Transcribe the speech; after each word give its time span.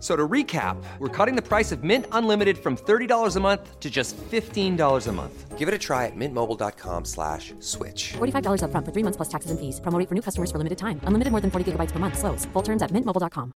So 0.00 0.16
to 0.16 0.26
recap, 0.26 0.82
we're 0.98 1.08
cutting 1.08 1.36
the 1.36 1.42
price 1.42 1.72
of 1.72 1.84
Mint 1.84 2.06
Unlimited 2.12 2.56
from 2.56 2.76
$30 2.76 3.36
a 3.36 3.40
month 3.40 3.78
to 3.78 3.90
just 3.90 4.16
$15 4.16 5.06
a 5.06 5.12
month. 5.12 5.58
Give 5.58 5.68
it 5.68 5.74
a 5.74 5.78
try 5.78 6.06
at 6.06 6.16
mintmobile.com 6.16 7.04
slash 7.04 7.52
switch. 7.60 8.14
$45 8.14 8.62
upfront 8.64 8.86
for 8.86 8.92
three 8.92 9.04
months 9.04 9.18
plus 9.18 9.28
taxes 9.28 9.50
and 9.50 9.60
fees. 9.60 9.78
Promo 9.80 10.08
for 10.08 10.14
new 10.14 10.22
customers 10.22 10.50
for 10.50 10.56
limited 10.56 10.78
time. 10.78 11.00
Unlimited 11.04 11.32
more 11.32 11.42
than 11.42 11.50
40 11.50 11.72
gigabytes 11.72 11.92
per 11.92 11.98
month. 11.98 12.18
Slows. 12.18 12.46
Full 12.54 12.62
terms 12.62 12.80
at 12.80 12.90
mintmobile.com. 12.92 13.52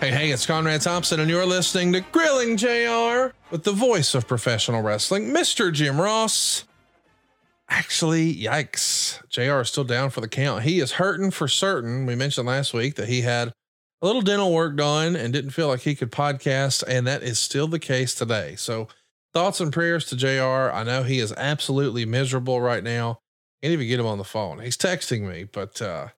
Hey, 0.00 0.10
hey, 0.10 0.30
it's 0.30 0.44
Conrad 0.44 0.82
Thompson, 0.82 1.20
and 1.20 1.30
you're 1.30 1.46
listening 1.46 1.94
to 1.94 2.02
Grilling 2.12 2.58
JR 2.58 3.32
with 3.50 3.64
the 3.64 3.72
voice 3.72 4.14
of 4.14 4.28
professional 4.28 4.82
wrestling, 4.82 5.32
Mr. 5.32 5.72
Jim 5.72 5.98
Ross. 5.98 6.66
Actually, 7.76 8.32
yikes. 8.32 9.20
JR 9.28 9.60
is 9.60 9.68
still 9.68 9.82
down 9.82 10.08
for 10.08 10.20
the 10.20 10.28
count. 10.28 10.62
He 10.62 10.78
is 10.78 10.92
hurting 10.92 11.32
for 11.32 11.48
certain. 11.48 12.06
We 12.06 12.14
mentioned 12.14 12.46
last 12.46 12.72
week 12.72 12.94
that 12.94 13.08
he 13.08 13.22
had 13.22 13.48
a 13.48 14.06
little 14.06 14.22
dental 14.22 14.52
work 14.54 14.76
done 14.76 15.16
and 15.16 15.32
didn't 15.32 15.50
feel 15.50 15.66
like 15.66 15.80
he 15.80 15.96
could 15.96 16.12
podcast, 16.12 16.84
and 16.86 17.04
that 17.08 17.24
is 17.24 17.40
still 17.40 17.66
the 17.66 17.80
case 17.80 18.14
today. 18.14 18.54
So, 18.54 18.86
thoughts 19.32 19.60
and 19.60 19.72
prayers 19.72 20.04
to 20.06 20.16
JR. 20.16 20.72
I 20.72 20.84
know 20.84 21.02
he 21.02 21.18
is 21.18 21.32
absolutely 21.32 22.06
miserable 22.06 22.60
right 22.60 22.84
now. 22.84 23.18
Can't 23.60 23.72
even 23.72 23.88
get 23.88 23.98
him 23.98 24.06
on 24.06 24.18
the 24.18 24.24
phone. 24.24 24.60
He's 24.60 24.76
texting 24.76 25.28
me, 25.28 25.42
but 25.42 25.82
uh, 25.82 26.08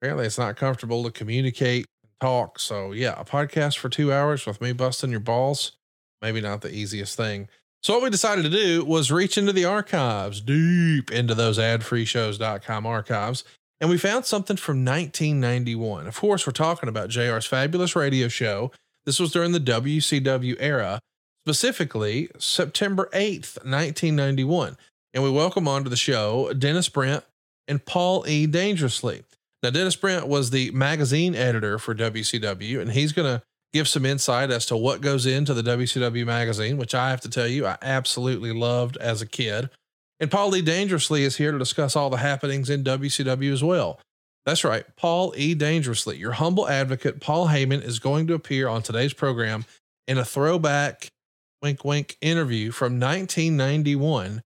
apparently 0.00 0.26
it's 0.26 0.38
not 0.38 0.56
comfortable 0.56 1.02
to 1.02 1.10
communicate 1.10 1.84
and 2.04 2.12
talk. 2.20 2.60
So 2.60 2.92
yeah, 2.92 3.20
a 3.20 3.24
podcast 3.24 3.76
for 3.76 3.88
two 3.88 4.12
hours 4.12 4.46
with 4.46 4.60
me 4.60 4.72
busting 4.72 5.10
your 5.10 5.18
balls, 5.18 5.72
maybe 6.20 6.40
not 6.40 6.60
the 6.60 6.72
easiest 6.72 7.16
thing. 7.16 7.48
So 7.82 7.94
what 7.94 8.04
we 8.04 8.10
decided 8.10 8.42
to 8.42 8.48
do 8.48 8.84
was 8.84 9.10
reach 9.10 9.36
into 9.36 9.52
the 9.52 9.64
archives, 9.64 10.40
deep 10.40 11.10
into 11.10 11.34
those 11.34 11.58
adfreeshows.com 11.58 12.86
archives, 12.86 13.42
and 13.80 13.90
we 13.90 13.98
found 13.98 14.24
something 14.24 14.56
from 14.56 14.84
1991. 14.84 16.06
Of 16.06 16.16
course, 16.16 16.46
we're 16.46 16.52
talking 16.52 16.88
about 16.88 17.08
JR's 17.08 17.44
fabulous 17.44 17.96
radio 17.96 18.28
show. 18.28 18.70
This 19.04 19.18
was 19.18 19.32
during 19.32 19.50
the 19.50 19.58
WCW 19.58 20.56
era, 20.60 21.00
specifically 21.44 22.28
September 22.38 23.08
8th, 23.12 23.56
1991. 23.64 24.76
And 25.12 25.24
we 25.24 25.30
welcome 25.30 25.66
onto 25.66 25.90
the 25.90 25.96
show 25.96 26.52
Dennis 26.52 26.88
Brent 26.88 27.24
and 27.66 27.84
Paul 27.84 28.24
E. 28.28 28.46
Dangerously. 28.46 29.24
Now, 29.60 29.70
Dennis 29.70 29.96
Brent 29.96 30.28
was 30.28 30.50
the 30.50 30.70
magazine 30.70 31.34
editor 31.34 31.80
for 31.80 31.96
WCW, 31.96 32.80
and 32.80 32.92
he's 32.92 33.10
going 33.10 33.26
to 33.26 33.42
give 33.72 33.88
some 33.88 34.06
insight 34.06 34.50
as 34.50 34.66
to 34.66 34.76
what 34.76 35.00
goes 35.00 35.26
into 35.26 35.54
the 35.54 35.62
WCW 35.62 36.26
magazine, 36.26 36.76
which 36.76 36.94
I 36.94 37.10
have 37.10 37.20
to 37.22 37.30
tell 37.30 37.46
you, 37.46 37.66
I 37.66 37.76
absolutely 37.82 38.52
loved 38.52 38.96
as 38.98 39.22
a 39.22 39.26
kid. 39.26 39.70
And 40.20 40.30
Paul 40.30 40.54
E. 40.54 40.62
Dangerously 40.62 41.24
is 41.24 41.36
here 41.36 41.52
to 41.52 41.58
discuss 41.58 41.96
all 41.96 42.10
the 42.10 42.18
happenings 42.18 42.70
in 42.70 42.84
WCW 42.84 43.52
as 43.52 43.64
well. 43.64 44.00
That's 44.44 44.64
right, 44.64 44.84
Paul 44.96 45.32
E. 45.36 45.54
Dangerously, 45.54 46.16
your 46.16 46.32
humble 46.32 46.68
advocate, 46.68 47.20
Paul 47.20 47.48
Heyman, 47.48 47.82
is 47.82 47.98
going 47.98 48.26
to 48.26 48.34
appear 48.34 48.68
on 48.68 48.82
today's 48.82 49.12
program 49.12 49.64
in 50.06 50.18
a 50.18 50.24
throwback, 50.24 51.08
wink, 51.62 51.84
wink 51.84 52.16
interview 52.20 52.72
from 52.72 52.98
1991 52.98 54.42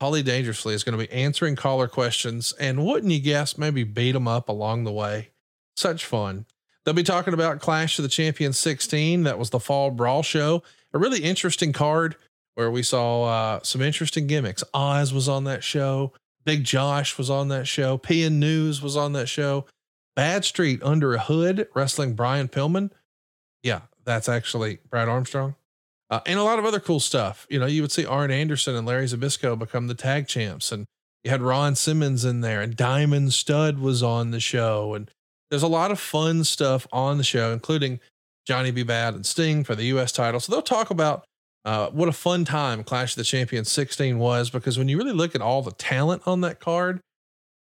Paulie 0.00 0.24
Dangerously 0.24 0.74
is 0.74 0.84
going 0.84 0.98
to 0.98 1.06
be 1.06 1.12
answering 1.12 1.56
caller 1.56 1.88
questions 1.88 2.52
and 2.60 2.84
wouldn't 2.84 3.12
you 3.12 3.20
guess, 3.20 3.56
maybe 3.56 3.82
beat 3.82 4.12
them 4.12 4.28
up 4.28 4.48
along 4.48 4.84
the 4.84 4.92
way. 4.92 5.30
Such 5.76 6.04
fun. 6.04 6.44
They'll 6.86 6.94
be 6.94 7.02
talking 7.02 7.34
about 7.34 7.60
Clash 7.60 7.98
of 7.98 8.04
the 8.04 8.08
Champions 8.08 8.56
16. 8.56 9.24
That 9.24 9.38
was 9.38 9.50
the 9.50 9.60
fall 9.60 9.90
brawl 9.90 10.22
show. 10.22 10.62
A 10.94 10.98
really 10.98 11.18
interesting 11.22 11.74
card 11.74 12.16
where 12.54 12.70
we 12.70 12.82
saw 12.82 13.24
uh, 13.24 13.60
some 13.62 13.82
interesting 13.82 14.26
gimmicks. 14.26 14.64
Oz 14.72 15.12
was 15.12 15.28
on 15.28 15.44
that 15.44 15.62
show. 15.62 16.12
Big 16.46 16.64
Josh 16.64 17.18
was 17.18 17.28
on 17.28 17.48
that 17.48 17.66
show. 17.66 17.98
PN 17.98 18.34
News 18.34 18.80
was 18.80 18.96
on 18.96 19.12
that 19.12 19.28
show. 19.28 19.66
Bad 20.14 20.46
Street 20.46 20.80
under 20.82 21.12
a 21.12 21.18
hood 21.18 21.68
wrestling 21.74 22.14
Brian 22.14 22.48
Pillman. 22.48 22.92
Yeah, 23.62 23.82
that's 24.06 24.28
actually 24.28 24.78
Brad 24.88 25.08
Armstrong 25.08 25.56
uh, 26.10 26.20
and 26.26 26.38
a 26.38 26.44
lot 26.44 26.58
of 26.58 26.64
other 26.64 26.80
cool 26.80 27.00
stuff. 27.00 27.46
You 27.50 27.58
know, 27.58 27.66
you 27.66 27.82
would 27.82 27.92
see 27.92 28.06
Arn 28.06 28.30
Anderson 28.30 28.74
and 28.74 28.86
Larry 28.86 29.06
Zbyszko 29.06 29.58
become 29.58 29.88
the 29.88 29.94
tag 29.94 30.28
champs, 30.28 30.70
and 30.70 30.86
you 31.24 31.30
had 31.30 31.42
Ron 31.42 31.74
Simmons 31.74 32.24
in 32.24 32.40
there, 32.40 32.60
and 32.60 32.76
Diamond 32.76 33.32
Stud 33.32 33.78
was 33.78 34.02
on 34.02 34.30
the 34.30 34.40
show, 34.40 34.94
and 34.94 35.10
there's 35.50 35.62
a 35.62 35.68
lot 35.68 35.90
of 35.90 36.00
fun 36.00 36.44
stuff 36.44 36.86
on 36.92 37.18
the 37.18 37.24
show, 37.24 37.52
including 37.52 38.00
Johnny 38.46 38.70
B. 38.70 38.82
Bad 38.82 39.14
and 39.14 39.26
Sting 39.26 39.64
for 39.64 39.74
the 39.74 39.84
U.S. 39.86 40.12
title. 40.12 40.40
So 40.40 40.52
they'll 40.52 40.62
talk 40.62 40.90
about 40.90 41.24
uh, 41.64 41.90
what 41.90 42.08
a 42.08 42.12
fun 42.12 42.44
time 42.44 42.84
Clash 42.84 43.12
of 43.12 43.16
the 43.16 43.24
Champions 43.24 43.70
16 43.70 44.18
was, 44.18 44.50
because 44.50 44.78
when 44.78 44.88
you 44.88 44.96
really 44.96 45.12
look 45.12 45.34
at 45.34 45.40
all 45.40 45.62
the 45.62 45.72
talent 45.72 46.22
on 46.26 46.40
that 46.42 46.60
card, 46.60 47.00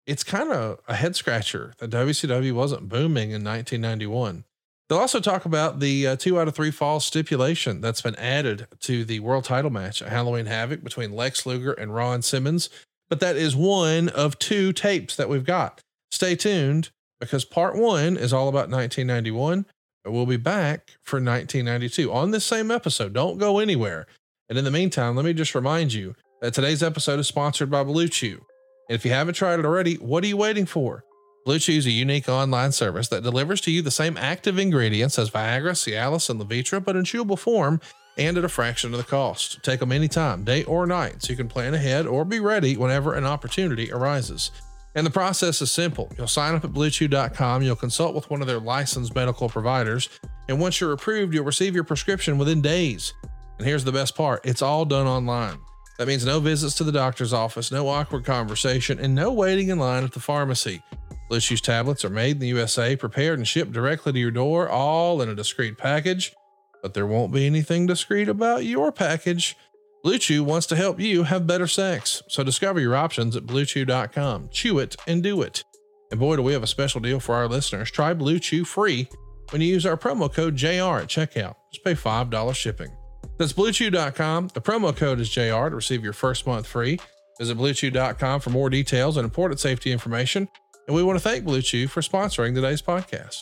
it's 0.06 0.23
kind 0.23 0.51
of 0.51 0.79
a 0.88 0.95
head 0.95 1.16
scratcher 1.16 1.73
that 1.78 1.89
WCW 1.91 2.53
wasn't 2.53 2.89
booming 2.89 3.31
in 3.31 3.44
1991. 3.44 4.44
They'll 4.90 5.00
also 5.00 5.22
talk 5.22 5.45
about 5.45 5.79
the 5.79 6.07
uh, 6.07 6.16
two 6.17 6.40
out 6.40 6.47
of 6.47 6.55
three 6.55 6.72
falls 6.72 7.05
stipulation 7.05 7.81
that's 7.81 8.01
been 8.01 8.16
added 8.16 8.67
to 8.81 9.05
the 9.05 9.22
world 9.22 9.45
title 9.45 9.72
match 9.72 10.01
at 10.01 10.09
Halloween 10.09 10.45
Havoc 10.45 10.84
between 10.84 11.13
Lex 11.16 11.45
Luger 11.45 11.72
and 11.72 11.95
Ron 11.95 12.22
Simmons. 12.22 12.69
But 13.09 13.19
that 13.22 13.38
is 13.38 13.55
one 13.55 14.09
of 14.09 14.40
two 14.40 14.73
tapes 14.73 15.16
that 15.16 15.29
we've 15.29 15.45
got. 15.45 15.81
Stay 16.11 16.35
tuned 16.35 16.90
because 17.25 17.45
part 17.45 17.75
one 17.75 18.17
is 18.17 18.34
all 18.34 18.47
about 18.47 18.69
1991. 18.69 19.66
And 20.06 20.13
we'll 20.13 20.25
be 20.25 20.38
back 20.38 20.91
for 21.01 21.17
1992 21.17 22.11
on 22.11 22.31
this 22.31 22.45
same 22.45 22.72
episode. 22.72 23.13
Don't 23.13 23.38
go 23.38 23.59
anywhere. 23.59 24.06
And 24.50 24.57
in 24.57 24.66
the 24.66 24.72
meantime, 24.72 25.16
let 25.16 25.25
me 25.25 25.34
just 25.34 25.56
remind 25.56 25.94
you 25.94 26.16
that 26.41 26.53
today's 26.53 26.84
episode 26.84 27.19
is 27.19 27.28
sponsored 27.28 27.72
by 27.72 27.84
Blue 27.84 28.09
Chew. 28.09 28.41
And 28.89 28.95
if 28.95 29.06
you 29.06 29.11
haven't 29.11 29.35
tried 29.35 29.59
it 29.59 29.66
already, 29.66 29.95
what 29.95 30.23
are 30.23 30.28
you 30.28 30.35
waiting 30.35 30.66
for? 30.66 31.06
Blue 31.45 31.59
Chew 31.59 31.73
is 31.73 31.85
a 31.85 31.91
unique 31.91 32.28
online 32.28 32.73
service 32.73 33.07
that 33.09 33.23
delivers 33.23 33.61
to 33.61 33.72
you 33.72 33.81
the 33.81 33.91
same 33.91 34.17
active 34.17 34.59
ingredients 34.59 35.17
as 35.17 35.29
Viagra, 35.29 35.72
Cialis, 35.72 36.29
and 36.29 36.40
Levitra, 36.40 36.84
but 36.84 36.95
in 36.95 37.03
chewable 37.03 37.40
form 37.40 37.79
and 38.17 38.38
at 38.38 38.45
a 38.45 38.50
fraction 38.50 38.94
of 38.94 38.97
the 38.97 39.03
cost. 39.05 39.63
Take 39.63 39.79
them 39.79 39.91
anytime, 39.91 40.44
day 40.44 40.63
or 40.66 40.85
night, 40.85 41.23
so 41.23 41.31
you 41.31 41.38
can 41.38 41.47
plan 41.47 41.73
ahead 41.73 42.05
or 42.05 42.25
be 42.25 42.40
ready 42.40 42.78
whenever 42.78 43.13
an 43.13 43.25
opportunity 43.25 43.91
arises. 43.91 44.51
And 44.96 45.06
the 45.06 45.12
process 45.12 45.62
is 45.62 45.72
simple. 45.72 46.12
You'll 46.18 46.28
sign 46.28 46.56
up 46.56 46.64
at 46.64 46.72
bluechew.com, 46.72 47.64
you'll 47.64 47.76
consult 47.76 48.14
with 48.14 48.30
one 48.30 48.42
of 48.42 48.48
their 48.48 48.59
licensed 48.59 49.16
medical 49.16 49.50
providers, 49.50 50.09
and 50.48 50.59
once 50.59 50.80
you're 50.80 50.92
approved, 50.92 51.34
you'll 51.34 51.46
receive 51.46 51.74
your 51.74 51.84
prescription 51.84 52.38
within 52.38 52.62
days. 52.62 53.14
And 53.58 53.68
here's 53.68 53.84
the 53.84 53.92
best 53.92 54.16
part 54.16 54.46
it's 54.46 54.62
all 54.62 54.86
done 54.86 55.08
online. 55.08 55.59
That 55.98 56.08
means 56.08 56.26
no 56.26 56.40
visits 56.40 56.76
to 56.76 56.84
the 56.84 56.92
doctor's 56.92 57.34
office, 57.34 57.72
no 57.72 57.88
awkward 57.88 58.26
conversation, 58.26 59.00
and 59.00 59.14
no 59.14 59.32
waiting 59.32 59.70
in 59.70 59.78
line 59.78 60.03
at 60.03 60.12
the 60.12 60.20
pharmacy. 60.20 60.82
Blue 61.29 61.40
Chew's 61.40 61.62
tablets 61.62 62.03
are 62.03 62.09
made 62.09 62.34
in 62.34 62.40
the 62.40 62.47
USA, 62.47 62.96
prepared 62.96 63.38
and 63.40 63.47
shipped 63.47 63.72
directly 63.72 64.12
to 64.12 64.20
your 64.20 64.32
door, 64.32 64.70
all 64.70 65.22
in 65.22 65.29
a 65.29 65.35
discreet 65.35 65.78
package. 65.78 66.34
But 66.82 66.94
there 66.94 67.08
won't 67.08 67.32
be 67.32 67.46
anything 67.46 67.85
discreet 67.88 68.28
about 68.28 68.66
your 68.66 68.91
package. 68.91 69.56
Blue 70.03 70.17
Chew 70.17 70.44
wants 70.44 70.67
to 70.67 70.76
help 70.76 71.00
you 71.00 71.23
have 71.23 71.47
better 71.47 71.66
sex. 71.66 72.22
So 72.28 72.44
discover 72.44 72.82
your 72.82 72.94
options 72.94 73.38
at 73.38 73.46
bluechew.com. 73.46 74.50
Chew 74.52 74.79
it 74.79 74.97
and 75.08 75.23
do 75.23 75.41
it. 75.41 75.64
And 76.11 76.20
boy, 76.20 76.35
do 76.35 76.41
we 76.41 76.52
have 76.52 76.61
a 76.61 76.67
special 76.67 77.00
deal 77.00 77.22
for 77.22 77.35
our 77.35 77.47
listeners. 77.47 77.90
Try 77.90 78.14
Blue 78.14 78.38
Chew 78.38 78.66
free 78.66 79.08
when 79.52 79.61
you 79.61 79.70
use 79.70 79.85
our 79.85 79.96
promo 79.96 80.32
code 80.32 80.58
JR 80.58 81.00
at 81.00 81.08
checkout. 81.08 81.55
Just 81.72 81.85
pay 81.85 81.94
$5 81.94 82.53
shipping. 82.53 82.90
That's 83.38 83.53
bluechew.com. 83.53 84.50
The 84.50 84.61
promo 84.61 84.94
code 84.94 85.22
is 85.22 85.29
JR 85.29 85.70
to 85.70 85.76
receive 85.76 86.03
your 86.03 86.11
first 86.11 86.46
month 86.46 86.67
free. 86.67 87.00
Visit 87.40 87.58
bluechew.com 87.58 88.41
for 88.41 88.50
more 88.50 88.70
details 88.70 89.16
and 89.16 89.23
important 89.23 89.61
safety 89.61 89.94
information. 89.94 90.50
And 90.85 90.96
we 90.97 91.02
want 91.02 91.17
to 91.17 91.23
thank 91.23 91.46
Blue 91.46 91.61
Chew 91.61 91.88
for 91.88 92.02
sponsoring 92.02 92.53
today's 92.53 92.82
podcast. 92.82 93.40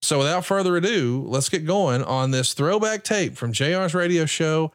So 0.00 0.18
without 0.18 0.46
further 0.46 0.74
ado, 0.78 1.22
let's 1.28 1.50
get 1.50 1.66
going 1.66 2.02
on 2.02 2.30
this 2.30 2.54
throwback 2.54 3.04
tape 3.04 3.36
from 3.36 3.52
JR's 3.52 3.94
radio 3.94 4.24
show 4.24 4.72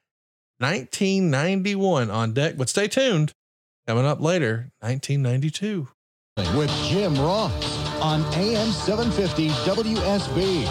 1991 0.59 2.09
on 2.09 2.33
deck. 2.33 2.57
But 2.57 2.69
stay 2.69 2.87
tuned 2.87 3.33
Coming 3.87 4.05
up 4.05 4.19
later, 4.19 4.69
1992. 4.81 5.87
with 6.57 6.69
Jim 6.89 7.15
Ross 7.15 7.51
on 8.01 8.21
AM 8.35 8.69
750 8.71 9.47
WSB. 9.47 10.67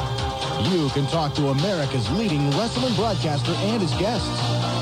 You 0.70 0.90
can 0.90 1.06
talk 1.06 1.32
to 1.36 1.48
America's 1.48 2.10
leading 2.10 2.50
wrestling 2.50 2.94
broadcaster 2.94 3.52
and 3.52 3.80
his 3.80 3.94
guests. 3.94 4.28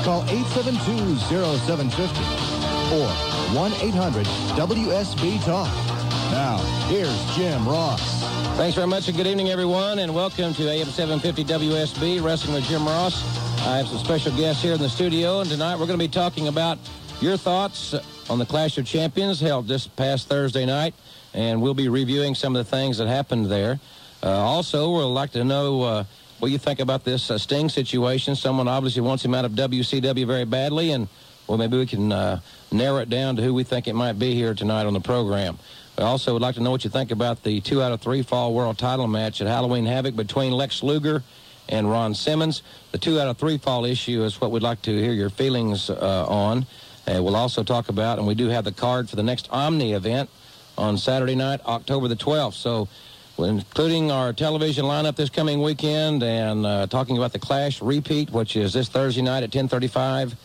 Call 0.03 0.23
872-0750 0.23 2.91
or 2.91 3.07
1-800-WSB-TALK. 3.55 5.94
Now, 6.31 6.57
here's 6.87 7.35
Jim 7.35 7.67
Ross. 7.67 8.21
Thanks 8.57 8.75
very 8.75 8.87
much 8.87 9.07
and 9.07 9.15
good 9.15 9.27
evening, 9.27 9.49
everyone, 9.49 9.99
and 9.99 10.13
welcome 10.13 10.53
to 10.53 10.69
AM 10.69 10.87
750 10.87 11.43
WSB 11.43 12.23
Wrestling 12.23 12.55
with 12.55 12.65
Jim 12.65 12.85
Ross. 12.85 13.23
I 13.65 13.77
have 13.77 13.87
some 13.87 13.97
special 13.97 14.31
guests 14.35 14.61
here 14.61 14.73
in 14.73 14.79
the 14.79 14.89
studio, 14.89 15.41
and 15.41 15.49
tonight 15.49 15.73
we're 15.75 15.87
going 15.87 15.99
to 15.99 16.05
be 16.05 16.11
talking 16.11 16.47
about 16.47 16.77
your 17.21 17.37
thoughts 17.37 17.95
on 18.29 18.39
the 18.39 18.45
Clash 18.45 18.77
of 18.77 18.85
Champions 18.85 19.39
held 19.39 19.67
this 19.67 19.87
past 19.87 20.27
Thursday 20.27 20.65
night, 20.65 20.93
and 21.33 21.61
we'll 21.61 21.73
be 21.73 21.89
reviewing 21.89 22.35
some 22.35 22.55
of 22.55 22.65
the 22.65 22.69
things 22.69 22.97
that 22.97 23.07
happened 23.07 23.47
there. 23.47 23.79
Uh, 24.23 24.29
also, 24.29 24.97
we'd 24.97 25.03
like 25.03 25.31
to 25.31 25.43
know 25.43 25.81
uh, 25.81 26.03
what 26.39 26.51
you 26.51 26.57
think 26.57 26.79
about 26.79 27.03
this 27.03 27.29
uh, 27.29 27.37
Sting 27.37 27.69
situation. 27.69 28.35
Someone 28.35 28.67
obviously 28.67 29.01
wants 29.01 29.23
him 29.23 29.33
out 29.33 29.45
of 29.45 29.51
WCW 29.51 30.25
very 30.25 30.45
badly, 30.45 30.91
and 30.91 31.07
well, 31.47 31.57
maybe 31.57 31.77
we 31.77 31.85
can 31.85 32.11
uh, 32.11 32.39
narrow 32.71 32.97
it 32.97 33.09
down 33.09 33.35
to 33.35 33.41
who 33.41 33.53
we 33.53 33.63
think 33.63 33.87
it 33.87 33.93
might 33.93 34.17
be 34.17 34.33
here 34.33 34.53
tonight 34.53 34.85
on 34.85 34.93
the 34.93 34.99
program. 34.99 35.59
We 35.97 36.03
also 36.03 36.33
would 36.33 36.41
like 36.41 36.55
to 36.55 36.61
know 36.61 36.71
what 36.71 36.83
you 36.83 36.89
think 36.89 37.11
about 37.11 37.43
the 37.43 37.61
two 37.61 37.81
out 37.81 37.93
of 37.93 38.01
three 38.01 38.21
fall 38.21 38.53
world 38.53 38.77
title 38.77 39.07
match 39.07 39.39
at 39.39 39.47
Halloween 39.47 39.85
Havoc 39.85 40.15
between 40.15 40.51
Lex 40.51 40.83
Luger 40.83 41.23
and 41.69 41.89
Ron 41.89 42.13
Simmons. 42.13 42.63
The 42.91 42.97
two 42.97 43.17
out 43.19 43.29
of 43.29 43.37
three 43.37 43.57
fall 43.57 43.85
issue 43.85 44.23
is 44.23 44.41
what 44.41 44.51
we'd 44.51 44.61
like 44.61 44.81
to 44.83 44.91
hear 44.91 45.13
your 45.13 45.29
feelings 45.29 45.89
uh, 45.89 46.25
on. 46.27 46.65
Uh, 47.07 47.23
we'll 47.23 47.37
also 47.37 47.63
talk 47.63 47.87
about, 47.87 48.17
and 48.17 48.27
we 48.27 48.35
do 48.35 48.49
have 48.49 48.65
the 48.65 48.73
card 48.73 49.09
for 49.09 49.15
the 49.15 49.23
next 49.23 49.47
Omni 49.51 49.93
event 49.93 50.29
on 50.77 50.97
Saturday 50.97 51.35
night, 51.35 51.61
October 51.65 52.09
the 52.09 52.15
12th. 52.15 52.55
So, 52.55 52.89
including 53.37 54.11
our 54.11 54.33
television 54.33 54.85
lineup 54.85 55.15
this 55.15 55.29
coming 55.29 55.61
weekend 55.61 56.23
and 56.23 56.65
uh, 56.65 56.87
talking 56.87 57.15
about 57.15 57.31
the 57.31 57.39
Clash 57.39 57.81
repeat, 57.81 58.31
which 58.31 58.57
is 58.57 58.73
this 58.73 58.89
Thursday 58.89 59.21
night 59.21 59.43
at 59.43 59.55
1035, 59.55 60.35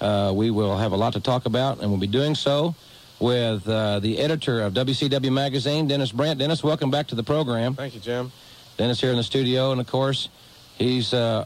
uh, 0.00 0.32
we 0.34 0.50
will 0.50 0.76
have 0.76 0.92
a 0.92 0.96
lot 0.96 1.14
to 1.14 1.20
talk 1.20 1.46
about, 1.46 1.80
and 1.80 1.90
we'll 1.90 2.00
be 2.00 2.06
doing 2.06 2.34
so 2.34 2.74
with 3.20 3.68
uh, 3.68 3.98
the 4.00 4.18
editor 4.18 4.62
of 4.62 4.74
WCW 4.74 5.32
Magazine, 5.32 5.88
Dennis 5.88 6.12
Brent. 6.12 6.38
Dennis, 6.38 6.62
welcome 6.62 6.90
back 6.90 7.08
to 7.08 7.14
the 7.14 7.22
program. 7.22 7.74
Thank 7.74 7.94
you, 7.94 8.00
Jim. 8.00 8.30
Dennis 8.76 9.00
here 9.00 9.10
in 9.10 9.16
the 9.16 9.24
studio, 9.24 9.72
and 9.72 9.80
of 9.80 9.88
course, 9.88 10.28
he's 10.76 11.12
uh, 11.12 11.44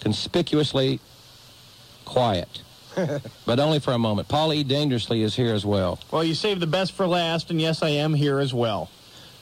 conspicuously 0.00 0.98
quiet, 2.06 2.62
but 3.46 3.60
only 3.60 3.80
for 3.80 3.92
a 3.92 3.98
moment. 3.98 4.28
Paul 4.28 4.52
E. 4.54 4.64
Dangerously 4.64 5.22
is 5.22 5.36
here 5.36 5.54
as 5.54 5.66
well. 5.66 5.98
Well, 6.10 6.24
you 6.24 6.34
saved 6.34 6.60
the 6.60 6.66
best 6.66 6.92
for 6.92 7.06
last, 7.06 7.50
and 7.50 7.60
yes, 7.60 7.82
I 7.82 7.90
am 7.90 8.14
here 8.14 8.38
as 8.38 8.54
well. 8.54 8.88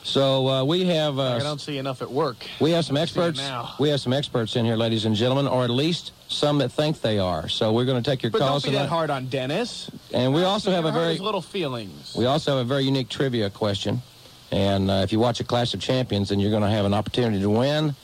So 0.03 0.47
uh, 0.49 0.63
we 0.65 0.85
have 0.85 1.17
I 1.17 1.37
uh, 1.37 1.39
don't 1.39 1.61
see 1.61 1.77
enough 1.77 2.01
at 2.01 2.11
work. 2.11 2.45
we 2.59 2.71
have 2.71 2.83
some 2.85 2.97
experts. 2.97 3.39
now. 3.39 3.73
We 3.79 3.89
have 3.89 4.01
some 4.01 4.11
experts 4.13 4.55
in 4.55 4.65
here, 4.65 4.75
ladies 4.75 5.05
and 5.05 5.15
gentlemen, 5.15 5.47
or 5.47 5.63
at 5.63 5.69
least 5.69 6.11
some 6.27 6.57
that 6.57 6.71
think 6.71 7.01
they 7.01 7.19
are. 7.19 7.47
So 7.47 7.71
we're 7.71 7.85
going 7.85 8.03
to 8.03 8.09
take 8.09 8.21
your 8.21 8.31
But 8.31 8.39
don't 8.39 8.47
calls 8.49 8.65
be 8.65 8.71
that 8.71 8.89
hard 8.89 9.09
on 9.09 9.27
Dennis. 9.27 9.89
And 10.13 10.33
we 10.33 10.43
also 10.43 10.71
have 10.71 10.85
a 10.85 10.91
very 10.91 11.17
little 11.17 11.41
feelings. 11.41 12.15
We 12.17 12.25
also 12.25 12.57
have 12.57 12.65
a 12.65 12.67
very 12.67 12.83
unique 12.83 13.09
trivia 13.09 13.49
question. 13.49 14.01
And 14.51 14.91
uh, 14.91 15.01
if 15.03 15.11
you 15.11 15.19
watch 15.19 15.39
a 15.39 15.43
Clash 15.43 15.73
of 15.73 15.79
Champions, 15.79 16.29
then 16.29 16.39
you're 16.39 16.51
going 16.51 16.63
to 16.63 16.69
have 16.69 16.85
an 16.85 16.93
opportunity 16.93 17.39
to 17.41 17.49
win 17.49 17.95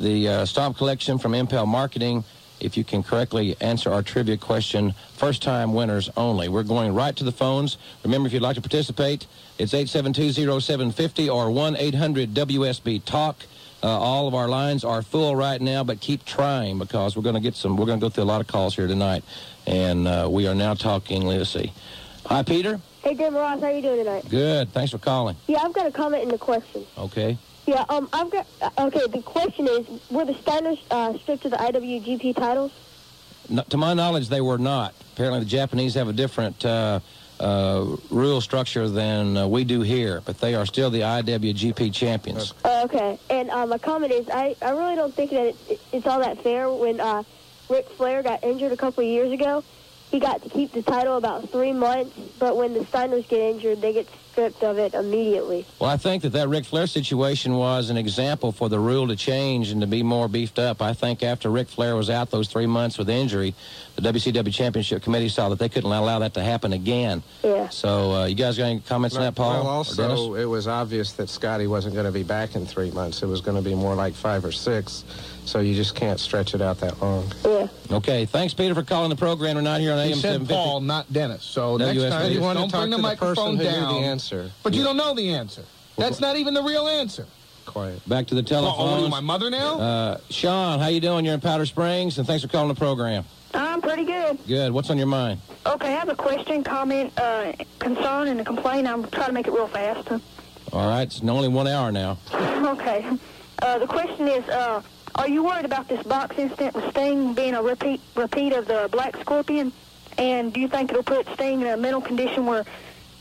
the 0.00 0.28
uh, 0.28 0.44
Stomp 0.46 0.76
Collection 0.76 1.18
from 1.18 1.34
Impel 1.34 1.66
Marketing 1.66 2.24
if 2.62 2.76
you 2.76 2.84
can 2.84 3.02
correctly 3.02 3.56
answer 3.60 3.92
our 3.92 4.02
trivia 4.02 4.36
question. 4.36 4.94
First 5.16 5.42
time 5.42 5.74
winners 5.74 6.08
only. 6.16 6.48
We're 6.48 6.62
going 6.62 6.94
right 6.94 7.14
to 7.16 7.24
the 7.24 7.32
phones. 7.32 7.76
Remember, 8.04 8.26
if 8.26 8.32
you'd 8.32 8.42
like 8.42 8.54
to 8.56 8.62
participate, 8.62 9.26
it's 9.58 9.72
872-0750 9.72 11.32
or 11.32 11.46
1-800-WSB-TALK. 11.46 13.36
Uh, 13.84 13.88
all 13.88 14.28
of 14.28 14.34
our 14.34 14.48
lines 14.48 14.84
are 14.84 15.02
full 15.02 15.34
right 15.34 15.60
now, 15.60 15.82
but 15.82 16.00
keep 16.00 16.24
trying 16.24 16.78
because 16.78 17.16
we're 17.16 17.22
going 17.22 17.34
to 17.34 17.40
get 17.40 17.56
some. 17.56 17.76
We're 17.76 17.86
going 17.86 17.98
to 17.98 18.04
go 18.04 18.10
through 18.10 18.24
a 18.24 18.30
lot 18.32 18.40
of 18.40 18.46
calls 18.46 18.76
here 18.76 18.86
tonight, 18.86 19.24
and 19.66 20.06
uh, 20.06 20.28
we 20.30 20.46
are 20.46 20.54
now 20.54 20.74
talking. 20.74 21.22
Let's 21.22 21.50
see. 21.50 21.72
Hi, 22.26 22.44
Peter. 22.44 22.80
Hey, 23.02 23.16
Jim 23.16 23.34
Ross, 23.34 23.58
how 23.58 23.66
are 23.66 23.72
you 23.72 23.82
doing 23.82 24.04
tonight? 24.04 24.28
Good. 24.28 24.72
Thanks 24.72 24.92
for 24.92 24.98
calling. 24.98 25.34
Yeah, 25.48 25.62
I've 25.64 25.72
got 25.72 25.86
a 25.86 25.90
comment 25.90 26.22
and 26.22 26.32
a 26.32 26.38
question. 26.38 26.86
Okay. 26.96 27.36
Yeah, 27.66 27.84
um, 27.88 28.08
I've 28.12 28.30
got. 28.30 28.46
Uh, 28.60 28.70
okay, 28.86 29.06
the 29.06 29.22
question 29.22 29.68
is, 29.68 29.86
were 30.10 30.24
the 30.24 30.34
Steiners 30.34 30.78
uh, 30.90 31.16
stripped 31.18 31.44
of 31.44 31.52
the 31.52 31.56
IWGP 31.58 32.34
titles? 32.34 32.72
No, 33.48 33.62
to 33.62 33.76
my 33.76 33.94
knowledge, 33.94 34.28
they 34.28 34.40
were 34.40 34.58
not. 34.58 34.94
Apparently, 35.12 35.40
the 35.40 35.46
Japanese 35.46 35.94
have 35.94 36.08
a 36.08 36.12
different 36.12 36.64
uh, 36.64 37.00
uh, 37.38 37.96
rule 38.10 38.40
structure 38.40 38.88
than 38.88 39.36
uh, 39.36 39.46
we 39.46 39.64
do 39.64 39.80
here, 39.80 40.22
but 40.24 40.38
they 40.38 40.54
are 40.54 40.66
still 40.66 40.90
the 40.90 41.00
IWGP 41.00 41.92
champions. 41.92 42.54
Uh, 42.64 42.82
okay, 42.84 43.18
and 43.30 43.50
uh, 43.50 43.66
my 43.66 43.78
comment 43.78 44.12
is, 44.12 44.28
I, 44.28 44.56
I 44.62 44.70
really 44.70 44.96
don't 44.96 45.14
think 45.14 45.30
that 45.30 45.54
it, 45.68 45.80
it's 45.92 46.06
all 46.06 46.20
that 46.20 46.42
fair. 46.42 46.70
When 46.70 47.00
uh, 47.00 47.22
Ric 47.68 47.88
Flair 47.90 48.22
got 48.22 48.42
injured 48.42 48.72
a 48.72 48.76
couple 48.76 49.02
of 49.04 49.08
years 49.10 49.32
ago, 49.32 49.64
he 50.12 50.20
got 50.20 50.42
to 50.42 50.48
keep 50.50 50.72
the 50.72 50.82
title 50.82 51.16
about 51.16 51.48
three 51.48 51.72
months, 51.72 52.14
but 52.38 52.54
when 52.54 52.74
the 52.74 52.80
Steiners 52.80 53.26
get 53.28 53.40
injured, 53.40 53.80
they 53.80 53.94
get 53.94 54.06
stripped 54.30 54.62
of 54.62 54.78
it 54.78 54.92
immediately. 54.92 55.64
Well, 55.78 55.88
I 55.88 55.96
think 55.96 56.22
that 56.22 56.32
that 56.32 56.48
Ric 56.48 56.66
Flair 56.66 56.86
situation 56.86 57.54
was 57.54 57.88
an 57.88 57.96
example 57.96 58.52
for 58.52 58.68
the 58.68 58.78
rule 58.78 59.08
to 59.08 59.16
change 59.16 59.70
and 59.70 59.80
to 59.80 59.86
be 59.86 60.02
more 60.02 60.28
beefed 60.28 60.58
up. 60.58 60.82
I 60.82 60.92
think 60.92 61.22
after 61.22 61.48
Ric 61.48 61.68
Flair 61.68 61.96
was 61.96 62.10
out 62.10 62.30
those 62.30 62.48
three 62.48 62.66
months 62.66 62.98
with 62.98 63.08
injury, 63.08 63.54
the 63.96 64.02
WCW 64.02 64.52
Championship 64.52 65.02
Committee 65.02 65.30
saw 65.30 65.48
that 65.48 65.58
they 65.58 65.70
couldn't 65.70 65.90
allow 65.90 66.18
that 66.18 66.34
to 66.34 66.42
happen 66.42 66.74
again. 66.74 67.22
Yeah. 67.42 67.70
So, 67.70 68.12
uh, 68.12 68.26
you 68.26 68.34
guys 68.34 68.58
got 68.58 68.64
any 68.64 68.80
comments 68.80 69.16
on 69.16 69.22
that, 69.22 69.34
Paul? 69.34 69.64
Well, 69.64 69.84
Dennis? 69.84 69.98
also, 69.98 70.34
it 70.34 70.44
was 70.44 70.68
obvious 70.68 71.12
that 71.12 71.30
Scotty 71.30 71.66
wasn't 71.66 71.94
going 71.94 72.06
to 72.06 72.12
be 72.12 72.22
back 72.22 72.54
in 72.54 72.66
three 72.66 72.90
months. 72.90 73.22
It 73.22 73.26
was 73.26 73.40
going 73.40 73.56
to 73.56 73.62
be 73.62 73.74
more 73.74 73.94
like 73.94 74.12
five 74.12 74.44
or 74.44 74.52
six. 74.52 75.04
So 75.44 75.58
you 75.60 75.74
just 75.74 75.94
can't 75.94 76.20
stretch 76.20 76.54
it 76.54 76.62
out 76.62 76.78
that 76.80 77.00
long. 77.02 77.30
Yeah. 77.44 77.66
Okay, 77.90 78.24
thanks, 78.26 78.54
Peter, 78.54 78.74
for 78.74 78.82
calling 78.82 79.10
the 79.10 79.16
program. 79.16 79.56
We're 79.56 79.62
not 79.62 79.80
here 79.80 79.92
on 79.92 79.98
He 79.98 80.12
AM 80.12 80.14
said 80.14 80.32
750. 80.46 80.54
Paul, 80.54 80.80
not 80.80 81.12
Dennis. 81.12 81.42
So 81.44 81.76
No, 81.76 81.86
next 81.86 81.98
USB. 81.98 82.10
time, 82.10 82.32
You 82.32 82.40
want 82.40 82.56
to 82.58 82.62
don't 82.62 82.70
talk 82.70 82.80
bring 82.82 82.90
to 82.92 82.96
the 82.96 83.02
the 83.02 83.02
microphone 83.02 83.56
person 83.58 83.72
down. 83.80 83.94
knew 83.94 84.00
the 84.00 84.06
answer. 84.06 84.50
But 84.62 84.74
you 84.74 84.82
don't 84.84 84.96
know 84.96 85.14
the 85.14 85.34
answer. 85.34 85.62
That's 85.96 86.20
not 86.20 86.36
even 86.36 86.54
the 86.54 86.62
real 86.62 86.86
answer. 86.88 87.26
Quiet. 87.66 88.06
Back 88.08 88.26
to 88.28 88.34
the 88.34 88.40
Oh, 88.40 88.62
what 88.62 88.70
are 88.70 88.76
telephone. 88.76 89.02
you, 89.04 89.08
my 89.08 89.20
mother 89.20 89.50
now? 89.50 89.78
Uh, 89.78 90.18
Sean, 90.30 90.78
how 90.80 90.88
you 90.88 91.00
doing? 91.00 91.24
You're 91.24 91.34
in 91.34 91.40
Powder 91.40 91.66
Springs, 91.66 92.18
and 92.18 92.26
thanks 92.26 92.42
for 92.42 92.48
calling 92.48 92.68
the 92.68 92.74
program. 92.74 93.24
I'm 93.54 93.80
pretty 93.82 94.04
good. 94.04 94.38
Good. 94.46 94.72
What's 94.72 94.90
on 94.90 94.96
your 94.98 95.06
mind? 95.06 95.40
Okay, 95.66 95.88
I 95.88 95.90
have 95.90 96.08
a 96.08 96.14
question, 96.16 96.64
comment, 96.64 97.12
uh, 97.20 97.52
concern, 97.78 98.28
and 98.28 98.40
a 98.40 98.44
complaint. 98.44 98.88
I'm 98.88 99.06
trying 99.10 99.26
to 99.26 99.32
make 99.32 99.46
it 99.46 99.52
real 99.52 99.68
fast. 99.68 100.08
All 100.72 100.88
right, 100.88 101.02
it's 101.02 101.20
only 101.22 101.48
one 101.48 101.66
hour 101.68 101.90
now. 101.92 102.18
Okay. 102.62 103.04
Uh, 103.60 103.78
the 103.78 103.86
question 103.86 104.26
is, 104.28 104.48
uh, 104.48 104.80
are 105.14 105.28
you 105.28 105.44
worried 105.44 105.64
about 105.64 105.88
this 105.88 106.02
box 106.04 106.38
incident 106.38 106.74
with 106.74 106.88
Sting 106.90 107.34
being 107.34 107.54
a 107.54 107.62
repeat 107.62 108.00
repeat 108.14 108.52
of 108.52 108.66
the 108.66 108.88
Black 108.90 109.16
Scorpion? 109.18 109.72
And 110.18 110.52
do 110.52 110.60
you 110.60 110.68
think 110.68 110.90
it'll 110.90 111.02
put 111.02 111.26
Sting 111.34 111.60
in 111.60 111.66
a 111.66 111.76
mental 111.76 112.00
condition 112.00 112.46
where 112.46 112.64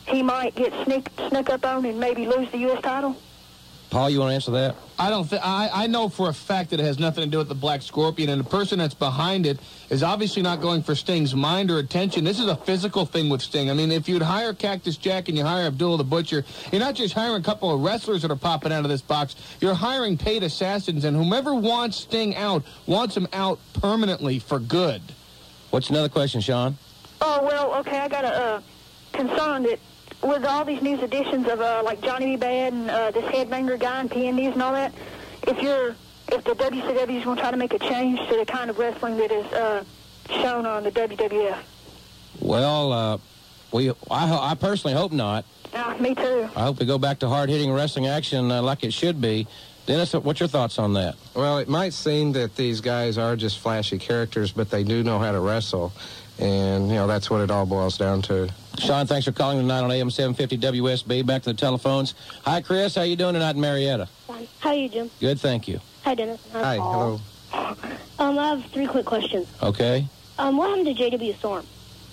he 0.06 0.24
might 0.24 0.56
get 0.56 0.74
sneak, 0.84 1.08
snuck 1.30 1.50
up 1.50 1.66
on 1.66 1.86
and 1.86 2.00
maybe 2.00 2.26
lose 2.26 2.50
the 2.52 2.60
U.S. 2.60 2.82
title? 2.82 3.16
Paul, 3.92 4.10
you 4.10 4.20
want 4.20 4.32
to 4.32 4.36
answer 4.36 4.52
that? 4.52 4.76
I 4.98 5.10
don't. 5.10 5.30
Th- 5.30 5.42
I 5.44 5.70
I 5.72 5.88
know 5.88 6.08
for 6.08 6.30
a 6.30 6.34
fact 6.34 6.70
that 6.70 6.80
it 6.80 6.84
has 6.84 6.98
nothing 6.98 7.26
to 7.26 7.30
do 7.30 7.38
with 7.40 7.50
the 7.50 7.56
Black 7.56 7.82
Scorpion, 7.82 8.30
and 8.30 8.40
the 8.40 8.50
person 8.50 8.80
that's 8.80 8.94
behind 8.94 9.46
it 9.46 9.60
is 9.90 10.02
obviously 10.02 10.42
not 10.42 10.62
going 10.62 10.82
for 10.82 10.96
Sting's 10.96 11.36
mind 11.36 11.70
or 11.70 11.78
attention. 11.78 12.24
This 12.24 12.40
is 12.40 12.48
a 12.48 12.56
physical 12.56 13.06
thing 13.06 13.28
with 13.28 13.42
Sting. 13.42 13.70
I 13.70 13.74
mean, 13.74 13.92
if 13.92 14.08
you'd 14.08 14.22
hire 14.22 14.54
Cactus 14.54 14.96
Jack 14.96 15.28
and 15.28 15.38
you 15.38 15.44
hire 15.44 15.68
Abdullah 15.68 15.98
the 15.98 16.06
Butcher, 16.06 16.46
you're 16.72 16.80
not 16.80 16.96
just 16.96 17.14
hiring 17.14 17.42
a 17.42 17.44
couple 17.44 17.70
of 17.70 17.82
wrestlers 17.82 18.22
that 18.22 18.32
are 18.32 18.38
popping 18.38 18.72
out 18.72 18.86
of 18.86 18.90
this 18.90 19.02
box. 19.02 19.36
You're 19.60 19.74
hiring 19.74 20.18
paid 20.18 20.42
assassins, 20.44 21.04
and 21.04 21.18
whomever 21.18 21.54
wants 21.54 21.98
Sting 21.98 22.34
out 22.38 22.64
wants 22.86 23.18
him 23.18 23.28
out 23.34 23.60
permanently 23.74 24.40
for 24.40 24.58
good. 24.58 25.02
What's 25.70 25.90
another 25.90 26.10
question, 26.10 26.40
Sean? 26.40 26.78
Oh, 27.20 27.44
well, 27.44 27.76
okay, 27.82 28.00
I 28.00 28.08
got 28.08 28.24
a 28.24 28.34
uh, 28.34 28.62
concern 29.12 29.64
that 29.64 29.80
with 30.24 30.46
all 30.46 30.66
these 30.66 30.82
news 30.82 31.02
editions 31.02 31.48
of 31.48 31.62
uh, 31.62 31.82
like 31.84 32.02
Johnny 32.02 32.26
B. 32.28 32.36
Bad 32.38 32.74
and 32.74 32.90
uh, 32.90 33.12
this 33.12 33.26
headbanger 33.26 33.80
guy 33.80 34.00
and 34.00 34.10
PNDs 34.10 34.54
and 34.54 34.62
all 34.62 34.74
that, 34.74 34.94
if 35.48 35.62
you're 35.62 35.96
if 36.32 36.44
the 36.44 36.52
WCW 36.52 37.18
is 37.18 37.24
going 37.24 37.36
to 37.36 37.42
try 37.42 37.52
to 37.52 37.58
make 37.58 37.74
a 37.74 37.80
change 37.80 38.20
to 38.30 38.38
the 38.38 38.46
kind 38.46 38.70
of 38.70 38.78
wrestling 38.80 39.18
that 39.18 39.32
is 39.32 39.46
uh, 39.54 39.84
shown 40.30 40.66
on 40.66 40.84
the 40.84 40.92
WWF. 40.92 41.58
Well, 42.40 42.94
uh, 42.94 43.18
we 43.72 43.90
I, 44.10 44.52
I 44.52 44.56
personally 44.56 44.96
hope 44.96 45.12
not. 45.12 45.46
Ah, 45.74 45.96
me 46.00 46.16
too. 46.16 46.50
I 46.56 46.64
hope 46.64 46.80
we 46.80 46.86
go 46.86 46.98
back 46.98 47.20
to 47.20 47.30
hard-hitting 47.30 47.72
wrestling 47.72 48.08
action 48.08 48.52
uh, 48.52 48.62
like 48.62 48.84
it 48.84 48.94
should 48.94 49.22
be. 49.22 49.48
Dennis, 49.86 50.14
what's 50.14 50.40
your 50.40 50.50
thoughts 50.50 50.78
on 50.78 50.94
that? 50.94 51.16
Well, 51.34 51.58
it 51.58 51.68
might 51.68 51.94
seem 51.94 52.34
that 52.34 52.56
these 52.56 52.82
guys 52.82 53.18
are 53.18 53.36
just 53.36 53.60
flashy 53.60 53.98
characters, 53.98 54.52
but 54.52 54.70
they 54.70 54.84
do 54.84 55.04
know 55.04 55.18
how 55.18 55.32
to 55.32 55.40
wrestle. 55.40 55.92
And, 56.40 56.88
you 56.88 56.96
know, 56.96 57.08
that's 57.08 57.30
what 57.30 57.42
it 57.42 57.50
all 57.50 57.66
boils 57.66 57.98
down 57.98 58.22
to. 58.24 58.50
Sean, 58.80 59.06
thanks 59.06 59.26
for 59.26 59.32
calling 59.32 59.60
tonight 59.60 59.82
on 59.82 59.92
AM 59.92 60.10
750 60.10 60.58
WSB. 60.80 61.26
Back 61.26 61.44
to 61.44 61.52
the 61.52 61.58
telephones. 61.58 62.16
Hi, 62.44 62.62
Chris. 62.62 62.96
How 62.96 63.04
you 63.04 63.16
doing 63.16 63.34
tonight 63.34 63.56
in 63.56 63.62
Marietta? 63.62 64.08
Fine. 64.28 64.48
How 64.60 64.70
are 64.70 64.76
you, 64.76 64.90
Jim? 64.90 65.12
Good, 65.20 65.40
thank 65.40 65.68
you. 65.68 65.80
Hi, 66.04 66.16
Dennis. 66.16 66.42
Hi, 66.54 66.78
hello. 66.78 67.20
Um, 68.18 68.40
I 68.40 68.48
have 68.50 68.66
three 68.68 68.88
quick 68.88 69.06
questions. 69.06 69.48
Okay. 69.62 70.08
Um, 70.40 70.58
what 70.58 70.70
happened 70.70 70.96
to 70.96 71.04
JW 71.04 71.36
Storm? 71.38 71.66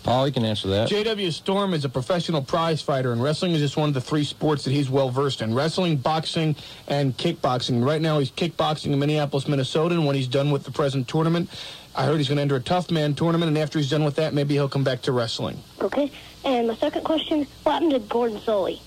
Paul, 0.02 0.26
you 0.26 0.32
can 0.32 0.44
answer 0.44 0.68
that. 0.68 0.88
JW 0.88 1.32
Storm 1.32 1.74
is 1.74 1.84
a 1.84 1.88
professional 1.88 2.42
prize 2.42 2.80
fighter, 2.80 3.12
and 3.12 3.22
wrestling 3.22 3.52
is 3.52 3.60
just 3.60 3.76
one 3.76 3.88
of 3.88 3.94
the 3.94 4.00
three 4.00 4.24
sports 4.24 4.64
that 4.64 4.70
he's 4.70 4.88
well 4.90 5.10
versed 5.10 5.42
in 5.42 5.54
wrestling, 5.54 5.96
boxing, 5.96 6.56
and 6.86 7.16
kickboxing. 7.16 7.84
Right 7.84 8.00
now, 8.00 8.18
he's 8.18 8.30
kickboxing 8.30 8.92
in 8.92 8.98
Minneapolis, 8.98 9.46
Minnesota, 9.46 9.94
and 9.94 10.06
when 10.06 10.16
he's 10.16 10.28
done 10.28 10.50
with 10.50 10.64
the 10.64 10.70
present 10.70 11.08
tournament, 11.08 11.50
I 11.96 12.04
heard 12.04 12.18
he's 12.18 12.28
going 12.28 12.36
to 12.36 12.42
enter 12.42 12.56
a 12.56 12.60
tough 12.60 12.90
man 12.90 13.14
tournament, 13.14 13.48
and 13.48 13.58
after 13.58 13.78
he's 13.78 13.90
done 13.90 14.04
with 14.04 14.16
that, 14.16 14.32
maybe 14.34 14.54
he'll 14.54 14.68
come 14.68 14.84
back 14.84 15.02
to 15.02 15.12
wrestling. 15.12 15.58
Okay. 15.80 16.10
And 16.44 16.68
my 16.68 16.74
second 16.76 17.02
question, 17.04 17.46
what 17.64 17.72
happened 17.72 17.90
to 17.92 17.98
Gordon 17.98 18.38
Solie? 18.38 18.80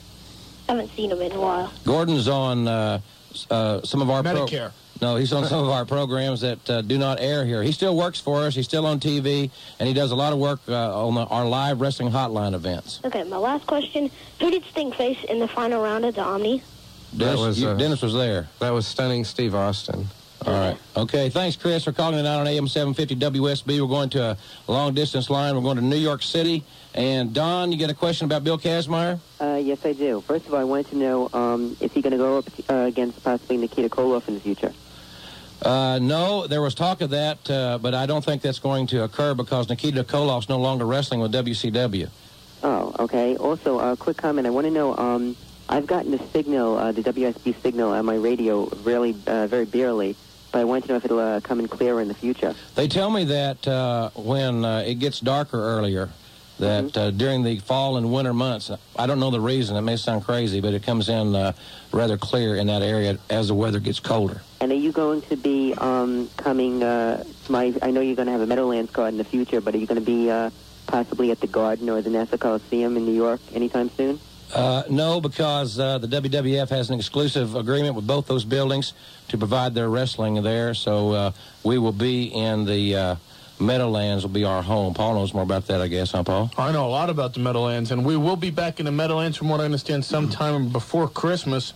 I 0.69 0.73
haven't 0.73 0.91
seen 0.95 1.11
him 1.11 1.21
in 1.21 1.31
a 1.33 1.39
while. 1.39 1.71
Gordon's 1.85 2.27
on 2.29 2.67
uh, 2.67 3.01
uh, 3.49 3.81
some 3.83 4.01
of 4.01 4.09
our 4.09 4.23
pro- 4.23 4.45
Medicare. 4.45 4.71
no, 5.01 5.17
he's 5.17 5.33
on 5.33 5.45
some 5.45 5.61
of 5.63 5.69
our 5.69 5.83
programs 5.85 6.41
that 6.41 6.69
uh, 6.69 6.81
do 6.81 6.97
not 6.97 7.19
air 7.19 7.43
here. 7.45 7.61
He 7.63 7.73
still 7.73 7.97
works 7.97 8.19
for 8.21 8.43
us. 8.43 8.55
He's 8.55 8.65
still 8.67 8.85
on 8.85 8.99
TV, 9.01 9.51
and 9.79 9.87
he 9.89 9.93
does 9.93 10.11
a 10.11 10.15
lot 10.15 10.31
of 10.31 10.39
work 10.39 10.61
uh, 10.69 11.05
on 11.05 11.15
the, 11.15 11.25
our 11.25 11.45
live 11.45 11.81
wrestling 11.81 12.11
hotline 12.11 12.53
events. 12.53 13.01
Okay, 13.03 13.23
my 13.23 13.37
last 13.37 13.67
question, 13.67 14.09
who 14.39 14.49
did 14.49 14.63
Sting 14.65 14.93
face 14.93 15.21
in 15.25 15.39
the 15.39 15.47
final 15.49 15.81
round 15.83 16.05
of 16.05 16.15
the 16.15 16.21
Omni? 16.23 16.63
Dennis 17.17 17.39
was, 17.41 17.59
you- 17.59 17.67
uh, 17.67 17.73
Dennis 17.73 18.01
was 18.01 18.13
there. 18.13 18.47
That 18.59 18.69
was 18.69 18.87
stunning 18.87 19.25
Steve 19.25 19.53
Austin. 19.53 20.07
All 20.45 20.53
right. 20.53 20.77
Okay. 20.97 21.29
Thanks, 21.29 21.55
Chris, 21.55 21.83
for 21.83 21.91
calling 21.91 22.17
it 22.17 22.25
out 22.25 22.39
on 22.39 22.47
AM 22.47 22.67
750 22.67 23.15
WSB. 23.39 23.79
We're 23.79 23.87
going 23.87 24.09
to 24.11 24.37
a 24.67 24.71
long 24.71 24.93
distance 24.95 25.29
line. 25.29 25.55
We're 25.55 25.61
going 25.61 25.77
to 25.77 25.83
New 25.83 25.97
York 25.97 26.23
City. 26.23 26.63
And 26.95 27.33
Don, 27.33 27.71
you 27.71 27.77
got 27.77 27.89
a 27.91 27.93
question 27.93 28.25
about 28.25 28.43
Bill 28.43 28.57
Kazmaier? 28.57 29.19
Uh, 29.39 29.61
yes, 29.63 29.85
I 29.85 29.93
do. 29.93 30.21
First 30.21 30.47
of 30.47 30.53
all, 30.53 30.59
I 30.59 30.63
wanted 30.63 30.89
to 30.89 30.97
know, 30.97 31.29
um, 31.33 31.77
is 31.79 31.91
he 31.93 32.01
going 32.01 32.11
to 32.11 32.17
go 32.17 32.39
up 32.39 32.45
uh, 32.69 32.73
against 32.87 33.23
possibly 33.23 33.57
Nikita 33.57 33.89
Koloff 33.89 34.27
in 34.27 34.33
the 34.33 34.39
future? 34.39 34.73
Uh, 35.61 35.99
no, 36.01 36.47
there 36.47 36.61
was 36.61 36.73
talk 36.73 37.01
of 37.01 37.11
that, 37.11 37.49
uh, 37.49 37.77
but 37.77 37.93
I 37.93 38.07
don't 38.07 38.25
think 38.25 38.41
that's 38.41 38.59
going 38.59 38.87
to 38.87 39.03
occur 39.03 39.35
because 39.35 39.69
Nikita 39.69 40.03
Koloff's 40.03 40.49
no 40.49 40.57
longer 40.57 40.85
wrestling 40.85 41.19
with 41.19 41.31
WCW. 41.33 42.09
Oh, 42.63 42.95
okay. 42.99 43.37
Also, 43.37 43.79
a 43.79 43.95
quick 43.95 44.17
comment. 44.17 44.47
I 44.47 44.49
want 44.49 44.65
to 44.65 44.71
know, 44.71 44.97
um, 44.97 45.35
I've 45.69 45.85
gotten 45.85 46.11
the 46.11 46.21
signal, 46.33 46.77
uh, 46.77 46.91
the 46.91 47.03
WSB 47.03 47.61
signal 47.61 47.91
on 47.91 48.05
my 48.05 48.15
radio 48.15 48.65
really, 48.83 49.15
uh, 49.27 49.45
very 49.47 49.65
barely, 49.65 50.15
but 50.51 50.59
I 50.59 50.63
wanted 50.63 50.83
to 50.83 50.89
know 50.89 50.95
if 50.97 51.05
it'll 51.05 51.19
uh, 51.19 51.39
come 51.41 51.59
in 51.59 51.67
clearer 51.67 52.01
in 52.01 52.07
the 52.07 52.13
future. 52.13 52.53
They 52.75 52.87
tell 52.87 53.09
me 53.09 53.25
that 53.25 53.67
uh, 53.67 54.09
when 54.15 54.65
uh, 54.65 54.83
it 54.85 54.95
gets 54.95 55.19
darker 55.19 55.57
earlier, 55.57 56.09
that 56.59 56.95
uh, 56.95 57.11
during 57.11 57.43
the 57.43 57.59
fall 57.59 57.97
and 57.97 58.13
winter 58.13 58.33
months, 58.33 58.69
I 58.95 59.07
don't 59.07 59.19
know 59.19 59.31
the 59.31 59.41
reason. 59.41 59.75
It 59.75 59.81
may 59.81 59.97
sound 59.97 60.23
crazy, 60.25 60.61
but 60.61 60.73
it 60.73 60.83
comes 60.83 61.09
in 61.09 61.35
uh, 61.35 61.53
rather 61.91 62.17
clear 62.17 62.55
in 62.55 62.67
that 62.67 62.83
area 62.83 63.17
as 63.29 63.47
the 63.47 63.55
weather 63.55 63.79
gets 63.79 63.99
colder. 63.99 64.41
And 64.59 64.71
are 64.71 64.75
you 64.75 64.91
going 64.91 65.21
to 65.23 65.35
be 65.35 65.73
um, 65.75 66.29
coming, 66.37 66.83
uh, 66.83 67.23
to 67.45 67.51
my, 67.51 67.73
I 67.81 67.89
know 67.89 68.01
you're 68.01 68.15
going 68.15 68.27
to 68.27 68.31
have 68.31 68.41
a 68.41 68.45
Meadowlands 68.45 68.91
card 68.91 69.13
in 69.13 69.17
the 69.17 69.23
future, 69.23 69.59
but 69.59 69.73
are 69.73 69.79
you 69.79 69.87
going 69.87 69.99
to 69.99 70.05
be 70.05 70.29
uh, 70.29 70.51
possibly 70.85 71.31
at 71.31 71.39
the 71.39 71.47
Garden 71.47 71.89
or 71.89 72.01
the 72.01 72.11
Nassau 72.11 72.37
Coliseum 72.37 72.95
in 72.95 73.05
New 73.05 73.15
York 73.15 73.41
anytime 73.53 73.89
soon? 73.89 74.19
Uh, 74.53 74.83
no, 74.89 75.21
because 75.21 75.79
uh, 75.79 75.97
the 75.97 76.07
WWF 76.07 76.69
has 76.69 76.89
an 76.89 76.97
exclusive 76.97 77.55
agreement 77.55 77.95
with 77.95 78.05
both 78.05 78.27
those 78.27 78.43
buildings 78.43 78.93
to 79.29 79.37
provide 79.37 79.73
their 79.73 79.89
wrestling 79.89 80.41
there. 80.43 80.73
So 80.73 81.11
uh, 81.11 81.31
we 81.63 81.77
will 81.77 81.93
be 81.93 82.25
in 82.25 82.65
the 82.65 82.95
uh, 82.95 83.15
Meadowlands. 83.59 84.23
Will 84.23 84.33
be 84.33 84.43
our 84.43 84.61
home. 84.61 84.93
Paul 84.93 85.15
knows 85.15 85.33
more 85.33 85.43
about 85.43 85.67
that, 85.67 85.81
I 85.81 85.87
guess, 85.87 86.11
huh, 86.11 86.23
Paul? 86.23 86.51
I 86.57 86.71
know 86.71 86.85
a 86.85 86.89
lot 86.89 87.09
about 87.09 87.33
the 87.33 87.39
Meadowlands, 87.39 87.91
and 87.91 88.03
we 88.05 88.17
will 88.17 88.35
be 88.35 88.49
back 88.49 88.79
in 88.79 88.85
the 88.85 88.91
Meadowlands, 88.91 89.37
from 89.37 89.49
what 89.49 89.61
I 89.61 89.65
understand, 89.65 90.03
sometime 90.03 90.69
before 90.69 91.07
Christmas. 91.07 91.73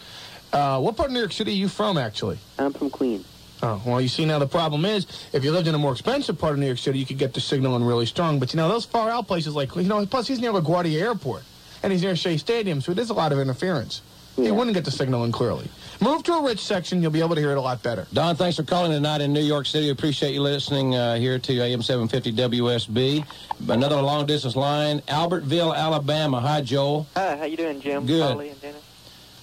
Uh, 0.51 0.79
what 0.79 0.98
part 0.98 1.10
of 1.10 1.13
New 1.13 1.20
York 1.20 1.32
City 1.32 1.51
are 1.51 1.55
you 1.55 1.67
from, 1.67 1.98
actually? 1.98 2.38
I'm 2.60 2.74
from 2.74 2.89
Queens. 2.89 3.25
Oh, 3.63 3.82
well, 3.86 4.01
you 4.01 4.10
see, 4.10 4.25
now 4.25 4.38
the 4.38 4.48
problem 4.48 4.84
is, 4.86 5.08
if 5.32 5.44
you 5.44 5.51
lived 5.51 5.67
in 5.67 5.75
a 5.75 5.77
more 5.77 5.94
expensive 5.94 6.38
part 6.38 6.53
of 6.53 6.60
New 6.60 6.65
York 6.65 6.77
City, 6.77 7.00
you 7.00 7.05
could 7.05 7.17
get 7.17 7.34
the 7.34 7.41
signal 7.41 7.75
in 7.75 7.84
really 7.84 8.05
strong. 8.05 8.38
But, 8.38 8.53
you 8.53 8.58
know, 8.58 8.67
those 8.67 8.86
far 8.86 9.10
out 9.10 9.27
places 9.27 9.55
like, 9.55 9.75
you 9.75 9.84
know, 9.84 10.05
plus 10.05 10.27
he's 10.27 10.39
near 10.39 10.51
LaGuardia 10.51 11.01
Airport, 11.01 11.44
and 11.84 11.91
he's 11.91 12.01
near 12.01 12.15
Shea 12.15 12.38
Stadium, 12.38 12.82
so 12.82 12.91
it 12.91 13.00
is 13.00 13.10
a 13.10 13.13
lot 13.13 13.32
of 13.32 13.39
interference. 13.39 14.01
He 14.36 14.51
wouldn't 14.51 14.74
get 14.74 14.84
the 14.84 14.91
signal 14.91 15.24
in 15.24 15.32
clearly. 15.32 15.70
Move 16.01 16.24
to 16.24 16.34
a 16.34 16.44
rich 16.44 16.60
section, 16.60 17.01
you'll 17.01 17.12
be 17.12 17.22
able 17.22 17.36
to 17.36 17.41
hear 17.41 17.51
it 17.51 17.58
a 17.58 17.62
lot 17.62 17.82
better. 17.82 18.05
Don, 18.12 18.36
thanks 18.36 18.58
for 18.58 18.63
calling 18.63 18.91
tonight 18.91 19.22
in 19.22 19.32
New 19.32 19.39
York 19.41 19.65
City. 19.65 19.89
Appreciate 19.89 20.34
you 20.34 20.41
listening 20.41 20.94
uh, 20.94 21.15
here 21.15 21.39
to 21.39 21.62
AM 21.62 21.82
750 21.82 22.34
WSB. 22.60 23.25
Another 23.70 24.01
long 24.01 24.25
distance 24.25 24.58
line, 24.58 25.00
Albertville, 25.08 25.74
Alabama. 25.74 26.41
Hi, 26.41 26.60
Joel. 26.62 27.08
Hi, 27.15 27.38
how 27.38 27.46
you 27.46 27.55
doing, 27.55 27.79
Jim? 27.79 28.05
Good. 28.05 28.36
Paulie 28.38 28.51
and 28.51 28.62
Dennis. 28.62 28.82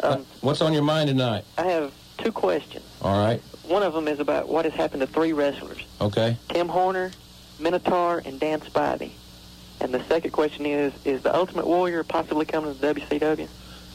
Um, 0.01 0.27
What's 0.43 0.61
on 0.61 0.75
your 0.75 0.83
mind 0.83 1.09
tonight? 1.09 1.45
I 1.57 1.62
have 1.69 1.91
two 2.19 2.33
questions. 2.33 2.85
All 3.01 3.25
right. 3.25 3.41
One 3.67 3.83
of 3.83 3.95
them 3.95 4.09
is 4.09 4.21
about 4.21 4.47
what 4.49 4.67
has 4.67 4.75
happened 4.75 5.01
to 5.01 5.07
three 5.07 5.33
wrestlers, 5.33 5.79
Okay. 6.03 6.37
Tim 6.51 6.69
Horner, 6.69 7.12
Minotaur, 7.61 8.21
and 8.27 8.39
Dan 8.39 8.61
Spivey. 8.61 9.12
And 9.83 9.93
the 9.93 10.03
second 10.05 10.31
question 10.31 10.65
is, 10.65 10.93
is 11.05 11.23
the 11.23 11.35
Ultimate 11.35 11.67
Warrior 11.67 12.05
possibly 12.05 12.47
coming 12.47 12.73
to 12.73 12.81
the 12.81 12.95
WCW? 12.95 13.49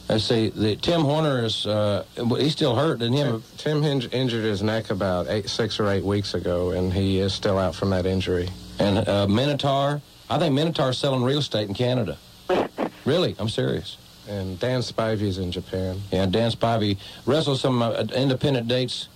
Let's 0.06 0.24
see. 0.24 0.50
The 0.50 0.76
Tim 0.76 1.00
Horner 1.00 1.44
is 1.46 1.66
uh, 1.66 2.04
he's 2.14 2.52
still 2.52 2.74
hurt, 2.74 2.98
didn't 2.98 3.14
he? 3.14 3.42
Tim 3.56 3.82
Hinge 3.82 4.12
injured 4.12 4.44
his 4.44 4.62
neck 4.62 4.90
about 4.90 5.28
eight, 5.28 5.48
six 5.48 5.80
or 5.80 5.88
eight 5.88 6.04
weeks 6.04 6.34
ago, 6.34 6.72
and 6.72 6.92
he 6.92 7.20
is 7.20 7.32
still 7.32 7.58
out 7.58 7.74
from 7.74 7.90
that 7.90 8.04
injury. 8.04 8.50
And 8.78 9.08
uh, 9.08 9.26
Minotaur, 9.28 10.02
I 10.28 10.38
think 10.38 10.54
Minotaur's 10.54 10.98
selling 10.98 11.22
real 11.22 11.38
estate 11.38 11.68
in 11.68 11.74
Canada. 11.74 12.18
really, 13.06 13.34
I'm 13.38 13.48
serious. 13.48 13.96
And 14.28 14.60
Dan 14.60 14.80
Spivey's 14.80 15.38
in 15.38 15.50
Japan. 15.52 16.00
Yeah, 16.12 16.26
Dan 16.26 16.50
Spivey 16.50 16.98
wrestles 17.24 17.62
some 17.62 17.80
uh, 17.80 18.04
independent 18.14 18.68
dates 18.68 19.08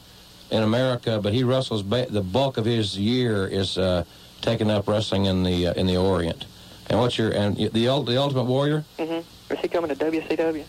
in 0.51 0.63
America, 0.63 1.21
but 1.23 1.35
he 1.35 1.45
wrestles 1.45 1.83
ba- 1.83 2.07
the 2.09 2.23
bulk 2.23 2.57
of 2.57 2.65
his 2.65 2.99
year 2.99 3.47
is 3.47 3.77
uh, 3.77 4.05
taken 4.41 4.71
up 4.71 4.89
wrestling 4.89 5.27
in 5.27 5.43
the 5.43 5.69
uh, 5.69 5.75
in 5.75 5.87
the 5.87 5.99
Orient. 5.99 6.47
And 6.89 6.99
what's 6.99 7.19
your 7.19 7.31
and 7.31 7.57
the 7.57 7.69
the 7.71 8.17
Ultimate 8.19 8.45
Warrior? 8.45 8.85
Mm-hmm. 8.99 9.53
Is 9.53 9.61
he 9.61 9.69
coming 9.69 9.95
to 9.95 10.05
WCW? 10.05 10.65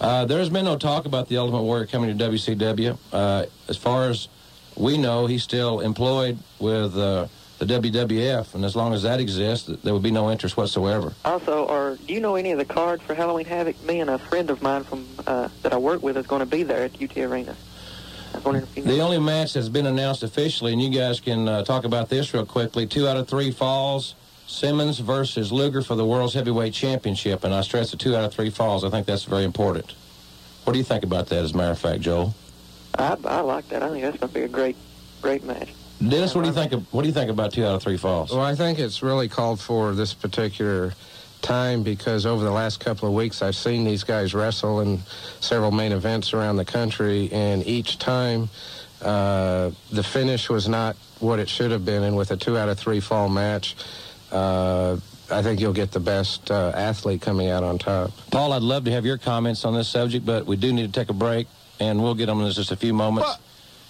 Uh, 0.00 0.24
there's 0.24 0.48
been 0.48 0.64
no 0.64 0.76
talk 0.76 1.04
about 1.04 1.28
the 1.28 1.36
Ultimate 1.36 1.62
Warrior 1.62 1.86
coming 1.86 2.16
to 2.16 2.30
WCW. 2.30 2.96
Uh, 3.12 3.46
as 3.68 3.76
far 3.76 4.08
as 4.08 4.28
we 4.76 4.96
know, 4.96 5.26
he's 5.26 5.42
still 5.42 5.80
employed 5.80 6.38
with 6.58 6.96
uh, 6.96 7.26
the 7.58 7.66
WWF, 7.66 8.54
and 8.54 8.64
as 8.64 8.74
long 8.74 8.94
as 8.94 9.02
that 9.02 9.20
exists, 9.20 9.66
there 9.84 9.92
would 9.92 10.02
be 10.02 10.10
no 10.10 10.30
interest 10.30 10.56
whatsoever. 10.56 11.12
Also, 11.26 11.66
or 11.66 11.98
do 12.06 12.14
you 12.14 12.20
know 12.20 12.36
any 12.36 12.52
of 12.52 12.58
the 12.58 12.64
cards 12.64 13.02
for 13.02 13.14
Halloween 13.14 13.44
Havoc? 13.44 13.82
Me 13.84 14.00
and 14.00 14.08
a 14.08 14.18
friend 14.18 14.48
of 14.48 14.62
mine 14.62 14.84
from 14.84 15.06
uh, 15.26 15.48
that 15.62 15.74
I 15.74 15.76
work 15.76 16.02
with 16.02 16.16
is 16.16 16.26
going 16.26 16.40
to 16.40 16.46
be 16.46 16.62
there 16.62 16.84
at 16.84 17.02
UT 17.02 17.14
Arena. 17.18 17.54
I 18.32 18.36
was 18.36 18.44
wondering 18.44 18.64
if 18.64 18.76
you 18.76 18.82
The 18.84 19.00
only 19.00 19.18
match 19.18 19.52
that's 19.52 19.68
been 19.68 19.86
announced 19.86 20.22
officially, 20.22 20.72
and 20.72 20.80
you 20.80 20.88
guys 20.88 21.20
can 21.20 21.46
uh, 21.46 21.62
talk 21.64 21.84
about 21.84 22.08
this 22.08 22.32
real 22.32 22.46
quickly. 22.46 22.86
Two 22.86 23.06
out 23.06 23.18
of 23.18 23.28
three 23.28 23.50
falls. 23.50 24.14
Simmons 24.50 24.98
versus 24.98 25.52
Luger 25.52 25.80
for 25.80 25.94
the 25.94 26.04
World's 26.04 26.34
Heavyweight 26.34 26.74
Championship, 26.74 27.44
and 27.44 27.54
I 27.54 27.60
stress 27.60 27.92
the 27.92 27.96
two 27.96 28.16
out 28.16 28.24
of 28.24 28.34
three 28.34 28.50
falls. 28.50 28.84
I 28.84 28.90
think 28.90 29.06
that's 29.06 29.24
very 29.24 29.44
important. 29.44 29.94
What 30.64 30.72
do 30.72 30.78
you 30.78 30.84
think 30.84 31.04
about 31.04 31.28
that, 31.28 31.44
as 31.44 31.52
a 31.52 31.56
matter 31.56 31.70
of 31.70 31.78
fact, 31.78 32.00
Joel? 32.00 32.34
I, 32.98 33.16
I 33.24 33.40
like 33.40 33.68
that. 33.68 33.82
I 33.82 33.90
think 33.90 34.02
that's 34.02 34.18
going 34.18 34.28
to 34.28 34.34
be 34.34 34.42
a 34.42 34.48
great, 34.48 34.76
great 35.22 35.44
match. 35.44 35.72
Dennis, 36.06 36.34
what 36.34 36.42
do 36.42 36.48
you 36.48 36.54
think? 36.54 36.72
Of, 36.72 36.92
what 36.92 37.02
do 37.02 37.08
you 37.08 37.14
think 37.14 37.30
about 37.30 37.52
two 37.52 37.64
out 37.64 37.76
of 37.76 37.82
three 37.82 37.96
falls? 37.96 38.32
Well, 38.32 38.40
I 38.40 38.56
think 38.56 38.78
it's 38.80 39.02
really 39.02 39.28
called 39.28 39.60
for 39.60 39.92
this 39.94 40.14
particular 40.14 40.94
time 41.42 41.82
because 41.82 42.26
over 42.26 42.42
the 42.42 42.50
last 42.50 42.80
couple 42.80 43.08
of 43.08 43.14
weeks 43.14 43.40
I've 43.42 43.56
seen 43.56 43.84
these 43.84 44.04
guys 44.04 44.34
wrestle 44.34 44.80
in 44.80 44.98
several 45.40 45.70
main 45.70 45.92
events 45.92 46.34
around 46.34 46.56
the 46.56 46.64
country, 46.64 47.30
and 47.32 47.64
each 47.66 47.98
time 47.98 48.50
uh, 49.00 49.70
the 49.92 50.02
finish 50.02 50.50
was 50.50 50.68
not 50.68 50.96
what 51.20 51.38
it 51.38 51.48
should 51.48 51.70
have 51.70 51.84
been. 51.84 52.02
And 52.02 52.16
with 52.16 52.30
a 52.32 52.36
two 52.36 52.58
out 52.58 52.68
of 52.68 52.78
three 52.78 53.00
fall 53.00 53.28
match, 53.28 53.76
uh, 54.32 54.96
I 55.30 55.42
think 55.42 55.60
you'll 55.60 55.72
get 55.72 55.92
the 55.92 56.00
best 56.00 56.50
uh, 56.50 56.72
athlete 56.74 57.20
coming 57.22 57.48
out 57.48 57.62
on 57.62 57.78
top. 57.78 58.10
Paul, 58.30 58.52
I'd 58.52 58.62
love 58.62 58.84
to 58.84 58.90
have 58.90 59.06
your 59.06 59.18
comments 59.18 59.64
on 59.64 59.74
this 59.74 59.88
subject, 59.88 60.26
but 60.26 60.46
we 60.46 60.56
do 60.56 60.72
need 60.72 60.92
to 60.92 61.00
take 61.00 61.08
a 61.08 61.12
break, 61.14 61.46
and 61.78 62.02
we'll 62.02 62.14
get 62.14 62.26
them 62.26 62.40
in 62.40 62.50
just 62.50 62.70
a 62.72 62.76
few 62.76 62.92
moments. 62.94 63.28
But- 63.30 63.40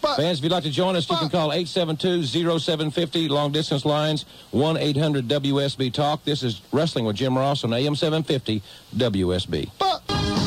but, 0.03 0.17
Fans, 0.17 0.39
if 0.39 0.45
you'd 0.45 0.53
like 0.53 0.63
to 0.63 0.71
join 0.71 0.97
us, 0.97 1.11
you 1.11 1.17
can 1.19 1.29
call 1.29 1.51
872-0750, 1.51 3.29
long 3.29 3.53
distance 3.53 3.85
lines, 3.85 4.25
1-800-WSB 4.55 5.93
Talk. 5.93 6.25
This 6.25 6.43
is 6.43 6.63
Wrestling 6.73 7.05
with 7.05 7.17
Jim 7.17 7.37
Ross 7.37 7.65
on 7.65 7.75
AM 7.75 7.95
750 7.95 8.63
WSB. 8.97 10.40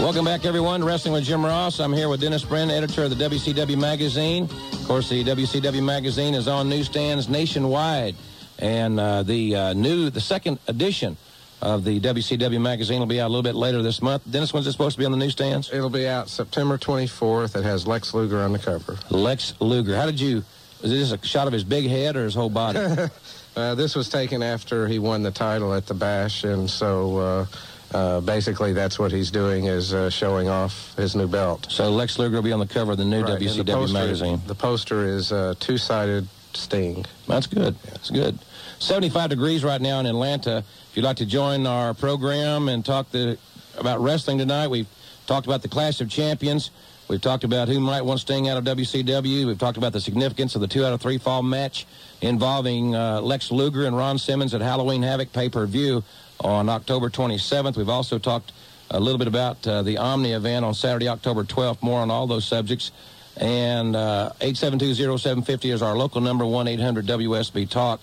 Welcome 0.00 0.26
back, 0.26 0.44
everyone. 0.44 0.84
Wrestling 0.84 1.14
with 1.14 1.24
Jim 1.24 1.44
Ross. 1.44 1.80
I'm 1.80 1.92
here 1.92 2.08
with 2.08 2.20
Dennis 2.20 2.44
Brennan, 2.44 2.70
editor 2.70 3.04
of 3.04 3.16
the 3.16 3.28
WCW 3.28 3.78
Magazine. 3.78 4.44
Of 4.44 4.84
course, 4.86 5.08
the 5.08 5.24
WCW 5.24 5.82
Magazine 5.82 6.34
is 6.34 6.46
on 6.46 6.68
newsstands 6.68 7.28
nationwide. 7.28 8.14
And 8.58 9.00
uh, 9.00 9.22
the 9.24 9.56
uh, 9.56 9.72
new, 9.72 10.10
the 10.10 10.20
second 10.20 10.58
edition 10.68 11.16
of 11.62 11.82
the 11.82 11.98
WCW 11.98 12.60
Magazine 12.60 13.00
will 13.00 13.06
be 13.06 13.20
out 13.20 13.26
a 13.26 13.32
little 13.32 13.42
bit 13.42 13.56
later 13.56 13.82
this 13.82 14.00
month. 14.00 14.22
Dennis, 14.30 14.52
when's 14.52 14.66
it 14.66 14.72
supposed 14.72 14.94
to 14.94 14.98
be 15.00 15.06
on 15.06 15.12
the 15.12 15.18
newsstands? 15.18 15.70
It'll 15.72 15.90
be 15.90 16.06
out 16.06 16.28
September 16.28 16.78
24th. 16.78 17.56
It 17.56 17.64
has 17.64 17.86
Lex 17.86 18.14
Luger 18.14 18.40
on 18.42 18.52
the 18.52 18.58
cover. 18.58 18.98
Lex 19.10 19.54
Luger. 19.60 19.96
How 19.96 20.06
did 20.06 20.20
you, 20.20 20.44
was 20.82 20.90
this 20.90 21.10
a 21.10 21.26
shot 21.26 21.46
of 21.46 21.52
his 21.52 21.64
big 21.64 21.88
head 21.88 22.16
or 22.16 22.24
his 22.24 22.34
whole 22.34 22.50
body? 22.50 22.78
uh, 23.56 23.74
this 23.74 23.96
was 23.96 24.08
taken 24.08 24.42
after 24.42 24.86
he 24.86 24.98
won 24.98 25.22
the 25.22 25.32
title 25.32 25.74
at 25.74 25.86
the 25.86 25.94
Bash, 25.94 26.44
and 26.44 26.70
so 26.70 27.46
uh, 27.92 28.20
basically 28.20 28.72
that's 28.72 28.98
what 28.98 29.12
he's 29.12 29.30
doing 29.30 29.66
is 29.66 29.94
uh, 29.94 30.10
showing 30.10 30.48
off 30.48 30.94
his 30.96 31.14
new 31.14 31.28
belt. 31.28 31.66
So 31.70 31.90
Lex 31.90 32.18
Luger 32.18 32.36
will 32.36 32.42
be 32.42 32.52
on 32.52 32.60
the 32.60 32.66
cover 32.66 32.92
of 32.92 32.98
the 32.98 33.04
new 33.04 33.22
Right, 33.22 33.40
WCW 33.40 33.64
the 33.64 33.72
poster, 33.72 33.92
Magazine. 33.92 34.40
The 34.46 34.54
poster 34.54 35.04
is 35.04 35.32
uh, 35.32 35.54
two-sided 35.60 36.28
Sting. 36.54 37.04
That's 37.28 37.46
good. 37.46 37.76
That's 37.84 38.10
good. 38.10 38.38
75 38.78 39.30
degrees 39.30 39.64
right 39.64 39.80
now 39.80 40.00
in 40.00 40.06
Atlanta. 40.06 40.58
If 40.58 40.96
you'd 40.96 41.04
like 41.04 41.16
to 41.18 41.26
join 41.26 41.66
our 41.66 41.94
program 41.94 42.68
and 42.68 42.84
talk 42.84 43.10
the, 43.10 43.38
about 43.78 44.00
wrestling 44.00 44.38
tonight, 44.38 44.68
we've 44.68 44.88
talked 45.26 45.46
about 45.46 45.62
the 45.62 45.68
Clash 45.68 46.00
of 46.00 46.10
Champions. 46.10 46.70
We've 47.08 47.20
talked 47.20 47.44
about 47.44 47.68
who 47.68 47.78
might 47.78 48.02
want 48.02 48.20
Sting 48.20 48.48
out 48.48 48.56
of 48.56 48.64
WCW. 48.64 49.46
We've 49.46 49.58
talked 49.58 49.78
about 49.78 49.92
the 49.92 50.00
significance 50.00 50.56
of 50.56 50.60
the 50.60 50.66
two 50.66 50.84
out 50.84 50.92
of 50.92 51.00
three 51.00 51.18
fall 51.18 51.42
match 51.42 51.86
involving 52.20 52.96
uh, 52.96 53.20
Lex 53.20 53.52
Luger 53.52 53.86
and 53.86 53.96
Ron 53.96 54.18
Simmons 54.18 54.54
at 54.54 54.60
Halloween 54.60 55.02
Havoc 55.02 55.32
pay-per-view 55.32 56.02
on 56.40 56.68
October 56.68 57.10
27th. 57.10 57.76
We've 57.76 57.88
also 57.88 58.18
talked 58.18 58.52
a 58.90 59.00
little 59.00 59.18
bit 59.18 59.28
about 59.28 59.66
uh, 59.66 59.82
the 59.82 59.98
Omni 59.98 60.32
event 60.32 60.64
on 60.64 60.74
Saturday, 60.74 61.08
October 61.08 61.44
12th. 61.44 61.82
More 61.82 62.00
on 62.00 62.10
all 62.10 62.26
those 62.26 62.44
subjects. 62.44 62.92
And 63.36 63.94
uh, 63.94 64.32
872-0750 64.40 65.72
is 65.72 65.82
our 65.82 65.96
local 65.96 66.20
number. 66.20 66.44
1-800-WSB-TALK 66.44 68.00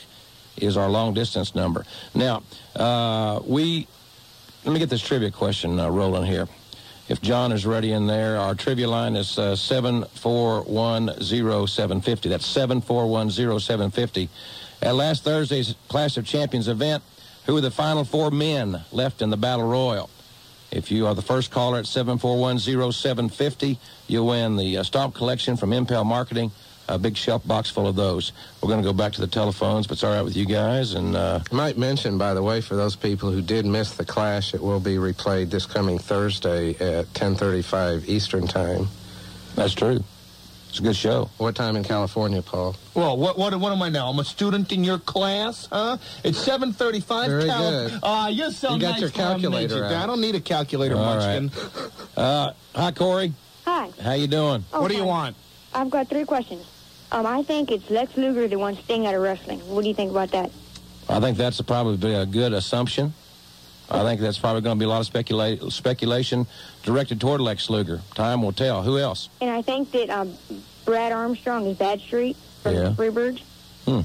is 0.57 0.77
our 0.77 0.89
long-distance 0.89 1.55
number. 1.55 1.85
Now, 2.13 2.43
uh, 2.75 3.41
we... 3.45 3.87
Let 4.65 4.71
me 4.71 4.79
get 4.79 4.89
this 4.89 5.01
trivia 5.01 5.29
question 5.29 5.77
uh, 5.77 5.89
rolling 5.89 6.23
here. 6.23 6.47
If 7.09 7.21
John 7.21 7.51
is 7.51 7.65
ready 7.65 7.91
in 7.91 8.07
there, 8.07 8.37
our 8.37 8.55
trivia 8.55 8.87
line 8.87 9.17
is 9.17 9.37
uh, 9.37 9.55
7410750. 9.55 12.29
That's 12.29 12.55
7410750. 12.55 14.29
At 14.81 14.95
last 14.95 15.25
Thursday's 15.25 15.75
Clash 15.89 16.15
of 16.15 16.25
Champions 16.25 16.69
event, 16.69 17.03
who 17.45 17.57
are 17.57 17.61
the 17.61 17.71
final 17.71 18.03
four 18.03 18.31
men 18.31 18.81
left 18.91 19.21
in 19.21 19.29
the 19.29 19.37
Battle 19.37 19.67
Royal? 19.67 20.09
If 20.71 20.91
you 20.91 21.05
are 21.05 21.13
the 21.13 21.21
first 21.21 21.51
caller 21.51 21.77
at 21.77 21.85
7410750, 21.85 23.77
you'll 24.07 24.27
win 24.27 24.55
the 24.55 24.77
uh, 24.77 24.83
Stomp 24.83 25.13
Collection 25.13 25.55
from 25.55 25.71
Impel 25.71 26.03
Marketing, 26.03 26.51
a 26.89 26.97
big 26.97 27.15
shelf 27.15 27.47
box 27.47 27.69
full 27.69 27.87
of 27.87 27.95
those. 27.95 28.31
We're 28.61 28.69
going 28.69 28.81
to 28.81 28.87
go 28.87 28.93
back 28.93 29.13
to 29.13 29.21
the 29.21 29.27
telephones, 29.27 29.85
but 29.85 29.93
it's 29.93 30.03
all 30.03 30.13
right 30.13 30.23
with 30.23 30.35
you 30.35 30.45
guys. 30.45 30.93
And 30.93 31.15
uh, 31.15 31.41
I 31.51 31.55
might 31.55 31.77
mention, 31.77 32.17
by 32.17 32.33
the 32.33 32.41
way, 32.41 32.59
for 32.59 32.75
those 32.75 32.95
people 32.95 33.29
who 33.31 33.41
did 33.41 33.67
miss 33.67 33.93
the 33.93 34.05
clash, 34.05 34.55
it 34.55 34.61
will 34.61 34.79
be 34.79 34.95
replayed 34.95 35.51
this 35.51 35.67
coming 35.67 35.99
Thursday 35.99 36.71
at 36.71 37.05
10:35 37.13 38.07
Eastern 38.07 38.47
Time. 38.47 38.87
That's 39.55 39.73
true. 39.73 40.03
It's 40.73 40.79
a 40.79 40.81
good 40.81 40.95
show. 40.95 41.29
What 41.37 41.53
time 41.53 41.75
in 41.75 41.83
California, 41.83 42.41
Paul? 42.41 42.75
Well, 42.95 43.15
what, 43.15 43.37
what 43.37 43.55
what 43.59 43.71
am 43.71 43.79
I 43.83 43.89
now? 43.89 44.09
I'm 44.09 44.17
a 44.17 44.23
student 44.23 44.71
in 44.71 44.83
your 44.83 44.97
class, 44.97 45.67
huh? 45.71 45.97
It's 46.23 46.43
7:35. 46.43 47.27
Very 47.27 47.45
Cal- 47.45 47.69
good. 47.69 47.99
Ah, 48.01 48.27
you're 48.29 48.49
so 48.49 48.73
You 48.73 48.79
got 48.79 48.93
nice 48.93 49.01
your 49.01 49.09
for 49.11 49.15
a 49.21 49.23
calculator 49.23 49.75
midget. 49.75 49.91
out. 49.95 50.03
I 50.03 50.07
don't 50.07 50.19
need 50.19 50.33
a 50.33 50.39
calculator, 50.39 50.95
All 50.95 51.05
Munchkin. 51.05 51.51
Uh, 52.17 52.53
hi, 52.73 52.91
Corey. 52.91 53.33
Hi. 53.65 53.91
How 54.01 54.13
you 54.13 54.25
doing? 54.25 54.65
What 54.71 54.87
do 54.87 54.97
you 54.97 55.03
want? 55.05 55.35
I've 55.75 55.91
got 55.91 56.09
three 56.09 56.25
questions. 56.25 56.65
Um, 57.11 57.27
I 57.27 57.43
think 57.43 57.69
it's 57.69 57.91
Lex 57.91 58.17
Luger 58.17 58.47
that 58.47 58.57
wants 58.57 58.81
Sting 58.81 59.05
out 59.05 59.13
of 59.13 59.21
wrestling. 59.21 59.59
What 59.69 59.83
do 59.83 59.89
you 59.89 59.93
think 59.93 60.09
about 60.09 60.31
that? 60.31 60.49
I 61.07 61.19
think 61.19 61.37
that's 61.37 61.61
probably 61.61 62.15
a 62.15 62.25
good 62.25 62.51
assumption. 62.51 63.13
I 63.89 64.03
think 64.03 64.21
that's 64.21 64.39
probably 64.39 64.61
going 64.61 64.77
to 64.77 64.79
be 64.79 64.85
a 64.85 64.89
lot 64.89 65.01
of 65.01 65.05
specula- 65.05 65.69
speculation 65.71 66.47
directed 66.83 67.19
toward 67.21 67.41
Lex 67.41 67.69
Luger. 67.69 68.01
Time 68.15 68.41
will 68.41 68.53
tell. 68.53 68.81
Who 68.81 68.97
else? 68.97 69.29
And 69.41 69.49
I 69.51 69.61
think 69.61 69.91
that 69.91 70.09
um, 70.09 70.33
Brad 70.85 71.11
Armstrong 71.11 71.65
is 71.67 71.77
Bad 71.77 71.99
Street 72.01 72.35
from 72.63 72.73
Yeah. 72.75 72.89
the 72.89 72.89
Freebirds. 72.91 73.41
Hmm. 73.85 74.01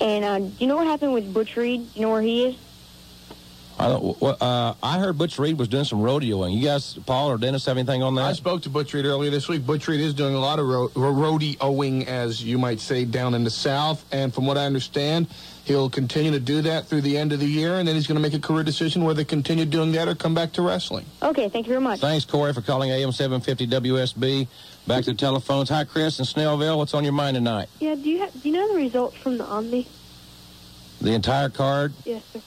And 0.00 0.24
uh, 0.24 0.38
do 0.38 0.52
you 0.60 0.66
know 0.66 0.76
what 0.76 0.86
happened 0.86 1.12
with 1.12 1.32
Butch 1.34 1.56
Reed? 1.56 1.80
Do 1.92 2.00
you 2.00 2.06
know 2.06 2.12
where 2.12 2.22
he 2.22 2.46
is? 2.46 2.56
I, 3.80 3.88
don't, 3.88 4.20
uh, 4.42 4.74
I 4.82 4.98
heard 4.98 5.18
Butch 5.18 5.38
Reed 5.38 5.56
was 5.56 5.68
doing 5.68 5.84
some 5.84 6.00
rodeoing. 6.00 6.56
You 6.56 6.64
guys, 6.64 6.98
Paul 7.06 7.30
or 7.30 7.38
Dennis, 7.38 7.64
have 7.66 7.76
anything 7.76 8.02
on 8.02 8.16
that? 8.16 8.24
I 8.24 8.32
spoke 8.32 8.62
to 8.62 8.70
Butch 8.70 8.92
Reed 8.92 9.04
earlier 9.04 9.30
this 9.30 9.46
week. 9.48 9.64
Butch 9.64 9.86
Reed 9.86 10.00
is 10.00 10.14
doing 10.14 10.34
a 10.34 10.40
lot 10.40 10.58
of 10.58 10.66
ro- 10.66 10.90
ro- 10.96 11.12
rodeoing, 11.38 12.06
as 12.06 12.42
you 12.42 12.58
might 12.58 12.80
say, 12.80 13.04
down 13.04 13.34
in 13.34 13.44
the 13.44 13.50
South. 13.50 14.04
And 14.10 14.34
from 14.34 14.46
what 14.46 14.58
I 14.58 14.66
understand, 14.66 15.28
he'll 15.68 15.90
continue 15.90 16.32
to 16.32 16.40
do 16.40 16.62
that 16.62 16.86
through 16.86 17.02
the 17.02 17.16
end 17.16 17.32
of 17.32 17.38
the 17.38 17.46
year, 17.46 17.76
and 17.76 17.86
then 17.86 17.94
he's 17.94 18.06
going 18.06 18.16
to 18.16 18.22
make 18.22 18.34
a 18.34 18.40
career 18.40 18.64
decision 18.64 19.04
whether 19.04 19.22
to 19.22 19.28
continue 19.28 19.64
doing 19.64 19.92
that 19.92 20.08
or 20.08 20.14
come 20.14 20.34
back 20.34 20.52
to 20.54 20.62
wrestling. 20.62 21.04
Okay, 21.22 21.48
thank 21.48 21.66
you 21.66 21.70
very 21.72 21.80
much. 21.80 22.00
Thanks, 22.00 22.24
Corey, 22.24 22.52
for 22.52 22.62
calling 22.62 22.90
AM 22.90 23.12
750 23.12 23.66
WSB. 23.66 24.48
Back 24.86 25.04
to 25.04 25.10
the 25.12 25.16
telephones. 25.16 25.68
Hi, 25.68 25.84
Chris 25.84 26.18
in 26.18 26.24
Snellville. 26.24 26.78
What's 26.78 26.94
on 26.94 27.04
your 27.04 27.12
mind 27.12 27.34
tonight? 27.36 27.68
Yeah, 27.78 27.94
do 27.94 28.08
you 28.08 28.18
have, 28.20 28.42
do 28.42 28.48
you 28.48 28.54
know 28.54 28.68
the 28.72 28.74
results 28.74 29.16
from 29.18 29.38
the 29.38 29.44
Omni? 29.44 29.86
The 31.00 31.12
entire 31.12 31.50
card? 31.50 31.92
Yes, 32.04 32.24
sir. 32.32 32.40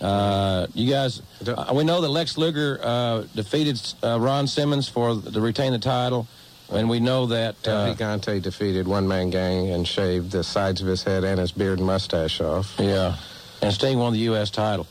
Uh, 0.00 0.66
you 0.72 0.90
guys, 0.90 1.20
uh, 1.46 1.72
we 1.74 1.84
know 1.84 2.00
that 2.00 2.08
Lex 2.08 2.38
Luger 2.38 2.80
uh, 2.82 3.24
defeated 3.34 3.78
uh, 4.02 4.18
Ron 4.18 4.46
Simmons 4.46 4.88
for 4.88 5.20
to 5.20 5.40
retain 5.42 5.72
the 5.72 5.78
title, 5.78 6.26
and 6.72 6.88
we 6.88 7.00
know 7.00 7.26
that 7.26 7.56
El 7.66 7.76
uh, 7.76 7.94
Gigante 7.94 8.40
defeated 8.40 8.86
One 8.86 9.06
Man 9.08 9.30
Gang 9.30 9.70
and 9.70 9.86
shaved 9.86 10.30
the 10.32 10.44
sides 10.44 10.80
of 10.80 10.86
his 10.86 11.02
head 11.02 11.24
and 11.24 11.40
his 11.40 11.52
beard 11.52 11.78
and 11.78 11.86
mustache 11.86 12.40
off. 12.40 12.74
yeah, 12.78 13.16
and 13.62 13.72
Sting 13.72 13.98
won 13.98 14.12
the 14.12 14.18
U.S. 14.20 14.50
title. 14.50 14.86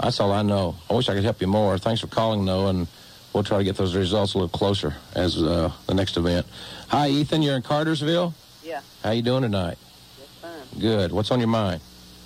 That's 0.00 0.20
all 0.20 0.32
I 0.32 0.42
know. 0.42 0.76
I 0.90 0.94
wish 0.94 1.08
I 1.08 1.14
could 1.14 1.24
help 1.24 1.40
you 1.40 1.46
more. 1.46 1.78
Thanks 1.78 2.00
for 2.00 2.08
calling, 2.08 2.44
though, 2.44 2.66
and 2.68 2.86
we'll 3.32 3.44
try 3.44 3.58
to 3.58 3.64
get 3.64 3.76
those 3.76 3.94
results 3.94 4.34
a 4.34 4.38
little 4.38 4.48
closer 4.48 4.94
as 5.14 5.40
uh, 5.42 5.72
the 5.86 5.94
next 5.94 6.16
event. 6.16 6.46
Hi, 6.88 7.08
Ethan. 7.08 7.42
You're 7.42 7.56
in 7.56 7.62
Cartersville. 7.62 8.34
Yeah, 8.62 8.80
How 9.02 9.10
you 9.12 9.22
doing 9.22 9.42
tonight? 9.42 9.78
that's 10.18 10.30
fine. 10.70 10.80
Good. 10.80 11.12
What's 11.12 11.30
on 11.30 11.38
your 11.38 11.48
mind? 11.48 11.80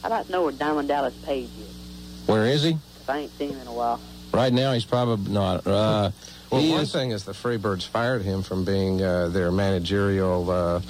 I'd 0.05 0.11
like 0.11 0.27
to 0.27 0.33
know 0.33 0.43
where 0.45 0.53
Diamond 0.53 0.89
Dallas 0.89 1.15
Page 1.25 1.49
is. 1.61 2.27
Where 2.27 2.47
is 2.47 2.63
he? 2.63 2.73
'cause 2.73 2.81
I 3.09 3.19
ain't 3.19 3.37
seen 3.39 3.51
him 3.51 3.61
in 3.61 3.67
a 3.67 3.73
while. 3.73 4.01
Right 4.33 4.53
now, 4.53 4.73
he's 4.73 4.85
probably 4.85 5.33
not. 5.33 5.67
Uh, 5.67 6.11
Well, 6.51 6.71
one 6.71 6.87
thing 6.87 7.11
is 7.11 7.25
the 7.25 7.33
Freebirds 7.33 7.87
fired 7.87 8.23
him 8.23 8.43
from 8.43 8.65
being 8.65 9.03
uh, 9.03 9.29
their 9.29 9.53
managerial 9.53 10.51
uh, 10.51 10.81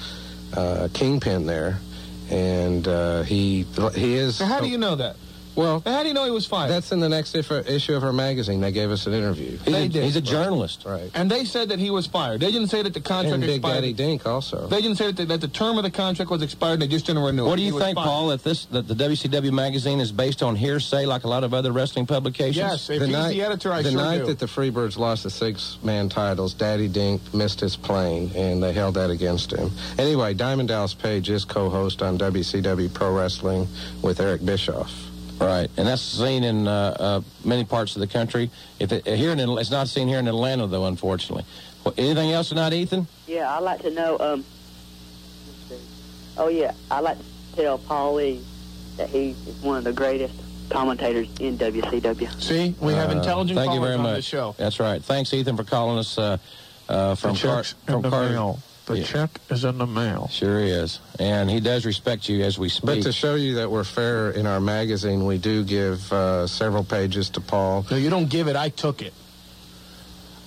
uh, 0.55 0.87
kingpin 0.93 1.45
there, 1.45 1.79
and 2.29 2.87
uh, 2.87 3.23
he 3.23 3.65
he 3.93 4.15
is. 4.15 4.37
So 4.37 4.45
how 4.45 4.61
do 4.61 4.69
you 4.69 4.77
know 4.77 4.95
that? 4.95 5.17
Well, 5.55 5.81
How 5.85 6.01
do 6.03 6.07
you 6.07 6.13
know 6.13 6.25
he 6.25 6.31
was 6.31 6.45
fired? 6.45 6.69
that's 6.71 6.91
in 6.91 6.99
the 6.99 7.09
next 7.09 7.35
issue 7.35 7.93
of 7.95 8.03
our 8.03 8.13
magazine. 8.13 8.61
They 8.61 8.71
gave 8.71 8.91
us 8.91 9.07
an 9.07 9.13
interview. 9.13 9.51
he's, 9.57 9.61
They 9.65 9.85
a, 9.85 9.89
did. 9.89 10.03
he's 10.03 10.15
a 10.15 10.21
journalist. 10.21 10.85
Right. 10.85 11.11
and 11.13 11.29
they 11.29 11.43
said 11.45 11.69
that 11.69 11.79
he 11.79 11.89
was 11.91 12.07
fired. 12.07 12.39
They 12.41 12.51
didn't 12.51 12.67
say 12.69 12.81
that 12.81 12.93
the 12.93 13.01
contract 13.01 13.33
And 13.35 13.43
Big 13.43 13.57
expired. 13.57 13.75
Daddy 13.81 13.93
Dink 13.93 14.25
also. 14.25 14.67
They 14.67 14.81
didn't 14.81 14.97
say 14.97 15.07
that 15.07 15.17
the, 15.17 15.25
that 15.25 15.41
the 15.41 15.47
term 15.47 15.77
of 15.77 15.83
the 15.83 15.91
contract 15.91 16.31
was 16.31 16.41
expired. 16.41 16.79
They 16.79 16.87
just 16.87 17.05
didn't 17.05 17.23
renew 17.23 17.45
it. 17.45 17.49
What 17.49 17.57
do 17.57 17.63
you 17.63 17.73
was 17.75 17.83
think. 17.83 17.97
Paul? 17.97 18.27
That 18.27 18.43
this 18.43 18.65
that 18.65 18.87
the 18.87 18.93
WCW 18.93 19.51
magazine 19.51 19.99
is 19.99 20.11
based 20.11 20.41
on 20.43 20.55
hearsay, 20.55 21.05
like 21.05 21.23
a 21.23 21.27
lot 21.27 21.43
of 21.43 21.53
other 21.53 21.71
wrestling 21.71 22.05
publications? 22.05 22.55
Yes, 22.57 22.89
if 22.89 22.99
the 22.99 23.07
he's 23.07 23.15
night, 23.15 23.29
the 23.31 23.41
editor, 23.43 23.73
I 23.73 23.81
the 23.81 23.91
sure 23.91 23.99
night 24.01 24.17
do. 24.19 24.25
that 24.27 24.39
the 24.39 24.45
Freebirds 24.45 24.97
lost 24.97 25.23
the 25.23 25.29
six-man 25.29 26.07
titles, 26.09 26.53
Daddy 26.53 26.87
Dink 26.87 27.33
missed 27.33 27.59
his 27.59 27.75
plane, 27.75 28.31
and 28.35 28.61
they 28.63 28.71
held 28.71 28.95
that 28.95 29.09
against 29.09 29.51
him. 29.51 29.71
Anyway, 29.97 30.33
Diamond 30.33 30.69
Dallas 30.69 30.93
Page 30.93 31.29
is 31.29 31.43
co-host 31.43 32.01
on 32.01 32.17
WCW 32.17 32.93
Pro 32.93 33.13
Wrestling 33.15 33.67
with 34.01 34.19
Eric 34.21 34.45
Bischoff. 34.45 35.08
Right, 35.39 35.69
and 35.77 35.87
that's 35.87 36.01
seen 36.01 36.43
in 36.43 36.67
uh, 36.67 36.95
uh, 36.99 37.21
many 37.45 37.63
parts 37.63 37.95
of 37.95 38.01
the 38.01 38.07
country. 38.07 38.49
If 38.79 38.91
it, 38.91 39.05
here 39.07 39.31
in 39.31 39.37
Atl- 39.37 39.59
it's 39.61 39.71
not 39.71 39.87
seen 39.87 40.07
here 40.09 40.19
in 40.19 40.27
Atlanta, 40.27 40.67
though, 40.67 40.85
unfortunately. 40.85 41.45
Well, 41.85 41.93
anything 41.97 42.31
else 42.33 42.49
tonight, 42.49 42.73
Ethan? 42.73 43.07
Yeah, 43.25 43.49
I'd 43.55 43.63
like 43.63 43.81
to 43.83 43.91
know. 43.91 44.17
Um, 44.19 44.43
oh 46.37 46.49
yeah, 46.49 46.73
I'd 46.91 46.99
like 46.99 47.17
to 47.17 47.23
tell 47.55 47.79
Paulie 47.79 48.41
that 48.97 49.09
he 49.09 49.29
is 49.47 49.61
one 49.61 49.77
of 49.77 49.85
the 49.85 49.93
greatest 49.93 50.33
commentators 50.69 51.29
in 51.39 51.57
WCW. 51.57 52.41
See, 52.41 52.75
we 52.81 52.93
have 52.93 53.09
Uh, 53.09 53.13
intelligent 53.15 53.57
Thank 53.57 53.73
you 53.73 53.79
very 53.79 53.93
on 53.95 54.01
much. 54.03 54.15
the 54.17 54.21
show. 54.21 54.55
That's 54.57 54.79
right. 54.79 55.01
Thanks, 55.01 55.33
Ethan, 55.33 55.55
for 55.55 55.63
calling 55.63 55.97
us 55.99 56.17
uh, 56.17 56.37
uh, 56.89 57.15
from 57.15 57.35
Car- 57.37 57.63
from 57.63 58.03
Car- 58.03 58.57
The 58.89 58.97
Yeah. 58.97 59.05
check 59.05 59.29
is 59.51 59.63
in 59.65 59.77
the 59.77 59.85
mail. 59.85 60.29
Sure 60.33 60.59
is, 60.59 60.97
and 61.19 61.47
he 61.47 61.59
does 61.59 61.85
respect 61.85 62.27
you 62.27 62.43
as 62.43 62.57
we 62.57 62.69
speak. 62.69 62.85
But 62.87 63.01
to 63.03 63.11
show 63.11 63.35
you 63.35 63.53
that 63.55 63.69
we're 63.69 63.83
fair 63.83 64.31
in 64.31 64.47
our 64.47 64.59
magazine, 64.59 65.27
we 65.27 65.37
do 65.37 65.63
give 65.63 66.11
uh, 66.11 66.47
several 66.47 66.83
pages 66.83 67.29
to 67.31 67.39
Paul. 67.41 67.85
No, 67.91 67.97
you 67.97 68.09
don't 68.09 68.27
give 68.31 68.47
it. 68.47 68.55
I 68.55 68.69
took 68.69 69.03
it. 69.03 69.13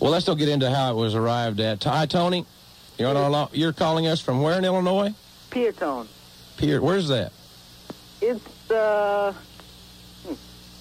Well, 0.00 0.10
let's 0.10 0.24
still 0.24 0.34
get 0.34 0.48
into 0.48 0.68
how 0.68 0.90
it 0.90 0.96
was 0.96 1.14
arrived 1.14 1.60
at. 1.60 1.84
Hi, 1.84 2.04
Tony. 2.06 2.44
You're 2.98 3.10
on 3.10 3.16
our 3.16 3.30
lo- 3.30 3.48
You're 3.52 3.72
calling 3.72 4.08
us 4.08 4.20
from 4.20 4.42
where 4.42 4.58
in 4.58 4.64
Illinois? 4.64 5.14
Peotone. 5.52 6.08
Pier. 6.56 6.82
Where's 6.82 7.06
that? 7.08 7.30
It's 8.20 8.70
uh, 8.72 9.32
hmm, 10.26 10.34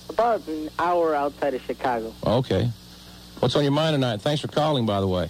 about 0.10 0.48
an 0.48 0.72
hour 0.80 1.14
outside 1.14 1.54
of 1.54 1.62
Chicago. 1.62 2.12
Okay. 2.26 2.72
What's 3.40 3.56
on 3.56 3.62
your 3.62 3.72
mind 3.72 3.94
tonight? 3.94 4.22
Thanks 4.22 4.42
for 4.42 4.48
calling, 4.48 4.88
by 4.88 5.00
the 5.00 5.08
way. 5.08 5.30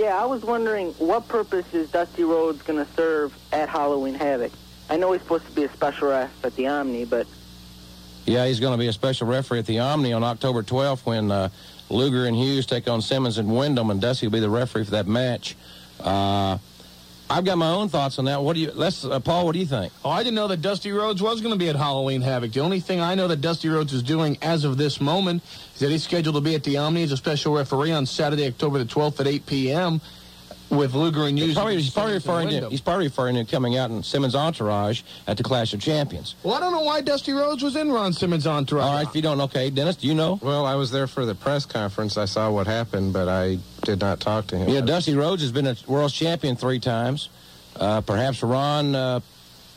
Yeah, 0.00 0.16
I 0.16 0.24
was 0.24 0.42
wondering 0.42 0.92
what 0.94 1.28
purpose 1.28 1.74
is 1.74 1.90
Dusty 1.90 2.24
Rhodes 2.24 2.62
going 2.62 2.82
to 2.82 2.90
serve 2.94 3.36
at 3.52 3.68
Halloween 3.68 4.14
Havoc? 4.14 4.50
I 4.88 4.96
know 4.96 5.12
he's 5.12 5.20
supposed 5.20 5.44
to 5.44 5.52
be 5.52 5.64
a 5.64 5.72
special 5.74 6.08
ref 6.08 6.30
at 6.42 6.56
the 6.56 6.68
Omni, 6.68 7.04
but 7.04 7.26
Yeah, 8.24 8.46
he's 8.46 8.60
going 8.60 8.72
to 8.72 8.78
be 8.78 8.86
a 8.86 8.94
special 8.94 9.26
referee 9.26 9.58
at 9.58 9.66
the 9.66 9.78
Omni 9.78 10.14
on 10.14 10.24
October 10.24 10.62
12th 10.62 11.04
when 11.04 11.30
uh, 11.30 11.50
Luger 11.90 12.24
and 12.24 12.34
Hughes 12.34 12.64
take 12.64 12.88
on 12.88 13.02
Simmons 13.02 13.36
and 13.36 13.54
Windham, 13.54 13.90
and 13.90 14.00
Dusty 14.00 14.26
will 14.26 14.32
be 14.32 14.40
the 14.40 14.48
referee 14.48 14.84
for 14.84 14.92
that 14.92 15.06
match. 15.06 15.54
Uh, 16.02 16.56
I've 17.30 17.44
got 17.44 17.58
my 17.58 17.70
own 17.70 17.88
thoughts 17.88 18.18
on 18.18 18.24
that. 18.24 18.42
What 18.42 18.54
do 18.54 18.60
you, 18.60 18.72
let's, 18.74 19.04
uh, 19.04 19.20
Paul? 19.20 19.46
What 19.46 19.52
do 19.52 19.60
you 19.60 19.66
think? 19.66 19.92
Oh, 20.04 20.10
I 20.10 20.24
didn't 20.24 20.34
know 20.34 20.48
that 20.48 20.62
Dusty 20.62 20.90
Rhodes 20.90 21.22
was 21.22 21.40
going 21.40 21.52
to 21.54 21.58
be 21.58 21.68
at 21.68 21.76
Halloween 21.76 22.22
Havoc. 22.22 22.52
The 22.52 22.60
only 22.60 22.80
thing 22.80 23.00
I 23.00 23.14
know 23.14 23.28
that 23.28 23.40
Dusty 23.40 23.68
Rhodes 23.68 23.92
is 23.92 24.02
doing 24.02 24.36
as 24.42 24.64
of 24.64 24.76
this 24.76 25.00
moment 25.00 25.42
is 25.74 25.80
that 25.80 25.90
he's 25.90 26.02
scheduled 26.02 26.34
to 26.34 26.40
be 26.40 26.56
at 26.56 26.64
the 26.64 26.76
Omni 26.76 27.04
as 27.04 27.12
a 27.12 27.16
special 27.16 27.54
referee 27.54 27.92
on 27.92 28.04
Saturday, 28.04 28.46
October 28.48 28.78
the 28.78 28.84
12th 28.84 29.20
at 29.20 29.28
8 29.28 29.46
p.m. 29.46 30.00
with 30.70 30.92
Luger 30.94 31.26
and 31.26 31.38
He's 31.38 31.46
Hughes. 31.48 31.54
probably, 31.54 31.76
he's 31.76 31.90
probably 31.90 32.14
and 32.14 32.24
referring 32.24 32.48
to 32.48 32.54
Windham. 32.54 32.70
he's 32.72 32.80
probably 32.80 33.06
referring 33.06 33.36
to 33.36 33.44
coming 33.44 33.76
out 33.76 33.90
in 33.90 34.02
Simmons' 34.02 34.34
entourage 34.34 35.02
at 35.28 35.36
the 35.36 35.44
Clash 35.44 35.72
of 35.72 35.80
Champions. 35.80 36.34
Well, 36.42 36.54
I 36.54 36.60
don't 36.60 36.72
know 36.72 36.82
why 36.82 37.00
Dusty 37.00 37.30
Rhodes 37.32 37.62
was 37.62 37.76
in 37.76 37.92
Ron 37.92 38.12
Simmons' 38.12 38.46
entourage. 38.48 38.84
All 38.84 38.94
right, 38.94 39.06
if 39.06 39.14
you 39.14 39.22
don't, 39.22 39.40
okay, 39.42 39.70
Dennis, 39.70 39.96
do 39.96 40.08
you 40.08 40.14
know? 40.14 40.40
Well, 40.42 40.66
I 40.66 40.74
was 40.74 40.90
there 40.90 41.06
for 41.06 41.24
the 41.24 41.36
press 41.36 41.64
conference. 41.64 42.16
I 42.18 42.24
saw 42.24 42.50
what 42.50 42.66
happened, 42.66 43.12
but 43.12 43.28
I 43.28 43.58
did 43.82 44.00
not 44.00 44.20
talk 44.20 44.46
to 44.48 44.56
him. 44.58 44.68
Yeah, 44.68 44.80
Dusty 44.80 45.14
Rhodes 45.14 45.42
has 45.42 45.52
been 45.52 45.66
a 45.66 45.76
world 45.86 46.12
champion 46.12 46.56
three 46.56 46.78
times. 46.78 47.28
Uh, 47.76 48.00
perhaps 48.00 48.42
Ron, 48.42 48.94
uh, 48.94 49.20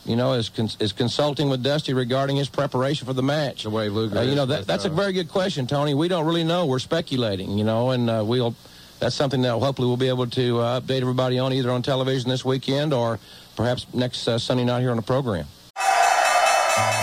you 0.04 0.16
know, 0.16 0.34
is 0.34 0.48
cons- 0.48 0.76
is 0.80 0.92
consulting 0.92 1.48
with 1.48 1.62
Dusty 1.62 1.94
regarding 1.94 2.36
his 2.36 2.48
preparation 2.48 3.06
for 3.06 3.12
the 3.12 3.22
match. 3.22 3.62
The 3.62 3.70
way 3.70 3.88
Luger 3.88 4.18
Uh, 4.18 4.22
you 4.22 4.34
know, 4.34 4.46
that, 4.46 4.66
that's 4.66 4.84
a 4.84 4.90
uh, 4.90 4.94
very 4.94 5.12
good 5.12 5.28
question, 5.28 5.66
Tony. 5.66 5.94
We 5.94 6.08
don't 6.08 6.26
really 6.26 6.44
know. 6.44 6.66
We're 6.66 6.78
speculating, 6.78 7.56
you 7.56 7.64
know, 7.64 7.90
and 7.90 8.10
uh, 8.10 8.22
we'll. 8.26 8.54
That's 9.00 9.14
something 9.14 9.42
that 9.42 9.50
hopefully 9.58 9.88
we'll 9.88 9.96
be 9.96 10.08
able 10.08 10.28
to 10.28 10.60
uh, 10.60 10.80
update 10.80 11.00
everybody 11.00 11.38
on 11.38 11.52
either 11.52 11.70
on 11.70 11.82
television 11.82 12.30
this 12.30 12.44
weekend 12.44 12.94
or 12.94 13.18
perhaps 13.56 13.86
next 13.92 14.20
Sunday 14.20 14.64
night 14.64 14.80
here 14.80 14.90
on 14.90 14.96
the 14.96 15.02
program. 15.02 15.46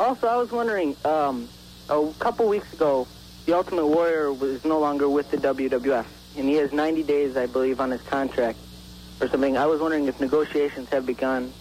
Also, 0.00 0.26
I 0.26 0.36
was 0.36 0.50
wondering, 0.50 0.96
um, 1.04 1.46
a 1.90 2.10
couple 2.18 2.48
weeks 2.48 2.72
ago, 2.72 3.06
the 3.44 3.54
Ultimate 3.54 3.86
Warrior 3.86 4.32
was 4.32 4.64
no 4.64 4.78
longer 4.78 5.10
with 5.10 5.30
the 5.30 5.36
WWF, 5.36 6.06
and 6.38 6.48
he 6.48 6.54
has 6.54 6.72
90 6.72 7.02
days, 7.02 7.36
I 7.36 7.44
believe, 7.44 7.82
on 7.82 7.90
his 7.90 8.00
contract 8.02 8.58
or 9.20 9.28
something. 9.28 9.58
I 9.58 9.66
was 9.66 9.78
wondering 9.78 10.06
if 10.06 10.18
negotiations 10.18 10.88
have 10.88 11.04
begun 11.04 11.52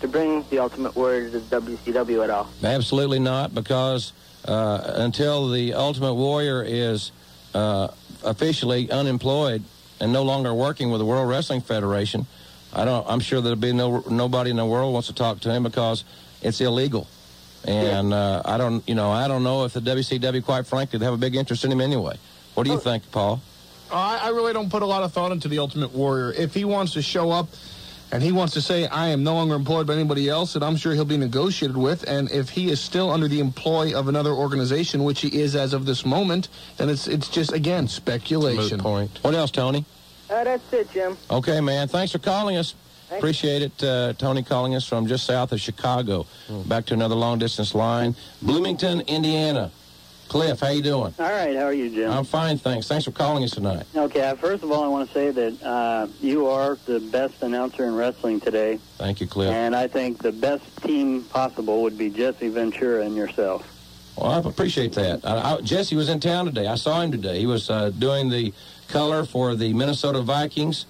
to 0.00 0.06
bring 0.06 0.44
the 0.48 0.60
Ultimate 0.60 0.94
Warrior 0.94 1.28
to 1.30 1.40
the 1.40 1.60
WCW 1.60 2.22
at 2.22 2.30
all. 2.30 2.48
Absolutely 2.62 3.18
not, 3.18 3.52
because 3.52 4.12
uh, 4.44 4.92
until 4.94 5.50
the 5.50 5.74
Ultimate 5.74 6.14
Warrior 6.14 6.62
is 6.62 7.10
uh, 7.52 7.88
officially 8.22 8.92
unemployed 8.92 9.64
and 9.98 10.12
no 10.12 10.22
longer 10.22 10.54
working 10.54 10.92
with 10.92 11.00
the 11.00 11.04
World 11.04 11.28
Wrestling 11.28 11.62
Federation, 11.62 12.28
I 12.72 12.84
don't. 12.84 13.04
I'm 13.08 13.18
sure 13.18 13.40
there'll 13.40 13.56
be 13.56 13.72
no 13.72 14.04
nobody 14.08 14.50
in 14.50 14.56
the 14.56 14.66
world 14.66 14.92
wants 14.92 15.08
to 15.08 15.14
talk 15.14 15.40
to 15.40 15.50
him 15.50 15.64
because 15.64 16.04
it's 16.42 16.60
illegal. 16.60 17.08
And 17.64 18.12
uh, 18.14 18.42
I 18.44 18.56
don't, 18.56 18.86
you 18.88 18.94
know, 18.94 19.10
I 19.10 19.28
don't 19.28 19.42
know 19.42 19.64
if 19.64 19.72
the 19.72 19.80
WCW, 19.80 20.44
quite 20.44 20.66
frankly, 20.66 20.98
would 20.98 21.04
have 21.04 21.14
a 21.14 21.18
big 21.18 21.34
interest 21.34 21.64
in 21.64 21.72
him 21.72 21.80
anyway. 21.80 22.16
What 22.54 22.64
do 22.64 22.72
you 22.72 22.78
think, 22.80 23.10
Paul? 23.12 23.40
I, 23.92 24.18
I 24.24 24.28
really 24.30 24.52
don't 24.52 24.70
put 24.70 24.82
a 24.82 24.86
lot 24.86 25.02
of 25.02 25.12
thought 25.12 25.32
into 25.32 25.48
the 25.48 25.58
Ultimate 25.58 25.92
Warrior. 25.92 26.32
If 26.32 26.54
he 26.54 26.64
wants 26.64 26.92
to 26.94 27.02
show 27.02 27.30
up 27.30 27.48
and 28.10 28.22
he 28.22 28.32
wants 28.32 28.54
to 28.54 28.60
say, 28.60 28.86
I 28.86 29.08
am 29.08 29.22
no 29.22 29.34
longer 29.34 29.54
employed 29.54 29.86
by 29.86 29.94
anybody 29.94 30.28
else, 30.28 30.54
then 30.54 30.62
I'm 30.62 30.76
sure 30.76 30.94
he'll 30.94 31.04
be 31.04 31.16
negotiated 31.16 31.76
with. 31.76 32.04
And 32.08 32.30
if 32.30 32.50
he 32.50 32.70
is 32.70 32.80
still 32.80 33.10
under 33.10 33.28
the 33.28 33.40
employ 33.40 33.98
of 33.98 34.08
another 34.08 34.32
organization, 34.32 35.04
which 35.04 35.20
he 35.20 35.28
is 35.40 35.54
as 35.56 35.72
of 35.72 35.84
this 35.86 36.04
moment, 36.06 36.48
then 36.76 36.88
it's 36.88 37.06
it's 37.06 37.28
just, 37.28 37.52
again, 37.52 37.88
speculation. 37.88 38.78
Moot 38.78 38.80
point. 38.80 39.18
What 39.22 39.34
else, 39.34 39.50
Tony? 39.50 39.84
Uh, 40.30 40.44
that's 40.44 40.72
it, 40.72 40.90
Jim. 40.90 41.16
Okay, 41.30 41.60
man. 41.60 41.88
Thanks 41.88 42.12
for 42.12 42.18
calling 42.18 42.56
us. 42.56 42.74
Appreciate 43.10 43.62
it, 43.62 43.82
uh, 43.82 44.12
Tony, 44.14 44.42
calling 44.42 44.74
us 44.74 44.86
from 44.86 45.06
just 45.06 45.24
south 45.24 45.52
of 45.52 45.60
Chicago. 45.60 46.26
Back 46.66 46.86
to 46.86 46.94
another 46.94 47.14
long 47.14 47.38
distance 47.38 47.74
line, 47.74 48.14
Bloomington, 48.42 49.00
Indiana. 49.02 49.70
Cliff, 50.28 50.60
how 50.60 50.68
you 50.68 50.82
doing? 50.82 51.14
All 51.18 51.24
right, 51.24 51.56
how 51.56 51.62
are 51.62 51.72
you, 51.72 51.88
Jim? 51.88 52.10
I'm 52.10 52.24
fine, 52.24 52.58
thanks. 52.58 52.86
Thanks 52.86 53.06
for 53.06 53.12
calling 53.12 53.44
us 53.44 53.52
tonight. 53.52 53.86
Okay, 53.96 54.20
uh, 54.20 54.34
first 54.34 54.62
of 54.62 54.70
all, 54.70 54.84
I 54.84 54.86
want 54.88 55.08
to 55.08 55.14
say 55.14 55.30
that 55.30 55.62
uh, 55.62 56.06
you 56.20 56.46
are 56.48 56.76
the 56.84 57.00
best 57.00 57.42
announcer 57.42 57.86
in 57.86 57.94
wrestling 57.94 58.38
today, 58.38 58.78
Thank 58.98 59.22
you, 59.22 59.26
Cliff. 59.26 59.50
and 59.50 59.74
I 59.74 59.88
think 59.88 60.22
the 60.22 60.32
best 60.32 60.64
team 60.82 61.22
possible 61.24 61.80
would 61.80 61.96
be 61.96 62.10
Jesse 62.10 62.50
Ventura 62.50 63.06
and 63.06 63.16
yourself. 63.16 63.66
Well, 64.18 64.30
I 64.32 64.38
appreciate 64.46 64.92
that. 64.94 65.24
I, 65.24 65.54
I, 65.54 65.60
Jesse 65.62 65.96
was 65.96 66.10
in 66.10 66.20
town 66.20 66.44
today. 66.44 66.66
I 66.66 66.74
saw 66.74 67.00
him 67.00 67.10
today. 67.10 67.38
He 67.40 67.46
was 67.46 67.70
uh, 67.70 67.88
doing 67.98 68.28
the 68.28 68.52
color 68.88 69.24
for 69.24 69.54
the 69.54 69.72
Minnesota 69.72 70.20
Vikings, 70.20 70.84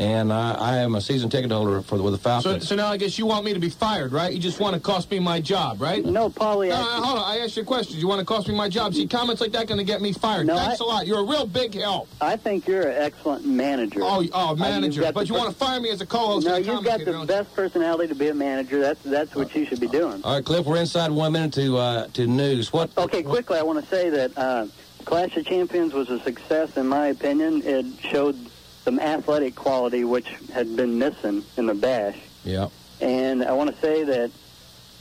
and 0.00 0.32
I, 0.32 0.52
I 0.54 0.76
am 0.78 0.94
a 0.94 1.00
season 1.00 1.28
ticket 1.28 1.50
holder 1.50 1.82
for 1.82 1.98
the, 1.98 2.02
with 2.02 2.14
the 2.14 2.18
Falcons. 2.18 2.66
so 2.66 2.74
now 2.74 2.86
I 2.86 2.96
guess 2.96 3.18
you 3.18 3.26
want 3.26 3.44
me 3.44 3.52
to 3.52 3.60
be 3.60 3.68
fired, 3.68 4.12
right? 4.12 4.32
You 4.32 4.38
just 4.38 4.58
want 4.58 4.74
to 4.74 4.80
cost 4.80 5.10
me 5.10 5.18
my 5.18 5.40
job, 5.42 5.80
right? 5.80 6.02
No, 6.02 6.30
Paulie. 6.30 6.70
No, 6.70 6.76
no, 6.76 7.02
hold 7.04 7.18
on. 7.18 7.24
I 7.24 7.38
asked 7.40 7.54
you 7.56 7.62
a 7.62 7.66
question. 7.66 7.98
You 8.00 8.08
want 8.08 8.18
to 8.20 8.24
cost 8.24 8.48
me 8.48 8.54
my 8.54 8.70
job? 8.70 8.94
See, 8.94 9.06
comments 9.06 9.42
like 9.42 9.52
that 9.52 9.66
going 9.66 9.76
to 9.78 9.84
get 9.84 10.00
me 10.00 10.14
fired. 10.14 10.46
No, 10.46 10.56
Thanks 10.56 10.80
I- 10.80 10.84
a 10.84 10.88
lot. 10.88 11.06
You're 11.06 11.20
a 11.20 11.24
real 11.24 11.46
big 11.46 11.74
help. 11.74 12.08
I 12.20 12.36
think 12.36 12.66
you're 12.66 12.88
an 12.88 13.02
excellent 13.02 13.44
manager. 13.44 14.00
Oh, 14.02 14.24
oh, 14.32 14.52
Uh, 14.52 14.54
manager. 14.54 15.02
you've 15.02 15.12
but 15.14 15.20
the 15.20 15.26
you 15.26 15.34
want 15.34 15.50
to 15.50 15.56
fire 15.56 15.78
me 15.78 15.90
as 15.90 16.00
a 16.00 16.06
co-host? 16.06 16.46
No, 16.46 16.56
you've 16.56 16.82
got 16.82 17.00
the 17.00 17.04
don't 17.12 17.26
best 17.26 17.54
personality 17.54 18.08
to 18.08 18.14
be 18.14 18.28
a 18.28 18.34
manager. 18.34 18.80
That's 18.80 19.02
that's 19.02 19.34
what 19.34 19.54
you 19.54 19.66
should 19.66 19.80
be 19.80 19.88
doing. 19.88 20.22
All 20.24 20.34
right, 20.36 20.44
Cliff, 20.44 20.64
we're 20.64 20.78
inside 20.78 21.10
one 21.10 21.32
minute 21.32 21.52
to 21.54 21.76
uh, 21.76 22.06
to 22.14 22.26
news. 22.26 22.72
What? 22.72 22.96
Okay, 22.96 23.22
quickly, 23.22 23.58
I 23.58 23.62
want 23.62 23.82
to 23.84 23.86
say 23.90 24.08
that 24.08 24.38
uh, 24.38 24.66
Clash 25.04 25.36
of 25.36 25.44
Champions 25.44 25.92
was 25.92 26.08
a 26.08 26.18
success, 26.20 26.76
in 26.78 26.86
my 26.86 27.08
opinion. 27.08 27.62
It 27.64 27.84
showed 28.00 28.36
some 28.84 28.98
athletic 28.98 29.54
quality 29.54 30.04
which 30.04 30.28
had 30.52 30.76
been 30.76 30.98
missing 30.98 31.44
in 31.56 31.66
the 31.66 31.74
Bash. 31.74 32.16
Yeah. 32.44 32.68
And 33.00 33.44
I 33.44 33.52
want 33.52 33.74
to 33.74 33.80
say 33.80 34.04
that 34.04 34.30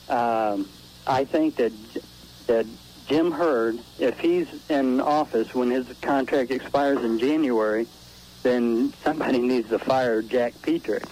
um, 0.09 0.67
I 1.07 1.25
think 1.25 1.55
that 1.57 1.73
that 2.47 2.65
Jim 3.07 3.31
Herd, 3.31 3.79
if 3.97 4.19
he's 4.19 4.47
in 4.69 5.01
office 5.01 5.53
when 5.53 5.69
his 5.71 5.87
contract 6.01 6.51
expires 6.51 7.03
in 7.03 7.19
January, 7.19 7.87
then 8.43 8.93
somebody 9.03 9.39
needs 9.51 9.69
to 9.69 9.79
fire 9.79 10.21
Jack 10.21 10.53
Petrik. 10.61 11.05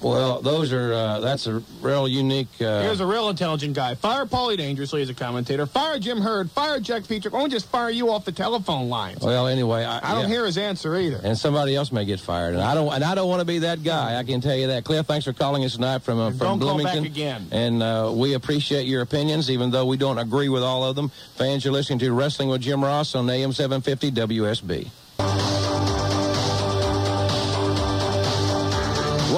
Well, 0.00 0.40
those 0.40 0.72
are 0.72 0.92
uh, 0.92 1.20
that's 1.20 1.46
a 1.46 1.62
real 1.80 2.06
unique. 2.06 2.48
Uh, 2.60 2.82
Here's 2.82 3.00
a 3.00 3.06
real 3.06 3.28
intelligent 3.30 3.74
guy. 3.74 3.94
Fire 3.96 4.26
Paulie 4.26 4.56
Dangerously 4.56 5.02
as 5.02 5.08
a 5.10 5.14
commentator. 5.14 5.66
Fire 5.66 5.98
Jim 5.98 6.20
Herd. 6.20 6.50
Fire 6.50 6.78
Jack 6.78 7.02
Petrik. 7.02 7.32
Or 7.32 7.48
just 7.48 7.66
fire 7.66 7.90
you 7.90 8.10
off 8.10 8.24
the 8.24 8.32
telephone 8.32 8.88
lines. 8.88 9.22
well, 9.22 9.48
anyway, 9.48 9.84
I, 9.84 9.98
I 9.98 10.14
don't 10.14 10.22
yeah. 10.22 10.36
hear 10.36 10.46
his 10.46 10.56
answer 10.56 10.96
either. 10.96 11.20
And 11.24 11.36
somebody 11.36 11.74
else 11.74 11.90
may 11.90 12.04
get 12.04 12.20
fired, 12.20 12.54
and 12.54 12.62
I 12.62 12.74
don't. 12.74 12.92
And 12.92 13.02
I 13.02 13.14
don't 13.14 13.28
want 13.28 13.40
to 13.40 13.46
be 13.46 13.60
that 13.60 13.82
guy. 13.82 14.18
I 14.18 14.22
can 14.22 14.40
tell 14.40 14.56
you 14.56 14.68
that. 14.68 14.84
Cliff, 14.84 15.06
thanks 15.06 15.24
for 15.24 15.32
calling 15.32 15.64
us 15.64 15.74
tonight 15.74 16.02
from 16.02 16.18
uh, 16.18 16.30
from 16.30 16.38
don't 16.38 16.60
call 16.60 16.74
Bloomington. 16.74 17.02
back 17.02 17.10
again. 17.10 17.46
And 17.50 17.82
uh, 17.82 18.12
we 18.14 18.34
appreciate 18.34 18.86
your 18.86 19.02
opinions, 19.02 19.50
even 19.50 19.70
though 19.70 19.86
we 19.86 19.96
don't 19.96 20.18
agree 20.18 20.48
with 20.48 20.62
all 20.62 20.84
of 20.84 20.94
them. 20.94 21.10
Fans, 21.36 21.64
you're 21.64 21.72
listening 21.72 21.98
to 22.00 22.12
Wrestling 22.12 22.48
with 22.48 22.60
Jim 22.60 22.84
Ross 22.84 23.14
on 23.14 23.28
AM 23.28 23.52
750 23.52 24.12
WSB. 24.12 24.88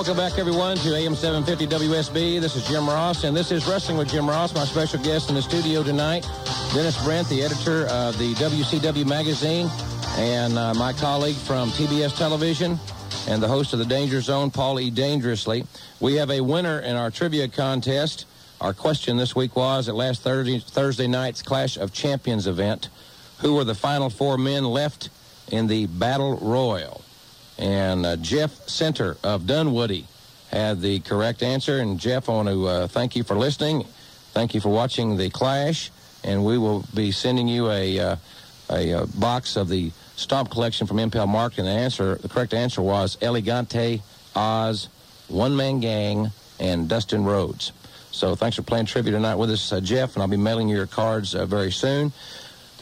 Welcome 0.01 0.17
back, 0.17 0.39
everyone, 0.39 0.79
to 0.79 0.95
AM 0.95 1.15
750 1.15 1.67
WSB. 1.77 2.41
This 2.41 2.57
is 2.57 2.67
Jim 2.67 2.89
Ross, 2.89 3.25
and 3.25 3.37
this 3.37 3.53
is 3.53 3.67
Wrestling 3.67 3.99
with 3.99 4.09
Jim 4.09 4.27
Ross. 4.27 4.55
My 4.55 4.65
special 4.65 4.99
guest 5.05 5.29
in 5.29 5.35
the 5.35 5.43
studio 5.43 5.83
tonight, 5.83 6.27
Dennis 6.73 7.05
Brent, 7.05 7.29
the 7.29 7.43
editor 7.43 7.85
of 7.89 8.17
the 8.17 8.33
WCW 8.37 9.07
magazine, 9.07 9.69
and 10.17 10.57
uh, 10.57 10.73
my 10.73 10.95
colleague 10.95 11.37
from 11.37 11.69
TBS 11.73 12.17
Television, 12.17 12.81
and 13.29 13.43
the 13.43 13.47
host 13.47 13.75
of 13.75 13.79
the 13.79 13.85
Danger 13.85 14.23
Zone, 14.23 14.51
Paul 14.51 14.81
E. 14.81 14.89
Dangerously. 14.89 15.67
We 16.01 16.15
have 16.15 16.31
a 16.31 16.41
winner 16.41 16.81
in 16.81 16.97
our 16.97 17.11
trivia 17.11 17.47
contest. 17.49 18.25
Our 18.59 18.73
question 18.73 19.19
this 19.19 19.37
week 19.37 19.55
was 19.55 19.87
at 19.91 19.95
last 19.95 20.23
Thursday, 20.23 20.61
Thursday 20.61 21.09
night's 21.09 21.43
Clash 21.43 21.77
of 21.77 21.93
Champions 21.93 22.47
event, 22.47 22.89
who 23.41 23.55
were 23.55 23.65
the 23.65 23.75
final 23.75 24.09
four 24.09 24.39
men 24.39 24.65
left 24.65 25.11
in 25.53 25.67
the 25.67 25.85
Battle 25.89 26.39
Royal? 26.39 27.05
And 27.61 28.07
uh, 28.07 28.17
Jeff 28.17 28.53
Center 28.69 29.17
of 29.23 29.47
Dunwoody 29.47 30.07
had 30.51 30.81
the 30.81 31.01
correct 31.01 31.43
answer. 31.43 31.79
And 31.79 32.01
Jeff, 32.01 32.29
I 32.29 32.33
want 32.33 32.49
to 32.49 32.67
uh, 32.67 32.87
thank 32.89 33.15
you 33.15 33.23
for 33.23 33.37
listening. 33.37 33.85
Thank 34.33 34.55
you 34.55 34.61
for 34.61 34.71
watching 34.71 35.17
the 35.17 35.31
Clash. 35.31 35.91
And 36.25 36.45
we 36.45 36.59
will 36.59 36.85
be 36.95 37.13
sending 37.13 37.47
you 37.49 37.71
a 37.71 37.99
uh, 37.99 38.17
a 38.71 38.93
uh, 38.93 39.07
box 39.19 39.57
of 39.57 39.69
the 39.69 39.91
Stomp 40.17 40.51
collection 40.51 40.87
from 40.87 40.99
Impel 40.99 41.27
Mark. 41.27 41.59
And 41.59 41.67
the 41.67 41.73
answer, 41.73 42.17
the 42.17 42.29
correct 42.29 42.55
answer 42.55 42.83
was 42.83 43.19
El 43.21 43.35
Gigante 43.35 44.01
Oz, 44.35 44.89
One 45.29 45.57
Man 45.57 45.81
Gang, 45.81 46.31
and 46.59 46.89
Dustin 46.89 47.25
Rhodes. 47.25 47.73
So 48.13 48.35
thanks 48.35 48.57
for 48.57 48.63
playing 48.63 48.87
trivia 48.87 49.13
tonight 49.13 49.37
with 49.37 49.51
us, 49.51 49.73
uh, 49.73 49.81
Jeff, 49.81 50.15
and 50.15 50.23
I'll 50.23 50.29
be 50.29 50.37
mailing 50.37 50.69
you 50.69 50.77
your 50.77 50.87
cards 50.87 51.35
uh, 51.35 51.47
very 51.47 51.73
soon. 51.73 52.13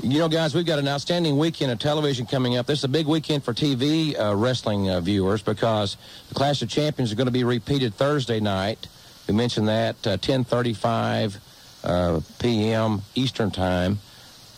You 0.00 0.20
know, 0.20 0.28
guys, 0.28 0.54
we've 0.54 0.64
got 0.64 0.78
an 0.78 0.86
outstanding 0.86 1.36
weekend 1.38 1.72
of 1.72 1.80
television 1.80 2.24
coming 2.24 2.56
up. 2.56 2.66
This 2.66 2.78
is 2.78 2.84
a 2.84 2.88
big 2.88 3.08
weekend 3.08 3.42
for 3.42 3.52
TV 3.52 4.16
uh, 4.18 4.32
wrestling 4.36 4.88
uh, 4.88 5.00
viewers 5.00 5.42
because 5.42 5.96
the 6.28 6.36
Clash 6.36 6.62
of 6.62 6.68
Champions 6.68 7.10
is 7.10 7.16
going 7.16 7.26
to 7.26 7.32
be 7.32 7.42
repeated 7.42 7.94
Thursday 7.94 8.38
night. 8.38 8.86
We 9.26 9.34
mentioned 9.34 9.66
that 9.66 10.06
uh, 10.06 10.16
10:35 10.18 11.38
uh, 11.82 12.20
p.m. 12.38 13.02
Eastern 13.16 13.50
Time, 13.50 13.98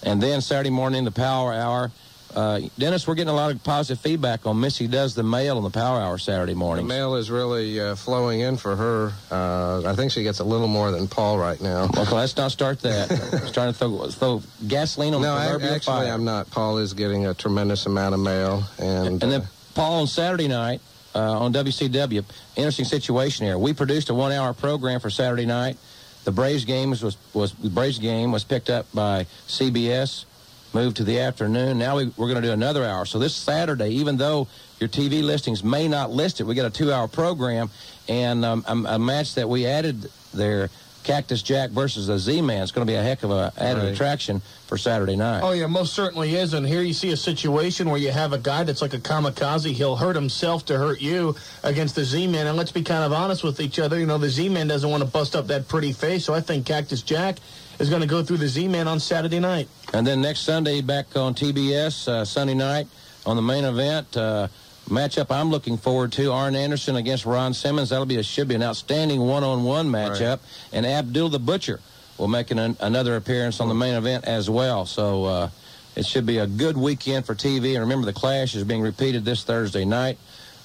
and 0.03 0.22
then 0.22 0.42
Saturday 0.42 0.68
morning 0.68 1.05
the 1.05 1.11
Power 1.11 1.55
Hour. 1.55 1.90
Uh, 2.34 2.60
Dennis, 2.78 3.06
we're 3.06 3.14
getting 3.14 3.30
a 3.30 3.34
lot 3.34 3.50
of 3.50 3.62
positive 3.64 4.00
feedback 4.00 4.46
on 4.46 4.60
Missy 4.60 4.86
does 4.86 5.14
the 5.14 5.22
mail 5.22 5.56
on 5.56 5.64
the 5.64 5.70
Power 5.70 6.00
Hour 6.00 6.18
Saturday 6.18 6.54
morning. 6.54 6.86
The 6.86 6.94
mail 6.94 7.16
is 7.16 7.30
really 7.30 7.80
uh, 7.80 7.96
flowing 7.96 8.40
in 8.40 8.56
for 8.56 8.76
her. 8.76 9.12
Uh, 9.30 9.88
I 9.88 9.94
think 9.96 10.12
she 10.12 10.22
gets 10.22 10.38
a 10.38 10.44
little 10.44 10.68
more 10.68 10.90
than 10.90 11.08
Paul 11.08 11.38
right 11.38 11.60
now. 11.60 11.84
Okay, 11.84 12.14
let's 12.14 12.36
not 12.36 12.52
start 12.52 12.80
that. 12.80 13.08
Starting 13.48 13.72
to 13.72 13.78
throw, 13.78 14.06
throw 14.10 14.42
gasoline 14.68 15.14
on 15.14 15.22
no, 15.22 15.34
the 15.34 15.40
I, 15.40 15.48
proverbial 15.48 15.74
actually, 15.74 15.92
fire. 15.92 16.12
I'm 16.12 16.24
not. 16.24 16.50
Paul 16.50 16.78
is 16.78 16.94
getting 16.94 17.26
a 17.26 17.34
tremendous 17.34 17.86
amount 17.86 18.14
of 18.14 18.20
mail, 18.20 18.64
and, 18.78 19.22
And 19.22 19.32
then 19.32 19.42
Paul 19.74 20.00
on 20.00 20.06
Saturday 20.06 20.48
night 20.48 20.80
uh, 21.14 21.40
on 21.40 21.52
WCW. 21.52 22.24
Interesting 22.56 22.84
situation 22.84 23.46
here. 23.46 23.58
We 23.58 23.72
produced 23.72 24.10
a 24.10 24.14
one-hour 24.14 24.54
program 24.54 25.00
for 25.00 25.10
Saturday 25.10 25.46
night. 25.46 25.76
The 26.24 26.32
Braves 26.32 26.64
games 26.64 27.02
was 27.02 27.16
was 27.32 27.54
the 27.54 27.70
Braves 27.70 27.98
game 27.98 28.30
was 28.30 28.44
picked 28.44 28.68
up 28.68 28.86
by 28.92 29.24
CBS, 29.48 30.26
moved 30.72 30.96
to 30.98 31.04
the 31.04 31.18
afternoon. 31.20 31.78
Now 31.78 31.96
we, 31.96 32.06
we're 32.16 32.28
going 32.28 32.40
to 32.40 32.46
do 32.48 32.52
another 32.52 32.85
hour. 32.85 33.04
So 33.04 33.18
this 33.18 33.35
Saturday, 33.35 33.88
even 33.90 34.16
though 34.16 34.46
your 34.78 34.88
TV 34.88 35.22
listings 35.22 35.64
may 35.64 35.88
not 35.88 36.11
list 36.11 36.40
it, 36.40 36.44
we 36.44 36.54
got 36.54 36.66
a 36.66 36.70
two-hour 36.70 37.09
program 37.09 37.70
and 38.09 38.44
um, 38.44 38.64
a, 38.68 38.94
a 38.94 38.98
match 38.98 39.35
that 39.35 39.48
we 39.48 39.66
added 39.66 40.11
there. 40.35 40.70
Cactus 41.02 41.40
Jack 41.40 41.70
versus 41.70 42.09
the 42.09 42.18
Z-Man. 42.18 42.62
It's 42.62 42.72
going 42.72 42.87
to 42.87 42.90
be 42.90 42.94
a 42.94 43.02
heck 43.02 43.22
of 43.22 43.30
a 43.30 43.50
added 43.56 43.85
Right. 43.85 43.92
attraction 43.94 44.42
for 44.66 44.76
Saturday 44.76 45.16
night. 45.16 45.40
Oh, 45.42 45.52
yeah, 45.52 45.66
most 45.66 45.94
certainly 45.94 46.35
is. 46.37 46.52
And 46.52 46.66
here 46.66 46.83
you 46.83 46.92
see 46.92 47.11
a 47.11 47.16
situation 47.16 47.88
where 47.88 47.98
you 47.98 48.11
have 48.12 48.35
a 48.35 48.38
guy 48.38 48.64
that's 48.64 48.83
like 48.83 48.92
a 48.92 48.98
kamikaze. 48.98 49.72
He'll 49.72 49.96
hurt 49.96 50.14
himself 50.14 50.66
to 50.66 50.76
hurt 50.76 51.00
you 51.00 51.37
against 51.64 51.94
the 51.94 52.04
Z-Man. 52.04 52.46
And 52.46 52.54
let's 52.59 52.70
be 52.70 52.83
kind 52.83 53.02
of 53.02 53.14
honest 53.14 53.42
with 53.42 53.61
each 53.61 53.78
other. 53.78 53.98
You 53.98 54.04
know, 54.04 54.18
the 54.18 54.28
Z-Man 54.28 54.68
doesn't 54.68 54.90
want 54.90 55.02
to 55.02 55.09
bust 55.09 55.35
up 55.35 55.46
that 55.46 55.68
pretty 55.68 55.94
face. 55.94 56.26
So 56.26 56.35
I 56.35 56.42
think 56.42 56.66
Cactus 56.66 57.00
Jack 57.00 57.38
is 57.80 57.88
going 57.88 58.02
to 58.02 58.08
go 58.08 58.22
through 58.22 58.36
the 58.36 58.46
Z-Man 58.46 58.86
on 58.86 59.00
Saturday 59.00 59.40
night. 59.40 59.66
And 59.94 60.06
then 60.06 60.20
next 60.20 60.40
Sunday 60.40 60.82
back 60.82 61.16
on 61.16 61.34
TBS, 61.34 62.06
uh, 62.08 62.24
Sunday 62.26 62.52
night 62.52 62.86
on 63.24 63.36
the 63.36 63.42
main 63.42 63.64
event, 63.64 64.16
uh, 64.18 64.48
matchup 64.88 65.26
I'm 65.30 65.50
looking 65.50 65.78
forward 65.78 66.12
to, 66.12 66.30
Arn 66.30 66.54
Anderson 66.54 66.96
against 66.96 67.24
Ron 67.24 67.54
Simmons. 67.54 67.88
That'll 67.88 68.04
be 68.04 68.16
a, 68.16 68.22
should 68.22 68.48
be 68.48 68.54
an 68.54 68.62
outstanding 68.62 69.20
one-on-one 69.20 69.88
matchup. 69.88 70.40
And 70.74 70.84
Abdul 70.84 71.30
the 71.30 71.38
Butcher 71.38 71.80
will 72.18 72.28
make 72.28 72.50
an, 72.50 72.76
another 72.80 73.16
appearance 73.16 73.60
on 73.60 73.68
the 73.68 73.74
main 73.74 73.94
event 73.94 74.26
as 74.26 74.50
well. 74.50 74.84
So 74.84 75.24
uh, 75.24 75.50
it 75.96 76.04
should 76.04 76.26
be 76.26 76.36
a 76.36 76.46
good 76.46 76.76
weekend 76.76 77.24
for 77.24 77.34
TV. 77.34 77.72
And 77.72 77.80
remember, 77.80 78.04
the 78.04 78.12
Clash 78.12 78.54
is 78.54 78.64
being 78.64 78.82
repeated 78.82 79.24
this 79.24 79.42
Thursday 79.42 79.86
night. 79.86 80.18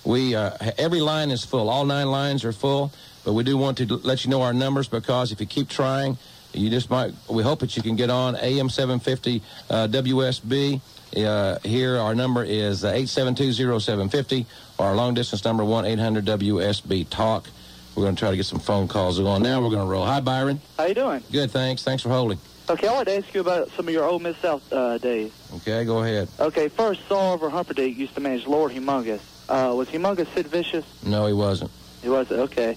We 0.04 0.36
uh, 0.36 0.52
every 0.78 1.00
line 1.00 1.32
is 1.32 1.44
full. 1.46 1.70
All 1.70 1.86
nine 1.86 2.12
lines 2.12 2.44
are 2.44 2.52
full. 2.52 2.92
But 3.24 3.34
we 3.34 3.44
do 3.44 3.58
want 3.58 3.80
to 3.80 3.86
let 3.86 4.24
you 4.24 4.30
know 4.30 4.44
our 4.44 4.54
numbers 4.54 4.88
because 4.88 5.32
if 5.32 5.40
you 5.40 5.48
keep 5.48 5.68
trying, 5.68 6.20
you 6.56 6.70
just 6.70 6.90
might. 6.90 7.14
We 7.30 7.44
hope 7.44 7.60
that 7.60 7.76
you 7.76 7.84
can 7.84 7.96
get 7.96 8.10
on 8.10 8.36
AM 8.36 8.70
750 8.70 9.42
uh, 9.70 9.88
WSB. 9.88 10.82
Uh, 11.16 11.60
here, 11.64 11.98
our 11.98 12.16
number 12.16 12.44
is 12.44 12.84
uh, 12.84 12.94
8720750, 12.94 14.46
or 14.78 14.88
our 14.88 14.96
long 14.96 15.14
distance 15.14 15.46
number 15.46 15.64
1 15.64 15.86
800 15.86 16.26
WSB 16.26 17.10
Talk. 17.10 17.48
We're 17.96 18.04
going 18.04 18.16
to 18.16 18.20
try 18.20 18.32
to 18.32 18.36
get 18.36 18.46
some 18.46 18.60
phone 18.60 18.88
calls 18.88 19.20
going. 19.20 19.44
Now 19.44 19.62
we're 19.62 19.70
going 19.70 19.86
to 19.86 19.90
roll. 19.90 20.06
Hi, 20.06 20.20
Byron. 20.20 20.60
How 20.78 20.86
you 20.86 20.94
doing? 20.94 21.24
Good, 21.32 21.52
thanks. 21.52 21.84
Thanks 21.84 22.04
for 22.04 22.10
holding. 22.10 22.38
Okay, 22.68 22.88
I 22.88 22.94
wanted 22.94 23.06
to 23.06 23.18
ask 23.18 23.34
you 23.34 23.42
about 23.42 23.70
some 23.72 23.88
of 23.88 23.94
your 23.94 24.04
old 24.04 24.24
Mid 24.24 24.36
South 24.38 24.74
uh, 24.74 24.98
days. 24.98 25.32
Okay, 25.58 25.86
go 25.86 26.04
ahead. 26.04 26.28
Okay, 26.40 26.68
first, 26.68 27.08
Sir 27.08 27.16
Oliver 27.16 27.50
Humperdink 27.50 27.96
used 27.96 28.16
to 28.16 28.22
manage 28.22 28.48
Lord 28.48 28.72
Humongous. 28.74 29.22
Uh, 29.48 29.74
was 29.76 29.88
Humongous 29.90 30.28
Sid 30.34 30.48
Vicious? 30.48 30.86
No, 31.06 31.28
he 31.28 31.34
wasn't. 31.34 31.72
He 32.02 32.10
wasn't, 32.10 32.40
okay. 32.42 32.76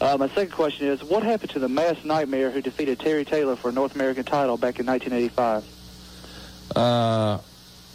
Uh, 0.00 0.16
my 0.18 0.28
second 0.28 0.52
question 0.52 0.88
is, 0.88 1.02
what 1.02 1.22
happened 1.22 1.50
to 1.50 1.58
the 1.58 1.68
mass 1.68 2.04
nightmare 2.04 2.50
who 2.50 2.60
defeated 2.60 3.00
Terry 3.00 3.24
Taylor 3.24 3.56
for 3.56 3.70
a 3.70 3.72
North 3.72 3.94
American 3.94 4.24
title 4.24 4.56
back 4.56 4.78
in 4.78 4.86
1985? 4.86 5.64
Uh, 6.76 7.38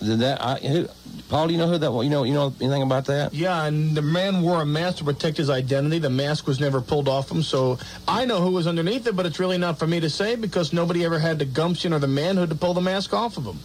did 0.04 0.20
that? 0.20 0.42
I, 0.42 0.56
who, 0.56 0.88
Paul, 1.30 1.48
do 1.48 1.54
you 1.54 1.60
know 1.60 1.68
who 1.68 1.78
that 1.78 1.92
was? 1.92 2.04
You 2.04 2.10
know, 2.10 2.24
you 2.24 2.34
know 2.34 2.54
anything 2.60 2.82
about 2.82 3.06
that? 3.06 3.36
Yeah, 3.36 3.66
and 3.66 3.96
the 3.96 4.02
man 4.02 4.42
wore 4.42 4.62
a 4.62 4.66
mask 4.66 4.98
to 4.98 5.04
protect 5.04 5.38
his 5.38 5.52
identity. 5.52 6.00
The 6.00 6.10
mask 6.10 6.48
was 6.48 6.60
never 6.60 6.82
pulled 6.82 7.08
off 7.08 7.30
him, 7.30 7.44
so 7.44 7.78
I 8.08 8.26
know 8.26 8.42
who 8.42 8.50
was 8.50 8.66
underneath 8.66 9.06
it, 9.06 9.16
but 9.16 9.28
it's 9.28 9.40
really 9.40 9.60
not 9.60 9.78
for 9.78 9.86
me 9.86 10.00
to 10.00 10.10
say 10.10 10.36
because 10.36 10.74
nobody 10.74 11.06
ever 11.06 11.20
had 11.20 11.38
the 11.38 11.46
gumption 11.46 11.94
or 11.94 12.00
the 12.00 12.08
manhood 12.08 12.50
to 12.50 12.56
pull 12.56 12.74
the 12.74 12.82
mask 12.82 13.14
off 13.14 13.38
of 13.38 13.46
him. 13.46 13.60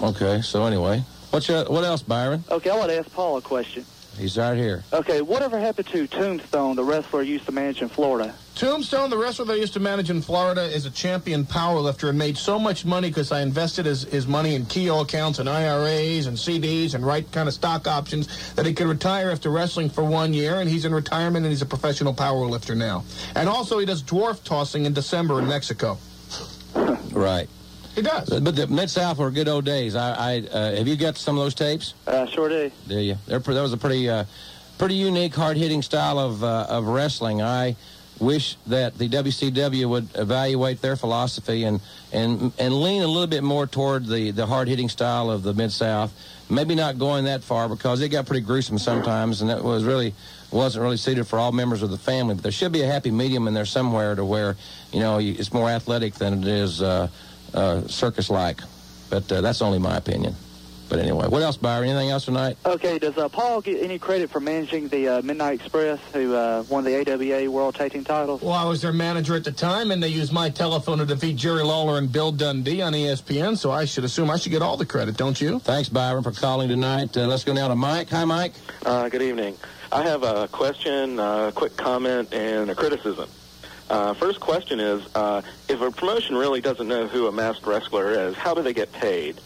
Okay, 0.00 0.40
so 0.40 0.64
anyway, 0.64 1.04
what's 1.30 1.46
your, 1.46 1.64
what 1.66 1.84
else, 1.84 2.02
Byron? 2.02 2.42
Okay, 2.50 2.70
I 2.70 2.76
want 2.76 2.90
to 2.90 2.98
ask 2.98 3.12
Paul 3.12 3.36
a 3.36 3.42
question. 3.42 3.84
He's 4.20 4.36
right 4.36 4.56
here. 4.56 4.84
Okay, 4.92 5.22
whatever 5.22 5.58
happened 5.58 5.88
to 5.88 6.06
Tombstone, 6.06 6.76
the 6.76 6.84
wrestler 6.84 7.22
used 7.22 7.46
to 7.46 7.52
manage 7.52 7.80
in 7.80 7.88
Florida? 7.88 8.34
Tombstone, 8.54 9.08
the 9.08 9.16
wrestler 9.16 9.46
that 9.46 9.54
I 9.54 9.56
used 9.56 9.72
to 9.72 9.80
manage 9.80 10.10
in 10.10 10.20
Florida, 10.20 10.62
is 10.62 10.84
a 10.84 10.90
champion 10.90 11.44
powerlifter 11.44 12.10
and 12.10 12.18
made 12.18 12.36
so 12.36 12.58
much 12.58 12.84
money 12.84 13.08
because 13.08 13.32
I 13.32 13.40
invested 13.40 13.86
his, 13.86 14.02
his 14.04 14.26
money 14.26 14.54
in 14.54 14.66
Keogh 14.66 15.00
accounts 15.00 15.38
and 15.38 15.48
IRAs 15.48 16.26
and 16.26 16.36
CDs 16.36 16.94
and 16.94 17.06
right 17.06 17.30
kind 17.32 17.48
of 17.48 17.54
stock 17.54 17.86
options 17.86 18.52
that 18.56 18.66
he 18.66 18.74
could 18.74 18.88
retire 18.88 19.30
after 19.30 19.48
wrestling 19.48 19.88
for 19.88 20.04
one 20.04 20.34
year. 20.34 20.60
And 20.60 20.68
he's 20.68 20.84
in 20.84 20.92
retirement 20.92 21.46
and 21.46 21.50
he's 21.50 21.62
a 21.62 21.66
professional 21.66 22.12
powerlifter 22.12 22.76
now. 22.76 23.04
And 23.34 23.48
also, 23.48 23.78
he 23.78 23.86
does 23.86 24.02
dwarf 24.02 24.44
tossing 24.44 24.84
in 24.84 24.92
December 24.92 25.38
in 25.38 25.48
Mexico. 25.48 25.96
Right. 27.10 27.48
He 27.94 28.02
does. 28.02 28.28
But 28.40 28.54
the 28.56 28.66
Mid 28.68 28.88
South 28.88 29.18
were 29.18 29.30
good 29.30 29.48
old 29.48 29.64
days. 29.64 29.96
I, 29.96 30.10
I 30.34 30.38
uh, 30.40 30.76
have 30.76 30.86
you 30.88 30.96
got 30.96 31.16
some 31.16 31.36
of 31.36 31.44
those 31.44 31.54
tapes? 31.54 31.94
Uh, 32.06 32.26
sure 32.26 32.48
do. 32.48 32.70
Do 32.88 32.98
you? 32.98 33.16
They're, 33.26 33.40
that 33.40 33.60
was 33.62 33.72
a 33.72 33.76
pretty, 33.76 34.08
uh, 34.08 34.24
pretty 34.78 34.94
unique, 34.94 35.34
hard-hitting 35.34 35.82
style 35.82 36.18
of 36.18 36.44
uh, 36.44 36.66
of 36.68 36.86
wrestling. 36.86 37.42
I 37.42 37.76
wish 38.20 38.56
that 38.66 38.96
the 38.98 39.08
WCW 39.08 39.88
would 39.88 40.08
evaluate 40.14 40.82
their 40.82 40.94
philosophy 40.94 41.64
and 41.64 41.80
and 42.12 42.52
and 42.58 42.74
lean 42.80 43.02
a 43.02 43.06
little 43.06 43.26
bit 43.26 43.42
more 43.42 43.66
toward 43.66 44.06
the 44.06 44.30
the 44.30 44.46
hard-hitting 44.46 44.88
style 44.88 45.30
of 45.30 45.42
the 45.42 45.52
Mid 45.54 45.72
South. 45.72 46.12
Maybe 46.48 46.74
not 46.74 46.98
going 46.98 47.24
that 47.26 47.42
far 47.44 47.68
because 47.68 48.00
it 48.00 48.08
got 48.08 48.26
pretty 48.26 48.44
gruesome 48.44 48.78
sometimes, 48.78 49.40
and 49.40 49.50
that 49.50 49.62
was 49.62 49.84
really 49.84 50.14
wasn't 50.50 50.82
really 50.82 50.96
suited 50.96 51.26
for 51.26 51.38
all 51.38 51.52
members 51.52 51.82
of 51.82 51.90
the 51.90 51.98
family. 51.98 52.34
But 52.34 52.42
there 52.42 52.52
should 52.52 52.72
be 52.72 52.82
a 52.82 52.86
happy 52.86 53.10
medium 53.12 53.46
in 53.48 53.54
there 53.54 53.64
somewhere 53.66 54.14
to 54.16 54.24
where 54.24 54.56
you 54.92 55.00
know 55.00 55.18
you- 55.18 55.34
it's 55.38 55.52
more 55.52 55.68
athletic 55.70 56.14
than 56.14 56.42
it 56.42 56.48
is 56.48 56.82
uh, 56.82 57.06
uh, 57.54 57.86
circus-like. 57.86 58.60
But 59.10 59.30
uh, 59.30 59.40
that's 59.40 59.62
only 59.62 59.78
my 59.78 59.96
opinion. 59.96 60.34
But 60.90 60.98
anyway, 60.98 61.28
what 61.28 61.40
else, 61.40 61.56
Byron? 61.56 61.88
Anything 61.88 62.10
else 62.10 62.24
tonight? 62.24 62.56
Okay, 62.66 62.98
does 62.98 63.16
uh, 63.16 63.28
Paul 63.28 63.60
get 63.60 63.80
any 63.80 63.96
credit 63.96 64.28
for 64.28 64.40
managing 64.40 64.88
the 64.88 65.06
uh, 65.06 65.22
Midnight 65.22 65.60
Express, 65.60 66.00
who 66.12 66.34
uh, 66.34 66.64
won 66.68 66.82
the 66.82 66.98
AWA 66.98 67.48
World 67.48 67.76
Tag 67.76 67.92
Team 67.92 68.02
titles? 68.02 68.42
Well, 68.42 68.52
I 68.52 68.64
was 68.64 68.82
their 68.82 68.92
manager 68.92 69.36
at 69.36 69.44
the 69.44 69.52
time, 69.52 69.92
and 69.92 70.02
they 70.02 70.08
used 70.08 70.32
my 70.32 70.50
telephone 70.50 70.98
to 70.98 71.06
defeat 71.06 71.36
Jerry 71.36 71.62
Lawler 71.62 71.96
and 71.96 72.10
Bill 72.10 72.32
Dundee 72.32 72.82
on 72.82 72.92
ESPN, 72.92 73.56
so 73.56 73.70
I 73.70 73.84
should 73.84 74.02
assume 74.02 74.30
I 74.32 74.36
should 74.36 74.50
get 74.50 74.62
all 74.62 74.76
the 74.76 74.84
credit, 74.84 75.16
don't 75.16 75.40
you? 75.40 75.60
Thanks, 75.60 75.88
Byron, 75.88 76.24
for 76.24 76.32
calling 76.32 76.68
tonight. 76.68 77.16
Uh, 77.16 77.28
let's 77.28 77.44
go 77.44 77.52
now 77.52 77.68
to 77.68 77.76
Mike. 77.76 78.10
Hi, 78.10 78.24
Mike. 78.24 78.54
Uh, 78.84 79.08
good 79.08 79.22
evening. 79.22 79.56
I 79.92 80.02
have 80.02 80.24
a 80.24 80.48
question, 80.48 81.20
a 81.20 81.52
quick 81.54 81.76
comment, 81.76 82.34
and 82.34 82.68
a 82.68 82.74
criticism. 82.74 83.28
Uh, 83.90 84.14
first 84.14 84.38
question 84.38 84.78
is, 84.78 85.02
uh, 85.16 85.42
if 85.68 85.80
a 85.80 85.90
promotion 85.90 86.36
really 86.36 86.60
doesn't 86.60 86.86
know 86.86 87.08
who 87.08 87.26
a 87.26 87.32
masked 87.32 87.66
wrestler 87.66 88.12
is, 88.12 88.36
how 88.36 88.54
do 88.54 88.62
they 88.62 88.72
get 88.72 88.92
paid? 88.92 89.40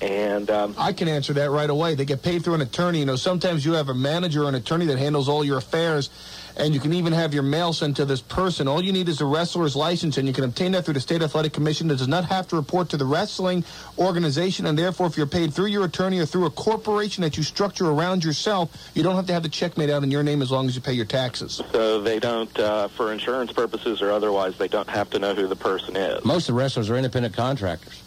And 0.00 0.50
um, 0.50 0.74
I 0.76 0.92
can 0.92 1.06
answer 1.06 1.32
that 1.34 1.50
right 1.50 1.70
away. 1.70 1.94
They 1.94 2.04
get 2.04 2.20
paid 2.20 2.42
through 2.42 2.54
an 2.54 2.62
attorney. 2.62 2.98
You 2.98 3.06
know, 3.06 3.16
sometimes 3.16 3.64
you 3.64 3.74
have 3.74 3.88
a 3.88 3.94
manager 3.94 4.44
or 4.44 4.48
an 4.48 4.56
attorney 4.56 4.86
that 4.86 4.98
handles 4.98 5.28
all 5.28 5.44
your 5.44 5.58
affairs, 5.58 6.10
and 6.56 6.74
you 6.74 6.80
can 6.80 6.92
even 6.92 7.12
have 7.12 7.32
your 7.34 7.42
mail 7.42 7.72
sent 7.72 7.96
to 7.96 8.04
this 8.04 8.20
person. 8.20 8.68
All 8.68 8.82
you 8.82 8.92
need 8.92 9.08
is 9.08 9.20
a 9.20 9.24
wrestler's 9.24 9.76
license, 9.76 10.18
and 10.18 10.26
you 10.26 10.34
can 10.34 10.44
obtain 10.44 10.72
that 10.72 10.84
through 10.84 10.94
the 10.94 11.00
State 11.00 11.22
Athletic 11.22 11.52
Commission 11.52 11.88
that 11.88 11.98
does 11.98 12.08
not 12.08 12.24
have 12.24 12.48
to 12.48 12.56
report 12.56 12.88
to 12.90 12.96
the 12.96 13.04
wrestling 13.04 13.64
organization. 13.98 14.66
And 14.66 14.78
therefore, 14.78 15.06
if 15.06 15.16
you're 15.16 15.26
paid 15.26 15.52
through 15.54 15.66
your 15.66 15.84
attorney 15.84 16.18
or 16.18 16.26
through 16.26 16.46
a 16.46 16.50
corporation 16.50 17.22
that 17.22 17.36
you 17.36 17.42
structure 17.42 17.86
around 17.86 18.24
yourself, 18.24 18.90
you 18.94 19.02
don't 19.02 19.16
have 19.16 19.26
to 19.26 19.32
have 19.32 19.42
the 19.42 19.48
check 19.48 19.76
made 19.76 19.90
out 19.90 20.02
in 20.02 20.10
your 20.10 20.22
name 20.22 20.42
as 20.42 20.50
long 20.50 20.66
as 20.66 20.74
you 20.74 20.80
pay 20.80 20.92
your 20.92 21.06
taxes. 21.06 21.62
so 21.72 22.00
they 22.00 22.18
don't, 22.18 22.58
uh, 22.58 22.88
for 22.88 23.12
insurance 23.12 23.52
purposes 23.52 24.02
or 24.02 24.10
otherwise, 24.10 24.56
they 24.58 24.68
don't 24.68 24.88
have 24.88 25.10
to 25.10 25.18
know 25.18 25.34
who 25.34 25.46
the 25.46 25.56
person 25.56 25.96
is. 25.96 26.24
Most 26.24 26.48
of 26.48 26.54
the 26.54 26.60
wrestlers 26.60 26.90
are 26.90 26.96
independent 26.96 27.34
contractors. 27.34 28.02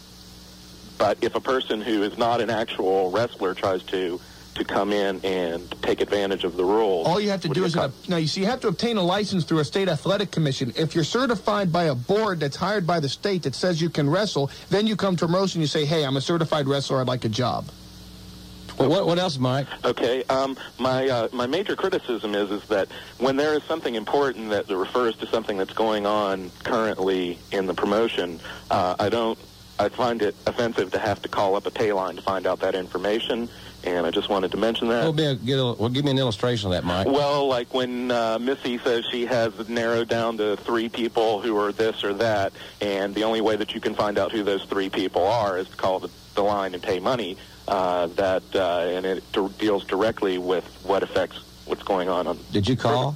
But 0.97 1.17
if 1.21 1.35
a 1.35 1.41
person 1.41 1.81
who 1.81 2.03
is 2.03 2.17
not 2.17 2.39
an 2.39 2.49
actual 2.49 3.11
wrestler 3.11 3.53
tries 3.53 3.83
to 3.83 4.21
to 4.55 4.63
come 4.63 4.91
in 4.91 5.19
and 5.23 5.69
take 5.81 6.01
advantage 6.01 6.43
of 6.43 6.55
the 6.55 6.63
rules, 6.63 7.07
All 7.07 7.19
you 7.19 7.29
have 7.29 7.41
to 7.41 7.49
do 7.49 7.65
is 7.65 7.75
now 8.07 8.17
you 8.17 8.27
see 8.27 8.41
you 8.41 8.47
have 8.47 8.61
to 8.61 8.67
obtain 8.67 8.97
a 8.97 9.03
license 9.03 9.45
through 9.45 9.59
a 9.59 9.65
state 9.65 9.89
athletic 9.89 10.31
commission. 10.31 10.73
If 10.75 10.95
you're 10.95 11.03
certified 11.03 11.71
by 11.71 11.85
a 11.85 11.95
board 11.95 12.39
that's 12.39 12.55
hired 12.55 12.85
by 12.85 12.99
the 12.99 13.09
state 13.09 13.43
that 13.43 13.55
says 13.55 13.81
you 13.81 13.89
can 13.89 14.09
wrestle, 14.09 14.49
then 14.69 14.87
you 14.87 14.95
come 14.95 15.15
to 15.17 15.25
promotion. 15.25 15.59
And 15.59 15.63
you 15.63 15.67
say, 15.67 15.85
"Hey, 15.85 16.05
I'm 16.05 16.17
a 16.17 16.21
certified 16.21 16.67
wrestler. 16.67 17.01
I'd 17.01 17.07
like 17.07 17.25
a 17.25 17.29
job." 17.29 17.65
Well, 18.77 18.89
what, 18.89 19.05
what 19.05 19.19
else, 19.19 19.37
Mike? 19.37 19.67
Okay. 19.85 20.23
Um, 20.29 20.57
my 20.79 21.07
uh, 21.07 21.27
my 21.31 21.45
major 21.45 21.75
criticism 21.75 22.33
is 22.35 22.49
is 22.51 22.65
that 22.69 22.87
when 23.19 23.35
there 23.35 23.53
is 23.53 23.63
something 23.63 23.95
important 23.95 24.49
that 24.49 24.67
refers 24.69 25.15
to 25.17 25.27
something 25.27 25.57
that's 25.57 25.73
going 25.73 26.05
on 26.05 26.51
currently 26.63 27.37
in 27.51 27.65
the 27.67 27.73
promotion, 27.73 28.39
uh, 28.71 28.95
I 28.99 29.09
don't. 29.09 29.37
I 29.79 29.89
find 29.89 30.21
it 30.21 30.35
offensive 30.45 30.91
to 30.91 30.99
have 30.99 31.21
to 31.23 31.29
call 31.29 31.55
up 31.55 31.65
a 31.65 31.71
pay 31.71 31.93
line 31.93 32.15
to 32.15 32.21
find 32.21 32.45
out 32.45 32.59
that 32.59 32.75
information, 32.75 33.49
and 33.83 34.05
I 34.05 34.11
just 34.11 34.29
wanted 34.29 34.51
to 34.51 34.57
mention 34.57 34.87
that. 34.89 35.03
Well, 35.03 35.13
be 35.13 35.25
a, 35.25 35.35
get 35.35 35.59
a, 35.59 35.73
well, 35.73 35.89
give 35.89 36.05
me 36.05 36.11
an 36.11 36.17
illustration 36.17 36.67
of 36.67 36.73
that, 36.73 36.83
Mike. 36.83 37.07
Well, 37.07 37.47
like 37.47 37.73
when 37.73 38.11
uh, 38.11 38.39
Missy 38.39 38.77
says 38.77 39.05
she 39.11 39.25
has 39.25 39.67
narrowed 39.69 40.07
down 40.07 40.37
to 40.37 40.55
three 40.57 40.89
people 40.89 41.41
who 41.41 41.57
are 41.57 41.71
this 41.71 42.03
or 42.03 42.13
that, 42.15 42.53
and 42.81 43.13
the 43.13 43.23
only 43.23 43.41
way 43.41 43.55
that 43.55 43.73
you 43.73 43.81
can 43.81 43.93
find 43.95 44.17
out 44.17 44.31
who 44.31 44.43
those 44.43 44.63
three 44.65 44.89
people 44.89 45.25
are 45.25 45.57
is 45.57 45.67
to 45.69 45.75
call 45.75 45.99
the, 45.99 46.09
the 46.35 46.43
line 46.43 46.73
and 46.73 46.81
pay 46.81 46.99
money. 46.99 47.37
Uh, 47.67 48.07
that 48.07 48.43
uh, 48.55 48.79
and 48.79 49.05
it 49.05 49.23
d- 49.31 49.47
deals 49.57 49.85
directly 49.85 50.37
with 50.37 50.65
what 50.83 51.01
affects 51.01 51.39
what's 51.65 51.83
going 51.83 52.09
on. 52.09 52.27
on 52.27 52.37
Did 52.51 52.67
you 52.67 52.75
call? 52.75 53.15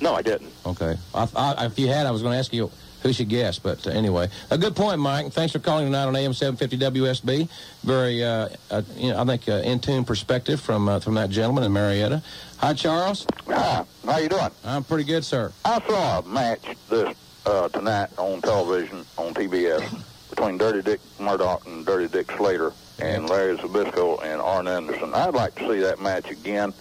No, 0.00 0.14
I 0.14 0.22
didn't. 0.22 0.52
Okay. 0.64 0.96
I, 1.14 1.28
I, 1.36 1.66
if 1.66 1.78
you 1.78 1.88
had, 1.88 2.06
I 2.06 2.10
was 2.10 2.22
going 2.22 2.32
to 2.32 2.38
ask 2.38 2.52
you 2.52 2.70
who 3.04 3.12
should 3.12 3.28
guess. 3.28 3.58
But 3.60 3.86
uh, 3.86 3.90
anyway, 3.90 4.28
a 4.50 4.58
good 4.58 4.74
point, 4.74 4.98
Mike. 4.98 5.32
Thanks 5.32 5.52
for 5.52 5.60
calling 5.60 5.84
tonight 5.84 6.06
on 6.06 6.16
AM 6.16 6.34
750 6.34 6.98
WSB. 7.00 7.48
Very, 7.84 8.24
uh, 8.24 8.48
uh, 8.70 8.82
you 8.96 9.10
know, 9.10 9.20
I 9.20 9.24
think, 9.24 9.48
uh, 9.48 9.52
in 9.64 9.78
tune 9.78 10.04
perspective 10.04 10.60
from 10.60 10.88
uh, 10.88 10.98
from 10.98 11.14
that 11.14 11.30
gentleman 11.30 11.62
in 11.62 11.72
Marietta. 11.72 12.22
Hi, 12.58 12.72
Charles. 12.72 13.26
Hi. 13.46 13.84
How 14.04 14.18
you 14.18 14.28
doing? 14.28 14.50
I'm 14.64 14.82
pretty 14.82 15.04
good, 15.04 15.24
sir. 15.24 15.52
I 15.64 15.80
saw 15.86 16.20
a 16.20 16.22
match 16.22 16.64
this 16.88 17.14
uh, 17.46 17.68
tonight 17.68 18.08
on 18.18 18.40
television 18.40 19.04
on 19.18 19.34
TBS 19.34 20.02
between 20.30 20.58
Dirty 20.58 20.82
Dick 20.82 21.00
Murdoch 21.20 21.66
and 21.66 21.84
Dirty 21.84 22.08
Dick 22.08 22.32
Slater 22.32 22.72
and 22.98 23.28
Larry 23.28 23.56
Zbyszko 23.58 24.24
and 24.24 24.40
Arn 24.40 24.66
Anderson. 24.66 25.12
I'd 25.14 25.34
like 25.34 25.54
to 25.56 25.68
see 25.68 25.80
that 25.80 26.00
match 26.00 26.30
again, 26.30 26.72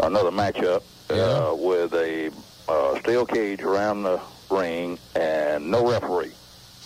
another 0.00 0.30
matchup 0.30 0.82
uh, 1.08 1.54
with 1.54 1.94
a 1.94 2.30
uh, 2.68 2.98
steel 2.98 3.24
cage 3.24 3.62
around 3.62 4.02
the 4.02 4.20
ring 4.50 4.98
and 5.14 5.70
no 5.70 5.90
referee. 5.90 6.32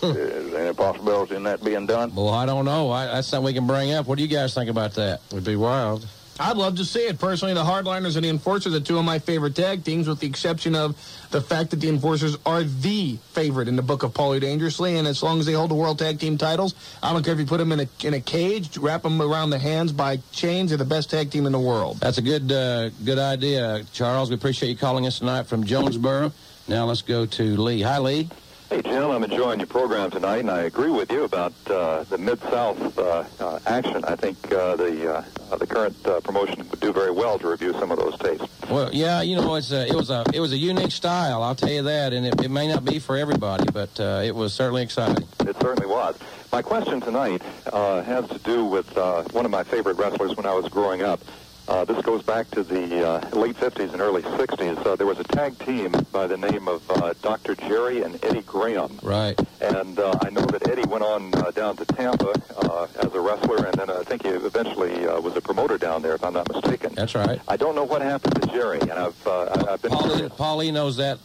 Is 0.00 0.52
there 0.52 0.66
any 0.66 0.74
possibility 0.74 1.34
in 1.34 1.42
that 1.42 1.64
being 1.64 1.86
done? 1.86 2.14
Well, 2.14 2.28
I 2.28 2.46
don't 2.46 2.64
know. 2.64 2.90
I, 2.90 3.06
that's 3.06 3.28
something 3.28 3.46
we 3.46 3.52
can 3.52 3.66
bring 3.66 3.92
up. 3.92 4.06
What 4.06 4.16
do 4.16 4.22
you 4.22 4.28
guys 4.28 4.54
think 4.54 4.70
about 4.70 4.94
that? 4.94 5.20
Would 5.32 5.44
be 5.44 5.56
wild. 5.56 6.06
I'd 6.40 6.56
love 6.56 6.76
to 6.76 6.84
see 6.84 7.00
it. 7.00 7.18
Personally, 7.18 7.52
the 7.54 7.64
Hardliners 7.64 8.14
and 8.14 8.24
the 8.24 8.28
Enforcers 8.28 8.72
are 8.72 8.80
two 8.80 8.96
of 8.96 9.04
my 9.04 9.18
favorite 9.18 9.56
tag 9.56 9.82
teams, 9.82 10.06
with 10.06 10.20
the 10.20 10.28
exception 10.28 10.76
of 10.76 10.96
the 11.32 11.40
fact 11.40 11.70
that 11.70 11.80
the 11.80 11.88
Enforcers 11.88 12.36
are 12.46 12.62
the 12.62 13.16
favorite 13.32 13.66
in 13.66 13.74
the 13.74 13.82
book 13.82 14.04
of 14.04 14.12
Paulie 14.12 14.40
Dangerously. 14.40 14.96
And 14.98 15.08
as 15.08 15.20
long 15.20 15.40
as 15.40 15.46
they 15.46 15.54
hold 15.54 15.70
the 15.70 15.74
World 15.74 15.98
Tag 15.98 16.20
Team 16.20 16.38
titles, 16.38 16.76
I 17.02 17.12
don't 17.12 17.24
care 17.24 17.34
if 17.34 17.40
you 17.40 17.46
put 17.46 17.58
them 17.58 17.72
in 17.72 17.80
a, 17.80 17.88
in 18.04 18.14
a 18.14 18.20
cage, 18.20 18.78
wrap 18.78 19.02
them 19.02 19.20
around 19.20 19.50
the 19.50 19.58
hands 19.58 19.90
by 19.90 20.18
chains, 20.30 20.70
they're 20.70 20.78
the 20.78 20.84
best 20.84 21.10
tag 21.10 21.32
team 21.32 21.44
in 21.44 21.50
the 21.50 21.58
world. 21.58 21.98
That's 21.98 22.18
a 22.18 22.22
good 22.22 22.52
uh, 22.52 22.90
good 23.04 23.18
idea, 23.18 23.82
Charles. 23.92 24.30
We 24.30 24.36
appreciate 24.36 24.68
you 24.68 24.76
calling 24.76 25.08
us 25.08 25.18
tonight 25.18 25.48
from 25.48 25.64
Jonesboro. 25.64 26.32
Now 26.68 26.84
let's 26.84 27.00
go 27.00 27.24
to 27.24 27.56
Lee. 27.56 27.80
Hi, 27.80 27.98
Lee. 27.98 28.28
Hey, 28.68 28.82
Jim, 28.82 29.10
I'm 29.10 29.24
enjoying 29.24 29.58
your 29.60 29.66
program 29.66 30.10
tonight, 30.10 30.40
and 30.40 30.50
I 30.50 30.64
agree 30.64 30.90
with 30.90 31.10
you 31.10 31.24
about 31.24 31.54
uh, 31.70 32.04
the 32.04 32.18
Mid-South 32.18 32.98
uh, 32.98 33.24
uh, 33.40 33.58
action. 33.64 34.04
I 34.04 34.14
think 34.14 34.36
uh, 34.52 34.76
the 34.76 35.24
uh, 35.50 35.56
the 35.56 35.66
current 35.66 35.96
uh, 36.06 36.20
promotion 36.20 36.68
would 36.68 36.78
do 36.78 36.92
very 36.92 37.10
well 37.10 37.38
to 37.38 37.48
review 37.48 37.72
some 37.72 37.90
of 37.90 37.98
those 37.98 38.18
tapes. 38.18 38.44
Well, 38.68 38.90
yeah, 38.92 39.22
you 39.22 39.36
know, 39.36 39.54
it's 39.54 39.72
a, 39.72 39.88
it 39.88 39.94
was 39.94 40.10
a 40.10 40.26
it 40.34 40.40
was 40.40 40.52
a 40.52 40.58
unique 40.58 40.92
style. 40.92 41.42
I'll 41.42 41.54
tell 41.54 41.70
you 41.70 41.84
that, 41.84 42.12
and 42.12 42.26
it, 42.26 42.44
it 42.44 42.50
may 42.50 42.68
not 42.68 42.84
be 42.84 42.98
for 42.98 43.16
everybody, 43.16 43.64
but 43.72 43.98
uh, 43.98 44.20
it 44.22 44.34
was 44.34 44.52
certainly 44.52 44.82
exciting. 44.82 45.26
It 45.40 45.56
certainly 45.62 45.86
was. 45.86 46.18
My 46.52 46.60
question 46.60 47.00
tonight 47.00 47.40
uh, 47.72 48.02
has 48.02 48.28
to 48.28 48.38
do 48.40 48.66
with 48.66 48.94
uh, 48.98 49.22
one 49.32 49.46
of 49.46 49.50
my 49.50 49.64
favorite 49.64 49.96
wrestlers 49.96 50.36
when 50.36 50.44
I 50.44 50.52
was 50.52 50.68
growing 50.68 51.00
up. 51.02 51.20
Uh, 51.68 51.84
this 51.84 52.00
goes 52.02 52.22
back 52.22 52.50
to 52.50 52.62
the 52.62 53.06
uh, 53.06 53.28
late 53.36 53.54
50s 53.56 53.92
and 53.92 54.00
early 54.00 54.22
60s. 54.22 54.86
Uh, 54.86 54.96
there 54.96 55.06
was 55.06 55.18
a 55.18 55.24
tag 55.24 55.58
team 55.58 55.92
by 56.10 56.26
the 56.26 56.36
name 56.36 56.66
of 56.66 56.90
uh, 56.90 57.12
Dr. 57.20 57.54
Jerry 57.56 58.00
and 58.02 58.22
Eddie 58.24 58.40
Graham. 58.40 58.98
Right. 59.02 59.38
And 59.60 59.98
uh, 59.98 60.18
I 60.22 60.30
know 60.30 60.46
that 60.46 60.66
Eddie 60.66 60.86
went 60.88 61.04
on 61.04 61.34
uh, 61.34 61.50
down 61.50 61.76
to 61.76 61.84
Tampa 61.84 62.32
uh, 62.56 62.86
as 63.04 63.12
a 63.12 63.20
wrestler, 63.20 63.66
and 63.66 63.74
then 63.74 63.90
I 63.90 64.02
think 64.02 64.22
he 64.22 64.30
eventually 64.30 65.06
uh, 65.06 65.20
was 65.20 65.36
a 65.36 65.42
promoter 65.42 65.76
down 65.76 66.00
there, 66.00 66.14
if 66.14 66.24
I'm 66.24 66.32
not 66.32 66.50
mistaken. 66.50 66.94
That's 66.94 67.14
right. 67.14 67.38
I 67.46 67.58
don't 67.58 67.74
know 67.74 67.84
what 67.84 68.00
happened 68.00 68.40
to 68.40 68.48
Jerry, 68.48 68.80
and 68.80 68.92
I've 68.92 69.26
uh, 69.26 69.66
I've 69.68 69.82
been 69.82 69.90
Paulie, 69.90 70.28
Paulie 70.30 70.72
knows 70.72 70.96
that, 70.96 71.18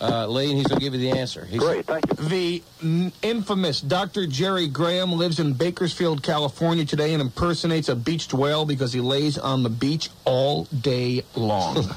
uh, 0.00 0.26
Lee, 0.26 0.48
and 0.50 0.56
he's 0.58 0.66
going 0.66 0.78
to 0.78 0.84
give 0.84 0.94
you 0.94 1.10
the 1.10 1.18
answer. 1.18 1.44
He's, 1.44 1.60
Great, 1.60 1.86
thank 1.86 2.04
you. 2.08 2.28
The 2.28 2.62
n- 2.82 3.12
infamous 3.22 3.80
Dr. 3.80 4.26
Jerry 4.26 4.68
Graham 4.68 5.12
lives 5.12 5.38
in 5.40 5.52
Bakersfield, 5.54 6.22
California 6.22 6.84
today 6.84 7.12
and 7.12 7.20
impersonates 7.22 7.88
a 7.88 7.96
beached 7.96 8.34
whale 8.34 8.64
because 8.64 8.92
he 8.92 9.00
lays 9.00 9.38
on 9.38 9.62
the 9.62 9.70
beach 9.70 10.10
all 10.24 10.64
day 10.64 11.22
long. 11.34 11.88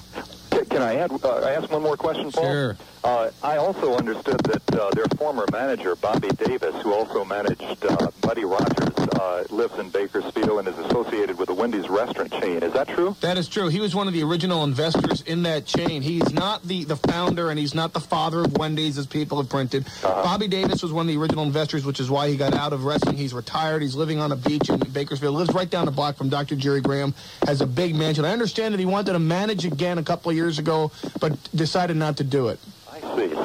Can, 0.49 0.65
can 0.69 0.81
I 0.81 0.95
add? 0.95 1.11
Uh, 1.23 1.29
I 1.35 1.51
ask 1.51 1.69
one 1.71 1.83
more 1.83 1.97
question, 1.97 2.31
Paul? 2.31 2.43
Sure. 2.43 2.77
Uh, 3.03 3.31
I 3.41 3.57
also 3.57 3.95
understood 3.95 4.39
that 4.41 4.75
uh, 4.79 4.89
their 4.91 5.05
former 5.17 5.45
manager, 5.51 5.95
Bobby 5.95 6.29
Davis, 6.29 6.75
who 6.81 6.93
also 6.93 7.23
managed 7.23 7.85
uh, 7.85 8.11
Buddy 8.21 8.43
Rogers, 8.43 8.89
uh, 9.19 9.45
lives 9.49 9.77
in 9.79 9.89
Bakersfield 9.89 10.59
and 10.59 10.67
is 10.67 10.77
associated 10.85 11.37
with 11.37 11.47
the 11.47 11.53
Wendy's 11.53 11.89
restaurant 11.89 12.31
chain. 12.33 12.61
Is 12.61 12.73
that 12.73 12.89
true? 12.89 13.15
That 13.21 13.37
is 13.37 13.47
true. 13.47 13.69
He 13.69 13.79
was 13.79 13.95
one 13.95 14.07
of 14.07 14.13
the 14.13 14.23
original 14.23 14.63
investors 14.63 15.21
in 15.21 15.43
that 15.43 15.65
chain. 15.65 16.01
He's 16.01 16.33
not 16.33 16.63
the, 16.63 16.83
the 16.83 16.97
founder 16.97 17.49
and 17.49 17.57
he's 17.57 17.73
not 17.73 17.93
the 17.93 17.99
father 18.01 18.41
of 18.41 18.57
Wendy's, 18.57 18.97
as 18.97 19.07
people 19.07 19.37
have 19.37 19.49
printed. 19.49 19.87
Bobby 20.01 20.47
Davis 20.47 20.83
was 20.83 20.91
one 20.91 21.07
of 21.07 21.13
the 21.13 21.19
original 21.19 21.45
investors, 21.45 21.85
which 21.85 21.99
is 21.99 22.09
why 22.09 22.29
he 22.29 22.35
got 22.35 22.53
out 22.53 22.73
of 22.73 22.83
wrestling. 22.83 23.15
He's 23.15 23.33
retired. 23.33 23.81
He's 23.81 23.95
living 23.95 24.19
on 24.19 24.31
a 24.31 24.35
beach 24.35 24.69
in 24.69 24.79
Bakersfield. 24.79 25.35
Lives 25.35 25.53
right 25.53 25.69
down 25.69 25.85
the 25.85 25.91
block 25.91 26.17
from 26.17 26.29
Dr. 26.29 26.55
Jerry 26.55 26.81
Graham. 26.81 27.13
Has 27.45 27.61
a 27.61 27.67
big 27.67 27.95
mansion. 27.95 28.25
I 28.25 28.31
understand 28.31 28.73
that 28.73 28.79
he 28.79 28.85
wanted 28.85 29.13
to 29.13 29.19
manage 29.19 29.65
again 29.65 29.97
a 29.97 30.03
couple 30.03 30.29
of 30.31 30.35
years 30.35 30.59
ago, 30.59 30.91
but 31.19 31.37
decided 31.55 31.95
not 31.95 32.17
to 32.17 32.23
do 32.23 32.49
it. 32.49 32.59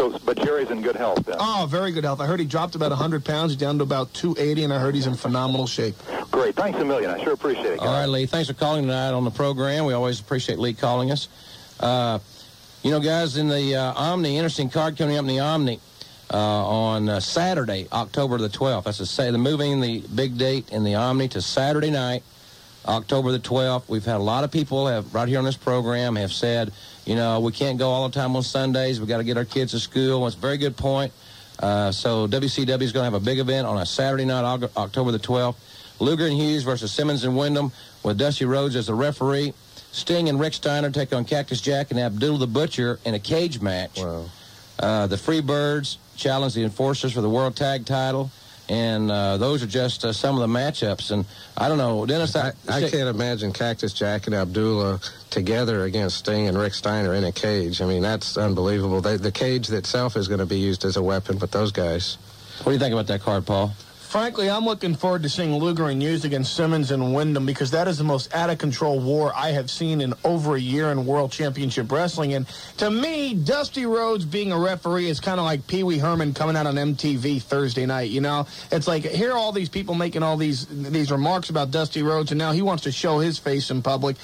I 0.04 0.08
see. 0.08 0.18
So, 0.18 0.24
but 0.24 0.38
Jerry's 0.44 0.70
in 0.70 0.82
good 0.82 0.96
health 0.96 1.24
then. 1.24 1.36
Oh, 1.38 1.66
very 1.68 1.92
good 1.92 2.04
health. 2.04 2.20
I 2.20 2.26
heard 2.26 2.40
he 2.40 2.46
dropped 2.46 2.74
about 2.74 2.90
100 2.90 3.24
pounds. 3.24 3.52
He's 3.52 3.60
down 3.60 3.78
to 3.78 3.84
about 3.84 4.12
280, 4.14 4.64
and 4.64 4.72
I 4.72 4.78
heard 4.78 4.94
he's 4.94 5.06
in 5.06 5.14
phenomenal 5.14 5.66
shape. 5.66 5.94
Great. 6.30 6.54
Thanks 6.54 6.78
a 6.78 6.84
million. 6.84 7.10
I 7.10 7.22
sure 7.22 7.32
appreciate 7.32 7.74
it. 7.74 7.78
All 7.80 7.86
right, 7.86 8.06
Lee. 8.06 8.26
Thanks 8.26 8.48
for 8.48 8.54
calling 8.54 8.82
tonight 8.82 9.10
on 9.10 9.24
the 9.24 9.30
program. 9.30 9.84
We 9.84 9.92
always 9.92 10.20
appreciate 10.20 10.58
Lee 10.58 10.74
calling 10.74 11.10
us. 11.10 11.28
Uh, 11.80 12.18
you 12.82 12.90
know, 12.90 13.00
guys, 13.00 13.36
in 13.36 13.48
the 13.48 13.76
uh, 13.76 13.94
Omni, 13.94 14.36
interesting 14.36 14.68
card 14.68 14.96
coming 14.96 15.16
up 15.16 15.22
in 15.22 15.28
the 15.28 15.40
Omni 15.40 15.80
uh, 16.32 16.36
on 16.36 17.08
uh, 17.08 17.20
Saturday, 17.20 17.88
October 17.92 18.38
the 18.38 18.48
12th. 18.48 18.84
That's 18.84 18.98
to 18.98 19.06
say, 19.06 19.30
the 19.30 19.38
moving 19.38 19.80
the 19.80 20.00
big 20.14 20.36
date 20.36 20.70
in 20.70 20.84
the 20.84 20.94
Omni 20.94 21.28
to 21.28 21.40
Saturday 21.42 21.90
night, 21.90 22.22
October 22.86 23.32
the 23.32 23.38
12th. 23.38 23.88
We've 23.88 24.04
had 24.04 24.16
a 24.16 24.22
lot 24.22 24.44
of 24.44 24.50
people 24.50 24.86
have 24.86 25.14
right 25.14 25.28
here 25.28 25.38
on 25.38 25.44
this 25.44 25.56
program 25.56 26.16
have 26.16 26.32
said, 26.32 26.72
you 27.04 27.14
know, 27.14 27.40
we 27.40 27.52
can't 27.52 27.78
go 27.78 27.90
all 27.90 28.08
the 28.08 28.14
time 28.14 28.36
on 28.36 28.42
Sundays. 28.42 28.98
We've 29.00 29.08
got 29.08 29.18
to 29.18 29.24
get 29.24 29.36
our 29.36 29.44
kids 29.44 29.72
to 29.72 29.80
school. 29.80 30.26
It's 30.26 30.36
a 30.36 30.38
very 30.38 30.58
good 30.58 30.76
point. 30.76 31.12
Uh, 31.58 31.92
so 31.92 32.26
WCW 32.26 32.82
is 32.82 32.92
going 32.92 33.02
to 33.02 33.04
have 33.04 33.14
a 33.14 33.20
big 33.20 33.38
event 33.38 33.66
on 33.66 33.78
a 33.78 33.86
Saturday 33.86 34.24
night, 34.24 34.42
Aug- 34.42 34.70
October 34.76 35.12
the 35.12 35.18
12th. 35.18 35.56
Luger 36.00 36.26
and 36.26 36.34
Hughes 36.34 36.64
versus 36.64 36.90
Simmons 36.92 37.22
and 37.24 37.36
Windham 37.36 37.70
with 38.02 38.18
Dusty 38.18 38.44
Rhodes 38.44 38.74
as 38.74 38.88
the 38.88 38.94
referee. 38.94 39.54
Sting 39.92 40.28
and 40.28 40.40
Rick 40.40 40.54
Steiner 40.54 40.90
take 40.90 41.12
on 41.12 41.24
Cactus 41.24 41.60
Jack 41.60 41.92
and 41.92 42.00
Abdul 42.00 42.38
the 42.38 42.48
Butcher 42.48 42.98
in 43.04 43.14
a 43.14 43.20
cage 43.20 43.60
match. 43.60 44.00
Uh, 44.80 45.06
the 45.06 45.14
Freebirds 45.14 45.98
challenge 46.16 46.54
the 46.54 46.64
Enforcers 46.64 47.12
for 47.12 47.20
the 47.20 47.30
World 47.30 47.54
Tag 47.54 47.86
Title. 47.86 48.30
And 48.68 49.10
uh, 49.10 49.36
those 49.36 49.62
are 49.62 49.66
just 49.66 50.04
uh, 50.04 50.12
some 50.12 50.40
of 50.40 50.40
the 50.40 50.58
matchups. 50.58 51.10
And 51.10 51.26
I 51.56 51.68
don't 51.68 51.78
know, 51.78 52.06
Dennis. 52.06 52.34
I, 52.34 52.52
I 52.68 52.80
can't 52.80 53.08
imagine 53.08 53.52
Cactus 53.52 53.92
Jack 53.92 54.26
and 54.26 54.34
Abdullah 54.34 55.00
together 55.30 55.84
against 55.84 56.18
Sting 56.18 56.48
and 56.48 56.56
Rick 56.56 56.74
Steiner 56.74 57.14
in 57.14 57.24
a 57.24 57.32
cage. 57.32 57.82
I 57.82 57.86
mean, 57.86 58.02
that's 58.02 58.38
unbelievable. 58.38 59.00
They, 59.00 59.16
the 59.16 59.32
cage 59.32 59.70
itself 59.70 60.16
is 60.16 60.28
going 60.28 60.40
to 60.40 60.46
be 60.46 60.58
used 60.58 60.84
as 60.84 60.96
a 60.96 61.02
weapon, 61.02 61.36
but 61.36 61.50
those 61.50 61.72
guys. 61.72 62.16
What 62.58 62.66
do 62.66 62.72
you 62.72 62.78
think 62.78 62.92
about 62.92 63.08
that 63.08 63.20
card, 63.20 63.44
Paul? 63.44 63.74
Frankly, 64.14 64.48
I'm 64.48 64.64
looking 64.64 64.94
forward 64.94 65.24
to 65.24 65.28
seeing 65.28 65.56
Luger 65.56 65.88
and 65.88 66.00
Hughes 66.00 66.24
against 66.24 66.54
Simmons 66.54 66.92
and 66.92 67.12
Windham 67.12 67.44
because 67.44 67.72
that 67.72 67.88
is 67.88 67.98
the 67.98 68.04
most 68.04 68.32
out 68.32 68.48
of 68.48 68.58
control 68.58 69.00
war 69.00 69.32
I 69.34 69.50
have 69.50 69.68
seen 69.68 70.00
in 70.00 70.14
over 70.22 70.54
a 70.54 70.60
year 70.60 70.92
in 70.92 71.04
World 71.04 71.32
Championship 71.32 71.90
Wrestling. 71.90 72.32
And 72.34 72.46
to 72.76 72.92
me, 72.92 73.34
Dusty 73.34 73.86
Rhodes 73.86 74.24
being 74.24 74.52
a 74.52 74.56
referee 74.56 75.08
is 75.08 75.18
kind 75.18 75.40
of 75.40 75.46
like 75.46 75.66
Pee 75.66 75.82
Wee 75.82 75.98
Herman 75.98 76.32
coming 76.32 76.54
out 76.54 76.64
on 76.64 76.76
MTV 76.76 77.42
Thursday 77.42 77.86
night. 77.86 78.10
You 78.10 78.20
know, 78.20 78.46
it's 78.70 78.86
like 78.86 79.02
here 79.02 79.32
are 79.32 79.36
all 79.36 79.50
these 79.50 79.68
people 79.68 79.96
making 79.96 80.22
all 80.22 80.36
these 80.36 80.66
these 80.66 81.10
remarks 81.10 81.50
about 81.50 81.72
Dusty 81.72 82.04
Rhodes, 82.04 82.30
and 82.30 82.38
now 82.38 82.52
he 82.52 82.62
wants 82.62 82.84
to 82.84 82.92
show 82.92 83.18
his 83.18 83.40
face 83.40 83.72
in 83.72 83.82
public. 83.82 84.14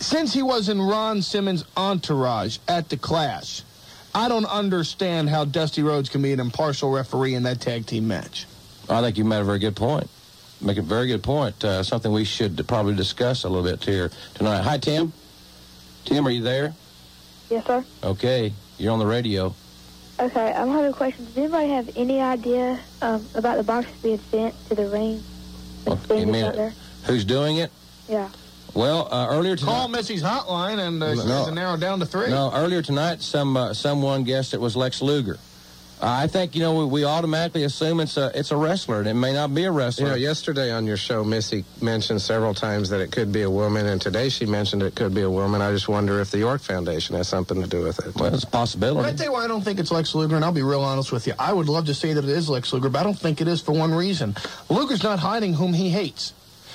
Since 0.00 0.34
he 0.34 0.42
was 0.42 0.68
in 0.68 0.82
Ron 0.82 1.22
Simmons' 1.22 1.64
entourage 1.78 2.58
at 2.68 2.90
the 2.90 2.98
Clash, 2.98 3.62
I 4.14 4.28
don't 4.28 4.44
understand 4.44 5.30
how 5.30 5.46
Dusty 5.46 5.82
Rhodes 5.82 6.10
can 6.10 6.20
be 6.20 6.34
an 6.34 6.40
impartial 6.40 6.90
referee 6.90 7.34
in 7.34 7.44
that 7.44 7.62
tag 7.62 7.86
team 7.86 8.06
match. 8.06 8.44
I 8.90 9.00
think 9.02 9.16
you 9.18 9.24
made 9.24 9.40
a 9.40 9.44
very 9.44 9.58
good 9.58 9.76
point. 9.76 10.08
Make 10.60 10.76
a 10.76 10.82
very 10.82 11.06
good 11.06 11.22
point. 11.22 11.64
Uh, 11.64 11.82
something 11.82 12.12
we 12.12 12.24
should 12.24 12.66
probably 12.68 12.94
discuss 12.94 13.44
a 13.44 13.48
little 13.48 13.64
bit 13.64 13.82
here 13.84 14.10
tonight. 14.34 14.62
Hi, 14.62 14.78
Tim. 14.78 15.12
Tim, 16.04 16.26
are 16.26 16.30
you 16.30 16.42
there? 16.42 16.74
Yes, 17.48 17.66
sir. 17.66 17.84
Okay, 18.02 18.52
you're 18.78 18.92
on 18.92 18.98
the 18.98 19.06
radio. 19.06 19.54
Okay, 20.18 20.52
I'm 20.52 20.68
having 20.68 20.90
a 20.90 20.94
question. 20.94 21.24
Does 21.24 21.38
anybody 21.38 21.68
have 21.70 21.96
any 21.96 22.20
idea 22.20 22.78
um, 23.00 23.24
about 23.34 23.56
the 23.56 23.62
boxes 23.62 23.94
being 24.02 24.18
sent 24.30 24.54
to 24.68 24.74
the 24.74 24.86
ring? 24.88 25.22
You 26.10 26.26
mean 26.26 26.72
who's 27.04 27.24
doing 27.24 27.56
it? 27.56 27.70
Yeah. 28.08 28.28
Well, 28.74 29.08
uh, 29.12 29.28
earlier 29.30 29.56
tonight. 29.56 29.72
Call 29.72 29.88
Missy's 29.88 30.22
hotline 30.22 30.78
and 30.78 31.02
uh, 31.02 31.14
she 31.14 31.26
No. 31.26 31.38
has 31.38 31.48
it 31.48 31.54
narrowed 31.54 31.80
down 31.80 32.00
to 32.00 32.06
three. 32.06 32.28
No, 32.28 32.52
earlier 32.54 32.82
tonight, 32.82 33.22
some 33.22 33.56
uh, 33.56 33.72
someone 33.72 34.24
guessed 34.24 34.52
it 34.52 34.60
was 34.60 34.76
Lex 34.76 35.00
Luger. 35.00 35.38
I 36.02 36.26
think 36.26 36.54
you 36.54 36.62
know 36.62 36.74
we, 36.74 36.84
we 36.86 37.04
automatically 37.04 37.64
assume 37.64 38.00
it's 38.00 38.16
a 38.16 38.30
it's 38.34 38.50
a 38.50 38.56
wrestler, 38.56 39.00
and 39.00 39.08
it 39.08 39.14
may 39.14 39.32
not 39.32 39.54
be 39.54 39.64
a 39.64 39.70
wrestler. 39.70 40.06
You 40.06 40.12
wrestler. 40.12 40.20
know, 40.20 40.28
yesterday 40.28 40.72
on 40.72 40.86
your 40.86 40.96
show, 40.96 41.22
Missy 41.22 41.64
mentioned 41.82 42.22
several 42.22 42.54
times 42.54 42.88
that 42.88 43.00
it 43.00 43.12
could 43.12 43.32
be 43.32 43.42
a 43.42 43.50
woman, 43.50 43.86
and 43.86 44.00
today 44.00 44.28
she 44.30 44.46
mentioned 44.46 44.82
it 44.82 44.94
could 44.94 45.14
be 45.14 45.22
a 45.22 45.30
woman. 45.30 45.60
I 45.60 45.72
just 45.72 45.88
wonder 45.88 46.20
if 46.20 46.30
the 46.30 46.38
York 46.38 46.62
Foundation 46.62 47.16
has 47.16 47.28
something 47.28 47.60
to 47.60 47.68
do 47.68 47.82
with 47.82 47.98
it. 48.06 48.14
Well, 48.14 48.34
it's 48.34 48.44
a 48.44 48.78
But 48.78 49.04
I 49.04 49.12
tell 49.12 49.26
you 49.26 49.32
why 49.32 49.44
I 49.44 49.48
don't 49.48 49.62
think 49.62 49.78
it's 49.78 49.90
Lex 49.90 50.14
Luger, 50.14 50.36
and 50.36 50.44
I'll 50.44 50.52
be 50.52 50.62
real 50.62 50.80
honest 50.82 51.12
with 51.12 51.26
you. 51.26 51.34
I 51.38 51.52
would 51.52 51.68
love 51.68 51.86
to 51.86 51.94
say 51.94 52.14
that 52.14 52.24
it 52.24 52.30
is 52.30 52.48
Lex 52.48 52.72
Luger, 52.72 52.88
but 52.88 52.98
I 52.98 53.02
don't 53.02 53.18
think 53.18 53.40
it 53.40 53.48
is 53.48 53.60
for 53.60 53.72
one 53.72 53.92
reason. 53.92 54.34
Luger's 54.68 55.02
not 55.02 55.18
hiding 55.18 55.54
whom 55.54 55.74
he 55.74 55.90
hates. 55.90 56.32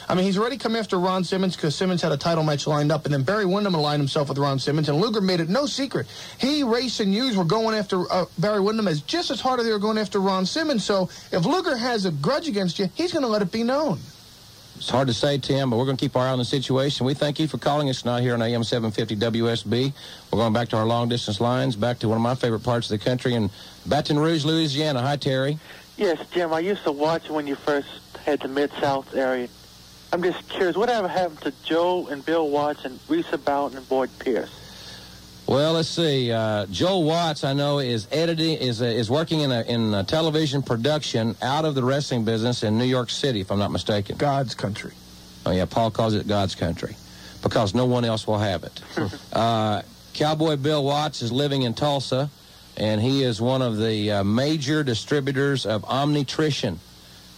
I 0.08 0.14
mean, 0.14 0.26
he's 0.26 0.38
already 0.38 0.58
come 0.58 0.76
after 0.76 1.00
Ron 1.00 1.24
Simmons 1.24 1.56
because 1.56 1.76
Simmons 1.76 2.02
had 2.02 2.12
a 2.12 2.18
title 2.18 2.44
match 2.44 2.68
lined 2.68 2.92
up, 2.92 3.06
and 3.06 3.14
then 3.14 3.24
Barry 3.24 3.46
Windham 3.46 3.74
aligned 3.74 4.02
himself 4.02 4.30
with 4.30 4.38
Ron 4.38 4.60
Simmons, 4.60 4.88
and 4.88 5.00
Luger 5.00 5.22
made 5.22 5.40
it 5.40 5.50
no 5.50 5.66
secret. 5.66 6.08
He, 6.40 6.64
Race, 6.64 7.00
and 7.00 7.12
Hughes 7.12 7.36
were 7.36 7.46
going 7.46 7.76
after 7.76 8.12
uh, 8.12 8.26
Barry 8.38 8.60
Windham 8.60 8.88
as 8.88 9.02
just 9.02 9.32
as 9.32 9.42
hard 9.42 9.60
as 9.60 9.66
they 9.66 9.72
were 9.72 9.80
going 9.80 9.98
after 9.98 10.20
Ron 10.20 10.46
Simmons. 10.46 10.84
So 10.84 11.10
if 11.32 11.46
Luger 11.46 11.76
has 11.76 12.06
a 12.06 12.12
grudge 12.12 12.48
against 12.48 12.78
you, 12.78 12.90
he's 12.94 13.12
going 13.12 13.24
to 13.24 13.30
let 13.30 13.42
it 13.42 13.52
be 13.52 13.64
known. 13.64 14.00
It's 14.78 14.90
hard 14.90 15.08
to 15.08 15.14
say, 15.14 15.38
Tim, 15.38 15.70
but 15.70 15.78
we're 15.78 15.86
going 15.86 15.98
to 15.98 16.04
keep 16.04 16.18
our 16.18 16.28
eye 16.28 16.32
on 16.32 16.38
the 16.38 16.46
situation. 16.46 17.06
We 17.06 17.14
thank 17.14 17.40
you 17.40 17.48
for 17.48 17.58
calling 17.58 17.90
us 17.90 18.02
tonight 18.02 18.22
here 18.22 18.34
on 18.34 18.42
AM 18.42 18.64
750 18.64 19.16
WSB. 19.16 19.94
We're 20.32 20.38
going 20.38 20.52
back 20.54 20.68
to 20.70 20.78
our 20.78 20.86
long 20.86 21.08
distance 21.08 21.40
lines, 21.40 21.78
back 21.78 21.98
to 22.00 22.10
one 22.10 22.18
of 22.18 22.22
my 22.22 22.36
favorite 22.36 22.60
parts 22.60 22.92
of 22.92 23.00
the 23.00 23.04
country 23.04 23.34
in 23.36 23.50
Baton 23.86 24.20
Rouge, 24.20 24.44
Louisiana. 24.44 25.02
Hi, 25.02 25.16
Terry. 25.16 25.58
Yes, 25.98 26.20
Jim, 26.32 26.52
I 26.52 26.60
used 26.60 26.84
to 26.84 26.92
watch 26.92 27.30
when 27.30 27.48
you 27.48 27.56
first 27.56 27.88
had 28.26 28.42
the 28.42 28.50
Mid-South 28.50 29.16
area. 29.16 29.48
I'm 30.16 30.24
just 30.24 30.48
curious, 30.48 30.78
whatever 30.78 31.10
happened 31.10 31.42
to 31.42 31.52
Joe 31.66 32.08
and 32.08 32.26
Bill 32.26 32.50
Watts 32.50 32.86
and 32.86 32.98
Risa 33.10 33.44
Bowden 33.44 33.80
and 33.80 33.90
Boyd 33.90 34.10
Pierce? 34.18 34.50
Well, 35.46 35.74
let's 35.74 35.90
see. 35.90 36.32
Uh, 36.32 36.68
Joel 36.68 37.04
Watts, 37.04 37.44
I 37.44 37.52
know, 37.52 37.80
is 37.80 38.08
editing, 38.14 38.58
is 38.58 38.82
uh, 38.82 38.86
is 38.86 39.10
working 39.10 39.42
in 39.42 39.52
a 39.52 39.64
in 39.64 39.94
a 39.94 40.06
television 40.06 40.62
production 40.62 41.36
out 41.42 41.66
of 41.66 41.76
the 41.76 41.84
wrestling 41.84 42.24
business 42.24 42.64
in 42.64 42.78
New 42.78 42.86
York 42.86 43.10
City, 43.10 43.42
if 43.42 43.52
I'm 43.52 43.60
not 43.60 43.74
mistaken. 43.74 44.16
God's 44.16 44.56
country. 44.56 44.94
Oh 45.46 45.52
yeah, 45.52 45.66
Paul 45.66 45.92
calls 45.92 46.14
it 46.14 46.30
God's 46.30 46.56
country, 46.56 46.96
because 47.44 47.76
no 47.76 47.86
one 47.86 48.06
else 48.06 48.26
will 48.26 48.40
have 48.40 48.64
it. 48.64 48.82
uh, 49.34 49.82
Cowboy 50.14 50.56
Bill 50.56 50.86
Watts 50.86 51.24
is 51.24 51.34
living 51.34 51.64
in 51.64 51.74
Tulsa, 51.74 52.30
and 52.78 53.02
he 53.02 53.22
is 53.22 53.42
one 53.42 53.62
of 53.62 53.78
the 53.80 54.12
uh, 54.12 54.24
major 54.24 54.82
distributors 54.82 55.66
of 55.66 55.84
Omnitrition 55.84 56.80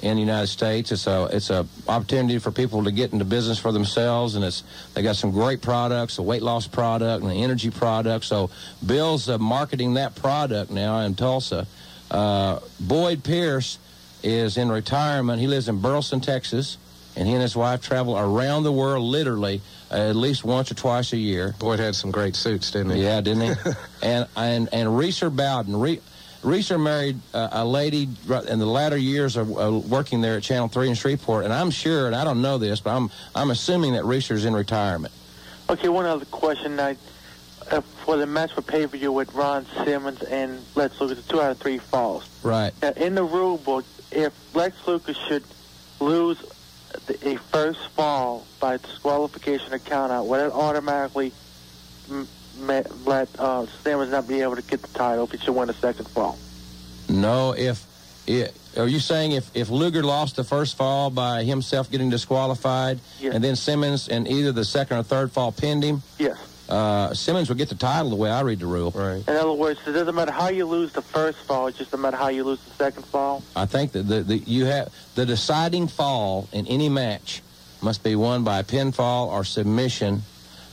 in 0.02 0.16
the 0.16 0.22
United 0.22 0.48
States. 0.48 0.92
It's 0.92 1.08
a 1.08 1.30
it's 1.32 1.50
a 1.50 1.66
opportunity 1.88 2.40
for 2.40 2.52
people 2.52 2.84
to 2.84 2.92
get 2.92 3.14
into 3.14 3.26
business 3.26 3.58
for 3.58 3.72
themselves, 3.72 4.36
and 4.36 4.46
it's 4.46 4.64
they 4.94 5.02
got 5.02 5.16
some 5.16 5.32
great 5.32 5.62
products, 5.62 6.18
a 6.18 6.24
weight 6.24 6.44
loss 6.44 6.68
product 6.68 7.24
and 7.24 7.32
an 7.32 7.38
energy 7.38 7.72
product. 7.72 8.26
So 8.26 8.50
Bill's 8.86 9.30
uh, 9.30 9.38
marketing 9.38 9.96
that 9.96 10.16
product 10.16 10.72
now 10.72 11.00
in 11.00 11.16
Tulsa. 11.16 11.68
Uh, 12.10 12.60
Boyd 12.80 13.24
Pierce 13.24 13.80
is 14.24 14.58
in 14.58 14.70
retirement. 14.70 15.40
He 15.40 15.48
lives 15.48 15.68
in 15.68 15.82
Burleson, 15.82 16.22
Texas, 16.22 16.78
and 17.16 17.28
he 17.28 17.34
and 17.34 17.42
his 17.42 17.56
wife 17.56 17.82
travel 17.82 18.18
around 18.18 18.64
the 18.64 18.72
world 18.72 19.04
literally 19.04 19.62
uh, 19.92 19.96
at 19.96 20.16
least 20.16 20.44
once 20.44 20.72
or 20.72 20.76
twice 20.76 21.14
a 21.14 21.18
year. 21.18 21.56
Boyd 21.60 21.80
had 21.80 21.96
some 21.96 22.12
great 22.12 22.36
suits, 22.36 22.72
didn't 22.72 22.92
he? 22.92 23.04
Yeah, 23.04 23.22
didn't 23.22 23.56
he? 23.56 23.72
and 24.04 24.28
and 24.36 24.70
and 24.72 24.98
Reeser 24.98 25.30
Bowden. 25.30 25.80
Re- 25.80 26.02
Reeser 26.44 26.78
married 26.78 27.20
uh, 27.34 27.50
a 27.52 27.66
lady 27.66 28.08
in 28.48 28.60
the 28.60 28.66
latter 28.66 28.98
years 28.98 29.38
of 29.38 29.52
uh, 29.58 29.72
working 29.72 30.22
there 30.22 30.38
at 30.38 30.44
Channel 30.44 30.68
3 30.68 30.90
in 30.90 30.96
Shreveport, 30.96 31.46
and 31.46 31.54
I'm 31.54 31.72
sure, 31.72 32.08
and 32.08 32.16
I 32.16 32.24
don't 32.24 32.42
know 32.42 32.58
this, 32.58 32.80
but 32.80 32.96
I'm 32.96 33.10
I'm 33.36 33.52
assuming 33.52 33.94
that 33.94 34.06
Reeser's 34.06 34.46
in 34.46 34.54
retirement. 34.54 35.14
Okay, 35.70 35.90
one 35.90 36.06
other 36.06 36.26
question. 36.26 36.80
I, 36.80 36.96
uh, 37.72 37.82
for 37.82 38.18
the 38.18 38.26
match 38.26 38.54
for 38.54 38.62
pay-per-view 38.62 39.12
with 39.12 39.34
Ron 39.34 39.66
Simmons 39.84 40.22
and 40.24 40.64
Lex 40.76 40.98
the 41.00 41.16
two 41.16 41.42
out 41.42 41.52
of 41.52 41.58
three 41.58 41.78
falls. 41.78 42.30
Right. 42.44 42.72
Now, 42.82 42.92
in 42.92 43.16
the 43.16 43.24
rule 43.24 43.58
book, 43.58 43.84
if 44.12 44.34
Lex 44.56 44.76
Luger 44.88 45.14
should 45.14 45.44
lose 46.00 46.38
the, 47.08 47.30
a 47.30 47.36
first 47.38 47.90
fall 47.90 48.46
by 48.60 48.78
disqualification 48.78 49.74
or 49.74 49.80
countout, 49.80 50.28
will 50.28 50.46
it 50.46 50.54
automatically 50.54 51.34
let 52.60 53.28
uh, 53.40 53.66
Simmons 53.84 54.12
not 54.12 54.28
be 54.28 54.42
able 54.42 54.56
to 54.56 54.62
get 54.62 54.82
the 54.82 54.88
title 54.90 55.26
if 55.26 55.32
he 55.32 55.38
should 55.38 55.56
win 55.56 55.70
a 55.70 55.74
second 55.74 56.08
fall? 56.08 56.38
No, 57.10 57.54
if, 57.54 57.86
i 58.28 58.50
are 58.78 58.88
you 58.88 59.00
saying 59.00 59.32
if, 59.32 59.50
if 59.56 59.70
Luger 59.70 60.04
lost 60.04 60.36
the 60.36 60.44
first 60.44 60.76
fall 60.78 61.10
by 61.10 61.44
himself 61.44 61.90
getting 61.90 62.10
disqualified, 62.10 63.00
Yes. 63.20 63.34
and 63.34 63.44
then 63.44 63.56
Simmons 63.56 64.08
in 64.08 64.28
either 64.28 64.52
the 64.52 64.66
second 64.66 64.98
or 64.98 65.04
third 65.04 65.32
fall 65.32 65.52
pinned 65.52 65.84
him, 65.84 66.04
Yes. 66.20 66.38
uh, 66.70 67.14
Simmons 67.14 67.50
would 67.50 67.58
get 67.58 67.70
the 67.70 67.76
title 67.76 68.12
the 68.12 68.16
way 68.16 68.30
I 68.30 68.42
read 68.42 68.60
the 68.60 68.68
rule. 68.68 68.92
Right. 68.92 69.24
In 69.28 69.36
other 69.36 69.54
words, 69.54 69.80
it 69.88 69.94
doesn't 69.94 70.14
matter 70.14 70.32
how 70.32 70.50
you 70.50 70.66
lose 70.66 70.94
the 70.94 71.02
first 71.02 71.40
fall; 71.40 71.68
it's 71.68 71.78
just 71.80 71.92
no 71.92 71.98
matter 71.98 72.18
how 72.18 72.28
you 72.28 72.44
lose 72.44 72.60
the 72.66 72.72
second 72.72 73.06
fall. 73.06 73.42
I 73.56 73.66
think 73.66 73.94
that 73.94 74.04
the, 74.04 74.22
the 74.22 74.38
you 74.38 74.66
have 74.66 74.94
the 75.16 75.26
deciding 75.26 75.88
fall 75.88 76.48
in 76.52 76.68
any 76.68 76.90
match 76.90 77.42
must 77.82 78.04
be 78.04 78.16
won 78.16 78.44
by 78.44 78.62
pinfall 78.64 79.28
or 79.30 79.44
submission, 79.44 80.22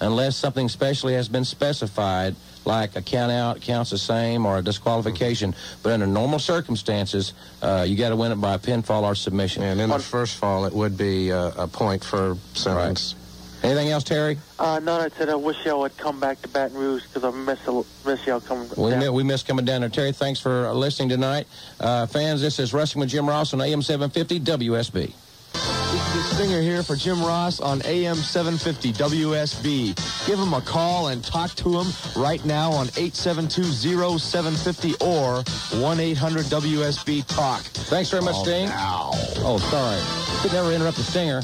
unless 0.05 0.37
something 0.37 0.69
specially 0.69 1.15
has 1.15 1.29
been 1.29 1.45
specified, 1.45 2.37
like 2.65 2.97
a 2.97 3.03
count 3.03 3.33
out 3.33 3.61
counts 3.61 3.91
the 3.91 3.99
same 3.99 4.47
or 4.47 4.59
a 4.59 4.63
disqualification. 4.63 5.55
But 5.83 5.93
under 5.93 6.07
normal 6.07 6.39
circumstances, 6.39 7.33
uh, 7.63 7.85
you 7.89 7.97
got 7.97 8.11
to 8.11 8.17
win 8.17 8.33
it 8.33 8.37
by 8.37 8.57
pinfall 8.59 9.03
or 9.03 9.15
submission. 9.15 9.63
And 9.63 9.81
in 9.81 9.91
the 9.91 9.99
first 9.99 10.37
fall, 10.37 10.67
it 10.67 10.73
would 10.73 10.97
be 10.97 11.33
uh, 11.33 11.53
a 11.57 11.67
point 11.67 12.05
for 12.05 12.37
Simmons. 12.55 13.17
Anything 13.63 13.89
else, 13.89 14.05
Terry? 14.05 14.37
Uh, 14.59 14.79
no, 14.83 15.01
I 15.01 15.09
said 15.09 15.31
I 15.31 15.37
wish 15.37 15.57
y'all 15.65 15.81
would 15.81 15.97
come 15.97 16.21
back 16.21 16.43
to 16.43 16.49
Baton 16.49 16.77
Rouge 16.77 17.03
because 17.05 17.25
I 17.25 17.31
miss 17.31 17.59
miss 18.05 18.27
y'all 18.27 18.41
coming. 18.41 18.69
We, 18.77 18.91
down. 18.91 19.01
mi- 19.01 19.09
we 19.09 19.23
miss 19.23 19.43
coming 19.43 19.65
down 19.65 19.81
there. 19.81 19.89
Terry, 19.89 20.13
thanks 20.13 20.39
for 20.39 20.71
listening 20.75 21.09
tonight. 21.09 21.47
Uh, 21.81 22.05
fans, 22.05 22.43
this 22.43 22.59
is 22.59 22.75
Wrestling 22.75 23.01
with 23.01 23.09
Jim 23.09 23.27
Ross 23.27 23.55
on 23.55 23.63
AM 23.63 23.81
750 23.81 24.41
WSB. 24.41 25.15
This 25.55 26.15
is 26.17 26.27
Stinger 26.37 26.61
here 26.61 26.83
for 26.83 26.97
Jim 26.97 27.23
Ross 27.23 27.61
on 27.61 27.81
AM 27.85 28.17
750 28.17 28.93
WSB. 28.93 29.95
Give 30.27 30.39
him 30.39 30.53
a 30.53 30.61
call 30.61 31.09
and 31.09 31.25
talk 31.25 31.55
to 31.57 31.81
him 31.81 31.87
right 32.17 32.45
now 32.45 32.73
on 32.73 32.89
872-0750 32.89 35.01
or 35.01 35.43
1-800-WSB-TALK. 35.81 37.63
Thanks 37.63 38.11
very 38.11 38.23
much, 38.23 38.37
Sting. 38.37 38.69
Oh, 38.73 39.59
sorry. 39.71 40.03
Could 40.43 40.53
never 40.53 40.73
interrupt 40.73 40.97
the 40.97 41.05
Stinger. 41.05 41.43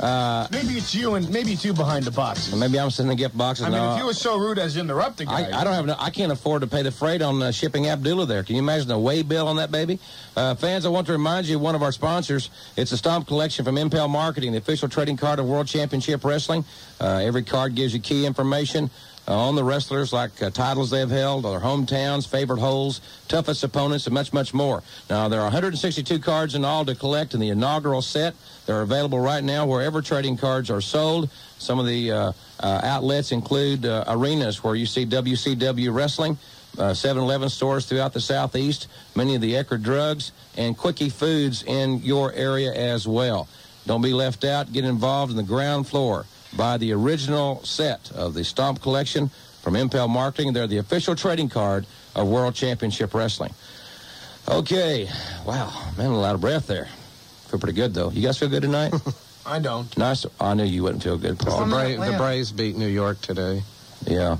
Uh, 0.00 0.46
Maybe 0.52 0.74
it's 0.74 0.94
you 0.94 1.14
and 1.14 1.28
maybe 1.30 1.52
it's 1.52 1.64
you 1.64 1.72
behind 1.72 2.04
the 2.04 2.10
box. 2.10 2.52
maybe 2.54 2.78
I'm 2.78 2.90
sitting 2.90 3.10
in 3.10 3.16
the 3.16 3.22
gift 3.22 3.36
boxes. 3.36 3.66
I 3.66 3.70
mean, 3.70 3.78
no, 3.78 3.94
if 3.94 3.98
you 3.98 4.06
were 4.06 4.14
so 4.14 4.38
rude 4.38 4.58
as 4.58 4.74
to 4.74 4.80
interrupt 4.80 5.16
the 5.18 5.24
guy. 5.24 5.50
I, 5.50 5.60
I 5.60 5.64
don't 5.64 5.72
have. 5.72 5.86
No, 5.86 5.96
I 5.98 6.10
can't 6.10 6.30
afford 6.30 6.62
to 6.62 6.68
pay 6.68 6.82
the 6.82 6.92
freight 6.92 7.20
on 7.20 7.42
uh, 7.42 7.50
shipping 7.50 7.88
Abdullah 7.88 8.26
there. 8.26 8.42
Can 8.44 8.54
you 8.54 8.62
imagine 8.62 8.88
the 8.88 8.98
way 8.98 9.22
bill 9.22 9.48
on 9.48 9.56
that 9.56 9.72
baby? 9.72 9.98
Uh, 10.36 10.54
fans, 10.54 10.86
I 10.86 10.88
want 10.90 11.06
to 11.08 11.12
remind 11.12 11.46
you 11.46 11.56
of 11.56 11.62
one 11.62 11.74
of 11.74 11.82
our 11.82 11.90
sponsors. 11.92 12.50
It's 12.76 12.92
the 12.92 12.96
Stomp 12.96 13.26
Collection 13.26 13.64
from 13.64 13.76
Impel 13.76 14.06
Marketing, 14.08 14.52
the 14.52 14.58
official 14.58 14.88
trading 14.88 15.16
card 15.16 15.40
of 15.40 15.46
World 15.46 15.66
Championship 15.66 16.24
Wrestling. 16.24 16.64
Uh, 17.00 17.20
every 17.24 17.42
card 17.42 17.74
gives 17.74 17.92
you 17.92 17.98
key 18.00 18.24
information. 18.24 18.90
Uh, 19.28 19.36
on 19.36 19.54
the 19.54 19.62
wrestlers, 19.62 20.10
like 20.10 20.42
uh, 20.42 20.48
titles 20.48 20.88
they've 20.88 21.10
held, 21.10 21.44
their 21.44 21.60
hometowns, 21.60 22.26
favorite 22.26 22.60
holes, 22.60 23.02
toughest 23.28 23.62
opponents, 23.62 24.06
and 24.06 24.14
much, 24.14 24.32
much 24.32 24.54
more. 24.54 24.82
Now, 25.10 25.28
there 25.28 25.40
are 25.40 25.44
162 25.44 26.18
cards 26.18 26.54
in 26.54 26.64
all 26.64 26.86
to 26.86 26.94
collect 26.94 27.34
in 27.34 27.40
the 27.40 27.50
inaugural 27.50 28.00
set. 28.00 28.34
They're 28.64 28.80
available 28.80 29.20
right 29.20 29.44
now 29.44 29.66
wherever 29.66 30.00
trading 30.00 30.38
cards 30.38 30.70
are 30.70 30.80
sold. 30.80 31.28
Some 31.58 31.78
of 31.78 31.84
the 31.84 32.10
uh, 32.10 32.32
uh, 32.60 32.80
outlets 32.82 33.30
include 33.30 33.84
uh, 33.84 34.04
arenas 34.08 34.64
where 34.64 34.74
you 34.74 34.86
see 34.86 35.04
WCW 35.04 35.92
wrestling, 35.92 36.38
uh, 36.78 36.92
7-Eleven 36.92 37.50
stores 37.50 37.84
throughout 37.84 38.14
the 38.14 38.22
southeast, 38.22 38.88
many 39.14 39.34
of 39.34 39.42
the 39.42 39.52
Eckerd 39.52 39.82
drugs, 39.82 40.32
and 40.56 40.74
Quickie 40.74 41.10
Foods 41.10 41.64
in 41.64 41.98
your 41.98 42.32
area 42.32 42.72
as 42.72 43.06
well. 43.06 43.46
Don't 43.84 44.00
be 44.00 44.14
left 44.14 44.44
out. 44.44 44.72
Get 44.72 44.86
involved 44.86 45.32
in 45.32 45.36
the 45.36 45.42
ground 45.42 45.86
floor. 45.86 46.24
Buy 46.58 46.76
the 46.76 46.92
original 46.92 47.62
set 47.62 48.10
of 48.10 48.34
the 48.34 48.42
Stomp 48.42 48.82
Collection 48.82 49.30
from 49.62 49.76
Impel 49.76 50.08
Marketing. 50.08 50.52
They're 50.52 50.66
the 50.66 50.78
official 50.78 51.14
trading 51.14 51.48
card 51.48 51.86
of 52.16 52.26
World 52.26 52.56
Championship 52.56 53.14
Wrestling. 53.14 53.54
Okay. 54.48 55.08
Wow. 55.46 55.72
Man, 55.96 56.10
a 56.10 56.18
lot 56.18 56.34
of 56.34 56.40
breath 56.40 56.66
there. 56.66 56.88
Feel 57.46 57.60
pretty 57.60 57.74
good, 57.76 57.94
though. 57.94 58.10
You 58.10 58.22
guys 58.22 58.38
feel 58.38 58.48
good 58.48 58.62
tonight? 58.62 58.92
I 59.46 59.60
don't. 59.60 59.96
nice. 59.96 60.26
I 60.40 60.54
knew 60.54 60.64
you 60.64 60.82
wouldn't 60.82 61.04
feel 61.04 61.16
good, 61.16 61.38
The, 61.38 61.44
Paul. 61.46 61.66
Bra- 61.68 61.84
the 62.10 62.16
Braves 62.18 62.50
beat 62.50 62.76
New 62.76 62.88
York 62.88 63.20
today. 63.20 63.62
Yeah. 64.04 64.38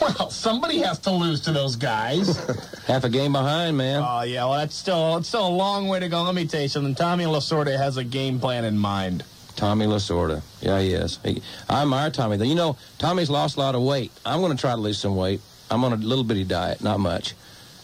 Well, 0.00 0.30
somebody 0.30 0.78
has 0.78 0.98
to 1.00 1.10
lose 1.10 1.42
to 1.42 1.52
those 1.52 1.76
guys. 1.76 2.38
Half 2.86 3.04
a 3.04 3.10
game 3.10 3.32
behind, 3.32 3.76
man. 3.76 4.02
Oh 4.06 4.22
yeah, 4.22 4.44
well 4.44 4.58
that's 4.58 4.74
still 4.74 5.16
it's 5.18 5.28
still 5.28 5.46
a 5.46 5.48
long 5.48 5.88
way 5.88 6.00
to 6.00 6.08
go. 6.08 6.22
Let 6.22 6.34
me 6.34 6.46
tell 6.46 6.60
you 6.60 6.68
something. 6.68 6.94
Tommy 6.94 7.24
Lasorda 7.24 7.76
has 7.78 7.96
a 7.96 8.04
game 8.04 8.40
plan 8.40 8.64
in 8.66 8.76
mind. 8.76 9.24
Tommy 9.60 9.84
Lasorda. 9.84 10.40
Yeah, 10.62 10.80
he 10.80 10.94
is. 10.94 11.18
He, 11.22 11.42
I 11.68 11.82
admire 11.82 12.10
Tommy. 12.10 12.38
though. 12.38 12.44
You 12.46 12.54
know, 12.54 12.76
Tommy's 12.96 13.28
lost 13.28 13.58
a 13.58 13.60
lot 13.60 13.74
of 13.74 13.82
weight. 13.82 14.10
I'm 14.24 14.40
going 14.40 14.56
to 14.56 14.58
try 14.58 14.70
to 14.70 14.80
lose 14.80 14.96
some 14.98 15.16
weight. 15.16 15.42
I'm 15.70 15.84
on 15.84 15.92
a 15.92 15.96
little 15.96 16.24
bitty 16.24 16.44
diet, 16.44 16.82
not 16.82 16.98
much. 16.98 17.34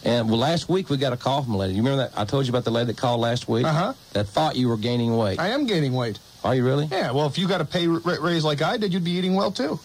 And 0.03 0.27
well, 0.27 0.39
last 0.39 0.69
week 0.69 0.89
we 0.89 0.97
got 0.97 1.13
a 1.13 1.17
call 1.17 1.43
from 1.43 1.53
a 1.53 1.57
lady. 1.57 1.73
You 1.75 1.83
remember 1.83 2.09
that? 2.09 2.19
I 2.19 2.25
told 2.25 2.47
you 2.47 2.51
about 2.51 2.63
the 2.65 2.71
lady 2.71 2.87
that 2.87 2.97
called 2.97 3.21
last 3.21 3.47
week? 3.47 3.63
Uh-huh. 3.63 3.93
That 4.13 4.25
thought 4.27 4.55
you 4.55 4.69
were 4.69 4.77
gaining 4.77 5.15
weight. 5.15 5.39
I 5.39 5.49
am 5.49 5.67
gaining 5.67 5.93
weight. 5.93 6.17
Are 6.43 6.55
you 6.55 6.65
really? 6.65 6.85
Yeah, 6.85 7.11
well, 7.11 7.27
if 7.27 7.37
you 7.37 7.47
got 7.47 7.61
a 7.61 7.65
pay 7.65 7.87
ra- 7.87 8.15
raise 8.21 8.43
like 8.43 8.63
I 8.63 8.77
did, 8.77 8.91
you'd 8.91 9.03
be 9.03 9.11
eating 9.11 9.35
well, 9.35 9.51
too. 9.51 9.79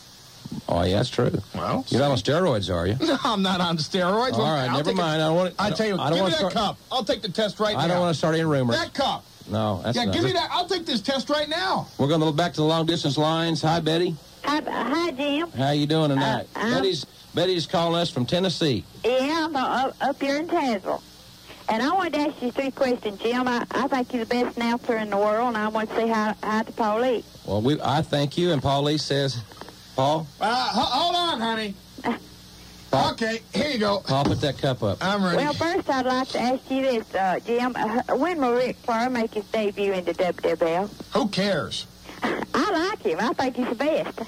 Oh, 0.71 0.83
yeah, 0.85 0.97
that's 0.97 1.11
true. 1.11 1.31
Well, 1.55 1.85
You're 1.89 2.01
not 2.01 2.11
on 2.11 2.17
steroids, 2.17 2.75
are 2.75 2.87
you? 2.87 2.97
No, 3.07 3.19
I'm 3.23 3.43
not 3.43 3.61
on 3.61 3.77
steroids. 3.77 4.33
All 4.35 4.41
right, 4.51 4.69
I'll 4.71 4.77
never 4.79 4.95
mind. 4.95 5.21
I 5.23 5.27
don't 5.29 5.37
want. 5.37 5.55
I 5.59 5.71
tell 5.71 5.87
you, 5.87 5.99
I 5.99 6.09
give 6.09 6.09
don't 6.09 6.15
me 6.17 6.21
want 6.23 6.33
that 6.33 6.45
to 6.45 6.51
start. 6.51 6.55
cup. 6.55 6.79
I'll 6.91 7.05
take 7.05 7.21
the 7.21 7.29
test 7.29 7.61
right 7.61 7.75
now. 7.75 7.81
I 7.83 7.89
don't 7.89 8.01
want 8.01 8.15
to 8.15 8.19
start 8.19 8.35
any 8.35 8.45
rumors. 8.45 8.77
That 8.77 8.95
cup. 8.95 9.25
No, 9.49 9.81
that's 9.83 9.97
yeah, 9.97 10.05
not. 10.05 10.15
give 10.15 10.25
me 10.25 10.33
that. 10.33 10.49
I'll 10.53 10.67
take 10.67 10.87
this 10.87 11.01
test 11.01 11.29
right 11.31 11.49
now. 11.49 11.89
We're 11.99 12.09
going 12.09 12.21
to 12.21 12.27
look 12.27 12.37
back 12.37 12.53
to 12.55 12.61
the 12.61 12.67
long 12.67 12.87
distance 12.87 13.19
lines. 13.19 13.63
Hi, 13.63 13.81
Betty. 13.81 14.17
Hi, 14.45 14.61
hi, 14.67 15.11
Jim. 15.13 15.51
How 15.53 15.71
you 15.71 15.87
doing 15.87 16.11
tonight? 16.11 16.47
Uh, 16.55 16.59
I'm- 16.59 16.75
Betty's 16.75 17.07
Betty's 17.35 17.67
calling 17.67 18.01
us 18.01 18.11
from 18.11 18.27
Tennessee. 18.27 18.85
Yeah, 19.05 19.47
I'm 19.47 19.57
uh, 19.57 19.91
up 20.03 20.21
here 20.21 20.37
in 20.37 20.49
Tazewell. 20.49 21.01
And 21.69 21.83
I 21.83 21.91
wanted 21.93 22.15
to 22.15 22.19
ask 22.21 22.43
you 22.43 22.51
three 22.51 22.71
questions, 22.71 23.21
Jim. 23.23 23.49
I, 23.49 23.65
I 23.71 23.89
think 23.89 24.13
you're 24.13 24.25
the 24.25 24.29
best 24.45 24.57
announcer 24.59 24.97
in 24.99 25.09
the 25.11 25.17
world, 25.17 25.49
and 25.49 25.57
I 25.57 25.69
want 25.69 25.89
to 25.91 25.97
say 25.97 26.09
hi, 26.09 26.35
hi 26.43 26.63
to 26.65 26.73
Paulie. 26.73 27.25
Well, 27.47 27.63
we 27.63 27.81
I 27.81 28.03
thank 28.03 28.37
you, 28.37 28.53
and 28.53 28.61
Paul 28.61 28.83
Lee 28.83 28.99
says, 28.99 29.43
Paul, 29.97 30.27
Uh, 30.41 30.47
ho- 30.55 30.81
hold 30.83 31.15
on, 31.17 31.41
honey. 31.41 31.75
Okay, 32.93 33.41
here 33.55 33.71
you 33.71 33.79
go. 33.79 34.03
I'll 34.09 34.25
put 34.25 34.41
that 34.43 34.59
cup 34.59 34.83
up. 34.83 34.99
I'm 35.01 35.25
ready. 35.25 35.39
Well, 35.39 35.55
first 35.55 35.89
I'd 35.89 36.05
like 36.05 36.29
to 36.29 36.41
ask 36.41 36.71
you 36.71 36.83
this, 36.83 37.15
uh, 37.15 37.41
Jim. 37.45 37.73
Uh, 37.75 38.03
when 38.17 38.39
will 38.39 38.53
Ric 38.53 38.77
Flair 38.77 39.09
make 39.09 39.33
his 39.33 39.45
debut 39.47 39.93
in 39.93 40.05
the 40.05 40.13
WWL? 40.13 40.91
Who 41.15 41.29
cares? 41.29 41.87
I 42.23 42.71
like 42.71 43.03
him. 43.03 43.19
I 43.19 43.33
think 43.33 43.57
he's 43.57 43.69
the 43.69 43.75
best. 43.75 44.21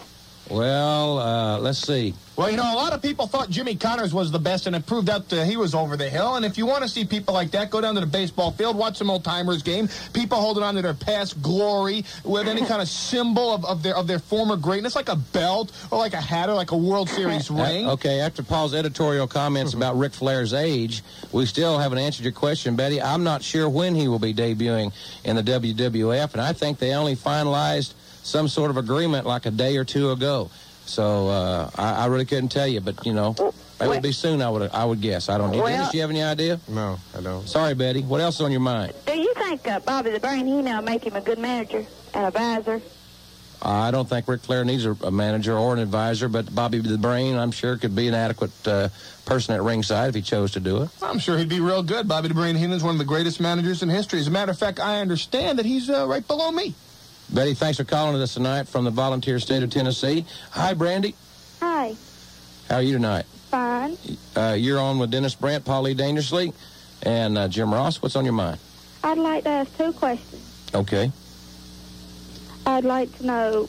Well, 0.50 1.18
uh, 1.18 1.58
let's 1.58 1.78
see. 1.78 2.14
Well, 2.36 2.50
you 2.50 2.56
know, 2.56 2.64
a 2.64 2.74
lot 2.74 2.92
of 2.92 3.00
people 3.00 3.26
thought 3.28 3.48
Jimmy 3.48 3.76
Connors 3.76 4.12
was 4.12 4.32
the 4.32 4.40
best, 4.40 4.66
and 4.66 4.74
it 4.74 4.84
proved 4.86 5.08
out 5.08 5.28
that 5.28 5.46
he 5.46 5.56
was 5.56 5.72
over 5.72 5.96
the 5.96 6.10
hill. 6.10 6.34
And 6.34 6.44
if 6.44 6.58
you 6.58 6.66
want 6.66 6.82
to 6.82 6.88
see 6.88 7.04
people 7.04 7.32
like 7.32 7.52
that, 7.52 7.70
go 7.70 7.80
down 7.80 7.94
to 7.94 8.00
the 8.00 8.06
baseball 8.06 8.50
field, 8.50 8.76
watch 8.76 8.96
some 8.96 9.08
old 9.08 9.24
timers 9.24 9.62
game. 9.62 9.88
People 10.12 10.38
holding 10.38 10.64
on 10.64 10.74
to 10.74 10.82
their 10.82 10.94
past 10.94 11.40
glory 11.40 12.04
with 12.24 12.48
any 12.48 12.66
kind 12.66 12.82
of 12.82 12.88
symbol 12.88 13.54
of, 13.54 13.64
of 13.64 13.82
their 13.84 13.96
of 13.96 14.08
their 14.08 14.18
former 14.18 14.56
greatness, 14.56 14.96
like 14.96 15.08
a 15.08 15.16
belt 15.16 15.70
or 15.92 15.98
like 15.98 16.12
a 16.12 16.20
hat 16.20 16.48
or 16.48 16.54
like 16.54 16.72
a 16.72 16.76
World 16.76 17.08
Series 17.08 17.50
ring. 17.52 17.86
Uh, 17.86 17.92
okay, 17.92 18.20
after 18.20 18.42
Paul's 18.42 18.74
editorial 18.74 19.28
comments 19.28 19.72
about 19.74 19.96
Ric 19.96 20.12
Flair's 20.12 20.52
age, 20.52 21.02
we 21.30 21.46
still 21.46 21.78
haven't 21.78 21.98
answered 21.98 22.24
your 22.24 22.32
question, 22.32 22.74
Betty. 22.74 23.00
I'm 23.00 23.22
not 23.22 23.42
sure 23.42 23.68
when 23.68 23.94
he 23.94 24.08
will 24.08 24.18
be 24.18 24.34
debuting 24.34 24.92
in 25.22 25.36
the 25.36 25.42
WWF, 25.42 26.32
and 26.32 26.42
I 26.42 26.52
think 26.52 26.80
they 26.80 26.94
only 26.94 27.14
finalized 27.14 27.94
some 28.24 28.48
sort 28.48 28.70
of 28.70 28.76
agreement 28.76 29.26
like 29.26 29.46
a 29.46 29.50
day 29.52 29.76
or 29.76 29.84
two 29.84 30.10
ago. 30.10 30.50
So 30.86 31.28
uh, 31.28 31.70
I, 31.76 32.04
I 32.04 32.06
really 32.06 32.24
couldn't 32.24 32.48
tell 32.50 32.66
you, 32.66 32.80
but 32.80 33.06
you 33.06 33.12
know, 33.14 33.34
it 33.80 33.88
would 33.88 34.02
be 34.02 34.12
soon. 34.12 34.42
I 34.42 34.50
would 34.50 34.70
I 34.72 34.84
would 34.84 35.00
guess. 35.00 35.28
I 35.28 35.38
don't 35.38 35.50
know. 35.52 35.58
Well- 35.62 35.66
Dennis, 35.68 35.90
do 35.90 35.96
you 35.98 36.02
have 36.02 36.10
any 36.10 36.22
idea? 36.22 36.60
No, 36.68 36.98
I 37.16 37.20
don't. 37.20 37.48
Sorry, 37.48 37.74
Betty. 37.74 38.02
What 38.02 38.20
else 38.20 38.36
is 38.36 38.40
on 38.42 38.50
your 38.50 38.60
mind? 38.60 38.92
Do 39.06 39.16
you 39.18 39.32
think 39.34 39.66
uh, 39.68 39.80
Bobby 39.80 40.10
the 40.10 40.20
Brain, 40.20 40.46
he 40.46 40.60
now 40.62 40.80
make 40.80 41.04
him 41.06 41.16
a 41.16 41.20
good 41.20 41.38
manager 41.38 41.86
and 42.12 42.26
advisor? 42.26 42.82
I 43.62 43.90
don't 43.92 44.06
think 44.06 44.28
Ric 44.28 44.42
Flair 44.42 44.62
needs 44.62 44.84
a, 44.84 44.92
a 45.04 45.10
manager 45.10 45.56
or 45.56 45.72
an 45.72 45.78
advisor, 45.78 46.28
but 46.28 46.54
Bobby 46.54 46.80
the 46.80 46.98
Brain, 46.98 47.36
I'm 47.36 47.50
sure, 47.50 47.78
could 47.78 47.96
be 47.96 48.08
an 48.08 48.14
adequate 48.14 48.50
uh, 48.68 48.90
person 49.24 49.54
at 49.54 49.62
ringside 49.62 50.10
if 50.10 50.14
he 50.14 50.20
chose 50.20 50.50
to 50.52 50.60
do 50.60 50.82
it. 50.82 50.90
I'm 51.02 51.18
sure 51.18 51.38
he'd 51.38 51.48
be 51.48 51.60
real 51.60 51.82
good. 51.82 52.06
Bobby 52.06 52.28
the 52.28 52.34
Brain 52.34 52.56
Heenan's 52.56 52.82
one 52.82 52.94
of 52.94 52.98
the 52.98 53.06
greatest 53.06 53.40
managers 53.40 53.82
in 53.82 53.88
history. 53.88 54.20
As 54.20 54.26
a 54.26 54.30
matter 54.30 54.50
of 54.52 54.58
fact, 54.58 54.80
I 54.80 55.00
understand 55.00 55.58
that 55.58 55.64
he's 55.64 55.88
uh, 55.88 56.06
right 56.06 56.26
below 56.26 56.50
me. 56.50 56.74
Betty, 57.32 57.54
thanks 57.54 57.78
for 57.78 57.84
calling 57.84 58.20
us 58.20 58.34
tonight 58.34 58.68
from 58.68 58.84
the 58.84 58.90
volunteer 58.90 59.38
state 59.40 59.62
of 59.62 59.70
Tennessee. 59.70 60.24
Hi, 60.50 60.74
Brandy. 60.74 61.14
Hi, 61.60 61.94
How 62.68 62.76
are 62.76 62.82
you 62.82 62.92
tonight? 62.94 63.24
fine. 63.50 63.96
Uh, 64.36 64.56
you're 64.58 64.80
on 64.80 64.98
with 64.98 65.10
Dennis 65.12 65.34
Brent, 65.36 65.64
Polly 65.64 65.92
Lee 65.92 65.94
Dangerously, 65.94 66.52
and 67.02 67.38
uh, 67.38 67.46
Jim 67.48 67.72
Ross. 67.72 68.02
What's 68.02 68.16
on 68.16 68.24
your 68.24 68.34
mind? 68.34 68.58
I'd 69.04 69.16
like 69.18 69.44
to 69.44 69.50
ask 69.50 69.76
two 69.76 69.92
questions. 69.92 70.42
Okay. 70.74 71.12
I'd 72.66 72.84
like 72.84 73.16
to 73.18 73.26
know 73.26 73.68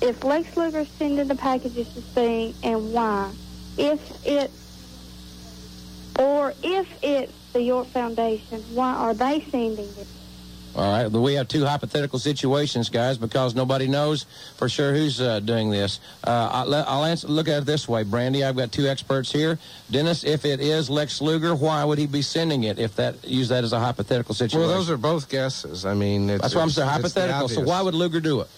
if 0.00 0.24
Lex 0.24 0.56
Luger's 0.56 0.88
sending 0.88 1.28
the 1.28 1.34
packages 1.34 1.92
to 1.94 2.00
Sting 2.00 2.54
and 2.62 2.92
why. 2.92 3.30
If 3.76 4.26
it, 4.26 4.50
or 6.18 6.54
if 6.62 6.88
it's 7.02 7.32
the 7.52 7.62
York 7.62 7.86
Foundation, 7.88 8.62
why 8.74 8.94
are 8.94 9.12
they 9.14 9.40
sending 9.50 9.88
it? 9.88 10.06
All 10.76 10.92
right. 10.92 11.08
But 11.08 11.20
we 11.20 11.34
have 11.34 11.48
two 11.48 11.64
hypothetical 11.64 12.18
situations, 12.18 12.88
guys, 12.88 13.18
because 13.18 13.54
nobody 13.54 13.88
knows 13.88 14.26
for 14.56 14.68
sure 14.68 14.92
who's 14.92 15.20
uh, 15.20 15.40
doing 15.40 15.70
this. 15.70 16.00
Uh, 16.24 16.48
I'll, 16.52 16.74
I'll 16.74 17.04
answer, 17.04 17.26
look 17.28 17.48
at 17.48 17.62
it 17.62 17.64
this 17.66 17.88
way, 17.88 18.04
Brandy. 18.04 18.44
I've 18.44 18.56
got 18.56 18.70
two 18.70 18.86
experts 18.86 19.32
here. 19.32 19.58
Dennis, 19.90 20.24
if 20.24 20.44
it 20.44 20.60
is 20.60 20.88
Lex 20.88 21.20
Luger, 21.20 21.54
why 21.54 21.84
would 21.84 21.98
he 21.98 22.06
be 22.06 22.22
sending 22.22 22.64
it? 22.64 22.78
If 22.78 22.96
that 22.96 23.24
use 23.24 23.48
that 23.48 23.64
as 23.64 23.72
a 23.72 23.80
hypothetical 23.80 24.34
situation. 24.34 24.60
Well, 24.60 24.68
those 24.68 24.90
are 24.90 24.96
both 24.96 25.28
guesses. 25.28 25.84
I 25.84 25.94
mean, 25.94 26.30
it's, 26.30 26.42
That's 26.42 26.54
what 26.54 26.62
I'm 26.62 26.70
saying. 26.70 26.88
Hypothetical. 26.88 27.48
So 27.48 27.62
why 27.62 27.82
would 27.82 27.94
Luger 27.94 28.20
do 28.20 28.40
it? 28.40 28.48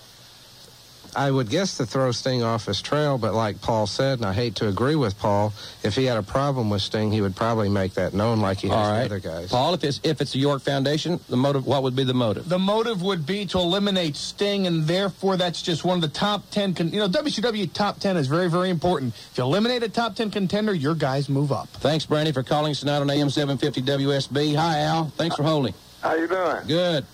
I 1.16 1.30
would 1.30 1.48
guess 1.50 1.76
to 1.78 1.86
throw 1.86 2.12
Sting 2.12 2.42
off 2.42 2.66
his 2.66 2.80
trail, 2.80 3.18
but 3.18 3.34
like 3.34 3.60
Paul 3.60 3.86
said, 3.86 4.18
and 4.18 4.26
I 4.26 4.32
hate 4.32 4.54
to 4.56 4.68
agree 4.68 4.94
with 4.96 5.18
Paul, 5.18 5.52
if 5.82 5.94
he 5.96 6.04
had 6.04 6.16
a 6.18 6.22
problem 6.22 6.70
with 6.70 6.82
Sting, 6.82 7.10
he 7.10 7.20
would 7.20 7.34
probably 7.36 7.68
make 7.68 7.94
that 7.94 8.14
known 8.14 8.40
like 8.40 8.58
he 8.58 8.68
has 8.68 8.76
All 8.76 8.84
the 8.84 8.90
right, 8.90 9.04
other 9.06 9.20
guys. 9.20 9.50
Paul. 9.50 9.74
If 9.74 9.84
it's 9.84 10.00
if 10.02 10.20
it's 10.20 10.32
the 10.32 10.38
York 10.38 10.62
Foundation, 10.62 11.20
the 11.28 11.36
motive. 11.36 11.66
What 11.66 11.82
would 11.82 11.96
be 11.96 12.04
the 12.04 12.14
motive? 12.14 12.48
The 12.48 12.58
motive 12.58 13.02
would 13.02 13.26
be 13.26 13.46
to 13.46 13.58
eliminate 13.58 14.16
Sting, 14.16 14.66
and 14.66 14.84
therefore 14.84 15.36
that's 15.36 15.62
just 15.62 15.84
one 15.84 15.96
of 15.96 16.02
the 16.02 16.08
top 16.08 16.48
10. 16.50 16.74
Con- 16.74 16.90
you 16.90 16.98
know, 16.98 17.08
WCW 17.08 17.72
top 17.72 17.98
10 18.00 18.16
is 18.16 18.26
very, 18.26 18.48
very 18.48 18.70
important. 18.70 19.14
If 19.32 19.38
you 19.38 19.44
eliminate 19.44 19.82
a 19.82 19.88
top 19.88 20.16
10 20.16 20.30
contender, 20.30 20.72
your 20.74 20.94
guys 20.94 21.28
move 21.28 21.52
up. 21.52 21.68
Thanks, 21.68 22.06
Brandy, 22.06 22.32
for 22.32 22.42
calling 22.42 22.70
us 22.72 22.80
tonight 22.80 22.98
on 22.98 23.10
AM 23.10 23.30
750 23.30 23.82
WSB. 23.82 24.56
Hi, 24.56 24.80
Al. 24.80 25.06
Thanks 25.16 25.36
for 25.36 25.42
holding. 25.42 25.74
How 26.02 26.14
you 26.14 26.26
doing? 26.28 26.66
Good. 26.66 27.04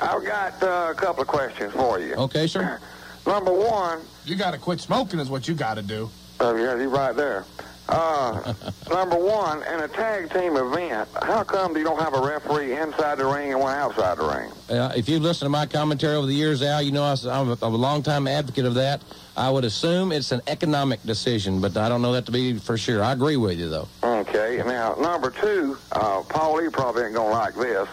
I've 0.00 0.24
got 0.24 0.62
uh, 0.62 0.88
a 0.90 0.94
couple 0.94 1.22
of 1.22 1.28
questions 1.28 1.72
for 1.72 1.98
you. 1.98 2.14
Okay, 2.14 2.46
sir. 2.46 2.80
Number 3.26 3.52
one, 3.52 4.00
You 4.24 4.36
got 4.36 4.52
to 4.52 4.58
quit 4.58 4.80
smoking, 4.80 5.18
is 5.20 5.28
what 5.28 5.48
you 5.48 5.54
got 5.54 5.74
to 5.74 5.82
do. 5.82 6.08
oh 6.40 6.54
yeah, 6.56 6.78
he's 6.78 6.86
right 6.86 7.14
there. 7.14 7.44
Uh, 7.88 8.52
number 8.90 9.16
one, 9.16 9.62
in 9.62 9.80
a 9.80 9.88
tag 9.88 10.28
team 10.32 10.56
event, 10.56 11.08
how 11.22 11.44
come 11.44 11.76
you 11.76 11.84
don't 11.84 12.00
have 12.00 12.14
a 12.14 12.20
referee 12.20 12.76
inside 12.76 13.16
the 13.18 13.24
ring 13.26 13.52
and 13.52 13.60
one 13.60 13.76
outside 13.76 14.18
the 14.18 14.24
ring? 14.26 14.50
Uh, 14.68 14.92
if 14.96 15.08
you've 15.08 15.22
listened 15.22 15.46
to 15.46 15.50
my 15.50 15.66
commentary 15.66 16.16
over 16.16 16.26
the 16.26 16.34
years, 16.34 16.62
Al, 16.62 16.82
you 16.82 16.90
know 16.90 17.04
I 17.04 17.10
was, 17.12 17.26
I'm, 17.26 17.48
a, 17.50 17.58
I'm 17.62 17.74
a 17.74 17.76
long-time 17.76 18.26
advocate 18.26 18.64
of 18.64 18.74
that. 18.74 19.02
I 19.36 19.50
would 19.50 19.64
assume 19.64 20.10
it's 20.10 20.32
an 20.32 20.40
economic 20.48 21.00
decision, 21.04 21.60
but 21.60 21.76
I 21.76 21.88
don't 21.88 22.02
know 22.02 22.12
that 22.14 22.26
to 22.26 22.32
be 22.32 22.54
for 22.58 22.76
sure. 22.76 23.04
I 23.04 23.12
agree 23.12 23.36
with 23.36 23.56
you, 23.58 23.68
though. 23.68 23.86
Okay, 24.02 24.62
now 24.66 24.94
number 24.96 25.30
two, 25.30 25.78
uh, 25.92 26.22
Paul 26.22 26.56
Lee 26.56 26.68
probably 26.70 27.04
ain't 27.04 27.14
gonna 27.14 27.30
like 27.30 27.54
this, 27.54 27.88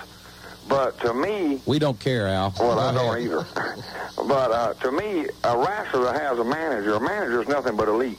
but 0.68 1.00
to 1.02 1.14
me, 1.14 1.62
We 1.66 1.80
don't 1.80 2.00
care, 2.00 2.28
Al. 2.28 2.54
well, 2.60 2.76
Go 2.76 2.80
I 2.80 2.90
ahead. 2.90 2.96
don't 2.96 3.22
either. 3.22 3.46
but 4.28 4.52
uh, 4.52 4.74
to 4.76 4.92
me, 4.92 5.28
a 5.44 5.58
wrestler 5.58 6.04
that 6.06 6.20
has 6.22 6.40
a 6.40 6.44
manager, 6.44 6.94
a 6.96 7.00
manager 7.00 7.42
is 7.42 7.48
nothing 7.48 7.76
but 7.76 7.88
a 7.88 7.94
leech. 7.94 8.18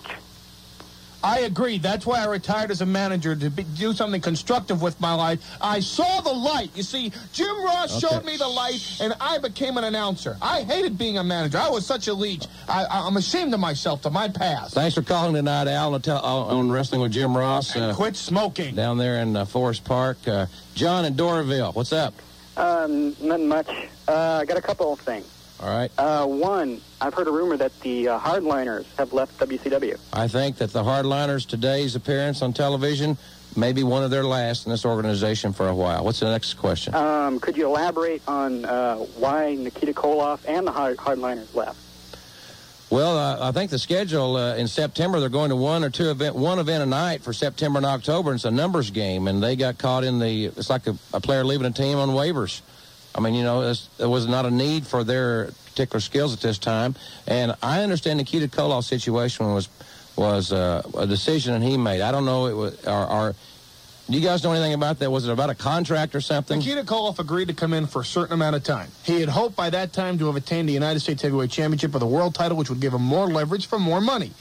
I 1.22 1.38
agree. 1.40 1.78
That's 1.78 2.04
why 2.04 2.20
I 2.20 2.26
retired 2.26 2.70
as 2.70 2.82
a 2.82 2.86
manager 2.86 3.34
to 3.34 3.48
be, 3.48 3.62
do 3.62 3.94
something 3.94 4.20
constructive 4.20 4.82
with 4.82 5.00
my 5.00 5.14
life. 5.14 5.42
I 5.58 5.80
saw 5.80 6.20
the 6.20 6.28
light. 6.34 6.68
You 6.74 6.82
see, 6.82 7.12
Jim 7.32 7.64
Ross 7.64 7.92
Okay. 8.04 8.14
showed 8.14 8.26
me 8.26 8.36
the 8.36 8.46
light, 8.46 8.86
and 9.00 9.14
I 9.22 9.38
became 9.38 9.78
an 9.78 9.84
announcer. 9.84 10.36
I 10.42 10.64
hated 10.64 10.98
being 10.98 11.16
a 11.16 11.24
manager. 11.24 11.56
I 11.56 11.70
was 11.70 11.86
such 11.86 12.08
a 12.08 12.12
leech. 12.12 12.46
I, 12.68 12.84
I, 12.84 13.06
I'm 13.06 13.16
ashamed 13.16 13.54
of 13.54 13.60
myself, 13.60 14.02
to 14.02 14.10
my 14.10 14.28
past. 14.28 14.74
Thanks 14.74 14.94
for 14.96 15.00
calling 15.02 15.32
tonight, 15.32 15.66
Al, 15.66 15.94
on, 15.94 16.02
tel- 16.02 16.20
on 16.20 16.58
on 16.58 16.70
Wrestling 16.70 17.00
with 17.00 17.12
Jim 17.12 17.34
Ross. 17.34 17.74
Uh, 17.74 17.94
Quit 17.94 18.16
smoking. 18.16 18.74
down 18.74 18.98
there 18.98 19.16
in 19.22 19.34
uh, 19.34 19.46
Forest 19.46 19.82
Park. 19.84 20.18
Uh, 20.28 20.44
John 20.74 21.06
in 21.06 21.14
Doraville, 21.14 21.74
what's 21.74 21.94
up? 21.94 22.12
Um, 22.56 23.16
nothing 23.20 23.48
much. 23.48 23.68
Uh, 24.08 24.38
I 24.42 24.44
got 24.44 24.56
a 24.56 24.62
couple 24.62 24.92
of 24.92 25.00
things. 25.00 25.26
All 25.60 25.68
right. 25.68 25.90
Uh, 25.96 26.26
one, 26.26 26.80
I've 27.00 27.14
heard 27.14 27.28
a 27.28 27.30
rumor 27.30 27.56
that 27.56 27.78
the 27.80 28.08
uh, 28.08 28.18
Hardliners 28.18 28.86
have 28.98 29.12
left 29.12 29.38
WCW. 29.38 29.98
I 30.12 30.28
think 30.28 30.56
that 30.56 30.72
the 30.72 30.82
Hardliners 30.82 31.46
today's 31.46 31.94
appearance 31.94 32.42
on 32.42 32.52
television 32.52 33.16
may 33.56 33.72
be 33.72 33.84
one 33.84 34.02
of 34.02 34.10
their 34.10 34.24
last 34.24 34.66
in 34.66 34.70
this 34.72 34.84
organization 34.84 35.52
for 35.52 35.68
a 35.68 35.74
while. 35.74 36.04
What's 36.04 36.20
the 36.20 36.30
next 36.30 36.54
question? 36.54 36.94
Um, 36.94 37.38
could 37.38 37.56
you 37.56 37.66
elaborate 37.66 38.20
on 38.26 38.64
uh, 38.64 38.96
why 38.96 39.54
Nikita 39.54 39.92
Koloff 39.94 40.40
and 40.48 40.66
the 40.66 40.72
Hard- 40.72 40.96
Hardliners 40.96 41.54
left? 41.54 41.78
Well, 42.94 43.18
uh, 43.18 43.48
I 43.48 43.50
think 43.50 43.72
the 43.72 43.78
schedule 43.80 44.36
uh, 44.36 44.54
in 44.54 44.68
September 44.68 45.18
they're 45.18 45.28
going 45.28 45.50
to 45.50 45.56
one 45.56 45.82
or 45.82 45.90
two 45.90 46.10
event, 46.10 46.36
one 46.36 46.60
event 46.60 46.80
a 46.80 46.86
night 46.86 47.22
for 47.22 47.32
September 47.32 47.78
and 47.78 47.86
October. 47.86 48.30
And 48.30 48.36
it's 48.36 48.44
a 48.44 48.52
numbers 48.52 48.92
game, 48.92 49.26
and 49.26 49.42
they 49.42 49.56
got 49.56 49.78
caught 49.78 50.04
in 50.04 50.20
the. 50.20 50.44
It's 50.44 50.70
like 50.70 50.86
a, 50.86 50.96
a 51.12 51.20
player 51.20 51.42
leaving 51.42 51.66
a 51.66 51.72
team 51.72 51.98
on 51.98 52.10
waivers. 52.10 52.60
I 53.12 53.18
mean, 53.18 53.34
you 53.34 53.42
know, 53.42 53.74
there 53.98 54.08
was 54.08 54.28
not 54.28 54.46
a 54.46 54.50
need 54.52 54.86
for 54.86 55.02
their 55.02 55.46
particular 55.66 55.98
skills 55.98 56.34
at 56.34 56.40
this 56.40 56.56
time. 56.56 56.94
And 57.26 57.56
I 57.64 57.82
understand 57.82 58.20
the 58.20 58.22
Nikita 58.22 58.46
Koloff's 58.46 58.86
situation 58.86 59.52
was 59.52 59.68
was 60.14 60.52
uh, 60.52 60.88
a 60.96 61.04
decision 61.04 61.60
that 61.60 61.66
he 61.66 61.76
made. 61.76 62.00
I 62.00 62.12
don't 62.12 62.24
know. 62.24 62.46
It 62.46 62.54
was. 62.54 62.86
Or, 62.86 63.34
do 64.08 64.18
you 64.18 64.20
guys 64.20 64.44
know 64.44 64.52
anything 64.52 64.74
about 64.74 64.98
that? 64.98 65.10
Was 65.10 65.26
it 65.26 65.32
about 65.32 65.50
a 65.50 65.54
contract 65.54 66.14
or 66.14 66.20
something? 66.20 66.58
Nikita 66.58 66.82
Koloff 66.82 67.18
agreed 67.18 67.48
to 67.48 67.54
come 67.54 67.72
in 67.72 67.86
for 67.86 68.02
a 68.02 68.04
certain 68.04 68.34
amount 68.34 68.54
of 68.56 68.62
time. 68.62 68.88
He 69.04 69.20
had 69.20 69.28
hoped 69.30 69.56
by 69.56 69.70
that 69.70 69.92
time 69.92 70.18
to 70.18 70.26
have 70.26 70.36
attained 70.36 70.68
the 70.68 70.72
United 70.74 71.00
States 71.00 71.22
Heavyweight 71.22 71.50
Championship 71.50 71.94
or 71.94 71.98
the 71.98 72.06
world 72.06 72.34
title, 72.34 72.56
which 72.56 72.68
would 72.68 72.80
give 72.80 72.92
him 72.92 73.02
more 73.02 73.26
leverage 73.26 73.66
for 73.66 73.78
more 73.78 74.00
money. 74.00 74.32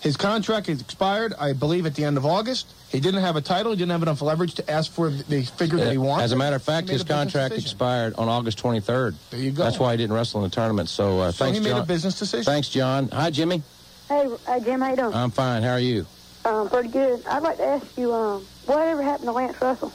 His 0.00 0.16
contract 0.16 0.68
is 0.68 0.80
expired, 0.80 1.32
I 1.38 1.52
believe, 1.52 1.86
at 1.86 1.94
the 1.94 2.04
end 2.04 2.16
of 2.16 2.26
August. 2.26 2.66
He 2.90 2.98
didn't 2.98 3.20
have 3.20 3.36
a 3.36 3.40
title. 3.40 3.70
He 3.72 3.78
didn't 3.78 3.92
have 3.92 4.02
enough 4.02 4.20
leverage 4.20 4.54
to 4.54 4.68
ask 4.70 4.90
for 4.90 5.10
the 5.10 5.42
figure 5.42 5.78
that 5.78 5.92
he 5.92 5.98
wanted. 5.98 6.24
As 6.24 6.32
a 6.32 6.36
matter 6.36 6.56
of 6.56 6.62
fact, 6.62 6.88
his 6.88 7.04
contract 7.04 7.54
decision. 7.54 7.68
expired 7.70 8.14
on 8.18 8.28
August 8.28 8.58
23rd. 8.62 9.14
There 9.30 9.40
you 9.40 9.52
go. 9.52 9.62
That's 9.62 9.78
why 9.78 9.92
he 9.92 9.96
didn't 9.98 10.12
wrestle 10.14 10.42
in 10.44 10.50
the 10.50 10.54
tournament. 10.54 10.88
So, 10.88 11.20
uh, 11.20 11.30
So 11.30 11.44
thanks, 11.44 11.58
he 11.58 11.64
made 11.64 11.70
John. 11.70 11.80
a 11.82 11.86
business 11.86 12.18
decision. 12.18 12.44
Thanks, 12.44 12.68
John. 12.68 13.08
Hi, 13.10 13.30
Jimmy. 13.30 13.62
Hey, 14.08 14.28
uh, 14.48 14.60
Jim, 14.60 14.80
how 14.80 14.90
you 14.90 14.96
doing? 14.96 15.14
I'm 15.14 15.30
fine. 15.30 15.62
How 15.62 15.72
are 15.72 15.78
you? 15.78 16.04
Um, 16.44 16.68
pretty 16.68 16.88
good. 16.88 17.24
I'd 17.26 17.42
like 17.44 17.58
to 17.58 17.64
ask 17.64 17.86
you, 17.96 18.12
um, 18.12 18.44
whatever 18.66 19.02
happened 19.02 19.26
to 19.26 19.32
Lance 19.32 19.60
Russell? 19.60 19.92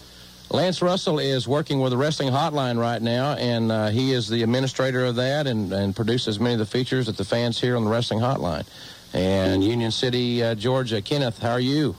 Lance 0.49 0.81
Russell 0.81 1.19
is 1.19 1.45
working 1.45 1.81
with 1.81 1.91
the 1.91 1.97
Wrestling 1.97 2.29
Hotline 2.29 2.79
right 2.79 3.01
now, 3.01 3.33
and 3.33 3.69
uh, 3.69 3.87
he 3.89 4.13
is 4.13 4.29
the 4.29 4.43
administrator 4.43 5.03
of 5.05 5.17
that 5.17 5.45
and, 5.45 5.73
and 5.73 5.93
produces 5.93 6.39
many 6.39 6.53
of 6.53 6.59
the 6.59 6.65
features 6.65 7.07
that 7.07 7.17
the 7.17 7.25
fans 7.25 7.59
hear 7.59 7.75
on 7.75 7.83
the 7.83 7.89
Wrestling 7.89 8.21
Hotline. 8.21 8.65
And 9.13 9.63
Union 9.63 9.91
City, 9.91 10.43
uh, 10.43 10.55
Georgia. 10.55 11.01
Kenneth, 11.01 11.39
how 11.39 11.51
are 11.51 11.59
you? 11.59 11.95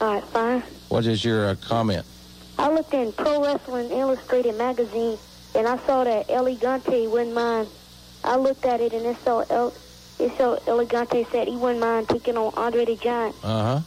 All 0.00 0.14
right, 0.14 0.24
fine. 0.24 0.62
What 0.88 1.06
is 1.06 1.24
your 1.24 1.50
uh, 1.50 1.54
comment? 1.66 2.04
I 2.58 2.70
looked 2.72 2.94
in 2.94 3.12
Pro 3.12 3.42
Wrestling 3.42 3.90
Illustrated 3.90 4.56
magazine, 4.56 5.16
and 5.54 5.68
I 5.68 5.76
saw 5.78 6.04
that 6.04 6.28
El 6.28 6.46
Gigante 6.46 7.10
wouldn't 7.10 7.34
mind. 7.34 7.68
I 8.24 8.36
looked 8.36 8.64
at 8.64 8.80
it, 8.80 8.92
and 8.92 9.06
it 9.06 9.16
saw 9.18 9.44
El, 9.50 9.72
it 10.18 10.36
saw 10.36 10.56
El 10.66 10.84
Gigante 10.84 11.30
said 11.30 11.46
he 11.46 11.56
wouldn't 11.56 11.80
mind 11.80 12.08
taking 12.08 12.36
on 12.36 12.52
Andre 12.56 12.84
the 12.84 12.96
Giant. 12.96 13.36
Uh 13.42 13.62
huh. 13.62 13.80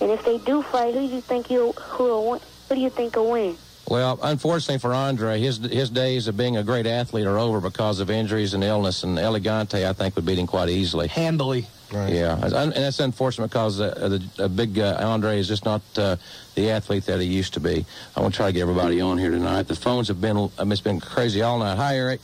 And 0.00 0.10
if 0.10 0.24
they 0.24 0.38
do 0.38 0.62
fight, 0.62 0.94
who 0.94 1.06
do 1.06 1.14
you 1.14 1.20
think 1.20 1.46
he'll 1.46 1.72
who 1.72 2.30
win? 2.30 2.40
Who 2.68 2.74
do 2.74 2.80
you 2.80 2.90
think 2.90 3.16
will 3.16 3.30
win? 3.30 3.56
Well, 3.86 4.18
unfortunately 4.22 4.78
for 4.78 4.94
Andre, 4.94 5.38
his 5.38 5.58
his 5.58 5.90
days 5.90 6.26
of 6.26 6.36
being 6.36 6.56
a 6.56 6.62
great 6.62 6.86
athlete 6.86 7.26
are 7.26 7.38
over 7.38 7.60
because 7.60 8.00
of 8.00 8.10
injuries 8.10 8.54
and 8.54 8.64
illness. 8.64 9.02
And 9.02 9.18
El 9.18 9.34
Gigante, 9.34 9.86
I 9.86 9.92
think, 9.92 10.16
would 10.16 10.24
beat 10.24 10.38
him 10.38 10.46
quite 10.46 10.68
easily. 10.68 11.08
Handily. 11.08 11.66
Yeah, 11.92 12.40
and 12.42 12.72
that's 12.72 12.98
unfortunate 12.98 13.48
because 13.48 13.80
uh, 13.80 14.18
the 14.36 14.44
uh, 14.44 14.48
big 14.48 14.80
uh, 14.80 14.96
Andre 15.00 15.38
is 15.38 15.46
just 15.46 15.64
not 15.64 15.80
uh, 15.96 16.16
the 16.56 16.70
athlete 16.70 17.04
that 17.06 17.20
he 17.20 17.26
used 17.26 17.54
to 17.54 17.60
be. 17.60 17.86
I 18.16 18.20
want 18.20 18.34
to 18.34 18.36
try 18.36 18.46
to 18.46 18.52
get 18.52 18.62
everybody 18.62 19.00
on 19.00 19.16
here 19.16 19.30
tonight. 19.30 19.68
The 19.68 19.76
phones 19.76 20.08
have 20.08 20.20
been 20.20 20.36
uh, 20.36 20.48
it's 20.58 20.80
been 20.80 20.98
crazy 20.98 21.42
all 21.42 21.58
night. 21.58 21.76
Hi, 21.76 21.96
Eric. 21.96 22.20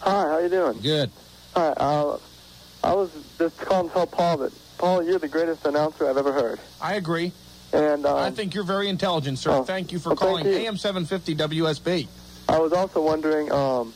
Hi, 0.00 0.22
how 0.22 0.38
you 0.38 0.48
doing? 0.48 0.80
Good. 0.80 1.10
Hi, 1.54 1.68
uh, 1.76 2.18
I 2.82 2.94
was 2.94 3.10
just 3.36 3.58
calling 3.58 3.88
to 3.88 3.94
tell 3.94 4.06
Paul 4.06 4.38
that, 4.38 4.52
Paul, 4.80 5.02
you're 5.02 5.18
the 5.18 5.28
greatest 5.28 5.66
announcer 5.66 6.08
I've 6.08 6.16
ever 6.16 6.32
heard. 6.32 6.58
I 6.80 6.94
agree. 6.94 7.32
And 7.74 8.06
um, 8.06 8.16
I 8.16 8.30
think 8.30 8.54
you're 8.54 8.64
very 8.64 8.88
intelligent, 8.88 9.38
sir. 9.38 9.50
Oh, 9.50 9.62
thank 9.62 9.92
you 9.92 9.98
for 9.98 10.08
well, 10.08 10.16
calling 10.16 10.46
you. 10.46 10.52
AM 10.52 10.78
750 10.78 11.36
WSB. 11.36 12.08
I 12.48 12.58
was 12.58 12.72
also 12.72 13.02
wondering, 13.02 13.52
um, 13.52 13.92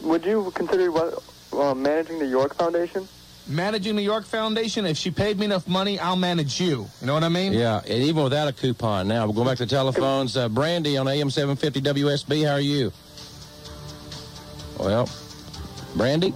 would 0.00 0.24
you 0.24 0.50
consider 0.54 0.90
what, 0.90 1.22
uh, 1.52 1.74
managing 1.74 2.18
the 2.18 2.26
York 2.26 2.54
Foundation? 2.54 3.06
Managing 3.46 3.94
the 3.94 4.02
York 4.02 4.24
Foundation, 4.24 4.86
if 4.86 4.96
she 4.96 5.10
paid 5.10 5.38
me 5.38 5.44
enough 5.44 5.68
money, 5.68 5.98
I'll 5.98 6.16
manage 6.16 6.58
you. 6.58 6.88
You 7.02 7.06
know 7.06 7.12
what 7.12 7.24
I 7.24 7.28
mean? 7.28 7.52
Yeah, 7.52 7.80
and 7.80 8.02
even 8.02 8.22
without 8.22 8.48
a 8.48 8.54
coupon. 8.54 9.06
Now 9.06 9.26
we're 9.26 9.34
going 9.34 9.48
back 9.48 9.58
to 9.58 9.66
the 9.66 9.70
telephones. 9.70 10.34
Uh, 10.34 10.48
Brandy 10.48 10.96
on 10.96 11.08
AM 11.08 11.28
750 11.28 11.82
WSB. 11.82 12.46
How 12.46 12.54
are 12.54 12.60
you? 12.60 12.90
Well, 14.78 15.10
Brandy. 15.94 16.32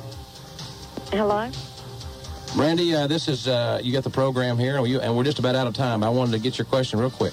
Hello. 1.11 1.51
Brandy, 2.55 2.95
uh, 2.95 3.07
this 3.09 3.27
is 3.27 3.49
uh, 3.49 3.81
you 3.83 3.93
got 3.93 4.05
the 4.05 4.11
program 4.11 4.59
here, 4.59 4.77
and, 4.77 4.87
you, 4.87 5.01
and 5.01 5.17
we're 5.17 5.25
just 5.25 5.41
about 5.41 5.57
out 5.57 5.67
of 5.67 5.75
time. 5.75 6.05
I 6.05 6.09
wanted 6.09 6.33
to 6.33 6.39
get 6.39 6.57
your 6.57 6.65
question 6.67 7.01
real 7.01 7.11
quick. 7.11 7.33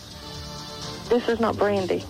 This 1.09 1.27
is 1.29 1.39
not 1.39 1.57
Brandy. 1.57 2.03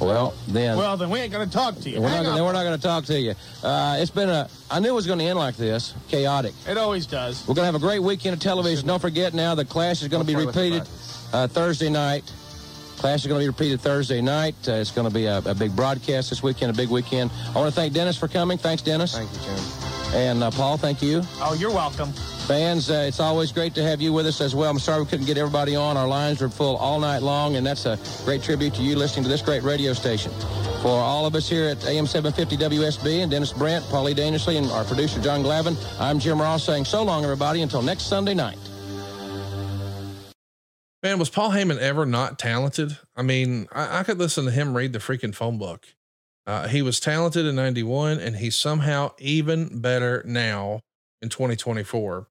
Well, 0.00 0.34
then. 0.46 0.76
Well, 0.76 0.96
then 0.96 1.10
we 1.10 1.20
ain't 1.20 1.32
going 1.32 1.48
to 1.48 1.52
talk 1.52 1.76
to 1.80 1.90
you. 1.90 2.00
we're 2.00 2.08
Hang 2.08 2.24
not, 2.24 2.30
up. 2.30 2.36
then 2.36 2.44
we're 2.44 2.52
not 2.52 2.62
going 2.64 2.76
to 2.76 2.82
talk 2.82 3.04
to 3.06 3.18
you. 3.18 3.34
Uh, 3.64 3.96
it's 3.98 4.10
been 4.10 4.28
a. 4.28 4.48
I 4.70 4.78
knew 4.78 4.90
it 4.90 4.92
was 4.92 5.06
going 5.06 5.18
to 5.20 5.24
end 5.24 5.38
like 5.38 5.56
this, 5.56 5.94
chaotic. 6.08 6.54
It 6.68 6.76
always 6.76 7.06
does. 7.06 7.46
We're 7.48 7.54
going 7.54 7.66
to 7.66 7.72
have 7.72 7.74
a 7.74 7.84
great 7.84 8.00
weekend 8.00 8.34
of 8.34 8.40
television. 8.40 8.86
Don't 8.86 9.00
forget 9.00 9.32
now, 9.34 9.54
the 9.54 9.64
Clash 9.64 10.02
is 10.02 10.08
going 10.08 10.22
to 10.22 10.26
be 10.26 10.36
Okay, 10.36 10.44
what's 10.44 10.56
repeated 10.56 10.82
uh, 11.32 11.48
Thursday 11.48 11.88
night. 11.88 12.30
Clash 12.98 13.20
is 13.20 13.26
going 13.28 13.40
to 13.40 13.44
be 13.44 13.48
repeated 13.48 13.80
Thursday 13.80 14.20
night. 14.20 14.54
Uh, 14.68 14.72
it's 14.72 14.90
going 14.90 15.08
to 15.08 15.14
be 15.14 15.26
a, 15.26 15.38
a 15.38 15.54
big 15.54 15.74
broadcast 15.74 16.30
this 16.30 16.42
weekend, 16.42 16.70
a 16.70 16.74
big 16.74 16.90
weekend. 16.90 17.30
I 17.54 17.58
want 17.58 17.72
to 17.72 17.74
thank 17.74 17.94
Dennis 17.94 18.16
for 18.16 18.28
coming. 18.28 18.58
Thanks, 18.58 18.82
Dennis. 18.82 19.16
Thank 19.16 19.32
you, 19.32 19.38
Jim. 19.38 19.97
And 20.14 20.42
uh, 20.42 20.50
Paul, 20.50 20.76
thank 20.76 21.02
you. 21.02 21.22
Oh, 21.40 21.54
you're 21.58 21.70
welcome. 21.70 22.12
Fans, 22.48 22.90
uh, 22.90 23.04
it's 23.06 23.20
always 23.20 23.52
great 23.52 23.74
to 23.74 23.82
have 23.82 24.00
you 24.00 24.10
with 24.12 24.26
us 24.26 24.40
as 24.40 24.54
well. 24.54 24.70
I'm 24.70 24.78
sorry 24.78 25.02
we 25.02 25.08
couldn't 25.08 25.26
get 25.26 25.36
everybody 25.36 25.76
on. 25.76 25.98
Our 25.98 26.08
lines 26.08 26.40
were 26.40 26.48
full 26.48 26.76
all 26.78 26.98
night 26.98 27.22
long, 27.22 27.56
and 27.56 27.66
that's 27.66 27.84
a 27.84 27.98
great 28.24 28.42
tribute 28.42 28.74
to 28.74 28.82
you 28.82 28.96
listening 28.96 29.24
to 29.24 29.28
this 29.28 29.42
great 29.42 29.62
radio 29.62 29.92
station. 29.92 30.32
For 30.80 30.88
all 30.88 31.26
of 31.26 31.34
us 31.34 31.46
here 31.46 31.68
at 31.68 31.84
AM 31.86 32.06
750 32.06 32.56
WSB 32.56 33.22
and 33.22 33.30
Dennis 33.30 33.52
Brent, 33.52 33.84
Paulie 33.86 34.16
Dangerously, 34.16 34.56
and 34.56 34.70
our 34.70 34.84
producer 34.84 35.20
John 35.20 35.42
Glavin, 35.42 35.76
I'm 36.00 36.18
Jim 36.18 36.40
Ross 36.40 36.64
saying 36.64 36.86
so 36.86 37.02
long, 37.02 37.22
everybody, 37.22 37.60
until 37.60 37.82
next 37.82 38.04
Sunday 38.04 38.34
night. 38.34 38.58
Man, 41.02 41.18
was 41.18 41.30
Paul 41.30 41.50
Heyman 41.50 41.78
ever 41.78 42.06
not 42.06 42.38
talented? 42.38 42.96
I 43.14 43.22
mean, 43.22 43.68
I, 43.72 44.00
I 44.00 44.02
could 44.04 44.18
listen 44.18 44.46
to 44.46 44.50
him 44.50 44.74
read 44.74 44.92
the 44.92 44.98
freaking 44.98 45.34
phone 45.34 45.58
book. 45.58 45.86
Uh, 46.48 46.66
he 46.66 46.80
was 46.80 46.98
talented 46.98 47.44
in 47.44 47.54
91 47.54 48.18
and 48.18 48.36
he's 48.36 48.56
somehow 48.56 49.12
even 49.18 49.82
better 49.82 50.22
now 50.26 50.80
in 51.20 51.28
2024. 51.28 52.26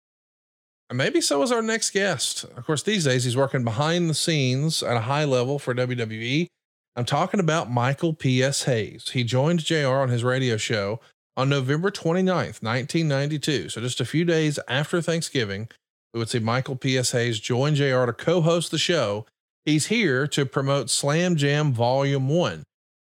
And 0.89 0.97
maybe 0.97 1.21
so 1.21 1.43
is 1.43 1.51
our 1.51 1.61
next 1.61 1.91
guest. 1.91 2.43
Of 2.43 2.65
course, 2.65 2.81
these 2.81 3.03
days 3.03 3.25
he's 3.25 3.37
working 3.37 3.63
behind 3.63 4.09
the 4.09 4.15
scenes 4.15 4.81
at 4.81 4.97
a 4.97 5.01
high 5.01 5.25
level 5.25 5.59
for 5.59 5.75
WWE. 5.75 6.47
I'm 6.95 7.05
talking 7.05 7.39
about 7.39 7.69
Michael 7.69 8.13
P.S. 8.13 8.63
Hayes. 8.63 9.09
He 9.09 9.23
joined 9.23 9.63
JR 9.63 9.87
on 9.87 10.09
his 10.09 10.23
radio 10.23 10.57
show 10.57 10.99
on 11.35 11.47
November 11.47 11.91
29th, 11.91 12.63
1992. 12.63 13.69
So 13.69 13.81
just 13.81 14.01
a 14.01 14.05
few 14.05 14.25
days 14.25 14.57
after 14.67 14.99
Thanksgiving, 14.99 15.67
we 16.11 16.17
would 16.17 16.29
see 16.29 16.39
Michael 16.39 16.75
P.S. 16.75 17.11
Hayes 17.11 17.39
join 17.39 17.75
JR 17.75 18.05
to 18.05 18.13
co 18.13 18.41
host 18.41 18.71
the 18.71 18.79
show. 18.79 19.27
He's 19.63 19.87
here 19.87 20.25
to 20.29 20.43
promote 20.43 20.89
Slam 20.89 21.35
Jam 21.35 21.71
Volume 21.71 22.29
1. 22.29 22.63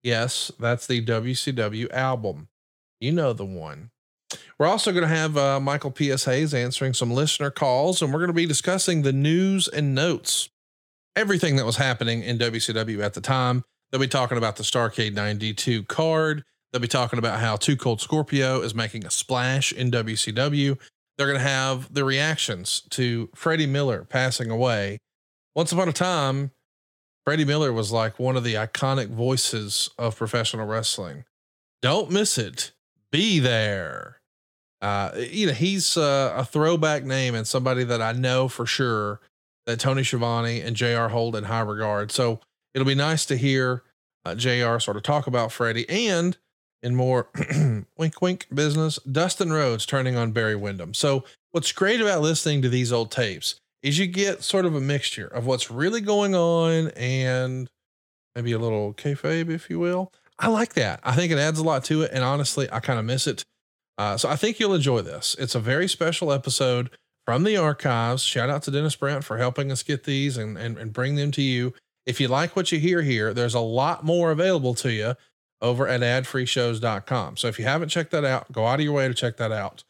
Yes, 0.06 0.52
that's 0.60 0.86
the 0.86 1.04
WCW 1.04 1.90
album. 1.90 2.46
You 3.00 3.10
know 3.10 3.32
the 3.32 3.44
one. 3.44 3.90
We're 4.56 4.68
also 4.68 4.92
going 4.92 5.02
to 5.02 5.08
have 5.08 5.36
uh, 5.36 5.58
Michael 5.58 5.90
P.S. 5.90 6.26
Hayes 6.26 6.54
answering 6.54 6.94
some 6.94 7.10
listener 7.10 7.50
calls, 7.50 8.00
and 8.00 8.12
we're 8.12 8.20
going 8.20 8.28
to 8.28 8.32
be 8.32 8.46
discussing 8.46 9.02
the 9.02 9.12
news 9.12 9.66
and 9.66 9.96
notes, 9.96 10.48
everything 11.16 11.56
that 11.56 11.66
was 11.66 11.78
happening 11.78 12.22
in 12.22 12.38
WCW 12.38 13.02
at 13.02 13.14
the 13.14 13.20
time. 13.20 13.64
They'll 13.90 14.00
be 14.00 14.06
talking 14.06 14.38
about 14.38 14.54
the 14.54 14.62
Starcade 14.62 15.14
92 15.14 15.82
card. 15.82 16.44
They'll 16.72 16.80
be 16.80 16.86
talking 16.86 17.18
about 17.18 17.40
how 17.40 17.56
Too 17.56 17.76
Cold 17.76 18.00
Scorpio 18.00 18.60
is 18.60 18.76
making 18.76 19.04
a 19.04 19.10
splash 19.10 19.72
in 19.72 19.90
WCW. 19.90 20.78
They're 21.18 21.26
going 21.26 21.40
to 21.40 21.48
have 21.48 21.92
the 21.92 22.04
reactions 22.04 22.82
to 22.90 23.28
Freddie 23.34 23.66
Miller 23.66 24.04
passing 24.04 24.52
away. 24.52 24.98
Once 25.56 25.72
upon 25.72 25.88
a 25.88 25.92
time, 25.92 26.52
Freddie 27.26 27.44
Miller 27.44 27.72
was 27.72 27.90
like 27.90 28.20
one 28.20 28.36
of 28.36 28.44
the 28.44 28.54
iconic 28.54 29.08
voices 29.08 29.90
of 29.98 30.16
professional 30.16 30.64
wrestling. 30.64 31.24
Don't 31.82 32.08
miss 32.08 32.38
it. 32.38 32.70
Be 33.10 33.40
there. 33.40 34.20
Uh, 34.80 35.10
you 35.16 35.48
know, 35.48 35.52
he's 35.52 35.96
uh, 35.96 36.32
a 36.36 36.44
throwback 36.44 37.04
name 37.04 37.34
and 37.34 37.44
somebody 37.44 37.82
that 37.82 38.00
I 38.00 38.12
know 38.12 38.46
for 38.46 38.64
sure 38.64 39.20
that 39.66 39.80
Tony 39.80 40.04
Schiavone 40.04 40.60
and 40.60 40.76
JR 40.76 41.08
hold 41.08 41.34
in 41.34 41.44
high 41.44 41.62
regard. 41.62 42.12
So 42.12 42.38
it'll 42.74 42.86
be 42.86 42.94
nice 42.94 43.26
to 43.26 43.36
hear 43.36 43.82
uh, 44.24 44.36
JR 44.36 44.78
sort 44.78 44.96
of 44.96 45.02
talk 45.02 45.26
about 45.26 45.50
Freddie 45.50 45.88
and 45.88 46.36
in 46.80 46.94
more 46.94 47.28
wink 47.98 48.22
wink 48.22 48.46
business, 48.54 49.00
Dustin 49.00 49.52
Rhodes 49.52 49.84
turning 49.84 50.14
on 50.14 50.30
Barry 50.30 50.54
Windham. 50.54 50.94
So 50.94 51.24
what's 51.50 51.72
great 51.72 52.00
about 52.00 52.20
listening 52.22 52.62
to 52.62 52.68
these 52.68 52.92
old 52.92 53.10
tapes 53.10 53.60
is 53.82 53.98
you 53.98 54.06
get 54.06 54.42
sort 54.42 54.64
of 54.64 54.74
a 54.74 54.80
mixture 54.80 55.26
of 55.26 55.46
what's 55.46 55.70
really 55.70 56.00
going 56.00 56.34
on 56.34 56.88
and 56.90 57.68
maybe 58.34 58.52
a 58.52 58.58
little 58.58 58.94
kayfabe, 58.94 59.50
if 59.50 59.70
you 59.70 59.78
will. 59.78 60.12
I 60.38 60.48
like 60.48 60.74
that. 60.74 61.00
I 61.02 61.12
think 61.12 61.32
it 61.32 61.38
adds 61.38 61.58
a 61.58 61.64
lot 61.64 61.84
to 61.84 62.02
it. 62.02 62.10
And 62.12 62.22
honestly, 62.22 62.68
I 62.70 62.80
kind 62.80 62.98
of 62.98 63.04
miss 63.04 63.26
it. 63.26 63.44
Uh, 63.98 64.16
so 64.16 64.28
I 64.28 64.36
think 64.36 64.60
you'll 64.60 64.74
enjoy 64.74 65.00
this. 65.00 65.34
It's 65.38 65.54
a 65.54 65.60
very 65.60 65.88
special 65.88 66.32
episode 66.32 66.90
from 67.24 67.44
the 67.44 67.56
archives. 67.56 68.22
Shout 68.22 68.50
out 68.50 68.62
to 68.64 68.70
Dennis 68.70 68.96
Brent 68.96 69.24
for 69.24 69.38
helping 69.38 69.72
us 69.72 69.82
get 69.82 70.04
these 70.04 70.36
and, 70.36 70.58
and, 70.58 70.76
and 70.76 70.92
bring 70.92 71.16
them 71.16 71.30
to 71.32 71.42
you. 71.42 71.72
If 72.04 72.20
you 72.20 72.28
like 72.28 72.54
what 72.54 72.70
you 72.70 72.78
hear 72.78 73.02
here, 73.02 73.32
there's 73.32 73.54
a 73.54 73.60
lot 73.60 74.04
more 74.04 74.30
available 74.30 74.74
to 74.74 74.92
you 74.92 75.14
over 75.62 75.88
at 75.88 76.02
adfreeshows.com. 76.02 77.36
So 77.38 77.48
if 77.48 77.58
you 77.58 77.64
haven't 77.64 77.88
checked 77.88 78.10
that 78.12 78.24
out, 78.24 78.52
go 78.52 78.66
out 78.66 78.78
of 78.78 78.84
your 78.84 78.92
way 78.92 79.08
to 79.08 79.14
check 79.14 79.38
that 79.38 79.52
out. 79.52 79.82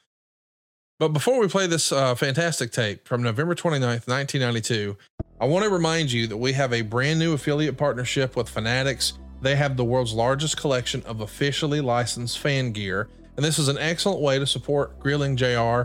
But 0.98 1.08
before 1.08 1.38
we 1.38 1.46
play 1.46 1.66
this 1.66 1.92
uh, 1.92 2.14
fantastic 2.14 2.70
tape 2.72 3.06
from 3.06 3.22
November 3.22 3.54
29th, 3.54 4.08
1992, 4.08 4.96
I 5.38 5.44
want 5.44 5.62
to 5.64 5.70
remind 5.70 6.10
you 6.10 6.26
that 6.26 6.38
we 6.38 6.54
have 6.54 6.72
a 6.72 6.80
brand 6.80 7.18
new 7.18 7.34
affiliate 7.34 7.76
partnership 7.76 8.34
with 8.34 8.48
Fanatics. 8.48 9.18
They 9.42 9.56
have 9.56 9.76
the 9.76 9.84
world's 9.84 10.14
largest 10.14 10.56
collection 10.56 11.02
of 11.02 11.20
officially 11.20 11.82
licensed 11.82 12.38
fan 12.38 12.72
gear, 12.72 13.10
and 13.36 13.44
this 13.44 13.58
is 13.58 13.68
an 13.68 13.76
excellent 13.76 14.22
way 14.22 14.38
to 14.38 14.46
support 14.46 14.98
Grilling 14.98 15.36
JR, 15.36 15.82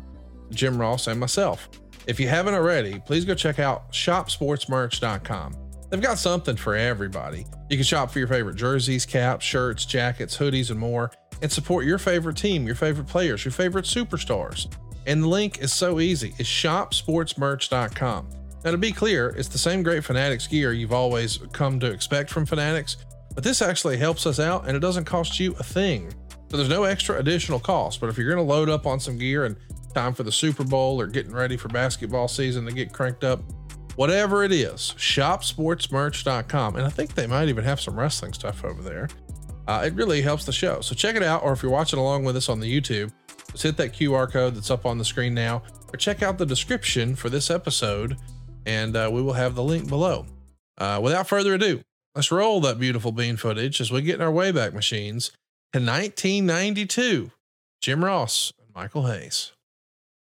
Jim 0.49 0.78
Ross, 0.78 1.07
and 1.07 1.20
myself. 1.20 1.70
If 2.07 2.18
you 2.18 2.30
haven't 2.30 2.53
already, 2.53 3.01
please 3.05 3.26
go 3.26 3.36
check 3.36 3.59
out 3.59 3.91
shopsportsmerch.com. 3.91 5.55
They've 5.89 6.01
got 6.01 6.20
something 6.20 6.55
for 6.55 6.74
everybody. 6.74 7.45
You 7.70 7.76
can 7.76 7.84
shop 7.84 8.12
for 8.12 8.20
your 8.20 8.30
favorite 8.30 8.55
jerseys, 8.55 9.05
caps, 9.05 9.43
shirts, 9.43 9.84
jackets, 9.84 10.38
hoodies, 10.38 10.72
and 10.72 10.80
more, 10.80 11.12
and 11.41 11.51
support 11.51 11.84
your 11.84 11.97
favorite 11.97 12.38
team, 12.38 12.66
your 12.66 12.76
favorite 12.76 13.07
players, 13.07 13.43
your 13.43 13.51
favorite 13.51 13.84
superstars. 13.84 14.74
And 15.06 15.24
the 15.24 15.28
link 15.28 15.60
is 15.60 15.74
so 15.74 15.99
easy. 15.99 16.34
It's 16.38 16.49
shopsportsmerch.com. 16.49 18.30
Now, 18.64 18.72
to 18.72 18.78
be 18.78 18.91
clear, 18.91 19.30
it's 19.30 19.47
the 19.47 19.58
same 19.58 19.82
great 19.82 20.04
Fanatics 20.04 20.45
gear 20.45 20.72
you've 20.72 20.93
always 20.93 21.39
come 21.52 21.80
to 21.80 21.88
expect 21.88 22.30
from 22.30 22.45
Fanatics, 22.45 22.97
but 23.34 23.43
this 23.43 23.62
actually 23.62 23.97
helps 23.97 24.28
us 24.28 24.39
out 24.39 24.68
and 24.68 24.78
it 24.78 24.82
doesn't 24.82 25.06
cost 25.06 25.39
you 25.39 25.54
a 25.60 25.64
thing. 25.64 26.14
So 26.49 26.58
there's 26.58 26.70
no 26.70 26.84
extra 26.84 27.18
additional 27.18 27.60
cost. 27.60 27.99
But 27.99 28.10
if 28.10 28.18
you're 28.18 28.28
going 28.32 28.45
to 28.45 28.54
load 28.54 28.70
up 28.70 28.86
on 28.86 28.99
some 28.99 29.18
gear 29.18 29.45
and 29.45 29.56
time 29.93 30.14
for 30.14 30.24
the 30.24 30.32
Super 30.32 30.64
Bowl 30.64 30.99
or 30.99 31.08
getting 31.08 31.32
ready 31.32 31.58
for 31.58 31.70
basketball 31.70 32.28
season 32.28 32.66
to 32.66 32.72
get 32.72 32.91
cranked 32.91 33.24
up, 33.24 33.41
whatever 33.95 34.43
it 34.43 34.52
is, 34.52 34.93
shopsportsmerch.com. 34.97 36.76
And 36.76 36.86
I 36.86 36.89
think 36.89 37.16
they 37.16 37.26
might 37.26 37.47
even 37.47 37.64
have 37.64 37.80
some 37.80 37.97
wrestling 37.97 38.34
stuff 38.34 38.64
over 38.64 38.82
there. 38.82 39.08
Uh, 39.68 39.84
it 39.86 39.93
really 39.93 40.22
helps 40.22 40.45
the 40.45 40.52
show. 40.52 40.82
So 40.82 40.93
check 40.93 41.16
it 41.16 41.24
out. 41.24 41.43
Or 41.43 41.54
if 41.54 41.64
you're 41.64 41.72
watching 41.72 41.99
along 41.99 42.26
with 42.26 42.36
us 42.36 42.49
on 42.49 42.60
the 42.60 42.82
YouTube, 42.82 43.12
just 43.52 43.64
hit 43.64 43.78
that 43.78 43.93
QR 43.93 44.32
code 44.32 44.56
that's 44.56 44.72
up 44.72 44.86
on 44.86 44.97
the 44.97 45.06
screen 45.06 45.34
now, 45.34 45.64
or 45.93 45.97
check 45.97 46.24
out 46.24 46.38
the 46.38 46.45
description 46.45 47.16
for 47.16 47.30
this 47.30 47.49
episode, 47.49 48.18
and 48.66 48.95
uh, 48.95 49.10
we 49.12 49.22
will 49.22 49.34
have 49.34 49.56
the 49.56 49.64
link 49.64 49.88
below. 49.88 50.26
Uh, 50.78 50.99
without 51.02 51.28
further 51.28 51.54
ado, 51.54 51.82
let's 52.16 52.32
roll 52.32 52.62
that 52.62 52.80
beautiful 52.80 53.12
bean 53.12 53.38
footage 53.38 53.82
as 53.82 53.91
we 53.91 54.02
get 54.02 54.16
in 54.16 54.22
our 54.22 54.32
Wayback 54.32 54.74
Machines 54.74 55.30
to 55.74 55.80
1992. 55.80 57.32
Jim 57.82 58.06
Ross 58.06 58.54
and 58.60 58.68
Michael 58.76 59.08
Hayes. 59.08 59.52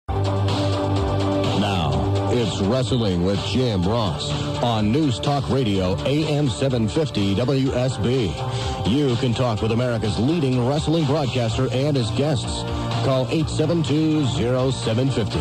Now, 0.08 2.30
it's 2.32 2.60
Wrestling 2.60 3.24
with 3.24 3.38
Jim 3.46 3.82
Ross 3.82 4.30
on 4.62 4.92
News 4.92 5.18
Talk 5.20 5.48
Radio 5.50 5.96
AM 6.04 6.48
750 6.48 7.34
WSB. 7.36 8.90
You 8.90 9.16
can 9.16 9.34
talk 9.34 9.62
with 9.62 9.72
America's 9.72 10.18
leading 10.18 10.66
wrestling 10.66 11.04
broadcaster 11.04 11.68
and 11.70 11.96
his 11.96 12.10
guests. 12.12 12.62
Call 13.04 13.26
872-0750. 13.26 15.36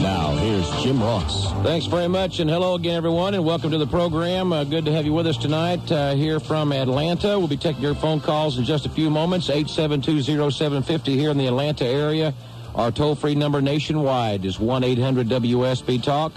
Now, 0.00 0.30
here's 0.36 0.70
Jim 0.84 1.02
Ross. 1.02 1.50
Thanks 1.64 1.86
very 1.86 2.06
much, 2.06 2.38
and 2.38 2.48
hello 2.48 2.76
again, 2.76 2.96
everyone, 2.96 3.34
and 3.34 3.44
welcome 3.44 3.72
to 3.72 3.78
the 3.78 3.88
program. 3.88 4.52
Uh, 4.52 4.62
good 4.62 4.84
to 4.84 4.92
have 4.92 5.04
you 5.04 5.12
with 5.12 5.26
us 5.26 5.36
tonight 5.36 5.90
uh, 5.90 6.14
here 6.14 6.38
from 6.38 6.70
Atlanta. 6.70 7.36
We'll 7.36 7.48
be 7.48 7.56
taking 7.56 7.82
your 7.82 7.96
phone 7.96 8.20
calls 8.20 8.56
in 8.56 8.62
just 8.62 8.86
a 8.86 8.88
few 8.88 9.10
moments. 9.10 9.48
872-0750 9.48 11.06
here 11.06 11.30
in 11.30 11.38
the 11.38 11.48
Atlanta 11.48 11.84
area. 11.84 12.32
Our 12.76 12.92
toll-free 12.92 13.34
number 13.34 13.60
nationwide 13.60 14.44
is 14.44 14.58
1-800-WSB-TALK. 14.58 16.32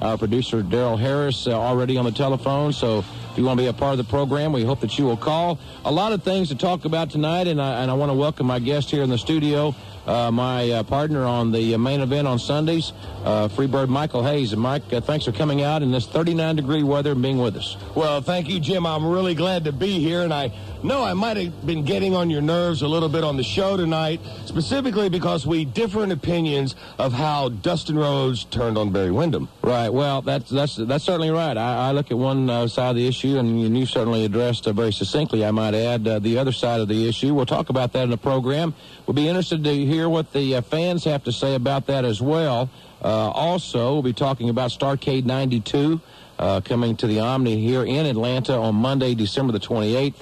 Our 0.00 0.16
producer, 0.16 0.62
Daryl 0.62 0.98
Harris, 0.98 1.46
uh, 1.46 1.52
already 1.52 1.98
on 1.98 2.06
the 2.06 2.12
telephone, 2.12 2.72
so 2.72 3.00
if 3.00 3.36
you 3.36 3.44
want 3.44 3.58
to 3.58 3.64
be 3.64 3.68
a 3.68 3.72
part 3.72 3.92
of 3.92 3.98
the 3.98 4.10
program, 4.10 4.50
we 4.50 4.64
hope 4.64 4.80
that 4.80 4.98
you 4.98 5.04
will 5.04 5.16
call. 5.16 5.58
A 5.84 5.92
lot 5.92 6.12
of 6.12 6.22
things 6.22 6.48
to 6.48 6.54
talk 6.54 6.86
about 6.86 7.10
tonight, 7.10 7.46
and 7.46 7.60
I, 7.60 7.82
and 7.82 7.90
I 7.90 7.94
want 7.94 8.08
to 8.08 8.14
welcome 8.14 8.46
my 8.46 8.58
guest 8.60 8.90
here 8.90 9.02
in 9.02 9.10
the 9.10 9.18
studio, 9.18 9.74
uh, 10.06 10.30
my 10.30 10.70
uh, 10.70 10.82
partner 10.84 11.24
on 11.24 11.52
the 11.52 11.76
main 11.76 12.00
event 12.00 12.26
on 12.26 12.38
Sundays, 12.38 12.94
uh, 13.24 13.48
Freebird 13.48 13.88
Michael 13.88 14.24
Hayes. 14.24 14.54
And 14.54 14.62
Mike, 14.62 14.90
uh, 14.90 15.02
thanks 15.02 15.26
for 15.26 15.32
coming 15.32 15.62
out 15.62 15.82
in 15.82 15.90
this 15.90 16.06
39 16.06 16.56
degree 16.56 16.82
weather 16.82 17.12
and 17.12 17.20
being 17.20 17.38
with 17.38 17.56
us. 17.56 17.76
Well, 17.94 18.22
thank 18.22 18.48
you, 18.48 18.58
Jim. 18.58 18.86
I'm 18.86 19.06
really 19.06 19.34
glad 19.34 19.64
to 19.64 19.72
be 19.72 20.00
here, 20.00 20.22
and 20.22 20.32
I 20.32 20.50
know 20.82 21.04
I 21.04 21.14
might 21.14 21.36
have 21.36 21.66
been 21.66 21.84
getting 21.84 22.14
on 22.14 22.30
your 22.30 22.40
nerves 22.40 22.82
a 22.82 22.88
little 22.88 23.08
bit 23.08 23.24
on 23.24 23.36
the 23.36 23.42
show 23.42 23.76
tonight, 23.76 24.20
specifically 24.46 25.08
because 25.08 25.46
we 25.46 25.64
differ 25.64 26.02
in 26.02 26.10
opinions 26.10 26.74
of 26.98 27.12
how 27.12 27.48
Dustin 27.48 27.98
Rhodes 27.98 28.44
turned 28.44 28.78
on 28.78 28.90
Barry 28.90 29.10
Windham. 29.10 29.48
Right. 29.62 29.88
Well, 29.88 30.22
that's 30.22 30.50
that's 30.50 30.76
that's 30.76 31.04
certainly 31.04 31.30
right. 31.30 31.56
I, 31.56 31.88
I 31.88 31.92
look 31.92 32.10
at 32.10 32.18
one 32.18 32.48
uh, 32.48 32.66
side 32.68 32.90
of 32.90 32.96
the 32.96 33.06
issue, 33.06 33.38
and 33.38 33.76
you 33.76 33.86
certainly 33.86 34.24
addressed 34.24 34.66
uh, 34.66 34.72
very 34.72 34.92
succinctly, 34.92 35.44
I 35.44 35.50
might 35.50 35.74
add, 35.74 36.06
uh, 36.06 36.18
the 36.18 36.38
other 36.38 36.52
side 36.52 36.80
of 36.80 36.88
the 36.88 37.08
issue. 37.08 37.34
We'll 37.34 37.46
talk 37.46 37.68
about 37.68 37.92
that 37.92 38.04
in 38.04 38.10
the 38.10 38.18
program. 38.18 38.74
We'll 39.06 39.14
be 39.14 39.28
interested 39.28 39.64
to 39.64 39.74
hear 39.86 40.08
what 40.08 40.32
the 40.32 40.56
uh, 40.56 40.60
fans 40.62 41.04
have 41.04 41.24
to 41.24 41.32
say 41.32 41.54
about 41.54 41.86
that 41.86 42.04
as 42.04 42.20
well. 42.20 42.70
Uh, 43.02 43.30
also, 43.30 43.94
we'll 43.94 44.02
be 44.02 44.12
talking 44.12 44.48
about 44.50 44.70
Starcade 44.70 45.24
92 45.24 46.00
uh, 46.38 46.60
coming 46.62 46.96
to 46.96 47.06
the 47.06 47.20
Omni 47.20 47.60
here 47.60 47.84
in 47.84 48.06
Atlanta 48.06 48.54
on 48.54 48.74
Monday, 48.74 49.14
December 49.14 49.52
the 49.52 49.60
28th. 49.60 50.14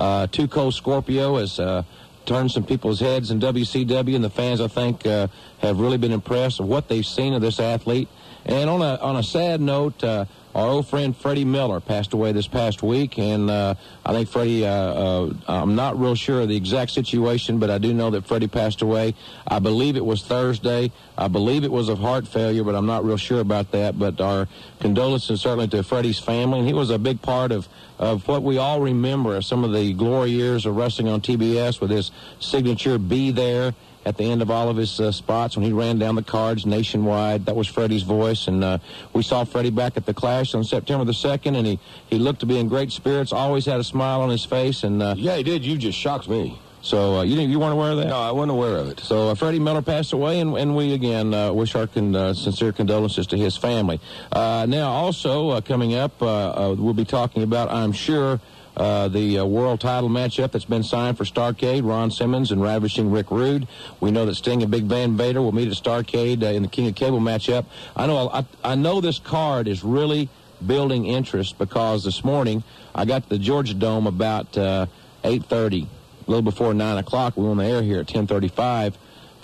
Uh, 0.00 0.26
Cold 0.26 0.72
Scorpio 0.72 1.36
has 1.36 1.60
uh, 1.60 1.82
turned 2.24 2.50
some 2.50 2.64
people's 2.64 3.00
heads 3.00 3.30
in 3.30 3.38
WCW, 3.38 4.14
and 4.14 4.24
the 4.24 4.30
fans, 4.30 4.62
I 4.62 4.66
think, 4.66 5.06
uh, 5.06 5.28
have 5.58 5.78
really 5.78 5.98
been 5.98 6.12
impressed 6.12 6.58
with 6.58 6.70
what 6.70 6.88
they've 6.88 7.04
seen 7.04 7.34
of 7.34 7.42
this 7.42 7.60
athlete. 7.60 8.08
And 8.46 8.70
on 8.70 8.80
a 8.80 8.96
on 8.96 9.16
a 9.16 9.22
sad 9.22 9.60
note, 9.60 10.02
uh, 10.02 10.24
our 10.54 10.66
old 10.66 10.88
friend 10.88 11.16
Freddie 11.16 11.44
Miller 11.44 11.80
passed 11.80 12.12
away 12.12 12.32
this 12.32 12.48
past 12.48 12.82
week, 12.82 13.18
and 13.18 13.48
uh, 13.48 13.74
I 14.04 14.12
think 14.12 14.28
Freddie. 14.28 14.66
Uh, 14.66 14.70
uh, 14.70 15.34
I'm 15.46 15.76
not 15.76 15.98
real 15.98 16.14
sure 16.14 16.40
of 16.40 16.48
the 16.48 16.56
exact 16.56 16.90
situation, 16.90 17.58
but 17.58 17.70
I 17.70 17.78
do 17.78 17.94
know 17.94 18.10
that 18.10 18.26
Freddie 18.26 18.48
passed 18.48 18.82
away. 18.82 19.14
I 19.46 19.60
believe 19.60 19.96
it 19.96 20.04
was 20.04 20.22
Thursday. 20.22 20.90
I 21.16 21.28
believe 21.28 21.62
it 21.62 21.70
was 21.70 21.88
of 21.88 21.98
heart 21.98 22.26
failure, 22.26 22.64
but 22.64 22.74
I'm 22.74 22.86
not 22.86 23.04
real 23.04 23.16
sure 23.16 23.40
about 23.40 23.70
that. 23.72 23.98
But 23.98 24.20
our 24.20 24.48
condolences 24.80 25.40
certainly 25.40 25.68
to 25.68 25.82
Freddie's 25.84 26.18
family, 26.18 26.58
and 26.58 26.68
he 26.68 26.74
was 26.74 26.90
a 26.90 26.98
big 26.98 27.22
part 27.22 27.52
of 27.52 27.68
of 28.00 28.26
what 28.26 28.42
we 28.42 28.58
all 28.58 28.80
remember 28.80 29.40
some 29.42 29.62
of 29.62 29.72
the 29.72 29.92
glory 29.92 30.30
years 30.30 30.66
of 30.66 30.74
wrestling 30.74 31.08
on 31.08 31.20
TBS 31.20 31.80
with 31.80 31.90
his 31.90 32.10
signature 32.40 32.98
"Be 32.98 33.30
There." 33.30 33.74
At 34.04 34.16
the 34.16 34.24
end 34.24 34.42
of 34.42 34.50
all 34.50 34.68
of 34.68 34.76
his 34.76 34.98
uh, 34.98 35.12
spots 35.12 35.56
when 35.56 35.64
he 35.64 35.72
ran 35.72 35.98
down 35.98 36.14
the 36.14 36.22
cards 36.22 36.64
nationwide. 36.64 37.46
That 37.46 37.56
was 37.56 37.68
Freddie's 37.68 38.02
voice. 38.02 38.48
And 38.48 38.64
uh, 38.64 38.78
we 39.12 39.22
saw 39.22 39.44
Freddie 39.44 39.70
back 39.70 39.96
at 39.96 40.06
the 40.06 40.14
Clash 40.14 40.54
on 40.54 40.64
September 40.64 41.04
the 41.04 41.12
2nd, 41.12 41.56
and 41.56 41.66
he, 41.66 41.78
he 42.08 42.18
looked 42.18 42.40
to 42.40 42.46
be 42.46 42.58
in 42.58 42.68
great 42.68 42.92
spirits, 42.92 43.32
always 43.32 43.66
had 43.66 43.78
a 43.80 43.84
smile 43.84 44.22
on 44.22 44.30
his 44.30 44.44
face. 44.44 44.84
And 44.84 45.02
uh, 45.02 45.14
Yeah, 45.16 45.36
he 45.36 45.42
did. 45.42 45.64
You 45.64 45.76
just 45.76 45.98
shocked 45.98 46.28
me. 46.28 46.58
So 46.82 47.18
uh, 47.18 47.22
you 47.24 47.36
didn't, 47.36 47.50
you 47.50 47.58
weren't 47.58 47.74
aware 47.74 47.90
of 47.90 47.98
that? 47.98 48.06
No, 48.06 48.18
I 48.18 48.30
wasn't 48.30 48.52
aware 48.52 48.76
of 48.76 48.88
it. 48.88 49.00
So 49.00 49.28
uh, 49.28 49.34
Freddie 49.34 49.58
Miller 49.58 49.82
passed 49.82 50.14
away, 50.14 50.40
and, 50.40 50.56
and 50.56 50.74
we 50.74 50.94
again 50.94 51.34
uh, 51.34 51.52
wish 51.52 51.74
our 51.74 51.86
con- 51.86 52.16
uh, 52.16 52.32
sincere 52.32 52.72
condolences 52.72 53.26
to 53.28 53.36
his 53.36 53.54
family. 53.54 54.00
Uh, 54.32 54.64
now, 54.66 54.90
also 54.90 55.50
uh, 55.50 55.60
coming 55.60 55.94
up, 55.94 56.22
uh, 56.22 56.26
uh, 56.26 56.74
we'll 56.78 56.94
be 56.94 57.04
talking 57.04 57.42
about, 57.42 57.70
I'm 57.70 57.92
sure, 57.92 58.40
uh, 58.80 59.08
the 59.08 59.38
uh, 59.38 59.44
world 59.44 59.78
title 59.78 60.08
matchup 60.08 60.52
that's 60.52 60.64
been 60.64 60.82
signed 60.82 61.18
for 61.18 61.24
Starcade, 61.24 61.86
Ron 61.86 62.10
Simmons 62.10 62.50
and 62.50 62.62
Ravishing 62.62 63.10
Rick 63.10 63.30
Rude. 63.30 63.68
We 64.00 64.10
know 64.10 64.24
that 64.24 64.36
Sting 64.36 64.62
and 64.62 64.70
Big 64.70 64.84
Van 64.84 65.18
Vader 65.18 65.42
will 65.42 65.52
meet 65.52 65.68
at 65.68 65.74
Starcade 65.74 66.42
uh, 66.42 66.46
in 66.46 66.62
the 66.62 66.68
King 66.68 66.88
of 66.88 66.94
Cable 66.94 67.20
matchup. 67.20 67.66
I 67.94 68.06
know 68.06 68.30
I, 68.30 68.46
I 68.64 68.74
know 68.76 69.02
this 69.02 69.18
card 69.18 69.68
is 69.68 69.84
really 69.84 70.30
building 70.66 71.04
interest 71.04 71.58
because 71.58 72.04
this 72.04 72.24
morning 72.24 72.64
I 72.94 73.04
got 73.04 73.24
to 73.24 73.28
the 73.28 73.38
Georgia 73.38 73.74
Dome 73.74 74.06
about 74.06 74.56
uh, 74.56 74.86
8:30, 75.24 75.82
a 75.82 75.86
little 76.30 76.40
before 76.40 76.72
9 76.72 76.96
o'clock. 76.96 77.36
We 77.36 77.44
were 77.44 77.50
on 77.50 77.58
the 77.58 77.66
air 77.66 77.82
here 77.82 78.00
at 78.00 78.06
10:35 78.06 78.94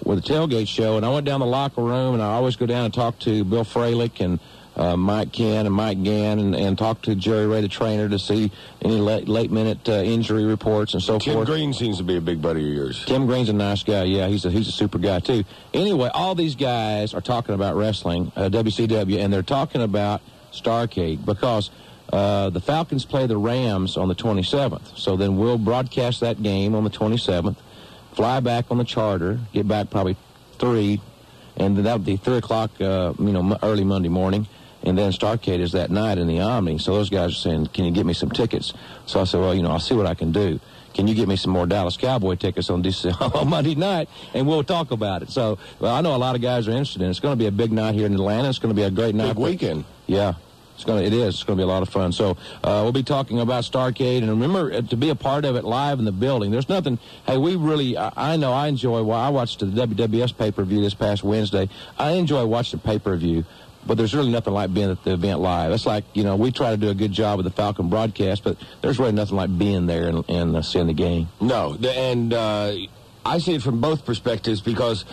with 0.03 0.25
the 0.25 0.33
tailgate 0.33 0.69
show, 0.69 0.97
and 0.97 1.05
I 1.05 1.11
went 1.11 1.27
down 1.27 1.41
the 1.41 1.47
locker 1.47 1.83
room, 1.83 2.15
and 2.15 2.23
I 2.23 2.33
always 2.33 2.57
go 2.57 2.65
down 2.65 2.87
and 2.87 2.95
talk 2.95 3.19
to 3.21 3.45
Bill 3.45 3.65
Fralic 3.65 4.25
and 4.25 4.41
uh, 4.77 4.97
Mike 4.97 5.33
Kenn 5.33 5.67
and 5.67 5.75
Mike 5.75 6.03
Gann 6.03 6.39
and, 6.39 6.55
and 6.55 6.77
talk 6.77 7.03
to 7.03 7.15
Jerry 7.15 7.47
Rhea, 7.47 7.63
the 7.63 7.69
trainer, 7.69 8.09
to 8.09 8.19
see 8.19 8.53
any 8.83 9.01
late, 9.01 9.29
late 9.29 9.51
minute 9.51 9.89
uh, 9.89 9.93
injury 9.93 10.45
reports 10.45 10.95
and 10.95 11.03
so 11.03 11.19
Tim 11.19 11.35
forth. 11.35 11.47
Tim 11.47 11.55
Green 11.55 11.73
seems 11.73 11.99
to 11.99 12.05
be 12.05 12.17
a 12.17 12.21
big 12.21 12.43
buddy 12.43 12.69
of 12.69 12.75
yours. 12.75 13.05
Tim 13.07 13.27
Green's 13.27 13.49
a 13.49 13.55
nice 13.55 13.83
guy. 13.83 14.05
Yeah, 14.05 14.29
he's 14.29 14.45
a 14.45 14.51
he's 14.51 14.69
a 14.69 14.73
super 14.73 14.99
guy 14.99 15.21
too. 15.21 15.45
Anyway, 15.73 16.11
all 16.13 16.35
these 16.35 16.55
guys 16.55 17.15
are 17.15 17.21
talking 17.21 17.55
about 17.55 17.77
wrestling, 17.77 18.31
uh, 18.37 18.49
WCW, 18.51 19.19
and 19.19 19.33
they're 19.33 19.43
talking 19.43 19.83
about 19.83 20.21
Starcade 20.53 21.25
because 21.25 21.71
uh, 22.13 22.51
the 22.51 22.61
Falcons 22.61 23.05
play 23.05 23.27
the 23.27 23.37
Rams 23.37 23.97
on 23.97 24.09
the 24.09 24.15
27th. 24.15 24.97
So 24.97 25.17
then 25.17 25.37
we'll 25.37 25.59
broadcast 25.59 26.21
that 26.21 26.43
game 26.43 26.75
on 26.75 26.85
the 26.85 26.91
27th, 26.91 27.57
fly 28.13 28.41
back 28.41 28.67
on 28.71 28.79
the 28.79 28.85
charter, 28.85 29.41
get 29.53 29.67
back 29.67 29.91
probably 29.91 30.17
three, 30.59 31.01
and 31.57 31.77
then 31.77 31.85
that 31.85 31.95
would 31.95 32.05
be 32.05 32.17
three 32.17 32.37
o'clock, 32.37 32.71
uh, 32.81 33.13
you 33.19 33.33
know, 33.33 33.59
early 33.63 33.85
Monday 33.85 34.09
morning. 34.09 34.47
And 34.87 34.97
then 34.97 35.11
Starcade 35.11 35.59
is 35.59 35.73
that 35.73 35.91
night 35.91 36.17
in 36.17 36.29
the 36.29 36.41
Omni. 36.41 36.79
So 36.79 36.95
those 36.95 37.11
guys 37.11 37.33
are 37.33 37.35
saying, 37.35 37.67
"Can 37.75 37.85
you 37.85 37.91
get 37.91 38.07
me 38.07 38.15
some 38.15 38.31
tickets?" 38.31 38.73
So 39.05 39.21
I 39.21 39.25
said, 39.25 39.41
"Well, 39.41 39.55
you 39.55 39.63
know, 39.63 39.73
I'll 39.73 39.81
see 39.81 39.95
what 39.95 40.07
I 40.07 40.15
can 40.15 40.33
do." 40.33 40.61
Can 40.95 41.07
you 41.07 41.15
get 41.15 41.29
me 41.29 41.37
some 41.37 41.53
more 41.53 41.67
Dallas 41.67 41.99
Cowboy 41.99 42.37
tickets 42.37 42.71
on, 42.71 42.81
this, 42.81 43.05
on 43.21 43.51
Monday 43.51 43.75
night, 43.75 44.09
and 44.33 44.47
we'll 44.47 44.65
talk 44.65 44.93
about 44.93 45.21
it. 45.21 45.29
So 45.29 45.59
well, 45.79 45.95
I 45.95 46.01
know 46.01 46.17
a 46.17 46.17
lot 46.17 46.37
of 46.37 46.41
guys 46.41 46.69
are 46.69 46.71
interested 46.71 47.03
in 47.03 47.09
it. 47.09 47.11
It's 47.11 47.21
going 47.21 47.33
to 47.33 47.39
be 47.39 47.47
a 47.47 47.53
big 47.53 47.71
night 47.71 47.95
here 47.95 48.07
in 48.07 48.15
Atlanta. 48.15 48.49
It's 48.49 48.59
going 48.59 48.75
to 48.75 48.81
be 48.81 48.85
a 48.85 48.91
great 48.91 49.15
night. 49.15 49.35
Big 49.35 49.45
weekend. 49.45 49.85
Yeah. 50.07 50.35
It's 50.77 50.85
gonna, 50.85 51.01
it 51.01 51.15
is. 51.15 51.37
It's 51.37 51.43
going 51.43 51.57
to 51.57 51.61
be 51.61 51.65
a 51.65 51.73
lot 51.73 51.83
of 51.83 51.89
fun. 51.89 52.13
So 52.13 52.37
uh, 52.63 52.81
we'll 52.83 52.93
be 52.93 53.03
talking 53.03 53.41
about 53.41 53.65
Starcade, 53.65 54.19
and 54.19 54.29
remember 54.29 54.73
uh, 54.73 54.83
to 54.83 54.97
be 54.97 55.09
a 55.09 55.15
part 55.15 55.47
of 55.47 55.57
it 55.57 55.65
live 55.65 55.99
in 55.99 56.05
the 56.05 56.13
building. 56.13 56.51
There's 56.51 56.69
nothing. 56.69 56.99
Hey, 57.27 57.39
we 57.39 57.57
really. 57.57 57.97
I, 57.97 58.13
I 58.15 58.37
know. 58.37 58.53
I 58.53 58.69
enjoy. 58.69 59.03
Well, 59.03 59.19
I 59.19 59.31
watched 59.31 59.61
the 59.61 59.67
WWF 59.67 60.37
pay 60.37 60.51
per 60.51 60.65
view 60.65 60.83
this 60.83 60.93
past 60.93 61.25
Wednesday. 61.25 61.71
I 61.99 62.13
enjoy 62.13 62.45
watching 62.45 62.79
the 62.79 62.87
pay 62.87 62.99
per 62.99 63.17
view, 63.17 63.47
but 63.87 63.97
there's 63.97 64.15
really 64.15 64.31
nothing 64.31 64.53
like 64.53 64.73
being 64.75 64.91
at 64.91 65.03
the 65.05 65.13
event 65.13 65.41
live. 65.41 65.73
It's 65.73 65.87
like 65.87 66.05
you 66.15 66.25
know 66.25 66.37
we 66.37 66.53
try 66.53 66.71
to 66.71 66.77
do 66.77 66.89
a 66.89 66.95
good 66.95 67.13
job 67.13 67.39
with 67.39 67.45
the 67.45 67.53
Falcon 67.53 67.89
broadcast, 67.89 68.45
but 68.45 68.57
there's 68.83 68.99
really 68.99 69.13
nothing 69.13 69.37
like 69.37 69.57
being 69.57 69.87
there 69.87 70.09
and, 70.09 70.29
and 70.29 70.57
uh, 70.57 70.63
seeing 70.63 70.87
the 70.87 70.95
game. 70.95 71.29
No, 71.41 71.77
and 71.83 72.33
uh, 72.33 72.75
I 73.25 73.39
see 73.39 73.55
it 73.55 73.63
from 73.63 73.81
both 73.81 74.05
perspectives 74.05 74.61
because 74.61 75.05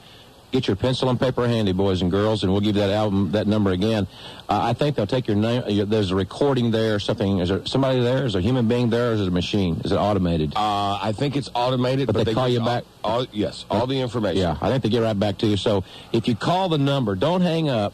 get 0.51 0.67
your 0.67 0.75
pencil 0.75 1.09
and 1.09 1.19
paper 1.19 1.47
handy, 1.47 1.71
boys 1.73 2.01
and 2.01 2.09
girls, 2.09 2.41
and 2.43 2.51
we'll 2.51 2.61
give 2.61 2.73
that 2.75 2.89
album 2.89 3.31
that 3.31 3.45
number 3.47 3.71
again. 3.71 4.07
Uh, 4.49 4.59
I 4.63 4.73
think 4.73 4.95
they'll 4.95 5.05
take 5.07 5.27
your 5.27 5.37
name. 5.37 5.63
Your, 5.67 5.85
there's 5.85 6.09
a 6.11 6.15
recording 6.15 6.71
there, 6.71 6.99
something. 6.99 7.39
Is 7.39 7.49
there 7.49 7.63
somebody 7.65 7.99
there? 8.01 8.25
Is 8.25 8.33
there 8.33 8.39
a 8.39 8.43
human 8.43 8.67
being 8.67 8.89
there, 8.89 9.11
or 9.11 9.13
is 9.13 9.21
it 9.21 9.27
a 9.27 9.31
machine? 9.31 9.79
Is 9.85 9.91
it 9.91 9.97
automated? 9.97 10.53
Uh, 10.55 10.97
I 11.01 11.11
think 11.15 11.35
it's 11.35 11.49
automated, 11.53 12.07
but, 12.07 12.13
but 12.13 12.19
they, 12.25 12.31
they 12.31 12.33
call 12.33 12.49
you 12.49 12.59
all- 12.59 12.65
back. 12.65 12.83
All, 13.03 13.25
yes, 13.31 13.65
all 13.69 13.85
the 13.87 13.99
information. 13.99 14.41
Yeah, 14.41 14.57
I 14.61 14.69
think 14.69 14.83
they 14.83 14.89
get 14.89 15.01
right 15.01 15.17
back 15.19 15.37
to 15.39 15.47
you. 15.47 15.57
So 15.57 15.83
if 16.13 16.27
you 16.27 16.35
call 16.35 16.69
the 16.69 16.77
number, 16.77 17.15
don't 17.15 17.41
hang 17.41 17.67
up 17.69 17.93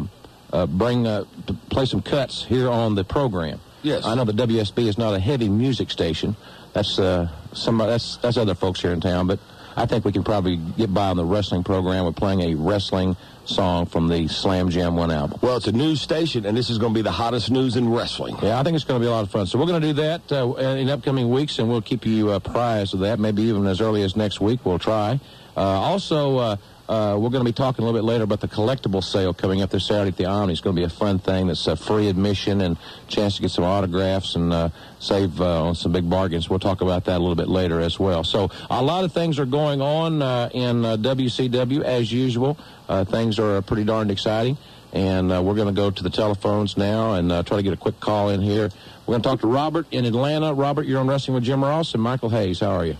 uh, 0.52 0.66
bring 0.66 1.06
uh, 1.06 1.26
to 1.46 1.54
play 1.54 1.84
some 1.84 2.02
cuts 2.02 2.42
here 2.42 2.68
on 2.68 2.96
the 2.96 3.04
program. 3.04 3.60
Yes. 3.82 4.04
I 4.04 4.14
know 4.14 4.24
the 4.24 4.32
WSB 4.32 4.86
is 4.86 4.98
not 4.98 5.14
a 5.14 5.20
heavy 5.20 5.48
music 5.48 5.90
station. 5.90 6.36
That's 6.72 6.98
uh, 6.98 7.28
somebody. 7.52 7.90
That's 7.90 8.16
that's 8.18 8.36
other 8.36 8.54
folks 8.54 8.80
here 8.80 8.92
in 8.92 9.00
town, 9.00 9.26
but 9.26 9.40
I 9.76 9.86
think 9.86 10.04
we 10.04 10.12
can 10.12 10.24
probably 10.24 10.56
get 10.56 10.92
by 10.92 11.08
on 11.08 11.16
the 11.16 11.24
wrestling 11.24 11.64
program 11.64 12.04
with 12.04 12.16
playing 12.16 12.40
a 12.42 12.54
wrestling 12.54 13.16
song 13.44 13.86
from 13.86 14.08
the 14.08 14.28
Slam 14.28 14.68
Jam 14.68 14.96
One 14.96 15.10
album. 15.10 15.38
Well, 15.42 15.56
it's 15.56 15.66
a 15.66 15.72
news 15.72 16.00
station, 16.00 16.44
and 16.44 16.56
this 16.56 16.70
is 16.70 16.78
going 16.78 16.92
to 16.92 16.98
be 16.98 17.02
the 17.02 17.10
hottest 17.10 17.50
news 17.50 17.76
in 17.76 17.88
wrestling. 17.88 18.36
Yeah, 18.42 18.60
I 18.60 18.62
think 18.62 18.74
it's 18.76 18.84
going 18.84 19.00
to 19.00 19.04
be 19.04 19.08
a 19.08 19.10
lot 19.10 19.24
of 19.24 19.30
fun. 19.30 19.46
So 19.46 19.58
we're 19.58 19.66
going 19.66 19.80
to 19.80 19.88
do 19.88 19.94
that 19.94 20.32
uh, 20.32 20.54
in 20.54 20.88
upcoming 20.90 21.30
weeks, 21.30 21.58
and 21.58 21.68
we'll 21.68 21.82
keep 21.82 22.04
you 22.04 22.30
uh, 22.30 22.36
apprised 22.36 22.94
of 22.94 23.00
that. 23.00 23.18
Maybe 23.18 23.42
even 23.42 23.66
as 23.66 23.80
early 23.80 24.02
as 24.02 24.16
next 24.16 24.40
week, 24.40 24.60
we'll 24.64 24.78
try. 24.78 25.18
Uh, 25.56 25.60
also, 25.60 26.38
uh, 26.38 26.56
uh, 26.90 27.16
we're 27.16 27.30
going 27.30 27.44
to 27.44 27.48
be 27.48 27.52
talking 27.52 27.84
a 27.84 27.86
little 27.86 28.00
bit 28.00 28.04
later 28.04 28.24
about 28.24 28.40
the 28.40 28.48
collectible 28.48 29.02
sale 29.02 29.32
coming 29.32 29.62
up 29.62 29.70
this 29.70 29.86
Saturday 29.86 30.08
at 30.08 30.16
the 30.16 30.24
Omni. 30.24 30.52
It's 30.52 30.60
going 30.60 30.74
to 30.74 30.80
be 30.80 30.84
a 30.84 30.88
fun 30.88 31.20
thing. 31.20 31.46
That's 31.46 31.68
uh, 31.68 31.76
free 31.76 32.08
admission 32.08 32.60
and 32.60 32.76
chance 33.06 33.36
to 33.36 33.42
get 33.42 33.52
some 33.52 33.62
autographs 33.62 34.34
and 34.34 34.52
uh, 34.52 34.70
save 34.98 35.40
uh, 35.40 35.66
on 35.66 35.76
some 35.76 35.92
big 35.92 36.10
bargains. 36.10 36.50
We'll 36.50 36.58
talk 36.58 36.80
about 36.80 37.04
that 37.04 37.18
a 37.18 37.20
little 37.20 37.36
bit 37.36 37.46
later 37.46 37.80
as 37.80 38.00
well. 38.00 38.24
So 38.24 38.50
a 38.68 38.82
lot 38.82 39.04
of 39.04 39.12
things 39.12 39.38
are 39.38 39.46
going 39.46 39.80
on 39.80 40.20
uh, 40.20 40.50
in 40.52 40.84
uh, 40.84 40.96
WCW 40.96 41.82
as 41.84 42.12
usual. 42.12 42.58
Uh, 42.88 43.04
things 43.04 43.38
are 43.38 43.58
uh, 43.58 43.60
pretty 43.60 43.84
darn 43.84 44.10
exciting. 44.10 44.58
And 44.92 45.30
uh, 45.30 45.40
we're 45.44 45.54
going 45.54 45.68
to 45.68 45.80
go 45.80 45.92
to 45.92 46.02
the 46.02 46.10
telephones 46.10 46.76
now 46.76 47.14
and 47.14 47.30
uh, 47.30 47.44
try 47.44 47.58
to 47.58 47.62
get 47.62 47.72
a 47.72 47.76
quick 47.76 48.00
call 48.00 48.30
in 48.30 48.40
here. 48.40 48.68
We're 49.06 49.12
going 49.12 49.22
to 49.22 49.28
talk 49.28 49.40
to 49.42 49.46
Robert 49.46 49.86
in 49.92 50.06
Atlanta. 50.06 50.52
Robert, 50.52 50.86
you're 50.88 50.98
on 50.98 51.06
Wrestling 51.06 51.36
with 51.36 51.44
Jim 51.44 51.62
Ross 51.62 51.94
and 51.94 52.02
Michael 52.02 52.30
Hayes. 52.30 52.58
How 52.58 52.72
are 52.72 52.84
you? 52.84 52.96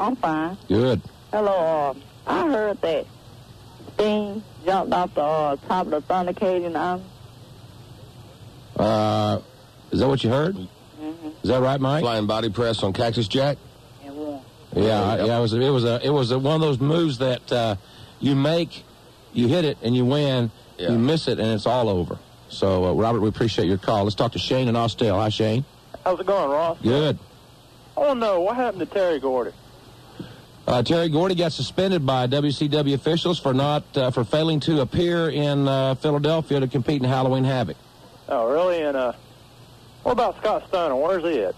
I'm 0.00 0.16
fine. 0.16 0.58
Good. 0.66 1.00
Hello. 1.30 1.94
I 2.26 2.48
heard 2.50 2.80
that 2.82 3.06
Sting 3.94 4.42
jumped 4.64 4.92
off 4.92 5.14
the 5.14 5.22
uh, 5.22 5.56
top 5.68 5.86
of 5.86 5.92
the 5.92 6.00
Thunder 6.02 6.32
Cage 6.32 6.64
and 6.64 6.76
um, 6.76 7.02
Uh, 8.76 9.40
is 9.90 10.00
that 10.00 10.08
what 10.08 10.22
you 10.24 10.30
heard? 10.30 10.56
Mm-hmm. 10.56 11.28
Is 11.42 11.48
that 11.48 11.60
right, 11.62 11.80
Mike? 11.80 12.02
Flying 12.02 12.26
body 12.26 12.50
press 12.50 12.82
on 12.82 12.92
Cactus 12.92 13.28
Jack. 13.28 13.58
and 14.04 14.16
won. 14.16 14.40
Yeah, 14.74 15.02
I- 15.02 15.24
yeah. 15.24 15.38
It 15.38 15.40
was 15.40 15.52
it 15.52 15.70
was 15.70 15.84
a 15.84 16.00
it 16.04 16.10
was 16.10 16.30
a, 16.32 16.38
one 16.38 16.56
of 16.56 16.60
those 16.60 16.80
moves 16.80 17.18
that 17.18 17.50
uh, 17.52 17.76
you 18.20 18.34
make, 18.34 18.84
you 19.32 19.48
hit 19.48 19.64
it 19.64 19.78
and 19.82 19.94
you 19.96 20.04
win. 20.04 20.50
Yeah. 20.78 20.90
You 20.90 20.98
miss 20.98 21.26
it 21.28 21.38
and 21.38 21.48
it's 21.48 21.66
all 21.66 21.88
over. 21.88 22.18
So, 22.48 22.84
uh, 22.84 22.92
Robert, 22.92 23.20
we 23.20 23.28
appreciate 23.28 23.66
your 23.66 23.78
call. 23.78 24.04
Let's 24.04 24.14
talk 24.14 24.32
to 24.32 24.38
Shane 24.38 24.68
in 24.68 24.76
Austell. 24.76 25.16
Hi, 25.18 25.30
Shane. 25.30 25.64
How's 26.04 26.20
it 26.20 26.26
going, 26.26 26.50
Ross? 26.50 26.78
Good. 26.82 27.18
I 27.96 28.00
want 28.00 28.16
to 28.16 28.26
know 28.26 28.40
what 28.42 28.56
happened 28.56 28.80
to 28.80 28.86
Terry 28.86 29.18
Gordy. 29.18 29.52
Uh, 30.66 30.82
Terry 30.82 31.08
Gordy 31.08 31.36
got 31.36 31.52
suspended 31.52 32.04
by 32.04 32.26
WCW 32.26 32.94
officials 32.94 33.38
for 33.38 33.54
not 33.54 33.84
uh, 33.96 34.10
for 34.10 34.24
failing 34.24 34.58
to 34.60 34.80
appear 34.80 35.30
in 35.30 35.68
uh, 35.68 35.94
Philadelphia 35.94 36.58
to 36.58 36.66
compete 36.66 37.00
in 37.00 37.08
Halloween 37.08 37.44
Havoc. 37.44 37.76
Oh, 38.28 38.50
really? 38.50 38.82
And 38.82 38.96
uh, 38.96 39.12
what 40.02 40.12
about 40.12 40.36
Scott 40.38 40.64
Steiner? 40.66 40.96
Where's 40.96 41.22
he 41.22 41.40
at? 41.42 41.54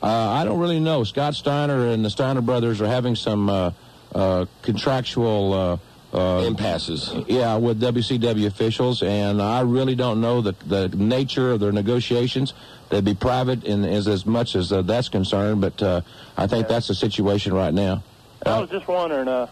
Uh, 0.00 0.06
I 0.06 0.44
don't 0.44 0.60
really 0.60 0.78
know. 0.78 1.02
Scott 1.02 1.34
Steiner 1.34 1.88
and 1.88 2.04
the 2.04 2.10
Steiner 2.10 2.40
brothers 2.40 2.80
are 2.80 2.86
having 2.86 3.16
some 3.16 3.50
uh, 3.50 3.70
uh, 4.14 4.46
contractual 4.62 5.52
uh, 5.52 6.16
uh, 6.16 6.44
impasses. 6.44 7.12
Yeah, 7.26 7.56
with 7.56 7.80
WCW 7.80 8.46
officials, 8.46 9.02
and 9.02 9.42
I 9.42 9.62
really 9.62 9.96
don't 9.96 10.20
know 10.20 10.40
the 10.40 10.54
the 10.66 10.88
nature 10.88 11.50
of 11.50 11.60
their 11.60 11.72
negotiations. 11.72 12.54
They'd 12.90 13.04
be 13.04 13.14
private 13.14 13.64
in 13.64 13.84
as 13.84 14.06
as 14.06 14.24
much 14.24 14.54
as 14.54 14.72
uh, 14.72 14.82
that's 14.82 15.08
concerned, 15.08 15.60
but 15.60 15.82
uh, 15.82 16.00
I 16.36 16.46
think 16.46 16.68
that's 16.68 16.88
the 16.88 16.94
situation 16.94 17.54
right 17.54 17.74
now. 17.74 18.04
I 18.44 18.60
was 18.60 18.70
just 18.70 18.88
wondering, 18.88 19.28
uh, 19.28 19.46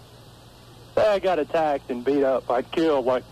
say 0.95 1.07
I 1.07 1.19
got 1.19 1.39
attacked 1.39 1.91
and 1.91 2.05
beat 2.05 2.25
up, 2.25 2.51
I 2.51 2.63
killed, 2.63 3.07
like 3.07 3.25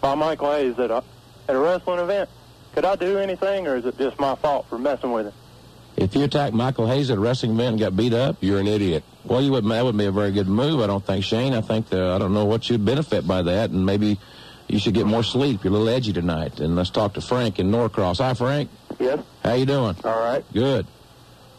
by 0.00 0.14
Michael 0.14 0.52
Hayes 0.52 0.78
at 0.78 0.90
a 0.90 1.02
at 1.48 1.56
a 1.56 1.58
wrestling 1.58 1.98
event. 1.98 2.30
Could 2.74 2.84
I 2.84 2.94
do 2.96 3.18
anything, 3.18 3.66
or 3.66 3.76
is 3.76 3.84
it 3.84 3.98
just 3.98 4.18
my 4.20 4.36
fault 4.36 4.66
for 4.68 4.78
messing 4.78 5.12
with 5.12 5.26
him? 5.26 5.32
If 5.96 6.14
you 6.14 6.22
attacked 6.22 6.54
Michael 6.54 6.86
Hayes 6.86 7.10
at 7.10 7.18
a 7.18 7.20
wrestling 7.20 7.52
event 7.52 7.70
and 7.70 7.80
got 7.80 7.96
beat 7.96 8.14
up, 8.14 8.36
you're 8.40 8.60
an 8.60 8.68
idiot. 8.68 9.02
Well, 9.24 9.42
you 9.42 9.50
would 9.52 9.64
that 9.66 9.84
would 9.84 9.96
be 9.96 10.06
a 10.06 10.12
very 10.12 10.30
good 10.30 10.48
move. 10.48 10.80
I 10.80 10.86
don't 10.86 11.04
think, 11.04 11.24
Shane. 11.24 11.52
I 11.52 11.60
think 11.60 11.88
the, 11.88 12.12
I 12.12 12.18
don't 12.18 12.32
know 12.32 12.44
what 12.44 12.70
you'd 12.70 12.84
benefit 12.84 13.26
by 13.26 13.42
that, 13.42 13.70
and 13.70 13.84
maybe 13.84 14.18
you 14.68 14.78
should 14.78 14.94
get 14.94 15.06
more 15.06 15.24
sleep. 15.24 15.64
You're 15.64 15.72
a 15.72 15.76
little 15.76 15.88
edgy 15.88 16.12
tonight, 16.12 16.60
and 16.60 16.76
let's 16.76 16.90
talk 16.90 17.14
to 17.14 17.20
Frank 17.20 17.58
in 17.58 17.70
Norcross. 17.70 18.18
Hi, 18.18 18.34
Frank. 18.34 18.70
Yes. 18.98 19.18
How 19.42 19.54
you 19.54 19.66
doing? 19.66 19.96
All 20.04 20.20
right. 20.20 20.44
Good. 20.52 20.86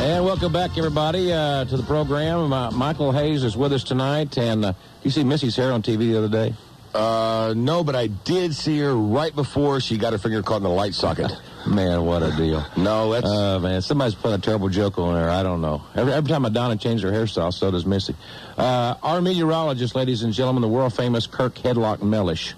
And 0.01 0.23
welcome 0.23 0.53
back, 0.53 0.77
everybody, 0.77 1.33
uh, 1.33 1.65
to 1.65 1.77
the 1.77 1.83
program. 1.83 2.53
Uh, 2.53 2.69
Michael 2.69 3.11
Hayes 3.11 3.43
is 3.43 3.57
with 3.57 3.73
us 3.73 3.83
tonight, 3.83 4.37
and 4.37 4.65
uh, 4.65 4.73
you 5.01 5.09
see 5.09 5.23
Missy's 5.23 5.55
hair 5.55 5.71
on 5.71 5.81
TV 5.81 6.11
the 6.11 6.17
other 6.19 6.29
day? 6.29 6.53
Uh, 6.93 7.53
no, 7.57 7.83
but 7.83 7.95
I 7.95 8.07
did 8.07 8.53
see 8.53 8.79
her 8.79 8.93
right 8.93 9.35
before 9.35 9.79
she 9.79 9.97
got 9.97 10.13
her 10.13 10.19
finger 10.19 10.43
caught 10.43 10.57
in 10.57 10.63
the 10.63 10.69
light 10.69 10.93
socket. 10.93 11.31
Man, 11.67 12.05
what 12.05 12.23
a 12.23 12.31
deal. 12.35 12.65
No, 12.75 13.13
that's... 13.13 13.25
Uh, 13.25 13.57
man, 13.57 13.81
somebody's 13.81 14.15
putting 14.15 14.37
a 14.37 14.41
terrible 14.41 14.67
joke 14.67 14.97
on 14.97 15.15
her. 15.15 15.29
I 15.29 15.43
don't 15.43 15.61
know. 15.61 15.81
Every, 15.95 16.11
every 16.11 16.29
time 16.29 16.41
Madonna 16.41 16.75
changes 16.75 17.03
her 17.03 17.11
hairstyle, 17.11 17.53
so 17.53 17.71
does 17.71 17.85
Missy. 17.85 18.15
Uh, 18.57 18.95
our 19.01 19.21
meteorologist, 19.21 19.95
ladies 19.95 20.23
and 20.23 20.33
gentlemen, 20.33 20.61
the 20.61 20.67
world-famous 20.67 21.25
Kirk 21.25 21.55
Headlock 21.55 22.01
Mellish, 22.01 22.53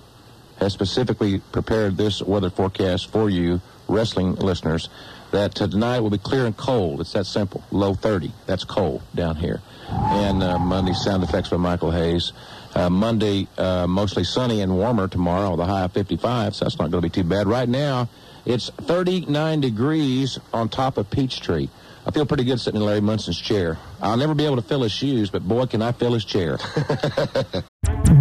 has 0.60 0.74
specifically 0.74 1.40
prepared 1.52 1.98
this 1.98 2.20
weather 2.20 2.50
forecast 2.50 3.12
for 3.12 3.30
you, 3.30 3.62
wrestling 3.88 4.36
listeners, 4.38 4.90
that 5.30 5.54
tonight 5.54 6.00
will 6.00 6.10
be 6.10 6.18
clear 6.18 6.48
and 6.48 6.58
cold. 6.58 7.02
It's 7.02 7.14
that 7.14 7.26
simple. 7.26 7.64
Low 7.70 7.94
30. 7.94 8.32
That's 8.48 8.64
cold 8.64 9.04
down 9.14 9.36
here. 9.36 9.62
And 9.90 10.42
uh, 10.42 10.58
Monday, 10.58 10.94
sound 10.94 11.24
effects 11.24 11.50
by 11.50 11.58
Michael 11.58 11.92
Hayes. 11.92 12.32
Uh, 12.76 12.90
Monday, 12.90 13.48
uh, 13.58 13.88
mostly 13.88 14.26
sunny 14.26 14.60
and 14.60 14.78
warmer 14.78 15.08
tomorrow 15.08 15.58
a 15.60 15.66
high 15.66 15.84
of 15.84 15.94
55, 15.94 16.56
so 16.56 16.66
that's 16.66 16.78
not 16.78 16.92
going 16.92 17.02
to 17.02 17.10
be 17.10 17.10
too 17.10 17.24
bad. 17.24 17.48
Right 17.48 17.70
now, 17.70 18.10
it's 18.46 18.70
39 18.70 19.62
degrees 19.62 20.38
on 20.54 20.68
top 20.68 20.98
of 20.98 21.10
Peachtree. 21.10 21.70
I 22.06 22.12
feel 22.12 22.26
pretty 22.26 22.44
good 22.44 22.60
sitting 22.60 22.82
in 22.82 22.86
Larry 22.86 23.02
Munson's 23.02 23.40
chair. 23.40 23.78
I'll 24.02 24.18
never 24.18 24.36
be 24.36 24.46
able 24.46 24.58
to 24.58 24.62
fill 24.62 24.84
his 24.84 24.92
shoes, 24.92 25.30
but 25.30 25.48
boy, 25.48 25.66
can 25.68 25.82
I 25.82 25.94
fill 25.94 26.14
his 26.14 26.26
chair. 26.26 26.60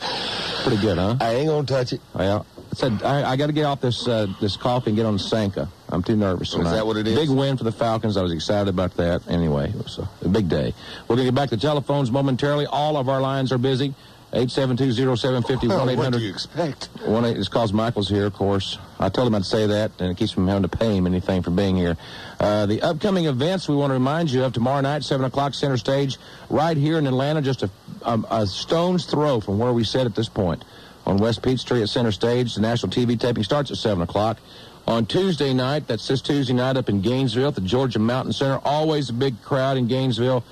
Pretty 0.00 0.80
good, 0.80 0.98
huh? 0.98 1.16
I 1.20 1.34
ain't 1.34 1.48
gonna 1.48 1.66
touch 1.66 1.92
it. 1.92 2.00
Well, 2.14 2.46
I 2.72 2.74
said 2.74 3.02
I, 3.02 3.32
I 3.32 3.36
got 3.36 3.46
to 3.46 3.52
get 3.52 3.64
off 3.64 3.80
this 3.80 4.08
uh, 4.08 4.26
this 4.40 4.56
coffee 4.56 4.90
and 4.90 4.96
get 4.96 5.06
on 5.06 5.14
the 5.14 5.18
Sanka. 5.18 5.68
I'm 5.90 6.02
too 6.02 6.16
nervous. 6.16 6.50
tonight. 6.50 6.70
Is 6.70 6.72
that 6.72 6.86
what 6.86 6.96
it 6.96 7.06
is? 7.06 7.14
Big 7.18 7.28
win 7.28 7.56
for 7.56 7.64
the 7.64 7.72
Falcons. 7.72 8.16
I 8.16 8.22
was 8.22 8.32
excited 8.32 8.68
about 8.68 8.96
that. 8.96 9.28
Anyway, 9.28 9.68
it 9.68 9.76
was 9.76 9.98
a, 9.98 10.08
a 10.22 10.28
big 10.28 10.48
day. 10.48 10.74
We're 11.06 11.16
gonna 11.16 11.28
get 11.28 11.34
back 11.34 11.50
to 11.50 11.56
telephones 11.56 12.10
momentarily. 12.10 12.66
All 12.66 12.96
of 12.96 13.08
our 13.08 13.20
lines 13.20 13.52
are 13.52 13.58
busy. 13.58 13.94
872-0750, 14.34 15.68
Well, 15.68 15.86
1-800. 15.86 15.96
what 15.96 16.12
do 16.12 16.18
you 16.18 16.30
expect? 16.30 16.88
One 17.04 17.24
eight, 17.24 17.36
it's 17.36 17.48
because 17.48 17.72
Michael's 17.72 18.08
here, 18.08 18.26
of 18.26 18.34
course. 18.34 18.78
I 18.98 19.08
told 19.08 19.28
him 19.28 19.34
I'd 19.34 19.44
say 19.44 19.66
that, 19.66 19.92
and 20.00 20.10
it 20.10 20.16
keeps 20.16 20.32
from 20.32 20.48
having 20.48 20.62
to 20.62 20.68
pay 20.68 20.96
him 20.96 21.06
anything 21.06 21.42
for 21.42 21.50
being 21.50 21.76
here. 21.76 21.96
Uh, 22.40 22.66
the 22.66 22.82
upcoming 22.82 23.26
events 23.26 23.68
we 23.68 23.76
want 23.76 23.90
to 23.90 23.94
remind 23.94 24.30
you 24.30 24.42
of 24.44 24.52
tomorrow 24.52 24.80
night, 24.80 25.04
7 25.04 25.24
o'clock, 25.24 25.54
center 25.54 25.76
stage, 25.76 26.18
right 26.50 26.76
here 26.76 26.98
in 26.98 27.06
Atlanta, 27.06 27.42
just 27.42 27.62
a, 27.62 27.70
um, 28.02 28.26
a 28.30 28.46
stone's 28.46 29.06
throw 29.06 29.40
from 29.40 29.58
where 29.58 29.72
we 29.72 29.84
sit 29.84 30.04
at 30.04 30.14
this 30.14 30.28
point. 30.28 30.64
On 31.06 31.16
West 31.18 31.42
Peachtree 31.42 31.82
at 31.82 31.88
center 31.88 32.12
stage, 32.12 32.54
the 32.54 32.60
national 32.60 32.90
TV 32.90 33.18
taping 33.18 33.44
starts 33.44 33.70
at 33.70 33.76
7 33.76 34.02
o'clock. 34.02 34.38
On 34.86 35.06
Tuesday 35.06 35.54
night, 35.54 35.86
that's 35.86 36.06
this 36.08 36.20
Tuesday 36.20 36.52
night 36.52 36.76
up 36.76 36.88
in 36.90 37.00
Gainesville 37.00 37.48
at 37.48 37.54
the 37.54 37.60
Georgia 37.62 37.98
Mountain 37.98 38.32
Center. 38.34 38.60
Always 38.64 39.08
a 39.10 39.14
big 39.14 39.40
crowd 39.42 39.76
in 39.78 39.86
Gainesville. 39.86 40.44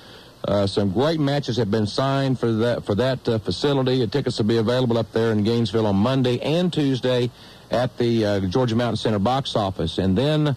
Uh, 0.45 0.67
some 0.67 0.91
great 0.91 1.19
matches 1.19 1.55
have 1.57 1.71
been 1.71 1.87
signed 1.87 2.37
for 2.37 2.51
that 2.51 2.85
for 2.85 2.95
that 2.95 3.27
uh, 3.29 3.39
facility. 3.39 4.05
Tickets 4.07 4.37
will 4.37 4.45
be 4.45 4.57
available 4.57 4.97
up 4.97 5.11
there 5.13 5.31
in 5.31 5.43
Gainesville 5.43 5.87
on 5.87 5.95
Monday 5.95 6.39
and 6.41 6.71
Tuesday 6.71 7.31
at 7.71 7.97
the 7.97 8.25
uh, 8.25 8.39
Georgia 8.41 8.75
Mountain 8.75 8.97
Center 8.97 9.19
box 9.19 9.55
office. 9.55 9.97
And 9.97 10.17
then 10.17 10.55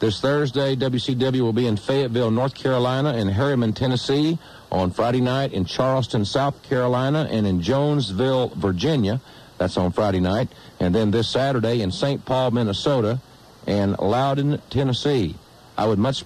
this 0.00 0.20
Thursday, 0.20 0.76
WCW 0.76 1.40
will 1.40 1.52
be 1.52 1.66
in 1.66 1.76
Fayetteville, 1.76 2.30
North 2.30 2.54
Carolina, 2.54 3.10
and 3.10 3.30
Harriman, 3.30 3.72
Tennessee. 3.72 4.38
On 4.70 4.90
Friday 4.90 5.20
night 5.20 5.52
in 5.52 5.66
Charleston, 5.66 6.24
South 6.24 6.62
Carolina, 6.62 7.28
and 7.30 7.46
in 7.46 7.60
Jonesville, 7.60 8.48
Virginia. 8.56 9.20
That's 9.58 9.76
on 9.76 9.92
Friday 9.92 10.20
night. 10.20 10.48
And 10.80 10.94
then 10.94 11.10
this 11.10 11.28
Saturday 11.28 11.82
in 11.82 11.92
St. 11.92 12.24
Paul, 12.24 12.52
Minnesota, 12.52 13.20
and 13.66 13.98
Loudon, 13.98 14.60
Tennessee. 14.70 15.36
I 15.76 15.86
would 15.86 15.98
much, 15.98 16.24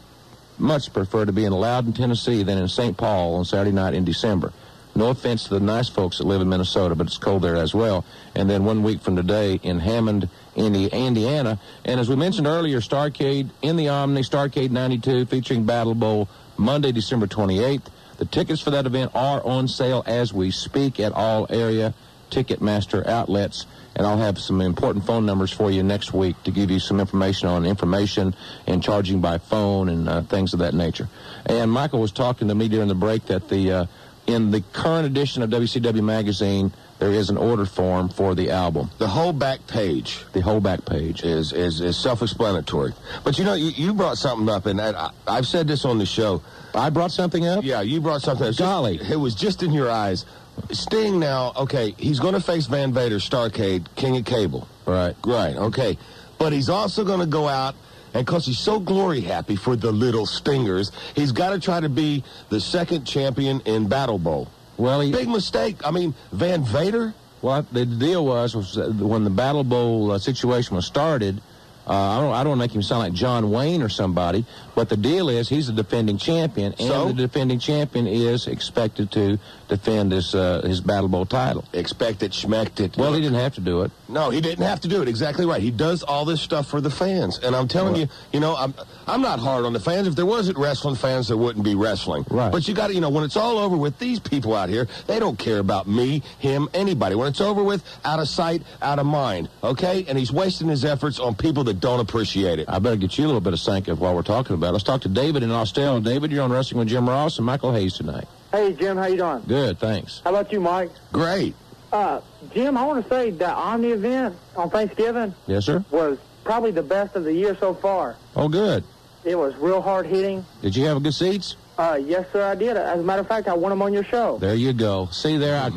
much 0.58 0.92
prefer 0.92 1.24
to 1.24 1.32
be 1.32 1.44
in 1.44 1.52
Loudon, 1.52 1.92
Tennessee 1.92 2.42
than 2.42 2.58
in 2.58 2.68
St. 2.68 2.96
Paul 2.96 3.34
on 3.34 3.44
Saturday 3.44 3.72
night 3.72 3.94
in 3.94 4.04
December. 4.04 4.52
No 4.94 5.10
offense 5.10 5.44
to 5.44 5.50
the 5.50 5.60
nice 5.60 5.90
folks 5.90 6.18
that 6.18 6.26
live 6.26 6.40
in 6.40 6.48
Minnesota, 6.48 6.94
but 6.94 7.06
it's 7.06 7.18
cold 7.18 7.42
there 7.42 7.56
as 7.56 7.74
well. 7.74 8.04
And 8.34 8.48
then 8.48 8.64
one 8.64 8.82
week 8.82 9.02
from 9.02 9.14
today 9.14 9.60
in 9.62 9.78
Hammond, 9.78 10.30
Indi- 10.54 10.86
Indiana. 10.86 11.60
And 11.84 12.00
as 12.00 12.08
we 12.08 12.16
mentioned 12.16 12.46
earlier, 12.46 12.80
Starcade 12.80 13.50
in 13.60 13.76
the 13.76 13.90
Omni, 13.90 14.22
Starcade 14.22 14.70
92 14.70 15.26
featuring 15.26 15.64
Battle 15.66 15.94
Bowl 15.94 16.28
Monday, 16.56 16.92
December 16.92 17.26
28th. 17.26 17.82
The 18.16 18.24
tickets 18.24 18.62
for 18.62 18.70
that 18.70 18.86
event 18.86 19.12
are 19.14 19.44
on 19.44 19.68
sale 19.68 20.02
as 20.06 20.32
we 20.32 20.50
speak 20.50 20.98
at 20.98 21.12
all 21.12 21.46
area 21.50 21.92
Ticketmaster 22.30 23.06
outlets. 23.06 23.66
And 23.96 24.06
I'll 24.06 24.18
have 24.18 24.38
some 24.38 24.60
important 24.60 25.06
phone 25.06 25.24
numbers 25.24 25.50
for 25.50 25.70
you 25.70 25.82
next 25.82 26.12
week 26.12 26.40
to 26.44 26.50
give 26.50 26.70
you 26.70 26.78
some 26.78 27.00
information 27.00 27.48
on 27.48 27.64
information 27.64 28.36
and 28.66 28.82
charging 28.82 29.22
by 29.22 29.38
phone 29.38 29.88
and 29.88 30.08
uh, 30.08 30.22
things 30.22 30.52
of 30.52 30.58
that 30.60 30.74
nature. 30.74 31.08
And 31.46 31.70
Michael 31.72 32.00
was 32.00 32.12
talking 32.12 32.48
to 32.48 32.54
me 32.54 32.68
during 32.68 32.88
the 32.88 32.94
break 32.94 33.24
that 33.26 33.48
the 33.48 33.72
uh, 33.72 33.86
in 34.26 34.50
the 34.50 34.60
current 34.72 35.06
edition 35.06 35.42
of 35.42 35.50
WCW 35.50 36.02
magazine, 36.02 36.72
there 36.98 37.12
is 37.12 37.30
an 37.30 37.36
order 37.36 37.64
form 37.64 38.08
for 38.08 38.34
the 38.34 38.50
album. 38.50 38.90
The 38.98 39.06
whole 39.06 39.32
back 39.32 39.66
page. 39.66 40.24
The 40.32 40.40
whole 40.40 40.60
back 40.60 40.84
page 40.84 41.22
is 41.22 41.52
is, 41.52 41.80
is 41.80 41.96
self-explanatory. 41.96 42.92
But 43.24 43.38
you 43.38 43.44
know, 43.44 43.54
you, 43.54 43.70
you 43.70 43.94
brought 43.94 44.18
something 44.18 44.48
up, 44.48 44.66
and 44.66 44.80
I, 44.80 45.10
I've 45.26 45.46
said 45.46 45.68
this 45.68 45.84
on 45.84 45.98
the 45.98 46.06
show. 46.06 46.42
I 46.74 46.90
brought 46.90 47.12
something 47.12 47.46
up. 47.46 47.64
Yeah, 47.64 47.80
you 47.82 48.00
brought 48.00 48.22
something. 48.22 48.48
up. 48.48 48.56
Golly, 48.56 48.98
it 49.00 49.16
was 49.16 49.34
just 49.34 49.62
in 49.62 49.72
your 49.72 49.90
eyes. 49.90 50.24
Sting 50.70 51.18
now, 51.18 51.52
okay, 51.56 51.94
he's 51.98 52.18
going 52.18 52.34
to 52.34 52.40
face 52.40 52.66
Van 52.66 52.92
Vader, 52.92 53.16
Starcade, 53.16 53.86
King 53.94 54.16
of 54.16 54.24
Cable. 54.24 54.68
Right. 54.86 55.14
Right. 55.24 55.56
Okay, 55.56 55.98
but 56.38 56.52
he's 56.52 56.68
also 56.68 57.04
going 57.04 57.20
to 57.20 57.26
go 57.26 57.48
out 57.48 57.74
and 58.16 58.24
because 58.24 58.46
he's 58.46 58.58
so 58.58 58.80
glory 58.80 59.20
happy 59.20 59.56
for 59.56 59.76
the 59.76 59.92
little 59.92 60.24
stingers, 60.24 60.90
he's 61.14 61.32
got 61.32 61.50
to 61.50 61.60
try 61.60 61.80
to 61.80 61.90
be 61.90 62.24
the 62.48 62.60
second 62.60 63.04
champion 63.04 63.60
in 63.66 63.88
Battle 63.88 64.18
Bowl. 64.18 64.48
Well, 64.78 65.00
he, 65.00 65.12
big 65.12 65.28
mistake. 65.28 65.76
I 65.84 65.90
mean, 65.90 66.14
Van 66.32 66.64
Vader. 66.64 67.12
Well, 67.42 67.66
the 67.70 67.84
deal 67.84 68.24
was 68.24 68.56
was 68.56 68.76
when 68.76 69.24
the 69.24 69.30
Battle 69.30 69.64
Bowl 69.64 70.12
uh, 70.12 70.18
situation 70.18 70.76
was 70.76 70.86
started. 70.86 71.42
Uh, 71.86 71.92
I 71.92 72.20
don't 72.20 72.34
I 72.34 72.44
don't 72.44 72.58
make 72.58 72.74
him 72.74 72.82
sound 72.82 73.00
like 73.00 73.12
John 73.12 73.50
Wayne 73.50 73.82
or 73.82 73.88
somebody, 73.88 74.46
but 74.76 74.88
the 74.88 74.96
deal 74.96 75.28
is 75.28 75.48
he's 75.48 75.66
the 75.66 75.72
defending 75.72 76.18
champion, 76.18 76.72
and 76.78 76.88
So? 76.88 77.08
the 77.08 77.14
defending 77.14 77.58
champion 77.58 78.06
is 78.06 78.46
expected 78.46 79.10
to 79.12 79.38
defend 79.68 80.12
his 80.12 80.34
uh, 80.34 80.60
his 80.64 80.80
Battle 80.80 81.08
Bowl 81.08 81.26
title. 81.26 81.64
Expect 81.72 82.22
it, 82.22 82.30
schmecked 82.30 82.78
it. 82.78 82.96
Well, 82.96 83.12
he 83.14 83.20
didn't 83.20 83.40
have 83.40 83.54
to 83.54 83.60
do 83.60 83.82
it. 83.82 83.90
No, 84.08 84.30
he 84.30 84.40
didn't 84.40 84.64
have 84.64 84.80
to 84.82 84.88
do 84.88 85.02
it. 85.02 85.08
Exactly 85.08 85.44
right. 85.46 85.60
He 85.60 85.72
does 85.72 86.04
all 86.04 86.24
this 86.24 86.40
stuff 86.40 86.68
for 86.68 86.80
the 86.80 86.90
fans, 86.90 87.40
and 87.42 87.56
I'm 87.56 87.66
telling 87.66 87.96
you, 87.96 88.06
you 88.32 88.38
know, 88.38 88.54
I'm 88.54 88.74
I'm 89.08 89.22
not 89.22 89.40
hard 89.40 89.64
on 89.64 89.72
the 89.72 89.80
fans. 89.80 90.06
If 90.06 90.14
there 90.14 90.26
wasn't 90.26 90.58
wrestling 90.58 90.94
fans, 90.94 91.28
there 91.28 91.36
wouldn't 91.36 91.64
be 91.64 91.74
wrestling. 91.74 92.24
Right. 92.30 92.52
But 92.52 92.68
you 92.68 92.74
got 92.74 92.88
to, 92.88 92.94
you 92.94 93.00
know, 93.00 93.08
when 93.10 93.24
it's 93.24 93.36
all 93.36 93.58
over 93.58 93.76
with, 93.76 93.98
these 93.98 94.20
people 94.20 94.54
out 94.54 94.68
here, 94.68 94.86
they 95.06 95.18
don't 95.18 95.38
care 95.38 95.58
about 95.58 95.88
me, 95.88 96.22
him, 96.38 96.68
anybody. 96.74 97.14
When 97.14 97.28
it's 97.28 97.40
over 97.40 97.62
with, 97.64 97.82
out 98.04 98.20
of 98.20 98.28
sight, 98.28 98.62
out 98.82 98.98
of 98.98 99.06
mind. 99.06 99.48
Okay, 99.64 100.04
and 100.06 100.18
he's 100.18 100.30
wasting 100.30 100.68
his 100.68 100.84
efforts 100.84 101.18
on 101.18 101.34
people 101.34 101.64
that 101.64 101.80
don't 101.80 102.00
appreciate 102.00 102.58
it. 102.58 102.68
I 102.68 102.78
better 102.78 102.96
get 102.96 103.16
you 103.16 103.24
a 103.24 103.28
little 103.28 103.40
bit 103.40 103.54
of 103.54 103.60
Sanka 103.60 103.94
while 103.94 104.14
we're 104.14 104.22
talking 104.22 104.54
about 104.54 104.65
it. 104.68 104.72
Let's 104.72 104.84
talk 104.84 105.02
to 105.02 105.08
David 105.08 105.42
in 105.42 105.50
Austell. 105.50 106.00
David, 106.00 106.30
you're 106.32 106.42
on 106.42 106.50
Wrestling 106.52 106.78
with 106.80 106.88
Jim 106.88 107.08
Ross 107.08 107.38
and 107.38 107.46
Michael 107.46 107.72
Hayes 107.72 107.94
tonight. 107.94 108.26
Hey, 108.52 108.72
Jim, 108.72 108.96
how 108.96 109.06
you 109.06 109.16
doing? 109.16 109.42
Good, 109.46 109.78
thanks. 109.78 110.20
How 110.24 110.30
about 110.30 110.52
you, 110.52 110.60
Mike? 110.60 110.90
Great. 111.12 111.54
Uh, 111.92 112.20
Jim, 112.52 112.76
I 112.76 112.84
want 112.84 113.02
to 113.02 113.08
say 113.08 113.30
the 113.30 113.50
Omni 113.50 113.90
event 113.92 114.34
on 114.56 114.70
Thanksgiving 114.70 115.34
Yes, 115.46 115.64
sir. 115.66 115.84
was 115.90 116.18
probably 116.44 116.70
the 116.70 116.82
best 116.82 117.16
of 117.16 117.24
the 117.24 117.32
year 117.32 117.56
so 117.58 117.74
far. 117.74 118.16
Oh, 118.34 118.48
good. 118.48 118.84
It 119.24 119.36
was 119.36 119.54
real 119.56 119.80
hard 119.80 120.06
hitting. 120.06 120.44
Did 120.62 120.76
you 120.76 120.84
have 120.86 121.02
good 121.02 121.14
seats? 121.14 121.56
Uh, 121.78 121.98
yes, 122.02 122.26
sir, 122.32 122.42
I 122.42 122.54
did. 122.54 122.76
As 122.76 123.00
a 123.00 123.02
matter 123.02 123.20
of 123.20 123.28
fact, 123.28 123.48
I 123.48 123.54
won 123.54 123.70
them 123.70 123.82
on 123.82 123.92
your 123.92 124.04
show. 124.04 124.38
There 124.38 124.54
you 124.54 124.72
go. 124.72 125.08
See 125.10 125.36
there, 125.36 125.60
I, 125.60 125.70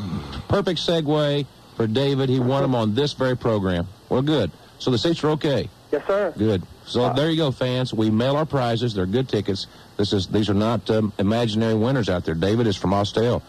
perfect 0.47 0.79
segue 0.79 1.45
for 1.75 1.87
David. 1.87 2.29
He 2.29 2.39
won 2.39 2.61
them 2.61 2.75
on 2.75 2.93
this 2.95 3.13
very 3.13 3.35
program. 3.35 3.87
Well, 4.07 4.21
good. 4.21 4.51
So 4.77 4.91
the 4.91 4.97
seats 4.97 5.23
are 5.23 5.29
okay. 5.31 5.69
Yes, 5.91 6.05
sir. 6.07 6.33
Good. 6.37 6.63
So 6.89 7.13
there 7.13 7.29
you 7.29 7.37
go, 7.37 7.51
fans. 7.51 7.93
We 7.93 8.09
mail 8.09 8.35
our 8.35 8.45
prizes. 8.45 8.93
They're 8.95 9.05
good 9.05 9.29
tickets. 9.29 9.67
This 9.97 10.11
is 10.13 10.27
these 10.27 10.49
are 10.49 10.53
not 10.55 10.89
um, 10.89 11.13
imaginary 11.19 11.75
winners 11.75 12.09
out 12.09 12.25
there. 12.25 12.35
David 12.35 12.67
is 12.67 12.75
from 12.75 12.93
Austell, 12.93 13.43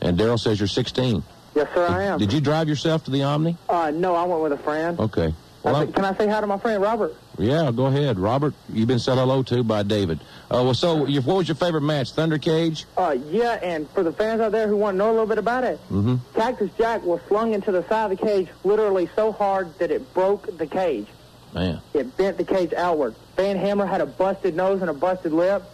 and 0.00 0.18
Daryl 0.18 0.38
says 0.38 0.58
you're 0.58 0.66
16. 0.68 1.22
Yes, 1.54 1.68
sir, 1.74 1.86
I 1.86 2.04
am. 2.04 2.18
Did 2.18 2.32
you 2.32 2.40
drive 2.40 2.68
yourself 2.68 3.04
to 3.04 3.10
the 3.10 3.22
Omni? 3.22 3.56
Uh, 3.68 3.90
no, 3.90 4.14
I 4.14 4.24
went 4.24 4.42
with 4.42 4.52
a 4.52 4.58
friend. 4.58 4.98
Okay. 4.98 5.34
I 5.62 5.72
Well, 5.72 5.86
can 5.88 6.04
I 6.06 6.16
say 6.16 6.26
hi 6.26 6.40
to 6.40 6.46
my 6.46 6.58
friend 6.58 6.80
Robert? 6.82 7.14
yeah, 7.38 7.70
go 7.70 7.86
ahead, 7.86 8.18
Robert. 8.18 8.54
You've 8.72 8.88
been 8.88 8.98
said 8.98 9.16
hello 9.16 9.42
to 9.42 9.62
by 9.62 9.82
David. 9.82 10.20
Uh, 10.50 10.62
well, 10.64 10.74
so 10.74 11.04
what 11.04 11.36
was 11.36 11.48
your 11.48 11.54
favorite 11.54 11.82
match? 11.82 12.12
Thunder 12.12 12.38
Cage. 12.38 12.86
Uh, 12.96 13.16
yeah, 13.28 13.58
and 13.62 13.88
for 13.90 14.02
the 14.02 14.12
fans 14.12 14.40
out 14.40 14.52
there 14.52 14.68
who 14.68 14.76
want 14.76 14.94
to 14.94 14.98
know 14.98 15.10
a 15.10 15.12
little 15.12 15.26
bit 15.26 15.38
about 15.38 15.64
it, 15.64 15.78
Mm-hmm. 15.90 16.16
Cactus 16.34 16.70
Jack 16.78 17.02
was 17.04 17.20
slung 17.28 17.52
into 17.52 17.72
the 17.72 17.86
side 17.88 18.10
of 18.10 18.18
the 18.18 18.24
cage 18.24 18.48
literally 18.64 19.10
so 19.14 19.32
hard 19.32 19.76
that 19.78 19.90
it 19.90 20.14
broke 20.14 20.56
the 20.56 20.66
cage. 20.66 21.06
Man. 21.54 21.80
It 21.94 22.16
bent 22.16 22.36
the 22.36 22.44
cage 22.44 22.72
outward. 22.72 23.14
Van 23.36 23.56
Hammer 23.56 23.86
had 23.86 24.00
a 24.00 24.06
busted 24.06 24.54
nose 24.54 24.80
and 24.80 24.90
a 24.90 24.94
busted 24.94 25.32
lip. 25.32 25.64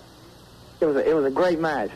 It 0.81 0.87
was 0.87 0.97
a, 0.97 1.09
it 1.09 1.15
was 1.15 1.25
a 1.25 1.31
great 1.31 1.59
match. 1.59 1.91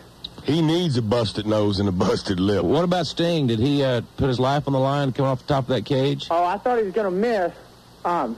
He 0.45 0.63
needs 0.63 0.97
a 0.97 1.03
busted 1.03 1.47
nose 1.47 1.81
and 1.81 1.89
a 1.89 1.93
busted 1.93 2.41
lip. 2.41 2.65
What 2.65 2.85
about 2.85 3.07
Sting? 3.07 3.47
Did 3.47 3.59
he 3.59 3.85
uh, 3.85 4.03
put 4.17 4.29
his 4.29 4.41
life 4.41 4.67
on 4.67 4.73
the 4.73 4.79
line 4.79 5.13
coming 5.13 5.31
off 5.31 5.41
the 5.41 5.47
top 5.47 5.65
of 5.65 5.69
that 5.69 5.85
cage? 5.85 6.29
Oh, 6.31 6.45
I 6.45 6.57
thought 6.59 6.79
he 6.79 6.85
was 6.85 6.95
gonna 6.95 7.11
miss. 7.11 7.53
Um, 8.05 8.37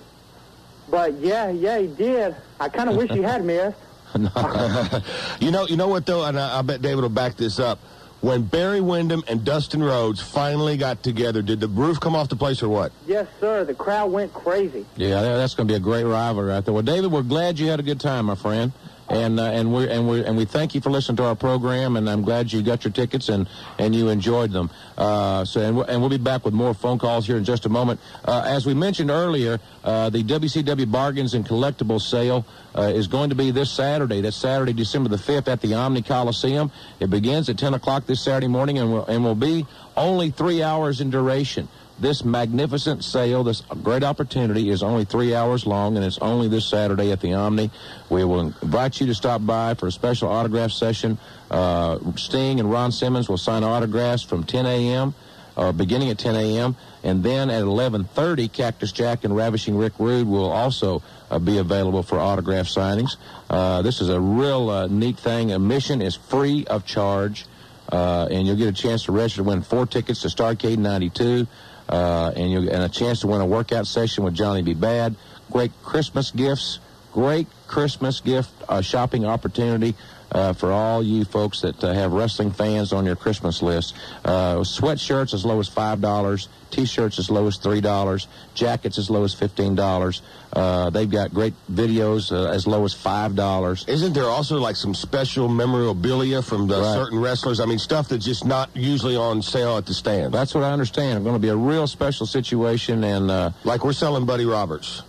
but 0.90 1.14
yeah, 1.14 1.50
yeah, 1.50 1.78
he 1.78 1.86
did. 1.86 2.34
I 2.58 2.68
kind 2.68 2.90
of 2.90 2.96
wish 2.96 3.10
he 3.10 3.22
had 3.22 3.44
missed. 3.44 3.78
you 5.40 5.50
know, 5.50 5.66
you 5.66 5.76
know 5.76 5.88
what 5.88 6.04
though, 6.04 6.24
and 6.24 6.38
I, 6.38 6.58
I 6.58 6.62
bet 6.62 6.82
David 6.82 7.02
will 7.02 7.08
back 7.08 7.36
this 7.36 7.58
up. 7.58 7.78
When 8.22 8.42
Barry 8.42 8.80
Windham 8.80 9.24
and 9.26 9.44
Dustin 9.44 9.82
Rhodes 9.82 10.20
finally 10.22 10.76
got 10.76 11.02
together, 11.02 11.42
did 11.42 11.58
the 11.58 11.66
roof 11.66 11.98
come 11.98 12.14
off 12.14 12.28
the 12.28 12.36
place 12.36 12.62
or 12.62 12.68
what? 12.68 12.92
Yes, 13.04 13.26
sir. 13.40 13.64
The 13.64 13.74
crowd 13.74 14.12
went 14.12 14.32
crazy. 14.32 14.86
Yeah, 14.96 15.20
that's 15.22 15.54
going 15.54 15.66
to 15.66 15.72
be 15.72 15.76
a 15.76 15.80
great 15.80 16.04
rivalry 16.04 16.52
out 16.52 16.64
there. 16.64 16.72
Well, 16.72 16.84
David, 16.84 17.10
we're 17.10 17.22
glad 17.22 17.58
you 17.58 17.66
had 17.66 17.80
a 17.80 17.82
good 17.82 17.98
time, 17.98 18.26
my 18.26 18.36
friend, 18.36 18.70
and 19.12 19.38
uh, 19.38 19.44
and 19.44 19.72
we 19.72 19.88
and 19.88 20.08
we 20.08 20.24
and 20.24 20.36
we 20.36 20.44
thank 20.46 20.74
you 20.74 20.80
for 20.80 20.90
listening 20.90 21.16
to 21.16 21.24
our 21.24 21.36
program. 21.36 21.96
And 21.96 22.08
I'm 22.08 22.22
glad 22.22 22.52
you 22.52 22.62
got 22.62 22.82
your 22.84 22.92
tickets 22.92 23.28
and 23.28 23.46
and 23.78 23.94
you 23.94 24.08
enjoyed 24.08 24.50
them. 24.52 24.70
Uh, 24.96 25.44
so 25.44 25.60
and, 25.60 25.78
and 25.88 26.00
we'll 26.00 26.10
be 26.10 26.16
back 26.16 26.44
with 26.44 26.54
more 26.54 26.72
phone 26.72 26.98
calls 26.98 27.26
here 27.26 27.36
in 27.36 27.44
just 27.44 27.66
a 27.66 27.68
moment. 27.68 28.00
Uh, 28.24 28.42
as 28.46 28.64
we 28.64 28.72
mentioned 28.74 29.10
earlier, 29.10 29.60
uh, 29.84 30.08
the 30.08 30.24
WCW 30.24 30.90
Bargains 30.90 31.34
and 31.34 31.46
Collectibles 31.46 32.02
sale 32.02 32.46
uh, 32.76 32.82
is 32.82 33.06
going 33.06 33.28
to 33.28 33.36
be 33.36 33.50
this 33.50 33.70
Saturday. 33.70 34.22
That's 34.22 34.36
Saturday, 34.36 34.72
December 34.72 35.10
the 35.10 35.16
5th 35.16 35.46
at 35.48 35.60
the 35.60 35.74
Omni 35.74 36.02
Coliseum. 36.02 36.72
It 36.98 37.10
begins 37.10 37.48
at 37.50 37.58
10 37.58 37.74
o'clock 37.74 38.06
this 38.06 38.22
Saturday 38.22 38.48
morning 38.48 38.78
and 38.78 38.92
will, 38.92 39.04
and 39.04 39.22
will 39.22 39.34
be 39.34 39.66
only 39.96 40.30
three 40.30 40.62
hours 40.62 41.00
in 41.00 41.10
duration. 41.10 41.68
This 42.02 42.24
magnificent 42.24 43.04
sale, 43.04 43.44
this 43.44 43.62
great 43.84 44.02
opportunity 44.02 44.70
is 44.70 44.82
only 44.82 45.04
three 45.04 45.36
hours 45.36 45.66
long, 45.66 45.94
and 45.94 46.04
it's 46.04 46.18
only 46.18 46.48
this 46.48 46.66
Saturday 46.66 47.12
at 47.12 47.20
the 47.20 47.32
Omni. 47.34 47.70
We 48.10 48.24
will 48.24 48.40
invite 48.40 49.00
you 49.00 49.06
to 49.06 49.14
stop 49.14 49.46
by 49.46 49.74
for 49.74 49.86
a 49.86 49.92
special 49.92 50.28
autograph 50.28 50.72
session. 50.72 51.16
Uh, 51.48 52.00
Sting 52.16 52.58
and 52.58 52.68
Ron 52.68 52.90
Simmons 52.90 53.28
will 53.28 53.38
sign 53.38 53.62
autographs 53.62 54.24
from 54.24 54.42
10 54.42 54.66
a.m., 54.66 55.14
uh, 55.56 55.70
beginning 55.70 56.10
at 56.10 56.18
10 56.18 56.34
a.m., 56.34 56.74
and 57.04 57.22
then 57.22 57.50
at 57.50 57.62
11.30, 57.62 58.52
Cactus 58.52 58.90
Jack 58.90 59.22
and 59.22 59.36
Ravishing 59.36 59.76
Rick 59.76 59.92
Rude 60.00 60.26
will 60.26 60.50
also 60.50 61.04
uh, 61.30 61.38
be 61.38 61.58
available 61.58 62.02
for 62.02 62.18
autograph 62.18 62.66
signings. 62.66 63.14
Uh, 63.48 63.80
this 63.82 64.00
is 64.00 64.08
a 64.08 64.20
real 64.20 64.70
uh, 64.70 64.88
neat 64.88 65.18
thing. 65.20 65.52
Admission 65.52 66.02
is 66.02 66.16
free 66.16 66.66
of 66.66 66.84
charge, 66.84 67.46
uh, 67.92 68.26
and 68.28 68.44
you'll 68.44 68.56
get 68.56 68.66
a 68.66 68.72
chance 68.72 69.04
to 69.04 69.12
register 69.12 69.42
to 69.42 69.44
win 69.44 69.62
four 69.62 69.86
tickets 69.86 70.22
to 70.22 70.28
Starcade 70.28 70.78
92 70.78 71.46
uh, 71.92 72.32
and 72.34 72.50
you 72.50 72.58
and 72.70 72.82
a 72.82 72.88
chance 72.88 73.20
to 73.20 73.26
win 73.26 73.40
a 73.40 73.46
workout 73.46 73.86
session 73.86 74.24
with 74.24 74.34
Johnny 74.34 74.62
B. 74.62 74.72
Bad. 74.72 75.14
Great 75.50 75.70
Christmas 75.82 76.30
gifts, 76.30 76.78
great 77.12 77.46
Christmas 77.66 78.20
gift 78.20 78.50
uh, 78.68 78.80
shopping 78.80 79.26
opportunity. 79.26 79.94
Uh, 80.32 80.52
for 80.52 80.72
all 80.72 81.02
you 81.02 81.24
folks 81.24 81.60
that 81.60 81.82
uh, 81.84 81.92
have 81.92 82.12
wrestling 82.12 82.50
fans 82.50 82.92
on 82.92 83.04
your 83.06 83.16
Christmas 83.16 83.62
list. 83.62 83.94
Uh, 84.24 84.56
sweatshirts 84.58 85.34
as 85.34 85.44
low 85.44 85.60
as 85.60 85.68
$5, 85.70 86.48
T-shirts 86.70 87.18
as 87.18 87.30
low 87.30 87.46
as 87.46 87.58
$3, 87.58 88.26
jackets 88.54 88.98
as 88.98 89.10
low 89.10 89.24
as 89.24 89.34
$15. 89.34 90.20
Uh, 90.54 90.90
they've 90.90 91.10
got 91.10 91.32
great 91.32 91.54
videos 91.70 92.32
uh, 92.32 92.50
as 92.50 92.66
low 92.66 92.84
as 92.84 92.94
$5. 92.94 93.88
Isn't 93.88 94.12
there 94.14 94.24
also 94.26 94.58
like 94.58 94.76
some 94.76 94.94
special 94.94 95.48
memorabilia 95.48 96.42
from 96.42 96.66
the 96.66 96.80
Right. 96.80 96.94
certain 96.94 97.18
wrestlers? 97.20 97.60
I 97.60 97.66
mean, 97.66 97.78
stuff 97.78 98.08
that's 98.08 98.24
just 98.24 98.44
not 98.44 98.70
usually 98.74 99.16
on 99.16 99.42
sale 99.42 99.76
at 99.76 99.86
the 99.86 99.94
stand. 99.94 100.32
That's 100.32 100.54
what 100.54 100.64
I 100.64 100.72
understand. 100.72 101.18
It's 101.18 101.24
going 101.24 101.34
to 101.36 101.38
be 101.40 101.48
a 101.48 101.56
real 101.56 101.86
special 101.86 102.26
situation, 102.26 103.04
and 103.04 103.30
uh, 103.30 103.50
like 103.64 103.84
we're 103.84 103.92
selling 103.92 104.24
Buddy 104.26 104.44
Roberts. 104.46 105.02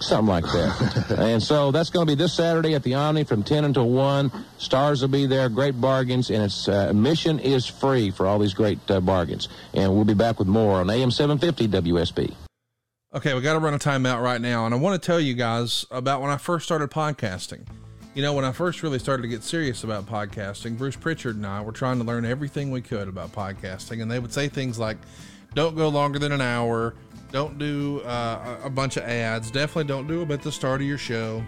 Something 0.00 0.28
like 0.28 0.44
that. 0.44 1.16
and 1.18 1.42
so 1.42 1.70
that's 1.70 1.90
going 1.90 2.06
to 2.06 2.10
be 2.10 2.16
this 2.16 2.32
Saturday 2.32 2.74
at 2.74 2.82
the 2.82 2.94
Omni 2.94 3.24
from 3.24 3.42
10 3.42 3.66
until 3.66 3.88
1. 3.90 4.32
Stars 4.56 5.02
will 5.02 5.08
be 5.08 5.26
there, 5.26 5.48
great 5.50 5.78
bargains, 5.78 6.30
and 6.30 6.42
its 6.42 6.68
uh, 6.68 6.86
admission 6.88 7.38
is 7.38 7.66
free 7.66 8.10
for 8.10 8.26
all 8.26 8.38
these 8.38 8.54
great 8.54 8.78
uh, 8.90 9.00
bargains. 9.00 9.48
And 9.74 9.94
we'll 9.94 10.06
be 10.06 10.14
back 10.14 10.38
with 10.38 10.48
more 10.48 10.80
on 10.80 10.88
AM 10.88 11.10
750 11.10 11.68
WSB. 11.68 12.34
Okay, 13.12 13.34
we 13.34 13.40
got 13.40 13.54
to 13.54 13.58
run 13.58 13.74
a 13.74 13.78
timeout 13.78 14.22
right 14.22 14.40
now, 14.40 14.66
and 14.66 14.74
I 14.74 14.78
want 14.78 15.00
to 15.00 15.04
tell 15.04 15.20
you 15.20 15.34
guys 15.34 15.84
about 15.90 16.22
when 16.22 16.30
I 16.30 16.36
first 16.36 16.64
started 16.64 16.90
podcasting. 16.90 17.66
You 18.14 18.22
know, 18.22 18.32
when 18.32 18.44
I 18.44 18.52
first 18.52 18.82
really 18.82 19.00
started 19.00 19.22
to 19.22 19.28
get 19.28 19.42
serious 19.42 19.84
about 19.84 20.06
podcasting, 20.06 20.78
Bruce 20.78 20.96
Prichard 20.96 21.36
and 21.36 21.46
I 21.46 21.60
were 21.60 21.72
trying 21.72 21.98
to 21.98 22.04
learn 22.04 22.24
everything 22.24 22.70
we 22.70 22.80
could 22.80 23.08
about 23.08 23.32
podcasting, 23.32 24.00
and 24.00 24.10
they 24.10 24.18
would 24.18 24.32
say 24.32 24.48
things 24.48 24.78
like, 24.78 24.96
"Don't 25.54 25.76
go 25.76 25.88
longer 25.88 26.18
than 26.18 26.30
an 26.30 26.40
hour," 26.40 26.94
"Don't 27.32 27.58
do 27.58 28.00
uh, 28.00 28.58
a 28.64 28.70
bunch 28.70 28.96
of 28.96 29.04
ads," 29.04 29.50
"Definitely 29.50 29.84
don't 29.84 30.06
do 30.06 30.20
them 30.20 30.32
at 30.32 30.42
the 30.42 30.52
start 30.52 30.80
of 30.80 30.86
your 30.86 30.98
show." 30.98 31.44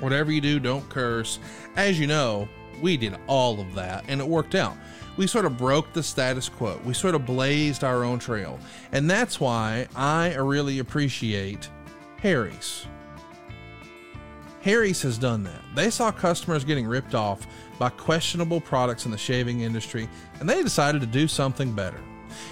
Whatever 0.00 0.30
you 0.30 0.40
do, 0.40 0.60
don't 0.60 0.86
curse. 0.90 1.38
As 1.74 1.98
you 1.98 2.06
know, 2.06 2.48
we 2.82 2.96
did 2.96 3.16
all 3.26 3.60
of 3.60 3.74
that, 3.74 4.04
and 4.08 4.20
it 4.20 4.26
worked 4.26 4.54
out. 4.54 4.76
We 5.16 5.26
sort 5.26 5.46
of 5.46 5.56
broke 5.56 5.92
the 5.94 6.02
status 6.02 6.48
quo. 6.48 6.78
We 6.84 6.92
sort 6.92 7.14
of 7.14 7.24
blazed 7.24 7.82
our 7.82 8.04
own 8.04 8.18
trail. 8.18 8.58
And 8.92 9.08
that's 9.08 9.40
why 9.40 9.86
I 9.96 10.34
really 10.34 10.78
appreciate 10.80 11.70
Harry's. 12.18 12.86
Harry's 14.60 15.00
has 15.02 15.16
done 15.16 15.44
that. 15.44 15.62
They 15.74 15.90
saw 15.90 16.10
customers 16.10 16.64
getting 16.64 16.86
ripped 16.86 17.14
off 17.14 17.46
by 17.78 17.88
questionable 17.88 18.60
products 18.60 19.06
in 19.06 19.10
the 19.12 19.18
shaving 19.18 19.60
industry, 19.60 20.08
and 20.40 20.48
they 20.48 20.62
decided 20.62 21.00
to 21.00 21.06
do 21.06 21.28
something 21.28 21.72
better. 21.72 22.00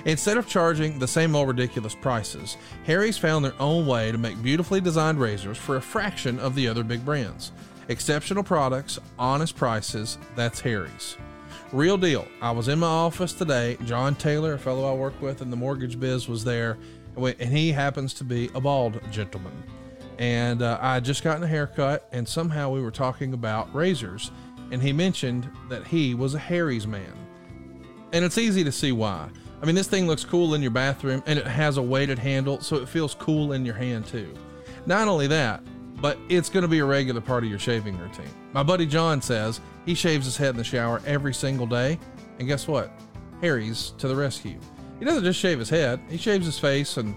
Instead 0.04 0.36
of 0.36 0.48
charging 0.48 0.98
the 0.98 1.08
same 1.08 1.34
old 1.34 1.48
ridiculous 1.48 1.94
prices, 1.94 2.56
Harry's 2.84 3.18
found 3.18 3.44
their 3.44 3.60
own 3.60 3.86
way 3.86 4.12
to 4.12 4.18
make 4.18 4.42
beautifully 4.42 4.80
designed 4.80 5.20
razors 5.20 5.58
for 5.58 5.76
a 5.76 5.82
fraction 5.82 6.38
of 6.38 6.54
the 6.54 6.68
other 6.68 6.84
big 6.84 7.04
brands. 7.04 7.52
Exceptional 7.88 8.42
products, 8.42 8.98
honest 9.18 9.56
prices, 9.56 10.18
that's 10.34 10.60
Harry's. 10.60 11.16
Real 11.72 11.98
deal. 11.98 12.26
I 12.40 12.50
was 12.50 12.68
in 12.68 12.78
my 12.78 12.86
office 12.86 13.32
today. 13.32 13.76
John 13.84 14.14
Taylor, 14.14 14.54
a 14.54 14.58
fellow 14.58 14.90
I 14.90 14.94
work 14.94 15.20
with 15.20 15.42
in 15.42 15.50
the 15.50 15.56
mortgage 15.56 15.98
biz, 15.98 16.28
was 16.28 16.44
there, 16.44 16.78
and 17.16 17.52
he 17.52 17.72
happens 17.72 18.14
to 18.14 18.24
be 18.24 18.50
a 18.54 18.60
bald 18.60 19.00
gentleman. 19.10 19.52
And 20.18 20.62
uh, 20.62 20.78
I 20.80 20.94
had 20.94 21.04
just 21.04 21.24
gotten 21.24 21.42
a 21.42 21.48
haircut, 21.48 22.08
and 22.12 22.28
somehow 22.28 22.70
we 22.70 22.80
were 22.80 22.90
talking 22.90 23.34
about 23.34 23.74
razors, 23.74 24.30
and 24.70 24.80
he 24.80 24.92
mentioned 24.92 25.50
that 25.68 25.86
he 25.86 26.14
was 26.14 26.34
a 26.34 26.38
Harry's 26.38 26.86
man. 26.86 27.12
And 28.12 28.24
it's 28.24 28.38
easy 28.38 28.62
to 28.64 28.72
see 28.72 28.92
why. 28.92 29.28
I 29.64 29.66
mean, 29.66 29.76
this 29.76 29.88
thing 29.88 30.06
looks 30.06 30.26
cool 30.26 30.52
in 30.52 30.60
your 30.60 30.72
bathroom, 30.72 31.22
and 31.24 31.38
it 31.38 31.46
has 31.46 31.78
a 31.78 31.82
weighted 31.82 32.18
handle, 32.18 32.60
so 32.60 32.76
it 32.76 32.86
feels 32.86 33.14
cool 33.14 33.54
in 33.54 33.64
your 33.64 33.74
hand 33.74 34.04
too. 34.04 34.34
Not 34.84 35.08
only 35.08 35.26
that, 35.28 35.62
but 36.02 36.18
it's 36.28 36.50
going 36.50 36.64
to 36.64 36.68
be 36.68 36.80
a 36.80 36.84
regular 36.84 37.22
part 37.22 37.44
of 37.44 37.48
your 37.48 37.58
shaving 37.58 37.96
routine. 37.96 38.28
My 38.52 38.62
buddy 38.62 38.84
John 38.84 39.22
says 39.22 39.62
he 39.86 39.94
shaves 39.94 40.26
his 40.26 40.36
head 40.36 40.50
in 40.50 40.58
the 40.58 40.64
shower 40.64 41.00
every 41.06 41.32
single 41.32 41.66
day, 41.66 41.98
and 42.38 42.46
guess 42.46 42.68
what? 42.68 42.92
Harry's 43.40 43.94
to 43.96 44.06
the 44.06 44.14
rescue. 44.14 44.58
He 44.98 45.06
doesn't 45.06 45.24
just 45.24 45.40
shave 45.40 45.58
his 45.58 45.70
head; 45.70 45.98
he 46.10 46.18
shaves 46.18 46.44
his 46.44 46.58
face, 46.58 46.98
and 46.98 47.16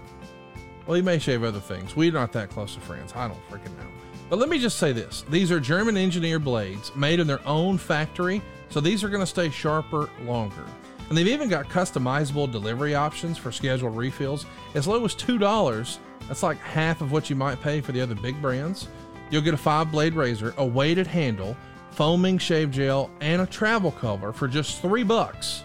well, 0.86 0.96
he 0.96 1.02
may 1.02 1.18
shave 1.18 1.44
other 1.44 1.60
things. 1.60 1.94
We're 1.96 2.12
not 2.12 2.32
that 2.32 2.48
close 2.48 2.72
to 2.76 2.80
friends. 2.80 3.12
I 3.14 3.28
don't 3.28 3.46
freaking 3.50 3.76
know. 3.76 3.90
But 4.30 4.38
let 4.38 4.48
me 4.48 4.58
just 4.58 4.78
say 4.78 4.92
this: 4.92 5.22
these 5.28 5.52
are 5.52 5.60
German 5.60 5.98
engineered 5.98 6.44
blades 6.44 6.96
made 6.96 7.20
in 7.20 7.26
their 7.26 7.46
own 7.46 7.76
factory, 7.76 8.40
so 8.70 8.80
these 8.80 9.04
are 9.04 9.10
going 9.10 9.20
to 9.20 9.26
stay 9.26 9.50
sharper 9.50 10.08
longer. 10.22 10.64
And 11.08 11.16
they've 11.16 11.28
even 11.28 11.48
got 11.48 11.68
customizable 11.68 12.50
delivery 12.50 12.94
options 12.94 13.38
for 13.38 13.50
scheduled 13.50 13.96
refills 13.96 14.46
as 14.74 14.86
low 14.86 15.04
as 15.04 15.14
$2. 15.14 15.98
That's 16.26 16.42
like 16.42 16.58
half 16.58 17.00
of 17.00 17.12
what 17.12 17.30
you 17.30 17.36
might 17.36 17.60
pay 17.60 17.80
for 17.80 17.92
the 17.92 18.00
other 18.00 18.14
big 18.14 18.40
brands. 18.42 18.88
You'll 19.30 19.42
get 19.42 19.54
a 19.54 19.58
five 19.58 19.90
blade 19.90 20.14
razor, 20.14 20.54
a 20.58 20.64
weighted 20.64 21.06
handle, 21.06 21.56
foaming 21.90 22.38
shave 22.38 22.70
gel, 22.70 23.10
and 23.20 23.42
a 23.42 23.46
travel 23.46 23.92
cover 23.92 24.32
for 24.32 24.48
just 24.48 24.82
three 24.82 25.02
bucks. 25.02 25.64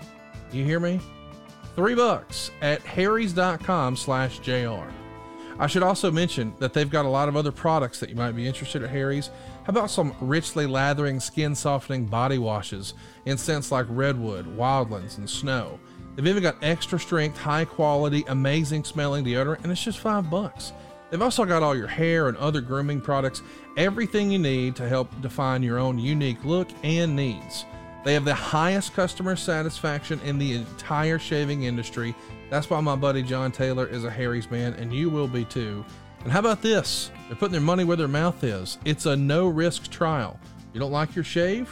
You 0.52 0.64
hear 0.64 0.80
me? 0.80 1.00
Three 1.76 1.96
bucks 1.96 2.52
at 2.62 2.82
harrys.com 2.82 3.96
slash 3.96 4.40
JR. 4.40 4.86
I 5.60 5.68
should 5.68 5.84
also 5.84 6.12
mention 6.12 6.54
that 6.60 6.74
they've 6.74 6.90
got 6.90 7.06
a 7.06 7.10
lot 7.10 7.30
of 7.30 7.36
other 7.36 7.52
products 7.52 8.00
that 8.00 8.10
you 8.10 8.16
might 8.16 8.32
be 8.36 8.48
interested 8.48 8.84
at 8.84 8.90
Harry's. 8.90 9.30
How 9.64 9.70
about 9.70 9.90
some 9.90 10.14
richly 10.20 10.66
lathering, 10.66 11.22
skin 11.22 11.56
softening 11.56 12.06
body 12.06 12.38
washes 12.38 12.96
in 13.26 13.38
scents 13.38 13.72
like 13.72 13.86
redwood, 13.88 14.46
wildlands, 14.58 15.18
and 15.18 15.30
snow? 15.30 15.80
They've 16.16 16.28
even 16.28 16.44
got 16.44 16.58
extra 16.62 17.00
strength, 17.00 17.38
high 17.38 17.64
quality, 17.64 18.26
amazing 18.28 18.84
smelling 18.84 19.24
deodorant, 19.24 19.64
and 19.64 19.72
it's 19.72 19.84
just 19.84 20.00
five 20.00 20.30
bucks. 20.30 20.74
They've 21.10 21.22
also 21.22 21.46
got 21.46 21.64
all 21.64 21.78
your 21.78 21.88
hair 21.88 22.28
and 22.28 22.36
other 22.38 22.60
grooming 22.60 23.00
products, 23.00 23.42
everything 23.78 24.32
you 24.32 24.40
need 24.40 24.76
to 24.76 24.90
help 24.90 25.10
define 25.22 25.64
your 25.64 25.80
own 25.80 25.98
unique 25.98 26.44
look 26.44 26.68
and 26.84 27.16
needs. 27.16 27.64
They 28.04 28.14
have 28.16 28.26
the 28.26 28.34
highest 28.34 28.94
customer 28.94 29.38
satisfaction 29.38 30.20
in 30.26 30.38
the 30.38 30.56
entire 30.56 31.20
shaving 31.20 31.64
industry. 31.64 32.14
That's 32.50 32.70
why 32.70 32.82
my 32.82 32.98
buddy 32.98 33.24
John 33.24 33.54
Taylor 33.54 33.88
is 33.88 34.04
a 34.04 34.12
Harry's 34.12 34.52
man, 34.52 34.74
and 34.74 34.94
you 34.94 35.10
will 35.10 35.30
be 35.30 35.46
too. 35.46 35.86
And 36.24 36.32
how 36.32 36.40
about 36.40 36.62
this? 36.62 37.12
They're 37.34 37.40
putting 37.40 37.54
their 37.54 37.62
money 37.62 37.84
where 37.84 37.98
their 37.98 38.08
mouth 38.08 38.44
is. 38.44 38.78
It's 38.86 39.08
a 39.08 39.16
no 39.16 39.48
risk 39.48 39.90
trial. 39.90 40.40
You 40.72 40.80
don't 40.80 40.92
like 40.92 41.16
your 41.16 41.24
shave? 41.24 41.68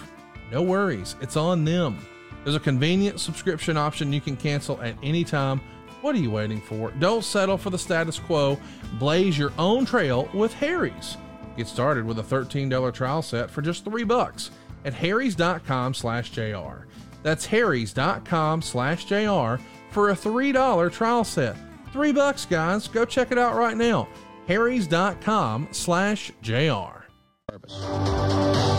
No 0.51 0.63
worries. 0.63 1.15
It's 1.21 1.37
on 1.37 1.63
them. 1.63 2.03
There's 2.43 2.55
a 2.55 2.59
convenient 2.59 3.19
subscription 3.19 3.77
option 3.77 4.11
you 4.11 4.21
can 4.21 4.35
cancel 4.35 4.81
at 4.81 4.95
any 5.03 5.23
time. 5.23 5.61
What 6.01 6.15
are 6.15 6.17
you 6.17 6.31
waiting 6.31 6.61
for? 6.61 6.89
Don't 6.97 7.23
settle 7.23 7.59
for 7.59 7.69
the 7.69 7.77
status 7.77 8.17
quo. 8.17 8.57
Blaze 8.93 9.37
your 9.37 9.53
own 9.59 9.85
trail 9.85 10.27
with 10.33 10.51
Harry's. 10.51 11.15
Get 11.55 11.67
started 11.67 12.05
with 12.05 12.17
a 12.17 12.23
$13 12.23 12.91
trial 12.91 13.21
set 13.21 13.51
for 13.51 13.61
just 13.61 13.85
three 13.85 14.03
bucks 14.03 14.49
at 14.83 14.95
harrys.com 14.95 15.93
slash 15.93 16.31
JR. 16.31 16.87
That's 17.21 17.45
harrys.com 17.45 18.63
slash 18.63 19.05
JR 19.05 19.61
for 19.91 20.09
a 20.09 20.15
$3 20.15 20.91
trial 20.91 21.23
set. 21.23 21.55
Three 21.93 22.11
bucks, 22.11 22.47
guys. 22.47 22.87
Go 22.87 23.05
check 23.05 23.31
it 23.31 23.37
out 23.37 23.55
right 23.55 23.77
now. 23.77 24.07
harrys.com 24.47 25.67
slash 25.71 26.31
JR. 26.41 26.97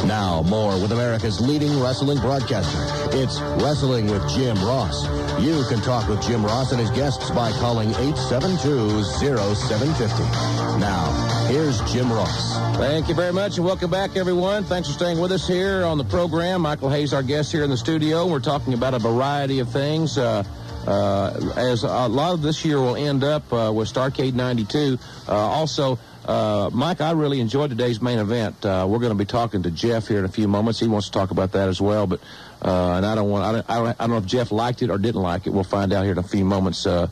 Now, 0.06 0.43
more 0.48 0.72
with 0.80 0.93
America's 0.93 1.40
leading 1.40 1.80
wrestling 1.80 2.18
broadcaster. 2.18 2.78
It's 3.16 3.40
Wrestling 3.62 4.06
with 4.06 4.26
Jim 4.30 4.56
Ross. 4.64 5.05
You 5.40 5.62
can 5.68 5.80
talk 5.82 6.09
with 6.09 6.22
Jim 6.22 6.44
Ross 6.44 6.72
and 6.72 6.80
his 6.80 6.90
guests 6.90 7.30
by 7.30 7.52
calling 7.52 7.90
872-0750. 7.90 10.80
Now, 10.80 11.47
here's 11.48 11.80
Jim 11.93 12.10
Ross. 12.12 12.56
Thank 12.78 13.09
you 13.09 13.14
very 13.14 13.32
much, 13.32 13.59
and 13.59 13.66
welcome 13.66 13.90
back, 13.90 14.16
everyone. 14.16 14.64
Thanks 14.64 14.89
for 14.89 14.94
staying 14.94 15.20
with 15.20 15.30
us 15.32 15.47
here 15.47 15.84
on 15.84 15.98
the 15.98 16.05
program. 16.05 16.62
Michael 16.62 16.89
Hayes, 16.89 17.12
our 17.12 17.22
guest 17.22 17.52
here 17.52 17.62
in 17.62 17.70
the 17.70 17.76
studio. 17.76 18.26
We're 18.26 18.40
talking 18.40 18.72
about 18.74 18.94
a 18.94 18.98
variety 18.98 19.59
of 19.60 19.68
things. 19.68 20.18
Uh, 20.18 20.43
uh, 20.86 21.52
as 21.56 21.84
a 21.84 22.09
lot 22.09 22.32
of 22.32 22.42
this 22.42 22.64
year 22.64 22.78
will 22.78 22.96
end 22.96 23.24
up 23.24 23.52
uh, 23.52 23.72
with 23.74 23.92
Starcade 23.92 24.34
92. 24.34 24.98
Uh, 25.28 25.32
also, 25.32 25.98
uh, 26.24 26.70
Mike, 26.72 27.00
I 27.00 27.12
really 27.12 27.40
enjoyed 27.40 27.70
today's 27.70 28.00
main 28.00 28.18
event. 28.18 28.64
Uh, 28.64 28.86
we're 28.88 28.98
going 28.98 29.10
to 29.10 29.16
be 29.16 29.24
talking 29.24 29.62
to 29.64 29.70
Jeff 29.70 30.09
here 30.09 30.18
in 30.18 30.24
a 30.24 30.28
few 30.28 30.48
moments. 30.48 30.78
He 30.78 30.88
wants 30.88 31.09
to 31.09 31.12
talk 31.12 31.30
about 31.30 31.52
that 31.52 31.68
as 31.68 31.80
well, 31.80 32.06
but 32.06 32.20
uh, 32.62 32.92
and 32.92 33.04
I 33.06 33.14
don't 33.14 33.28
want 33.28 33.44
I 33.44 33.52
don't, 33.52 33.70
I 33.70 33.74
don't 33.76 33.88
I 33.88 33.92
don't 34.04 34.10
know 34.10 34.16
if 34.18 34.26
Jeff 34.26 34.52
liked 34.52 34.82
it 34.82 34.90
or 34.90 34.98
didn't 34.98 35.20
like 35.20 35.46
it. 35.46 35.50
We'll 35.50 35.64
find 35.64 35.92
out 35.92 36.04
here 36.04 36.12
in 36.12 36.18
a 36.18 36.22
few 36.22 36.44
moments. 36.44 36.86
Uh, 36.86 37.09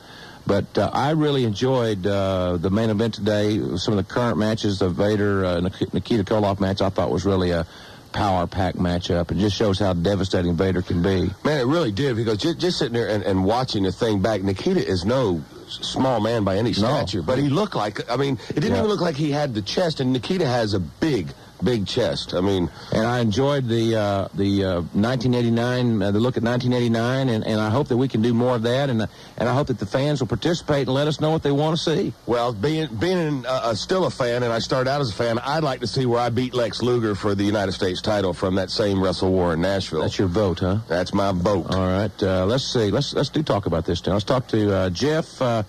but 0.47 0.79
uh, 0.79 0.91
I 0.93 1.11
really 1.11 1.45
enjoyed 1.45 2.07
uh, 2.07 2.57
the 2.57 2.71
main 2.71 2.91
event 2.91 3.15
today. 3.15 3.59
Some 3.77 3.97
of 3.97 4.07
the 4.07 4.13
current 4.13 4.39
matches, 4.39 4.79
the 4.79 4.89
Vader 4.89 5.45
uh, 5.45 5.61
Nikita 5.61 6.25
Koloff 6.25 6.61
match, 6.61 6.81
I 6.81 6.89
thought 6.89 7.11
was 7.11 7.25
really 7.25 7.51
a 7.51 7.67
power 8.13 8.47
pack 8.47 8.75
matchup. 8.75 9.31
It 9.31 9.39
just 9.39 9.57
shows 9.57 9.79
how 9.79 9.93
devastating 9.93 10.57
Vader 10.57 10.83
can 10.83 11.03
be. 11.03 11.31
Man, 11.45 11.61
it 11.61 11.67
really 11.67 11.93
did 11.93 12.17
because 12.17 12.39
just, 12.39 12.59
just 12.59 12.79
sitting 12.79 12.95
there 12.95 13.09
and, 13.09 13.23
and 13.23 13.45
watching 13.45 13.83
the 13.85 13.93
thing 13.93 14.21
back, 14.21 14.43
Nikita 14.43 14.85
is 14.87 15.05
no 15.05 15.43
small 15.69 16.21
man 16.21 16.43
by 16.45 16.57
any 16.57 16.73
stature, 16.73 17.19
no. 17.19 17.25
but 17.25 17.39
he 17.39 17.49
looked 17.49 17.77
like, 17.77 18.11
I 18.11 18.17
mean, 18.17 18.39
it 18.49 18.55
didn't 18.55 18.71
Yeah. 18.73 18.79
even 18.79 18.89
look 18.89 19.01
like 19.01 19.15
he 19.17 19.31
had 19.31 19.55
the 19.55 19.63
chest, 19.63 20.01
and 20.01 20.13
Nikita 20.13 20.47
has 20.47 20.75
a 20.75 20.81
big 20.81 21.29
big 21.63 21.87
chest. 21.87 22.35
I 22.35 22.41
mean, 22.41 22.71
and 22.93 23.07
I 23.07 23.21
enjoyed 23.21 23.69
the 23.69 23.97
uh, 23.97 24.29
the 24.35 24.65
uh, 24.65 24.75
1989 24.93 26.03
uh, 26.03 26.11
the 26.11 26.21
look 26.21 26.37
at 26.37 26.43
1989, 26.43 27.29
and, 27.29 27.45
and 27.45 27.61
I 27.61 27.71
hope 27.71 27.89
that 27.89 27.97
we 27.97 28.09
can 28.09 28.23
do 28.23 28.35
more 28.35 28.55
of 28.55 28.63
that, 28.63 28.91
and 28.91 29.03
and 29.37 29.49
I 29.49 29.55
hope 29.55 29.69
that 29.69 29.79
the 29.79 29.87
fans 29.87 30.21
will 30.21 30.29
participate 30.29 30.87
and 30.87 30.95
let 30.95 31.07
us 31.07 31.21
know 31.21 31.31
what 31.31 31.43
they 31.43 31.53
want 31.53 31.79
to 31.79 31.83
see. 31.83 32.13
Well, 32.27 32.53
being 32.53 32.95
being 32.97 33.45
uh, 33.47 33.75
still 33.75 34.07
a 34.07 34.11
fan, 34.11 34.43
and 34.43 34.53
I 34.53 34.59
started 34.59 34.91
out 34.91 35.01
as 35.01 35.11
a 35.11 35.15
fan, 35.15 35.39
I'd 35.39 35.65
like 35.65 35.81
to 35.81 35.87
see 35.87 36.07
where 36.07 36.21
I 36.21 36.31
beat 36.31 36.55
Lex 36.55 36.83
Luger 36.83 37.15
for 37.15 37.35
the 37.35 37.45
United 37.45 37.73
States 37.73 38.01
title 38.01 38.33
from 38.33 38.57
that 38.57 38.71
same 38.71 39.03
Wrestle 39.03 39.31
War 39.31 39.55
in 39.55 39.61
Nashville. 39.61 40.03
That's 40.03 40.19
your 40.19 40.29
vote, 40.29 40.61
huh? 40.61 40.79
That's 40.89 41.15
my 41.15 41.33
vote. 41.33 41.67
All 41.75 41.87
right, 41.87 42.23
uh, 42.23 42.47
let's 42.47 42.65
see. 42.65 42.91
Let's 42.91 43.15
let's 43.15 43.29
do 43.29 43.43
talk 43.43 43.67
about 43.67 43.85
this. 43.85 44.05
Now. 44.07 44.15
Let's 44.15 44.25
talk 44.25 44.49
to 44.49 44.75
uh, 44.75 44.91
Jeff. 44.91 45.41
Uh, 45.41 45.63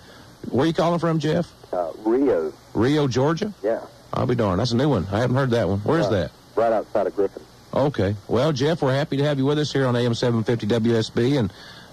where 0.50 0.64
are 0.64 0.66
you 0.66 0.72
calling 0.72 0.98
from, 0.98 1.18
Jeff? 1.18 1.52
Uh, 1.72 1.92
Rio. 2.04 2.52
Rio, 2.74 3.06
Georgia. 3.06 3.52
Yeah. 3.62 3.80
I'll 4.12 4.26
be 4.26 4.34
darned. 4.34 4.60
That's 4.60 4.72
a 4.72 4.76
new 4.76 4.88
one. 4.88 5.06
I 5.10 5.20
haven't 5.20 5.36
heard 5.36 5.50
that 5.50 5.68
one. 5.68 5.78
Where's 5.80 6.08
that? 6.10 6.30
Right 6.54 6.72
outside 6.72 7.06
of 7.06 7.16
Griffin. 7.16 7.42
Okay. 7.72 8.14
Well, 8.28 8.52
Jeff, 8.52 8.82
we're 8.82 8.94
happy 8.94 9.16
to 9.16 9.24
have 9.24 9.38
you 9.38 9.46
with 9.46 9.58
us 9.58 9.72
here 9.72 9.86
on 9.86 9.96
AM 9.96 10.14
750 10.14 10.66
WSB. 10.66 11.38
And 11.38 11.52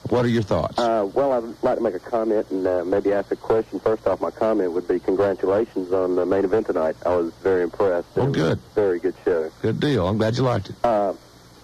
what 0.10 0.26
are 0.26 0.30
your 0.30 0.44
thoughts? 0.44 0.78
Uh, 0.78 1.10
well, 1.14 1.32
I'd 1.32 1.64
like 1.64 1.78
to 1.78 1.82
make 1.84 1.94
a 1.94 2.00
comment 2.00 2.48
and 2.52 2.68
uh, 2.68 2.84
maybe 2.84 3.14
ask 3.14 3.32
a 3.32 3.38
question. 3.38 3.80
First 3.80 4.06
off, 4.06 4.20
my 4.20 4.32
comment 4.32 4.74
would 4.74 4.88
be 4.88 5.00
congratulations 5.00 5.94
on 5.94 6.16
the 6.18 6.26
main 6.26 6.44
event 6.44 6.68
tonight. 6.68 6.98
I 7.06 7.16
was 7.16 7.34
very 7.36 7.64
impressed. 7.64 8.08
Oh, 8.18 8.28
It 8.28 8.34
good. 8.34 8.60
Very 8.76 9.00
good 9.00 9.16
show. 9.24 9.50
Good 9.62 9.80
deal. 9.80 10.06
I'm 10.08 10.18
glad 10.18 10.36
you 10.36 10.44
liked 10.44 10.70
it. 10.72 10.76
Uh, 10.84 11.14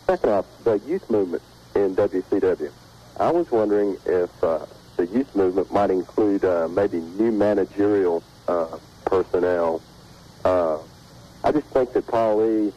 second 0.05 0.29
off, 0.29 0.45
the 0.63 0.79
youth 0.87 1.09
movement 1.09 1.43
in 1.75 1.95
WCW. 1.95 2.71
I 3.19 3.31
was 3.31 3.51
wondering 3.51 3.97
if 4.05 4.43
uh, 4.43 4.65
the 4.95 5.05
youth 5.07 5.35
movement 5.35 5.71
might 5.73 5.89
include 5.89 6.45
uh, 6.45 6.69
maybe 6.69 6.99
new 6.99 7.31
managerial 7.31 8.23
uh, 8.47 8.77
personnel. 9.05 9.81
Uh, 10.45 10.77
I 11.43 11.51
just 11.51 11.67
think 11.67 11.91
that 11.93 12.05
Paulie 12.05 12.71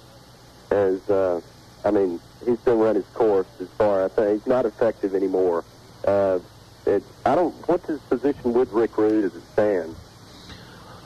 has, 0.71 1.09
uh, 1.11 1.41
I 1.85 1.91
mean, 1.91 2.19
he's 2.45 2.59
been 2.59 2.79
run 2.79 2.97
his 2.97 3.07
course 3.15 3.47
as 3.61 3.69
far. 3.77 4.05
I 4.05 4.09
think 4.09 4.41
he's 4.41 4.47
not 4.47 4.65
effective 4.67 5.15
anymore. 5.15 5.65
Uh, 6.05 6.39
it, 6.87 7.03
I 7.27 7.35
don't. 7.35 7.55
What's 7.69 7.87
his 7.87 8.01
position 8.01 8.55
with 8.55 8.73
Rick 8.73 8.97
Rude 8.97 9.27
as 9.27 9.35
it 9.35 9.43
stands? 9.53 9.97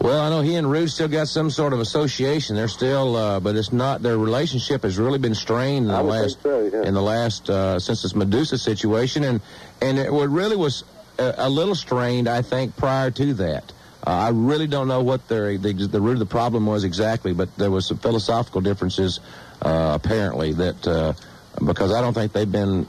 Well, 0.00 0.20
I 0.20 0.30
know 0.30 0.40
he 0.40 0.54
and 0.54 0.70
Rude 0.70 0.90
still 0.90 1.08
got 1.08 1.28
some 1.28 1.50
sort 1.50 1.72
of 1.72 1.80
association. 1.80 2.56
They're 2.56 2.68
still, 2.68 3.16
uh, 3.16 3.40
but 3.40 3.56
it's 3.56 3.72
not. 3.72 4.02
Their 4.02 4.18
relationship 4.18 4.82
has 4.84 4.98
really 4.98 5.18
been 5.18 5.34
strained 5.34 5.86
in 5.86 5.92
the 5.92 6.02
last, 6.02 6.42
so, 6.42 6.70
yeah. 6.72 6.82
in 6.82 6.94
the 6.94 7.02
last 7.02 7.50
uh, 7.50 7.78
since 7.78 8.02
this 8.02 8.14
Medusa 8.14 8.58
situation, 8.58 9.24
and 9.24 9.40
and 9.80 9.98
it 9.98 10.10
really 10.10 10.56
was 10.56 10.84
a, 11.18 11.34
a 11.38 11.48
little 11.48 11.74
strained, 11.74 12.28
I 12.28 12.42
think, 12.42 12.76
prior 12.76 13.10
to 13.12 13.34
that. 13.34 13.72
Uh, 14.04 14.10
I 14.10 14.28
really 14.30 14.66
don't 14.66 14.88
know 14.88 15.02
what 15.02 15.28
their 15.28 15.56
the, 15.56 15.72
the 15.72 16.00
root 16.00 16.14
of 16.14 16.18
the 16.18 16.26
problem 16.26 16.66
was 16.66 16.84
exactly, 16.84 17.32
but 17.32 17.56
there 17.56 17.70
was 17.70 17.86
some 17.86 17.98
philosophical 17.98 18.60
differences 18.60 19.20
uh, 19.62 19.98
apparently 20.02 20.52
that 20.54 20.86
uh, 20.86 21.12
because 21.64 21.92
I 21.92 22.00
don't 22.00 22.14
think 22.14 22.32
they've 22.32 22.50
been 22.50 22.88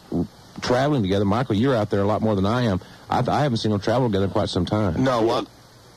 traveling 0.61 1.03
together. 1.03 1.25
Michael, 1.25 1.55
you're 1.55 1.75
out 1.75 1.89
there 1.91 2.01
a 2.01 2.05
lot 2.05 2.21
more 2.21 2.35
than 2.35 2.45
I 2.45 2.63
am. 2.63 2.81
I, 3.09 3.19
I 3.27 3.43
haven't 3.43 3.57
seen 3.57 3.71
them 3.71 3.79
travel 3.79 4.07
together 4.07 4.25
in 4.25 4.31
quite 4.31 4.49
some 4.49 4.65
time. 4.65 5.03
No, 5.03 5.21
what? 5.21 5.47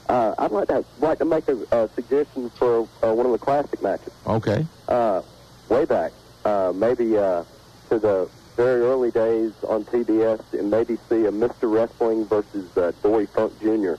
Uh, 0.09 0.34
I'd 0.38 0.52
like 0.52 0.68
to 0.68 0.84
like 1.01 1.18
to 1.18 1.24
make 1.24 1.48
a, 1.48 1.56
a 1.72 1.88
suggestion 1.94 2.51
for 2.51 2.86
uh, 3.02 3.12
one 3.12 3.26
of 3.26 3.32
the 3.32 3.38
classic 3.38 3.82
matches. 3.82 4.12
Okay. 4.26 4.66
uh, 4.88 5.22
way 5.68 5.84
back, 5.84 6.12
uh, 6.44 6.72
maybe 6.76 7.16
uh, 7.16 7.43
to 7.88 7.98
the 7.98 8.28
very 8.55 8.82
early 8.82 9.10
days 9.10 9.52
on 9.68 9.84
TBS, 9.84 10.40
and 10.52 10.70
maybe 10.70 10.97
see 11.09 11.24
a 11.26 11.32
Mr. 11.32 11.70
Wrestling 11.70 12.24
versus 12.26 12.74
uh, 12.76 12.93
Dory 13.02 13.26
Funk 13.26 13.52
Jr. 13.60 13.94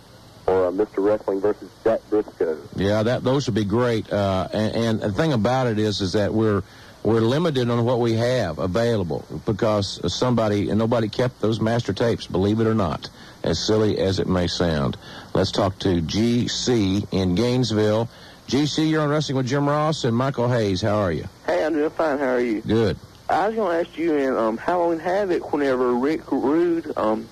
or 0.48 0.68
a 0.68 0.72
Mr. 0.72 1.04
Wrestling 1.04 1.42
versus 1.42 1.70
Jack 1.84 2.00
Briscoe. 2.10 2.58
Yeah, 2.76 3.04
that 3.04 3.24
those 3.24 3.46
would 3.48 3.56
be 3.56 3.66
great. 3.66 4.12
Uh, 4.12 4.48
and, 4.54 4.76
and 4.76 5.00
the 5.02 5.12
thing 5.12 5.34
about 5.34 5.68
it 5.68 5.78
is, 5.78 6.02
is 6.02 6.14
that 6.14 6.34
we're 6.34 6.64
we're 7.04 7.22
limited 7.22 7.70
on 7.70 7.86
what 7.86 8.00
we 8.00 8.14
have 8.14 8.58
available 8.58 9.26
because 9.46 10.02
somebody 10.14 10.70
and 10.70 10.80
nobody 10.80 11.08
kept 11.08 11.40
those 11.42 11.60
master 11.60 11.94
tapes. 11.94 12.28
Believe 12.28 12.60
it 12.60 12.68
or 12.68 12.74
not, 12.74 13.10
as 13.44 13.60
silly 13.60 14.00
as 14.00 14.20
it 14.20 14.28
may 14.28 14.48
sound. 14.48 14.98
Let's 15.34 15.52
talk 15.52 15.78
to 15.80 16.02
GC 16.02 17.08
in 17.12 17.36
Gainesville. 17.36 18.10
GC, 18.48 18.90
you're 18.90 19.02
on 19.02 19.10
Wrestling 19.10 19.38
with 19.38 19.48
Jim 19.48 19.68
Ross 19.68 20.06
and 20.06 20.16
Michael 20.16 20.48
Hayes. 20.48 20.82
How 20.82 20.98
are 20.98 21.12
you? 21.12 21.28
Hey, 21.46 21.66
I'm 21.66 21.74
doing 21.74 21.90
fine. 21.90 22.18
How 22.18 22.30
are 22.30 22.40
you? 22.40 22.62
Good. 22.62 22.98
I 23.30 23.48
was 23.48 23.56
going 23.58 23.84
to 23.84 23.90
ask 23.90 23.98
you 23.98 24.16
in 24.16 24.38
um, 24.38 24.58
Halloween 24.58 25.00
Havoc 25.00 25.52
whenever 25.52 25.94
Rick 25.94 26.32
Rude, 26.32 26.94
um, 26.96 27.28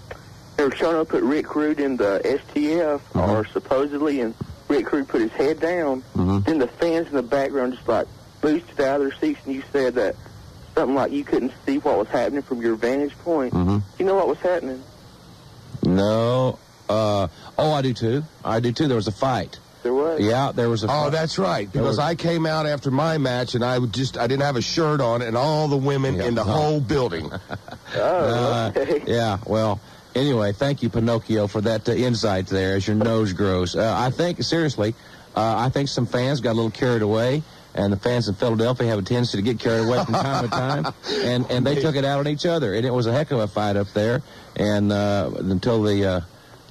they 0.57 0.63
were 0.63 0.75
showing 0.75 0.97
up 0.97 1.13
at 1.13 1.23
Rick 1.23 1.55
Rude 1.55 1.79
in 1.79 1.97
the 1.97 2.21
STF, 2.23 3.01
or 3.15 3.45
supposedly, 3.47 4.21
and 4.21 4.33
Rick 4.67 4.91
Rude 4.91 5.07
put 5.07 5.21
his 5.21 5.31
head 5.31 5.59
down. 5.59 6.03
Then 6.15 6.59
the 6.59 6.67
fans 6.79 7.07
in 7.07 7.13
the 7.15 7.23
background 7.23 7.73
just 7.75 7.87
like 7.87 8.07
boosted 8.41 8.79
out 8.81 9.01
of 9.01 9.09
their 9.09 9.19
seats, 9.19 9.39
and 9.45 9.53
you 9.55 9.63
said 9.71 9.95
that 9.95 10.15
something 10.75 10.95
like 10.95 11.11
you 11.11 11.23
couldn't 11.23 11.53
see 11.65 11.77
what 11.79 11.97
was 11.97 12.07
happening 12.09 12.41
from 12.41 12.61
your 12.61 12.75
vantage 12.75 13.17
point. 13.19 13.53
Mhm. 13.53 13.81
You 13.99 14.05
know 14.05 14.15
what 14.15 14.27
was 14.27 14.37
happening? 14.39 14.83
No. 15.83 16.59
Uh, 16.89 17.27
oh, 17.57 17.71
I 17.71 17.81
do 17.81 17.93
too. 17.93 18.23
I 18.43 18.59
do 18.59 18.71
too. 18.71 18.87
There 18.87 18.95
was 18.95 19.07
a 19.07 19.11
fight. 19.11 19.59
There 19.83 19.93
was. 19.93 20.19
Yeah, 20.19 20.51
there 20.53 20.69
was 20.69 20.83
a. 20.83 20.87
Oh, 20.89 21.09
that's 21.11 21.37
right. 21.37 21.71
Because 21.71 21.87
was- 21.87 21.99
I 21.99 22.15
came 22.15 22.45
out 22.45 22.65
after 22.65 22.89
my 22.91 23.17
match 23.19 23.53
and 23.55 23.63
I 23.63 23.79
just 23.79 24.17
I 24.17 24.25
didn't 24.27 24.43
have 24.43 24.55
a 24.55 24.61
shirt 24.61 24.99
on, 25.01 25.21
and 25.21 25.37
all 25.37 25.67
the 25.67 25.77
women 25.77 26.19
in 26.19 26.33
the 26.35 26.43
whole 26.43 26.79
building. 26.79 27.31
Uh, 27.95 28.71
yeah, 29.07 29.37
well, 29.45 29.79
anyway, 30.15 30.53
thank 30.53 30.81
you, 30.81 30.89
Pinocchio, 30.89 31.47
for 31.47 31.61
that 31.61 31.87
uh, 31.87 31.91
insight 31.91 32.47
there 32.47 32.75
as 32.75 32.87
your 32.87 32.95
nose 32.95 33.33
grows. 33.33 33.75
Uh, 33.75 33.93
I 33.97 34.09
think, 34.09 34.41
seriously, 34.43 34.95
uh, 35.35 35.55
I 35.57 35.69
think 35.69 35.89
some 35.89 36.05
fans 36.05 36.41
got 36.41 36.53
a 36.53 36.53
little 36.53 36.71
carried 36.71 37.01
away, 37.01 37.43
and 37.73 37.91
the 37.91 37.97
fans 37.97 38.27
in 38.27 38.35
Philadelphia 38.35 38.87
have 38.87 38.99
a 38.99 39.01
tendency 39.01 39.37
to 39.37 39.43
get 39.43 39.59
carried 39.59 39.87
away 39.87 40.03
from 40.03 40.13
time 40.13 40.43
to 40.45 40.49
time, 40.49 40.93
and, 41.25 41.51
and 41.51 41.67
they 41.67 41.75
took 41.75 41.95
it 41.95 42.05
out 42.05 42.19
on 42.19 42.27
each 42.27 42.45
other. 42.45 42.73
And 42.73 42.85
it 42.85 42.91
was 42.91 43.05
a 43.05 43.11
heck 43.11 43.31
of 43.31 43.39
a 43.39 43.47
fight 43.47 43.75
up 43.75 43.91
there, 43.93 44.21
and 44.55 44.91
uh, 44.91 45.31
until 45.35 45.83
the. 45.83 46.05
Uh, 46.05 46.21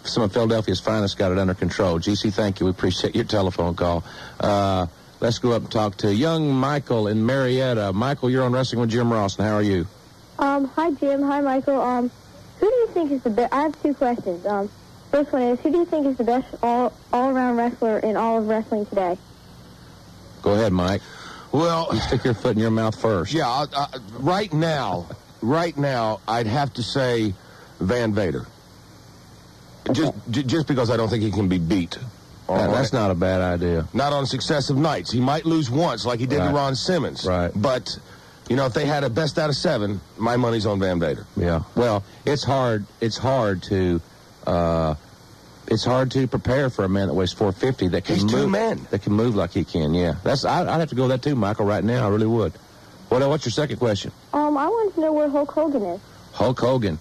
some 0.07 0.23
of 0.23 0.35
Philadelphia's 0.35 0.81
finest 0.81 1.17
got 1.17 1.33
it 1.33 1.39
under 1.39 1.55
control. 1.55 1.99
GC, 1.99 2.31
thank 2.31 2.61
you. 2.61 2.67
We 2.67 2.71
appreciate 2.71 3.15
your 3.15 3.25
telephone 3.25 3.75
call. 3.75 4.05
Uh, 4.39 4.87
let's 5.21 5.39
go 5.39 5.53
up 5.53 5.63
and 5.63 5.73
talk 5.73 5.97
to 5.99 6.15
young 6.15 6.53
Michael 6.53 7.09
in 7.09 7.25
Marietta. 7.25 7.91
Michael, 7.95 8.29
you're 8.29 8.45
on 8.45 8.53
Wrestling 8.53 8.83
with 8.83 8.91
Jim 8.91 9.11
Ross, 9.11 9.39
and 9.39 9.47
how 9.47 9.55
are 9.55 9.63
you? 9.63 9.87
Um, 10.39 10.67
hi 10.67 10.91
Jim, 10.91 11.23
hi 11.23 11.41
Michael. 11.41 11.81
Um, 11.81 12.11
who 12.61 12.69
do 12.69 12.75
you 12.75 12.89
think 12.89 13.11
is 13.13 13.23
the 13.23 13.31
best? 13.31 13.53
I 13.53 13.63
have 13.63 13.83
two 13.83 13.95
questions. 13.95 14.45
Um, 14.47 14.71
first 15.11 15.33
one 15.33 15.43
is, 15.43 15.61
who 15.61 15.71
do 15.71 15.79
you 15.79 15.85
think 15.85 16.07
is 16.07 16.17
the 16.17 16.25
best 16.25 16.47
all 16.63 16.93
all 17.13 17.31
around 17.31 17.57
wrestler 17.57 17.99
in 17.99 18.17
all 18.17 18.39
of 18.39 18.47
wrestling 18.49 18.87
today? 18.87 19.19
Go 20.43 20.53
ahead, 20.55 20.73
Mike. 20.73 21.03
Well, 21.53 21.89
you 21.93 22.01
stick 22.01 22.25
your 22.25 22.35
foot 22.35 22.53
in 22.57 22.59
your 22.59 22.71
mouth 22.71 23.01
first. 23.01 23.33
Yeah, 23.33 23.49
I, 23.49 23.67
I, 23.77 23.87
right 24.19 24.53
now, 24.53 25.07
right 25.41 25.77
now, 25.77 26.21
I'd 26.27 26.47
have 26.49 26.73
to 26.75 26.83
say 26.83 27.33
Van 27.81 28.13
Vader. 28.13 28.47
Just 29.93 30.15
j- 30.31 30.43
just 30.43 30.67
because 30.67 30.91
I 30.91 30.97
don't 30.97 31.09
think 31.09 31.23
he 31.23 31.31
can 31.31 31.49
be 31.49 31.59
beat. 31.59 31.99
That- 32.49 32.71
that's 32.73 32.93
not 32.93 33.11
a 33.11 33.15
bad 33.15 33.41
idea. 33.41 33.87
Not 33.95 34.13
on 34.13 34.27
successive 34.27 34.77
nights. 34.77 35.11
He 35.11 35.21
might 35.21 35.47
lose 35.47 35.71
once, 35.71 36.05
like 36.05 36.21
he 36.21 36.27
did 36.27 36.41
Right. 36.41 36.49
to 36.49 36.55
Ron 36.55 36.75
Simmons. 36.75 37.25
Right. 37.25 37.51
But, 37.55 37.99
you 38.49 38.57
know, 38.57 38.67
if 38.67 38.75
they 38.75 38.85
had 38.87 39.05
a 39.05 39.11
best 39.11 39.39
out 39.39 39.49
of 39.51 39.57
seven, 39.57 40.01
my 40.19 40.37
money's 40.37 40.67
on 40.67 40.79
Van 40.81 41.01
Vader. 41.01 41.27
Yeah. 41.37 41.63
Well, 41.75 42.05
it's 42.27 42.45
hard. 42.45 42.87
It's 43.01 43.17
hard 43.17 43.63
to. 43.65 44.01
Uh, 44.47 44.95
it's 45.67 45.85
hard 45.85 46.11
to 46.11 46.27
prepare 46.27 46.69
for 46.69 46.85
a 46.85 46.89
man 46.91 47.09
that 47.09 47.15
weighs 47.15 47.33
450 47.33 47.89
that 47.89 48.05
can 48.05 48.17
He's 48.17 48.25
move. 48.25 48.33
two 48.33 48.49
men. 48.49 48.87
That 48.91 49.01
can 49.01 49.15
move 49.15 49.35
like 49.35 49.53
he 49.53 49.65
can. 49.65 49.95
Yeah. 49.95 50.17
That's. 50.23 50.45
I, 50.45 50.61
I'd 50.61 50.81
have 50.81 50.91
to 50.91 50.95
go 50.95 51.03
with 51.05 51.13
that 51.13 51.23
too, 51.23 51.35
Michael. 51.35 51.65
Right 51.65 51.83
now, 51.83 52.07
I 52.07 52.11
really 52.11 52.27
would. 52.27 52.53
What? 53.09 53.27
What's 53.29 53.45
your 53.47 53.53
second 53.53 53.79
question? 53.79 54.13
Um, 54.33 54.57
I 54.59 54.67
want 54.67 54.95
to 54.95 55.01
know 55.01 55.13
where 55.13 55.29
Hulk 55.29 55.51
Hogan 55.51 55.83
is. 55.83 56.01
Hulk 56.33 56.59
Hogan. 56.61 56.99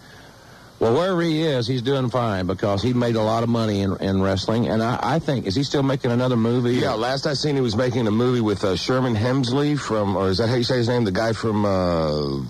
Well, 0.83 0.93
wherever 0.95 1.21
he 1.21 1.41
is, 1.43 1.65
he's 1.65 1.81
doing 1.81 2.09
fine 2.09 2.45
because 2.45 2.81
he 2.83 2.93
made 2.93 3.15
a 3.15 3.21
lot 3.21 3.43
of 3.43 3.47
money 3.49 3.79
in, 3.81 3.95
in 4.01 4.21
wrestling, 4.21 4.67
and 4.67 4.83
I, 4.83 4.99
I 5.01 5.19
think 5.19 5.47
is 5.47 5.55
he 5.55 5.63
still 5.63 5.81
making 5.83 6.11
another 6.11 6.35
movie? 6.35 6.75
Yeah, 6.75 6.91
last 6.93 7.25
I 7.25 7.35
seen 7.35 7.55
he 7.55 7.61
was 7.61 7.75
making 7.77 8.05
a 8.07 8.11
movie 8.11 8.41
with 8.41 8.63
uh, 8.65 8.75
Sherman 8.75 9.15
Hemsley 9.15 9.79
from, 9.79 10.17
or 10.17 10.27
is 10.27 10.39
that 10.39 10.49
how 10.49 10.55
you 10.55 10.63
say 10.63 10.75
his 10.77 10.89
name? 10.89 11.05
The 11.05 11.11
guy 11.11 11.31
from 11.31 11.63
uh, 11.63 12.41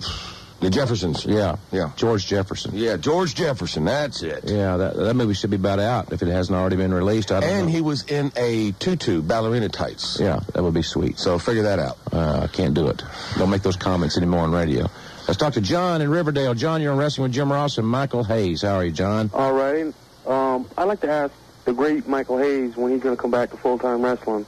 the 0.60 0.68
Jeffersons. 0.70 1.24
Yeah. 1.26 1.56
Yeah. 1.70 1.92
George 1.94 2.26
Jefferson. 2.26 2.72
Yeah, 2.74 2.96
George 2.96 3.34
Jefferson. 3.36 3.84
That's 3.84 4.22
it. 4.22 4.44
Yeah, 4.50 4.78
that, 4.78 4.96
that 4.96 5.14
movie 5.14 5.34
should 5.34 5.50
be 5.50 5.56
about 5.56 5.78
out 5.78 6.12
if 6.12 6.20
it 6.22 6.28
hasn't 6.28 6.56
already 6.58 6.76
been 6.76 6.92
released. 6.92 7.30
I 7.30 7.38
don't 7.40 7.48
And 7.50 7.66
know. 7.66 7.72
he 7.72 7.80
was 7.82 8.02
in 8.10 8.32
a 8.36 8.72
tutu, 8.72 9.22
ballerina 9.22 9.68
tights. 9.68 10.18
Yeah, 10.18 10.40
that 10.54 10.62
would 10.64 10.74
be 10.74 10.82
sweet. 10.82 11.18
So 11.20 11.38
figure 11.38 11.62
that 11.64 11.78
out. 11.78 11.98
Uh, 12.12 12.40
I 12.42 12.46
can't 12.48 12.74
do 12.74 12.88
it. 12.88 13.00
Don't 13.38 13.50
make 13.50 13.62
those 13.62 13.76
comments 13.76 14.16
anymore 14.16 14.40
on 14.40 14.50
radio. 14.52 14.90
Let's 15.26 15.38
talk 15.38 15.54
to 15.54 15.60
John 15.62 16.02
in 16.02 16.10
Riverdale. 16.10 16.52
John, 16.52 16.82
you're 16.82 16.92
on 16.92 16.98
Wrestling 16.98 17.22
with 17.22 17.32
Jim 17.32 17.50
Ross 17.50 17.78
and 17.78 17.86
Michael 17.86 18.24
Hayes. 18.24 18.60
How 18.60 18.74
are 18.74 18.84
you, 18.84 18.92
John? 18.92 19.30
All 19.32 19.54
right. 19.54 19.86
Um, 20.26 20.66
I'd 20.76 20.84
like 20.84 21.00
to 21.00 21.10
ask 21.10 21.32
the 21.64 21.72
great 21.72 22.06
Michael 22.06 22.36
Hayes 22.36 22.76
when 22.76 22.92
he's 22.92 23.02
going 23.02 23.16
to 23.16 23.20
come 23.20 23.30
back 23.30 23.50
to 23.50 23.56
full-time 23.56 24.02
wrestling. 24.02 24.44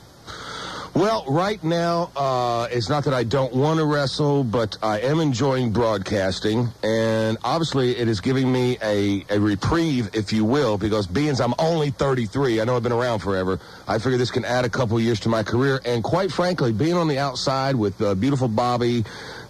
Well, 0.97 1.25
right 1.29 1.63
now, 1.63 2.11
uh, 2.17 2.69
it's 2.71 2.89
not 2.89 3.05
that 3.05 3.13
I 3.13 3.23
don't 3.23 3.55
want 3.55 3.81
to 3.81 3.85
wrestle, 3.85 4.45
but 4.45 4.79
I 4.83 5.01
am 5.01 5.21
enjoying 5.21 5.71
broadcasting, 5.71 6.69
and 6.83 7.37
obviously 7.45 7.95
it 7.99 8.09
is 8.09 8.21
giving 8.23 8.51
me 8.51 8.79
a, 8.83 9.23
a 9.29 9.39
reprieve, 9.39 10.09
if 10.15 10.33
you 10.33 10.47
will, 10.47 10.79
because 10.79 11.07
being 11.07 11.39
I'm 11.39 11.53
only 11.59 11.91
33, 11.91 12.63
I 12.63 12.65
know 12.65 12.77
I've 12.77 12.83
been 12.83 12.93
around 12.93 13.19
forever, 13.19 13.61
I 13.87 13.99
figure 13.99 14.17
this 14.17 14.31
can 14.31 14.47
add 14.47 14.65
a 14.65 14.71
couple 14.71 14.99
years 14.99 15.21
to 15.21 15.29
my 15.29 15.43
career, 15.43 15.83
and 15.85 16.03
quite 16.03 16.33
frankly, 16.33 16.73
being 16.73 16.95
on 16.95 17.09
the 17.09 17.19
outside 17.19 17.77
with 17.77 18.01
uh, 18.01 18.15
beautiful 18.15 18.49
Bobby, 18.49 19.05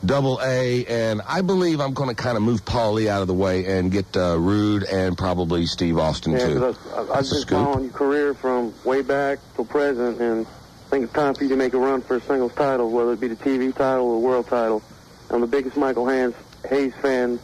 Double 0.04 0.38
A, 0.42 0.84
and 0.86 1.20
I 1.26 1.40
believe 1.42 1.80
I'm 1.80 1.92
going 1.94 2.08
to 2.10 2.14
kind 2.14 2.36
of 2.36 2.42
move 2.42 2.64
Paulie 2.64 3.08
out 3.08 3.22
of 3.22 3.28
the 3.28 3.34
way 3.34 3.64
and 3.66 3.90
get 3.90 4.16
uh, 4.16 4.38
Rude 4.38 4.84
and 4.84 5.16
probably 5.16 5.66
Steve 5.66 5.98
Austin, 5.98 6.32
Yeah, 6.32 6.38
too. 6.46 6.58
'cause 6.60 6.76
I, 6.94 7.00
I've 7.00 7.06
That's 7.08 7.40
scoop. 7.40 7.58
following 7.58 7.84
your 7.84 7.92
career 7.92 8.34
from 8.34 8.72
way 8.84 9.02
back 9.02 9.38
to 9.56 9.64
present, 9.64 10.20
and 10.20 10.46
I 10.46 10.90
think 10.90 11.04
it's 11.04 11.12
time 11.12 11.34
for 11.34 11.44
you 11.44 11.50
to 11.50 11.56
make 11.56 11.74
a 11.74 11.78
run 11.78 12.02
for 12.02 12.16
a 12.16 12.20
singles 12.20 12.52
title, 12.54 12.90
whether 12.90 13.12
it 13.12 13.20
be 13.20 13.28
the 13.28 13.36
TV 13.36 13.74
title 13.74 14.06
or 14.06 14.20
the 14.20 14.26
world 14.26 14.46
title. 14.48 14.82
I'm 15.30 15.40
the 15.40 15.46
biggest 15.46 15.76
Michael 15.76 16.06
Hayes, 16.08 16.34
Hayes 16.68 16.94
fan 17.02 17.40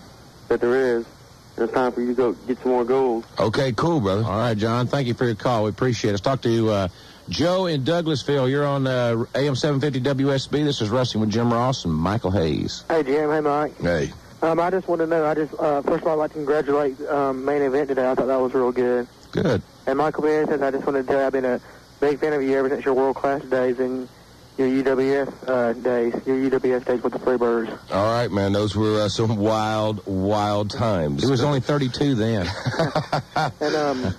that 0.49 0.61
there 0.61 0.77
is, 0.99 1.07
and 1.57 1.65
it's 1.65 1.73
time 1.73 1.91
for 1.91 2.01
you 2.01 2.09
to 2.09 2.15
go 2.15 2.33
get 2.33 2.61
some 2.63 2.71
more 2.73 2.85
gold. 2.85 3.27
Okay, 3.41 3.73
cool, 3.73 4.01
brother. 4.01 4.23
All 4.25 4.39
right, 4.39 4.57
John. 4.57 4.87
Thank 4.87 5.09
you 5.09 5.15
for 5.15 5.25
your 5.25 5.35
call. 5.35 5.65
We 5.65 5.71
appreciate 5.71 6.11
it. 6.11 6.13
Let's 6.13 6.21
talk 6.21 6.43
to 6.43 6.71
uh, 6.71 6.89
Joe 7.29 7.67
in 7.67 7.85
Douglasville. 7.85 8.51
You're 8.51 8.67
on 8.67 8.87
uh, 8.87 9.25
AM 9.35 9.55
750 9.57 10.25
WSB. 10.25 10.65
This 10.65 10.81
is 10.81 10.91
Wrestling 10.91 11.23
with 11.23 11.31
Jim 11.31 11.53
Ross 11.53 11.85
and 11.85 11.95
Michael 11.95 12.31
Hayes. 12.31 12.85
Hey, 12.89 13.03
Jim. 13.03 13.31
Hey, 13.31 13.41
Mike. 13.41 13.79
Hey. 13.81 14.13
Um, 14.43 14.59
I 14.59 14.71
just 14.71 14.89
want 14.89 15.01
to 15.01 15.07
know. 15.07 15.25
I 15.25 15.35
just 15.35 15.55
uh, 15.55 15.83
first 15.83 16.03
of 16.03 16.09
all, 16.09 16.15
I'd 16.15 16.17
like 16.17 16.31
to 16.33 16.39
congratulate 16.39 17.01
um, 17.03 17.45
main 17.45 17.63
event 17.63 17.89
today. 17.89 18.11
I 18.11 18.15
thought 18.15 18.27
that 18.27 18.41
was 18.41 18.53
real 18.53 18.73
good. 18.73 19.07
Good. 19.31 19.63
And 19.87 19.99
Michael 19.99 20.25
Benitez, 20.25 20.63
I 20.63 20.71
just 20.73 20.85
wanted 20.85 21.03
to 21.03 21.09
tell 21.09 21.21
you 21.21 21.27
I've 21.27 21.33
been 21.33 21.45
a 21.45 21.61
big 22.01 22.19
fan 22.19 22.33
of 22.33 22.43
you 22.43 22.57
ever 22.57 22.69
since 22.69 22.85
your 22.85 22.95
world 22.95 23.17
class 23.17 23.43
days 23.45 23.79
and 23.79 24.09
your 24.59 24.69
UWF 24.69 25.49
uh, 25.49 25.73
days, 25.75 26.13
your 26.27 26.51
UWF 26.51 26.85
days 26.85 27.03
with 27.03 27.13
the 27.13 27.19
Freebirds. 27.19 27.71
All 27.93 28.05
right, 28.05 28.31
man. 28.31 28.53
Those 28.53 28.77
were 28.77 29.03
uh, 29.03 29.09
some 29.09 29.37
wild, 29.37 30.05
wild 30.07 30.71
times. 30.71 31.23
He 31.23 31.31
was 31.31 31.43
only 31.43 31.61
32 31.61 32.15
then. 32.15 32.47
And 33.61 33.75
um, 33.75 34.15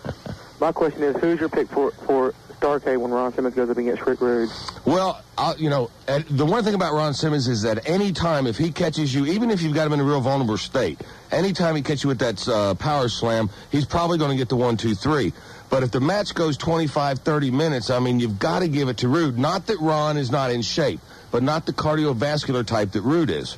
my 0.59 0.71
question 0.71 1.03
is, 1.03 1.15
who's 1.17 1.39
your 1.39 1.49
pick 1.49 1.69
for 1.69 1.91
for 1.91 2.33
Starcade 2.63 2.97
when 2.97 3.11
Ron 3.11 3.33
Simmons 3.33 3.55
goes 3.55 3.69
up 3.69 3.77
against 3.77 4.05
Rick 4.05 4.21
Rude? 4.21 4.49
Well, 4.85 5.21
uh, 5.37 5.53
you 5.57 5.69
know, 5.69 5.91
the 6.29 6.45
one 6.45 6.63
thing 6.63 6.75
about 6.75 6.93
Ron 6.93 7.13
Simmons 7.13 7.49
is 7.49 7.63
that 7.63 7.89
any 7.89 8.13
time 8.13 8.47
if 8.47 8.57
he 8.57 8.71
catches 8.71 9.13
you, 9.13 9.25
even 9.25 9.51
if 9.51 9.61
you've 9.61 9.73
got 9.73 9.85
him 9.85 9.93
in 9.93 9.99
a 9.99 10.03
real 10.03 10.21
vulnerable 10.21 10.57
state, 10.57 11.01
anytime 11.31 11.75
he 11.75 11.81
catches 11.81 12.03
you 12.03 12.07
with 12.07 12.19
that 12.19 12.47
uh, 12.47 12.73
power 12.75 13.09
slam, 13.09 13.49
he's 13.69 13.85
probably 13.85 14.17
going 14.17 14.31
to 14.31 14.37
get 14.37 14.47
the 14.47 14.55
one, 14.55 14.77
two, 14.77 14.95
three. 14.95 15.33
But 15.69 15.83
if 15.83 15.91
the 15.91 15.99
match 15.99 16.33
goes 16.35 16.55
25, 16.55 17.19
30 17.19 17.51
minutes, 17.51 17.89
I 17.89 17.99
mean, 17.99 18.21
you've 18.21 18.39
got 18.39 18.59
to 18.59 18.69
give 18.69 18.87
it 18.87 18.97
to 18.97 19.09
Rude. 19.09 19.37
Not 19.37 19.65
that 19.67 19.79
Ron 19.81 20.17
is 20.17 20.31
not 20.31 20.49
in 20.49 20.61
shape, 20.61 21.01
but 21.31 21.43
not 21.43 21.65
the 21.65 21.73
cardiovascular 21.73 22.65
type 22.65 22.91
that 22.93 23.01
Rude 23.01 23.29
is. 23.29 23.57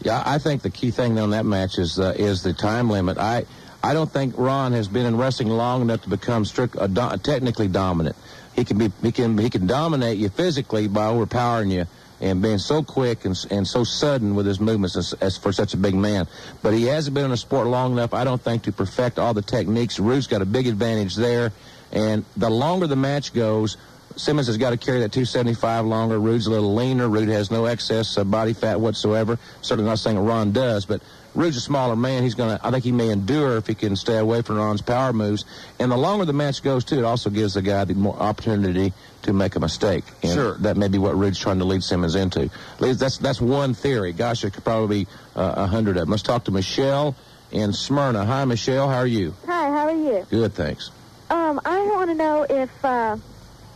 Yeah, 0.00 0.20
I 0.26 0.38
think 0.38 0.62
the 0.62 0.70
key 0.70 0.90
thing 0.90 1.16
on 1.20 1.30
that 1.30 1.46
match 1.46 1.78
is 1.78 2.00
uh, 2.00 2.14
is 2.18 2.42
the 2.42 2.52
time 2.52 2.90
limit. 2.90 3.18
I 3.18 3.44
I 3.82 3.94
don't 3.94 4.10
think 4.10 4.34
Ron 4.36 4.72
has 4.72 4.86
been 4.88 5.06
in 5.06 5.16
wrestling 5.16 5.48
long 5.48 5.82
enough 5.82 6.02
to 6.02 6.08
become 6.08 6.44
strict, 6.44 6.76
uh, 6.76 6.86
do, 6.86 7.16
technically 7.18 7.68
dominant. 7.68 8.16
He 8.54 8.64
can 8.64 8.78
be 8.78 8.92
he 9.02 9.12
can 9.12 9.36
he 9.38 9.50
can 9.50 9.66
dominate 9.66 10.18
you 10.18 10.28
physically 10.28 10.86
by 10.86 11.06
overpowering 11.06 11.70
you 11.70 11.86
and 12.20 12.40
being 12.40 12.58
so 12.58 12.82
quick 12.84 13.24
and, 13.24 13.36
and 13.50 13.66
so 13.66 13.82
sudden 13.82 14.36
with 14.36 14.46
his 14.46 14.60
movements 14.60 14.96
as, 14.96 15.12
as 15.14 15.36
for 15.36 15.52
such 15.52 15.74
a 15.74 15.76
big 15.76 15.94
man. 15.94 16.28
But 16.62 16.72
he 16.72 16.84
hasn't 16.84 17.14
been 17.14 17.24
in 17.24 17.32
a 17.32 17.36
sport 17.36 17.66
long 17.66 17.92
enough, 17.92 18.14
I 18.14 18.22
don't 18.22 18.40
think, 18.40 18.62
to 18.64 18.72
perfect 18.72 19.18
all 19.18 19.34
the 19.34 19.42
techniques. 19.42 19.98
Rude's 19.98 20.28
got 20.28 20.40
a 20.40 20.46
big 20.46 20.68
advantage 20.68 21.16
there, 21.16 21.52
and 21.90 22.24
the 22.36 22.48
longer 22.48 22.86
the 22.86 22.96
match 22.96 23.32
goes. 23.32 23.76
Simmons 24.16 24.46
has 24.46 24.56
got 24.56 24.70
to 24.70 24.76
carry 24.76 25.00
that 25.00 25.12
275 25.12 25.86
longer. 25.86 26.18
Rude's 26.18 26.46
a 26.46 26.50
little 26.50 26.74
leaner. 26.74 27.08
Rude 27.08 27.28
has 27.28 27.50
no 27.50 27.66
excess 27.66 28.16
uh, 28.16 28.24
body 28.24 28.52
fat 28.52 28.80
whatsoever. 28.80 29.38
Certainly 29.60 29.88
not 29.88 29.98
saying 29.98 30.18
Ron 30.18 30.52
does, 30.52 30.84
but 30.86 31.02
Rude's 31.34 31.56
a 31.56 31.60
smaller 31.60 31.96
man. 31.96 32.22
He's 32.22 32.34
going 32.34 32.56
to, 32.56 32.66
I 32.66 32.70
think 32.70 32.84
he 32.84 32.92
may 32.92 33.08
endure 33.10 33.56
if 33.56 33.66
he 33.66 33.74
can 33.74 33.96
stay 33.96 34.18
away 34.18 34.42
from 34.42 34.56
Ron's 34.56 34.82
power 34.82 35.12
moves. 35.12 35.44
And 35.78 35.90
the 35.90 35.96
longer 35.96 36.24
the 36.24 36.32
match 36.32 36.62
goes, 36.62 36.84
too, 36.84 36.98
it 36.98 37.04
also 37.04 37.30
gives 37.30 37.54
the 37.54 37.62
guy 37.62 37.84
the 37.84 37.94
more 37.94 38.16
opportunity 38.16 38.92
to 39.22 39.32
make 39.32 39.56
a 39.56 39.60
mistake. 39.60 40.04
And 40.22 40.32
Sure. 40.32 40.56
That 40.58 40.76
may 40.76 40.88
be 40.88 40.98
what 40.98 41.16
Rude's 41.16 41.38
trying 41.38 41.58
to 41.60 41.64
lead 41.64 41.82
Simmons 41.82 42.14
into. 42.14 42.50
At 42.80 42.98
That's, 42.98 43.18
that's 43.18 43.40
one 43.40 43.74
theory. 43.74 44.12
Gosh, 44.12 44.42
there 44.42 44.50
could 44.50 44.64
probably 44.64 45.04
be 45.04 45.10
uh, 45.34 45.54
a 45.56 45.66
hundred 45.66 45.96
of 45.96 46.02
them. 46.02 46.10
Let's 46.10 46.22
talk 46.22 46.44
to 46.44 46.50
Michelle 46.50 47.14
in 47.50 47.72
Smyrna. 47.72 48.24
Hi, 48.24 48.44
Michelle. 48.44 48.88
How 48.88 48.98
are 48.98 49.06
you? 49.06 49.34
Hi, 49.46 49.68
how 49.68 49.88
are 49.88 49.94
you? 49.94 50.26
Good, 50.28 50.54
thanks. 50.54 50.90
Um, 51.30 51.60
I 51.64 51.86
want 51.86 52.10
to 52.10 52.14
know 52.14 52.42
if 52.42 52.84
uh, 52.84 53.16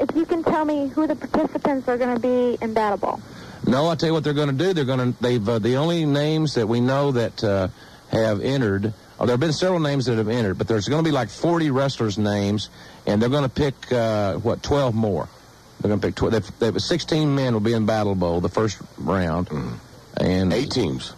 if 0.00 0.14
you 0.14 0.26
can 0.26 0.44
tell 0.44 0.64
me 0.64 0.88
who 0.88 1.06
the 1.06 1.16
participants 1.16 1.88
are 1.88 1.96
going 1.96 2.14
to 2.14 2.20
be 2.20 2.58
in 2.62 2.74
Battle 2.74 2.98
Bowl. 2.98 3.20
No, 3.66 3.86
I'll 3.86 3.96
tell 3.96 4.08
you 4.08 4.12
what 4.12 4.24
they're 4.24 4.32
going 4.32 4.56
to 4.56 4.64
do. 4.64 4.72
They're 4.72 4.84
going 4.84 5.12
to, 5.12 5.22
they've, 5.22 5.48
uh, 5.48 5.58
the 5.58 5.76
only 5.76 6.04
names 6.04 6.54
that 6.54 6.66
we 6.68 6.80
know 6.80 7.12
that 7.12 7.42
uh, 7.42 7.68
have 8.10 8.40
entered, 8.40 8.92
oh, 9.18 9.26
there 9.26 9.32
have 9.32 9.40
been 9.40 9.52
several 9.52 9.80
names 9.80 10.06
that 10.06 10.18
have 10.18 10.28
entered, 10.28 10.58
but 10.58 10.68
there's 10.68 10.88
going 10.88 11.02
to 11.02 11.08
be 11.08 11.12
like 11.12 11.28
40 11.28 11.70
wrestlers' 11.70 12.18
names, 12.18 12.70
and 13.06 13.20
they're 13.20 13.28
going 13.28 13.42
to 13.42 13.48
pick, 13.48 13.92
uh, 13.92 14.34
what, 14.34 14.62
12 14.62 14.94
more. 14.94 15.28
They're 15.80 15.88
going 15.88 16.00
to 16.00 16.06
pick 16.06 16.14
12. 16.14 16.32
They've, 16.32 16.58
they've, 16.58 16.80
16 16.80 17.34
men 17.34 17.52
will 17.52 17.60
be 17.60 17.72
in 17.72 17.86
Battle 17.86 18.14
Bowl, 18.14 18.40
the 18.40 18.48
first 18.48 18.78
round. 18.98 19.50
And 20.18 20.52
Eight 20.52 20.70
teams. 20.70 21.14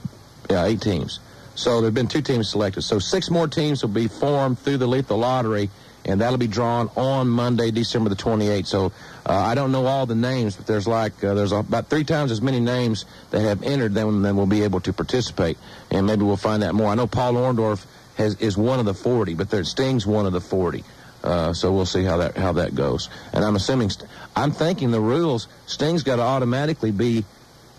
Yeah, 0.51 0.65
eight 0.65 0.81
teams. 0.81 1.21
So 1.55 1.81
there 1.81 1.89
have 1.89 1.95
been 1.95 2.09
two 2.09 2.23
teams 2.23 2.49
selected. 2.49 2.83
So 2.83 2.99
six 2.99 3.31
more 3.31 3.49
teams 3.49 3.83
will 3.83 3.91
be 3.91 4.09
formed 4.09 4.59
through 4.59 4.79
the 4.79 4.87
lethal 4.87 5.19
lottery, 5.19 5.71
and 6.09 6.21
that'll 6.21 6.39
be 6.39 6.49
drawn 6.49 6.91
on 6.97 7.29
Monday, 7.29 7.71
December 7.71 8.09
the 8.09 8.17
28th. 8.17 8.67
So 8.67 8.87
uh, 9.27 9.33
I 9.33 9.55
don't 9.55 9.71
know 9.71 9.87
all 9.87 10.07
the 10.07 10.15
names, 10.15 10.57
but 10.57 10.67
there's 10.67 10.89
like 10.89 11.23
uh, 11.23 11.35
there's 11.35 11.53
about 11.53 11.89
three 11.89 12.05
times 12.05 12.33
as 12.33 12.41
many 12.41 12.61
names 12.61 13.05
that 13.31 13.43
have 13.43 13.63
entered 13.63 13.95
than 13.95 14.23
than 14.23 14.37
will 14.37 14.47
be 14.47 14.63
able 14.63 14.81
to 14.81 14.93
participate, 14.93 15.59
and 15.91 16.07
maybe 16.07 16.23
we'll 16.23 16.37
find 16.37 16.65
out 16.65 16.75
more. 16.75 16.89
I 16.91 16.95
know 16.95 17.07
Paul 17.07 17.35
Orndorff 17.35 17.85
has 18.17 18.35
is 18.37 18.57
one 18.57 18.81
of 18.81 18.87
the 18.87 18.95
40, 18.95 19.35
but 19.35 19.51
there 19.51 19.63
Sting's 19.65 20.07
one 20.07 20.27
of 20.27 20.33
the 20.33 20.41
40. 20.41 20.83
Uh, 21.23 21.53
so 21.53 21.73
we'll 21.73 21.87
see 21.87 22.05
how 22.05 22.17
that 22.17 22.37
how 22.37 22.53
that 22.53 22.75
goes. 22.75 23.11
And 23.33 23.45
I'm 23.45 23.57
assuming, 23.57 23.91
St- 23.91 24.09
I'm 24.35 24.53
thinking 24.53 24.91
the 24.91 25.01
rules, 25.01 25.49
Sting's 25.67 26.03
got 26.03 26.17
to 26.17 26.23
automatically 26.23 26.91
be 26.91 27.25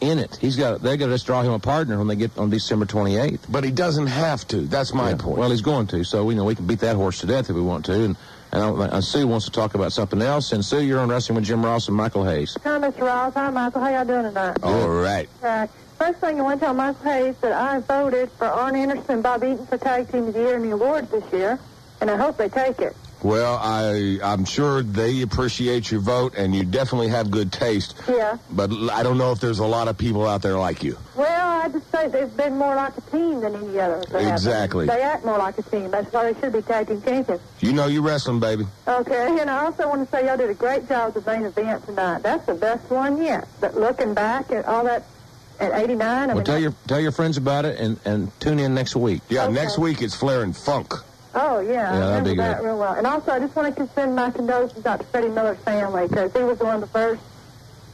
in 0.01 0.19
it. 0.19 0.35
He's 0.37 0.55
got 0.55 0.81
they're 0.81 0.97
going 0.97 1.09
to 1.09 1.15
just 1.15 1.25
draw 1.25 1.41
him 1.41 1.51
a 1.51 1.59
partner 1.59 1.97
when 1.97 2.07
they 2.07 2.15
get 2.15 2.37
on 2.37 2.49
December 2.49 2.85
28th. 2.85 3.41
But 3.49 3.63
he 3.63 3.71
doesn't 3.71 4.07
have 4.07 4.47
to. 4.49 4.61
That's 4.61 4.93
my 4.93 5.13
point. 5.13 5.37
Well, 5.37 5.49
he's 5.51 5.61
going 5.61 5.87
to, 5.87 6.03
so 6.03 6.25
we 6.25 6.35
know 6.35 6.45
we 6.45 6.55
can 6.55 6.67
beat 6.67 6.79
that 6.79 6.95
horse 6.95 7.19
to 7.19 7.27
death 7.27 7.49
if 7.49 7.55
we 7.55 7.61
want 7.61 7.85
to. 7.85 7.93
And 7.93 8.15
and, 8.51 8.63
I, 8.63 8.87
and 8.87 9.03
Sue 9.03 9.27
wants 9.27 9.45
to 9.45 9.51
talk 9.51 9.75
about 9.75 9.93
something 9.93 10.21
else. 10.21 10.51
And 10.51 10.65
Sue, 10.65 10.81
you're 10.81 10.99
on 10.99 11.09
Wrestling 11.09 11.35
with 11.35 11.45
Jim 11.45 11.63
Ross 11.63 11.87
and 11.87 11.95
Michael 11.95 12.25
Hayes. 12.25 12.57
Hi, 12.63 12.79
Mr. 12.79 13.01
Ross. 13.01 13.33
Hi, 13.35 13.49
Michael. 13.49 13.81
How 13.81 13.89
y'all 13.89 14.05
doing 14.05 14.23
tonight? 14.23 14.57
All 14.63 14.89
right. 14.89 15.29
Uh, 15.43 15.67
first 15.97 16.19
thing 16.19 16.39
I 16.39 16.43
want 16.43 16.59
to 16.59 16.65
tell 16.65 16.73
Michael 16.73 17.03
Hayes 17.03 17.35
that 17.41 17.51
I 17.51 17.79
voted 17.79 18.31
for 18.31 18.45
Arn 18.45 18.75
Anderson 18.75 19.05
and 19.15 19.23
Bob 19.23 19.43
Eaton 19.43 19.65
for 19.67 19.77
Tag 19.77 20.11
Team 20.11 20.27
of 20.27 20.33
the 20.33 20.39
Year 20.39 20.55
in 20.55 20.63
the 20.63 20.71
awards 20.71 21.11
this 21.11 21.31
year, 21.31 21.59
and 22.01 22.09
I 22.09 22.15
hope 22.17 22.37
they 22.37 22.49
take 22.49 22.79
it. 22.79 22.95
Well, 23.21 23.59
I 23.61 24.19
I'm 24.23 24.45
sure 24.45 24.81
they 24.81 25.21
appreciate 25.21 25.91
your 25.91 25.99
vote, 25.99 26.35
and 26.37 26.55
you 26.55 26.63
definitely 26.63 27.09
have 27.09 27.29
good 27.29 27.51
taste. 27.51 27.95
Yeah. 28.07 28.37
But 28.49 28.71
I 28.91 29.03
don't 29.03 29.17
know 29.17 29.31
if 29.33 29.39
there's 29.39 29.59
a 29.59 29.65
lot 29.65 29.87
of 29.89 29.97
people 29.97 30.25
out 30.27 30.41
there 30.41 30.57
like 30.57 30.83
you. 30.83 30.97
Well, 31.15 31.61
I 31.61 31.67
just 31.67 31.91
say 31.91 32.07
they've 32.07 32.35
been 32.37 32.57
more 32.57 32.75
like 32.75 32.97
a 32.97 33.01
team 33.11 33.41
than 33.41 33.55
any 33.55 33.77
other. 33.79 34.01
They 34.09 34.23
have. 34.23 34.33
Exactly. 34.33 34.85
They 34.87 35.01
act 35.01 35.25
more 35.25 35.37
like 35.37 35.57
a 35.57 35.63
team. 35.63 35.91
That's 35.91 36.11
why 36.13 36.31
they 36.31 36.39
should 36.39 36.53
be 36.53 36.61
tag 36.61 36.87
team 36.87 37.01
champions. 37.01 37.41
You 37.59 37.73
know 37.73 37.87
you're 37.87 38.01
wrestling, 38.03 38.39
baby. 38.39 38.65
Okay, 38.87 39.37
and 39.41 39.49
I 39.49 39.65
also 39.65 39.89
want 39.89 40.09
to 40.09 40.15
say 40.15 40.25
y'all 40.25 40.37
did 40.37 40.49
a 40.49 40.53
great 40.53 40.87
job 40.87 41.13
with 41.13 41.25
the 41.25 41.31
main 41.31 41.43
event 41.43 41.85
tonight. 41.85 42.23
That's 42.23 42.45
the 42.45 42.53
best 42.55 42.89
one 42.89 43.21
yet. 43.21 43.47
But 43.59 43.75
looking 43.75 44.13
back 44.13 44.49
at 44.51 44.65
all 44.65 44.85
that 44.85 45.03
at 45.59 45.73
89, 45.73 46.01
I 46.01 46.25
Well, 46.27 46.35
mean, 46.37 46.45
tell 46.45 46.57
your 46.57 46.73
tell 46.87 47.01
your 47.01 47.11
friends 47.11 47.35
about 47.35 47.65
it 47.65 47.77
and, 47.81 47.99
and 48.05 48.31
tune 48.39 48.59
in 48.59 48.73
next 48.73 48.95
week. 48.95 49.21
Yeah, 49.27 49.43
Okay. 49.43 49.53
next 49.53 49.77
week 49.77 50.01
it's 50.01 50.15
Flair 50.15 50.41
and 50.43 50.55
Funk. 50.55 50.93
Oh, 51.35 51.59
yeah. 51.59 51.71
Yeah, 51.71 51.89
I 51.93 51.99
that'd 51.99 52.23
be 52.23 52.29
remember 52.31 52.35
that 52.43 52.57
good. 52.59 52.65
real 52.67 52.77
well. 52.79 52.93
And 52.93 53.05
also, 53.07 53.31
I 53.31 53.39
just 53.39 53.55
want 53.55 53.75
to 53.75 53.87
send 53.93 54.15
my 54.15 54.31
condolences 54.31 54.85
out 54.85 54.99
to 54.99 55.05
Freddie 55.05 55.29
Miller's 55.29 55.59
family 55.59 56.07
because 56.07 56.33
he 56.33 56.41
was 56.43 56.59
one 56.59 56.75
of 56.75 56.81
the 56.81 56.87
first. 56.87 57.21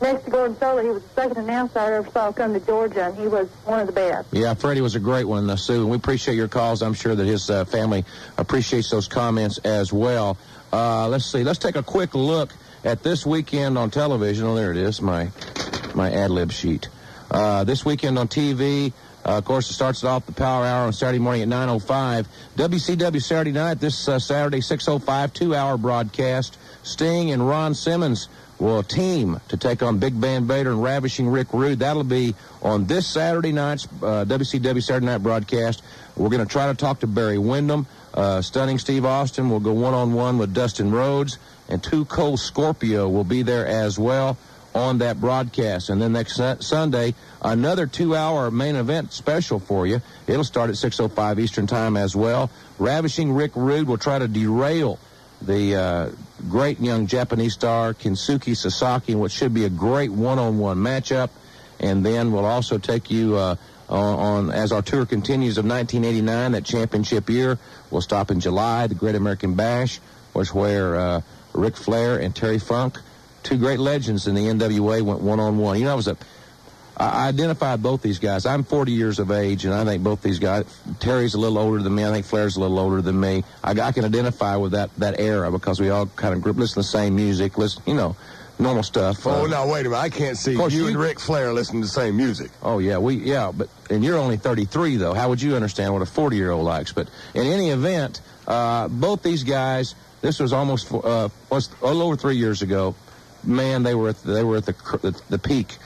Next 0.01 0.25
to 0.25 0.29
Gordon 0.31 0.57
Solie, 0.57 0.83
he 0.83 0.89
was 0.89 1.01
the 1.03 1.09
second 1.21 1.37
announcer 1.37 1.79
I 1.79 1.93
ever 1.93 2.11
saw 2.11 2.29
come 2.33 2.53
to 2.53 2.59
Georgia, 2.59 3.05
and 3.05 3.17
he 3.17 3.27
was 3.29 3.47
one 3.63 3.79
of 3.79 3.87
the 3.87 3.93
best. 3.93 4.27
Yeah, 4.33 4.53
Freddie 4.53 4.81
was 4.81 4.95
a 4.95 4.99
great 4.99 5.23
one, 5.23 5.49
uh, 5.49 5.55
Sue, 5.55 5.81
and 5.81 5.89
we 5.89 5.95
appreciate 5.95 6.35
your 6.35 6.49
calls. 6.49 6.81
I'm 6.81 6.93
sure 6.93 7.15
that 7.15 7.25
his 7.25 7.49
uh, 7.49 7.63
family 7.63 8.03
appreciates 8.37 8.89
those 8.89 9.07
comments 9.07 9.57
as 9.59 9.93
well. 9.93 10.37
Uh, 10.73 11.07
let's 11.07 11.31
see. 11.31 11.45
Let's 11.45 11.59
take 11.59 11.77
a 11.77 11.83
quick 11.83 12.13
look 12.13 12.51
at 12.83 13.03
this 13.03 13.25
weekend 13.25 13.77
on 13.77 13.89
television. 13.89 14.45
Oh, 14.47 14.55
there 14.55 14.71
it 14.71 14.77
is, 14.77 15.01
my 15.01 15.29
my 15.93 16.11
ad 16.11 16.29
lib 16.29 16.51
sheet. 16.51 16.89
Uh, 17.31 17.63
this 17.63 17.85
weekend 17.85 18.19
on 18.19 18.27
TV, 18.27 18.91
uh, 19.25 19.37
of 19.37 19.45
course, 19.45 19.69
it 19.69 19.73
starts 19.73 20.03
off 20.03 20.25
the 20.25 20.31
Power 20.31 20.65
Hour 20.65 20.85
on 20.85 20.93
Saturday 20.93 21.19
morning 21.19 21.41
at 21.41 21.47
9:05. 21.47 22.27
WCW 22.57 23.21
Saturday 23.21 23.51
night 23.51 23.79
this 23.79 24.07
uh, 24.07 24.19
Saturday 24.19 24.59
6:05, 24.59 25.33
two-hour 25.33 25.77
broadcast. 25.77 26.57
Sting 26.83 27.31
and 27.31 27.47
Ron 27.47 27.73
Simmons 27.73 28.29
will 28.59 28.83
team 28.83 29.41
to 29.47 29.57
take 29.57 29.81
on 29.81 29.97
Big 29.97 30.13
Van 30.13 30.45
Vader 30.45 30.71
and 30.71 30.83
Ravishing 30.83 31.27
Rick 31.27 31.47
Rude. 31.51 31.79
That'll 31.79 32.03
be 32.03 32.35
on 32.61 32.85
this 32.85 33.07
Saturday 33.07 33.51
night's 33.51 33.85
uh, 33.85 34.25
WCW 34.25 34.81
Saturday 34.81 35.07
night 35.07 35.23
broadcast. 35.23 35.81
We're 36.15 36.29
going 36.29 36.45
to 36.45 36.51
try 36.51 36.67
to 36.67 36.75
talk 36.75 36.99
to 36.99 37.07
Barry 37.07 37.37
Windham. 37.39 37.87
Uh, 38.13 38.41
Stunning 38.41 38.77
Steve 38.77 39.05
Austin 39.05 39.49
will 39.49 39.59
go 39.59 39.73
one-on-one 39.73 40.37
with 40.37 40.53
Dustin 40.53 40.91
Rhodes, 40.91 41.37
and 41.67 41.83
Two 41.83 42.05
Cold 42.05 42.39
Scorpio 42.39 43.09
will 43.09 43.25
be 43.25 43.41
there 43.41 43.65
as 43.67 43.99
well. 43.99 44.37
On 44.75 44.97
that 44.97 45.21
broadcast. 45.21 45.89
And 45.89 46.01
then 46.01 46.11
next 46.11 46.35
su- 46.35 46.57
Sunday, 46.59 47.15
another 47.41 47.87
two-hour 47.87 48.51
main 48.51 48.75
event 48.75 49.13
special 49.13 49.57
for 49.57 49.87
you. 49.87 50.01
It'll 50.27 50.43
start 50.43 50.69
at 50.69 50.75
6.05 50.75 51.39
Eastern 51.39 51.65
Time 51.65 51.95
as 51.95 52.13
well. 52.13 52.51
Ravishing 52.77 53.31
Rick 53.31 53.53
Rude 53.55 53.87
will 53.87 53.97
try 53.97 54.19
to 54.19 54.27
derail 54.27 54.99
the 55.41 55.75
uh, 55.75 56.09
great 56.49 56.81
young 56.81 57.07
Japanese 57.07 57.53
star 57.53 57.93
Kensuke 57.93 58.55
Sasaki 58.55 59.13
in 59.13 59.19
what 59.19 59.31
should 59.31 59.53
be 59.53 59.63
a 59.63 59.69
great 59.69 60.11
one-on-one 60.11 60.77
matchup. 60.77 61.29
And 61.79 62.05
then 62.05 62.31
we'll 62.31 62.45
also 62.45 62.77
take 62.77 63.09
you 63.09 63.37
uh, 63.37 63.55
on, 63.89 64.19
on 64.19 64.51
as 64.51 64.71
our 64.71 64.81
tour 64.81 65.05
continues 65.05 65.57
of 65.57 65.65
1989, 65.65 66.51
that 66.53 66.65
championship 66.65 67.29
year. 67.29 67.57
We'll 67.91 68.01
stop 68.01 68.31
in 68.31 68.39
July, 68.39 68.87
the 68.87 68.95
Great 68.95 69.15
American 69.15 69.55
Bash, 69.55 69.99
was 70.33 70.53
where 70.53 70.95
uh, 70.95 71.21
Ric 71.53 71.77
Flair 71.77 72.17
and 72.17 72.35
Terry 72.35 72.59
Funk, 72.59 72.99
two 73.45 73.57
great 73.57 73.79
legends 73.79 74.27
in 74.27 74.35
the 74.35 74.41
NWA, 74.47 75.01
went 75.01 75.21
one-on-one. 75.21 75.77
You 75.79 75.85
know, 75.85 75.91
I 75.93 75.95
was 75.95 76.07
a 76.09 76.17
I 76.97 77.27
identified 77.27 77.83
both 77.83 78.01
these 78.01 78.19
guys. 78.19 78.45
I'm 78.45 78.63
40 78.63 78.93
years 78.93 79.19
of 79.19 79.29
age, 79.29 79.65
and 79.65 79.73
I 79.73 79.83
think 79.83 80.01
both 80.01 80.21
these 80.21 80.39
guys. 80.39 80.63
Terry's 81.01 81.33
a 81.33 81.37
little 81.37 81.57
older 81.57 81.81
than 81.83 81.93
me. 81.93 82.05
I 82.05 82.11
think 82.11 82.25
Flair's 82.25 82.55
a 82.55 82.61
little 82.61 82.79
older 82.79 83.01
than 83.01 83.19
me. 83.19 83.43
I, 83.61 83.71
I 83.71 83.91
can 83.91 84.05
identify 84.05 84.55
with 84.55 84.71
that 84.71 84.95
that 84.97 85.19
era 85.19 85.51
because 85.51 85.79
we 85.79 85.89
all 85.89 86.05
kind 86.05 86.33
of 86.33 86.41
group 86.41 86.55
listen 86.57 86.75
to 86.75 86.79
the 86.79 86.83
same 86.97 87.15
music, 87.15 87.57
listen, 87.57 87.83
you 87.85 87.95
know, 87.95 88.15
normal 88.59 88.81
stuff. 88.83 89.27
Oh, 89.27 89.43
Uh, 89.43 89.47
no, 89.47 89.67
wait 89.67 89.81
a 89.85 89.89
minute. 89.89 90.01
I 90.01 90.09
can't 90.09 90.37
see 90.37 90.53
you, 90.53 90.67
you- 90.69 90.87
and 90.87 90.95
Ric 90.97 91.19
Flair 91.19 91.51
listening 91.51 91.81
to 91.81 91.87
the 91.87 91.93
same 91.93 92.15
music. 92.15 92.49
Oh 92.63 92.79
yeah, 92.79 92.97
we 92.97 93.15
yeah, 93.15 93.51
but 93.53 93.67
and 93.89 94.01
you're 94.01 94.17
only 94.17 94.37
33 94.37 94.95
though. 94.95 95.13
How 95.13 95.27
would 95.27 95.41
you 95.41 95.53
understand 95.53 95.91
what 95.91 96.01
a 96.01 96.05
40 96.05 96.37
year 96.37 96.51
old 96.51 96.63
likes? 96.63 96.93
But 96.93 97.09
in 97.33 97.45
any 97.45 97.71
event, 97.71 98.21
uh, 98.47 98.87
both 98.87 99.21
these 99.21 99.43
guys. 99.43 99.95
This 100.21 100.39
was 100.39 100.53
almost 100.53 100.91
uh, 100.91 101.27
was 101.51 101.69
a 101.83 101.85
little 101.87 102.01
over 102.03 102.15
three 102.15 102.37
years 102.37 102.61
ago. 102.63 102.95
Man, 103.45 103.83
they 103.83 103.95
were 103.95 104.09
at 104.09 104.21
the, 104.23 104.33
they 104.33 104.43
were 104.43 104.57
at 104.57 104.65
the 104.65 104.75
the, 105.01 105.21
the 105.29 105.39
peak. 105.39 105.77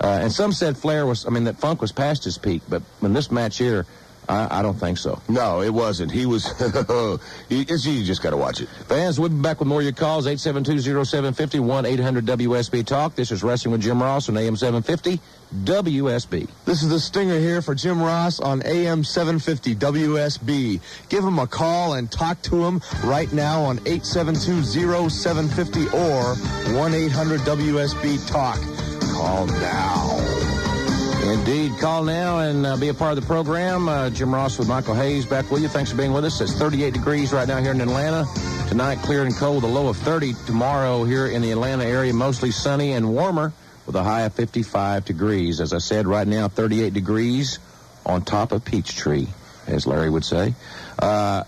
Uh, 0.00 0.20
and 0.22 0.32
some 0.32 0.52
said 0.52 0.76
Flair 0.76 1.06
was. 1.06 1.26
I 1.26 1.30
mean, 1.30 1.44
that 1.44 1.58
Funk 1.58 1.80
was 1.80 1.92
past 1.92 2.24
his 2.24 2.38
peak. 2.38 2.62
But 2.68 2.82
in 3.02 3.12
this 3.12 3.30
match 3.30 3.58
here, 3.58 3.84
I, 4.28 4.60
I 4.60 4.62
don't 4.62 4.78
think 4.78 4.98
so. 4.98 5.20
No, 5.28 5.62
it 5.62 5.72
wasn't. 5.72 6.12
He 6.12 6.26
was. 6.26 6.46
he, 7.48 7.62
it's, 7.62 7.86
you 7.86 8.04
just 8.04 8.22
got 8.22 8.30
to 8.30 8.36
watch 8.36 8.60
it. 8.60 8.68
Fans, 8.86 9.18
we'll 9.18 9.30
be 9.30 9.40
back 9.40 9.58
with 9.58 9.68
more 9.68 9.80
of 9.80 9.84
your 9.84 9.94
calls. 9.94 10.26
872-0750, 10.26 11.60
1-800-WSB 11.60 12.86
Talk. 12.86 13.14
This 13.14 13.32
is 13.32 13.42
Wrestling 13.42 13.72
with 13.72 13.80
Jim 13.80 14.02
Ross 14.02 14.28
on 14.28 14.36
AM 14.36 14.56
750 14.56 15.20
WSB. 15.54 16.48
This 16.64 16.82
is 16.82 16.88
the 16.90 17.00
Stinger 17.00 17.38
here 17.38 17.62
for 17.62 17.74
Jim 17.74 18.02
Ross 18.02 18.38
on 18.40 18.62
AM 18.64 19.04
750 19.04 19.76
WSB. 19.76 20.80
Give 21.08 21.24
him 21.24 21.38
a 21.38 21.46
call 21.46 21.94
and 21.94 22.10
talk 22.10 22.42
to 22.42 22.64
him 22.64 22.82
right 23.04 23.32
now 23.32 23.62
on 23.62 23.78
872-0750 23.78 25.94
or 25.94 26.34
1-800-WSB 26.74 28.28
Talk. 28.28 28.58
Call 29.14 29.46
now. 29.46 30.18
Indeed. 31.22 31.78
Call 31.78 32.04
now 32.04 32.38
and 32.38 32.64
uh, 32.64 32.76
be 32.76 32.88
a 32.88 32.94
part 32.94 33.16
of 33.16 33.22
the 33.22 33.26
program. 33.26 33.88
Uh, 33.88 34.10
Jim 34.10 34.34
Ross 34.34 34.58
with 34.58 34.68
Michael 34.68 34.94
Hayes 34.94 35.26
back 35.26 35.50
with 35.50 35.62
you. 35.62 35.68
Thanks 35.68 35.90
for 35.90 35.96
being 35.96 36.12
with 36.12 36.24
us. 36.24 36.40
It's 36.40 36.54
38 36.54 36.94
degrees 36.94 37.32
right 37.32 37.46
now 37.46 37.58
here 37.58 37.72
in 37.72 37.80
Atlanta. 37.80 38.26
Tonight, 38.68 38.98
clear 38.98 39.24
and 39.24 39.34
cold, 39.34 39.64
a 39.64 39.66
low 39.66 39.88
of 39.88 39.96
30. 39.96 40.34
Tomorrow, 40.46 41.04
here 41.04 41.26
in 41.26 41.42
the 41.42 41.50
Atlanta 41.50 41.84
area, 41.84 42.12
mostly 42.12 42.50
sunny 42.50 42.92
and 42.92 43.12
warmer 43.12 43.52
with 43.88 43.96
a 43.96 44.04
high 44.04 44.20
of 44.20 44.34
55 44.34 45.06
degrees. 45.06 45.60
As 45.62 45.72
I 45.72 45.78
said, 45.78 46.06
right 46.06 46.28
now, 46.28 46.48
38 46.48 46.92
degrees 46.92 47.58
on 48.04 48.22
top 48.22 48.52
of 48.52 48.62
Peachtree, 48.62 49.28
as 49.66 49.86
Larry 49.86 50.10
would 50.10 50.26
say. 50.26 50.54
Uh, 50.98 51.44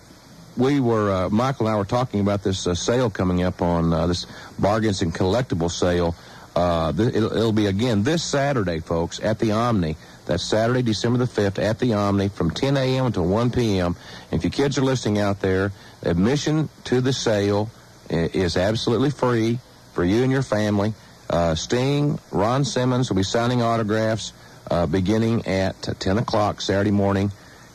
we 0.57 0.79
were, 0.79 1.11
uh, 1.11 1.29
Michael 1.29 1.67
and 1.67 1.75
I 1.75 1.77
were 1.77 1.85
talking 1.85 2.19
about 2.19 2.41
this 2.41 2.65
uh, 2.65 2.73
sale 2.73 3.11
coming 3.11 3.43
up 3.43 3.61
on 3.61 3.93
uh, 3.93 4.07
this 4.07 4.25
bargains 4.57 5.03
and 5.03 5.13
collectible 5.13 5.69
sale. 5.69 6.15
Uh, 6.55 6.91
th- 6.91 7.13
it'll, 7.13 7.31
it'll 7.31 7.51
be 7.51 7.67
again 7.67 8.01
this 8.01 8.23
Saturday, 8.23 8.79
folks, 8.79 9.19
at 9.19 9.37
the 9.37 9.51
Omni. 9.51 9.95
That's 10.25 10.43
Saturday, 10.43 10.81
December 10.81 11.19
the 11.19 11.25
5th 11.25 11.61
at 11.61 11.77
the 11.77 11.93
Omni 11.93 12.29
from 12.29 12.49
10 12.49 12.75
a.m. 12.75 13.05
until 13.05 13.27
1 13.27 13.51
p.m. 13.51 13.95
If 14.31 14.43
your 14.43 14.51
kids 14.51 14.79
are 14.79 14.83
listening 14.83 15.19
out 15.19 15.41
there, 15.41 15.73
admission 16.01 16.69
to 16.85 17.01
the 17.01 17.13
sale 17.13 17.69
is 18.09 18.57
absolutely 18.57 19.11
free 19.11 19.59
for 19.93 20.03
you 20.03 20.23
and 20.23 20.31
your 20.31 20.41
family. 20.41 20.95
Uh, 21.31 21.55
Sting, 21.55 22.19
Ron 22.29 22.65
Simmons 22.65 23.09
will 23.09 23.15
be 23.15 23.23
signing 23.23 23.61
autographs 23.61 24.33
uh, 24.69 24.85
beginning 24.85 25.47
at 25.47 25.81
10 25.81 26.17
o'clock 26.17 26.59
Saturday 26.59 26.91
morning. 26.91 27.31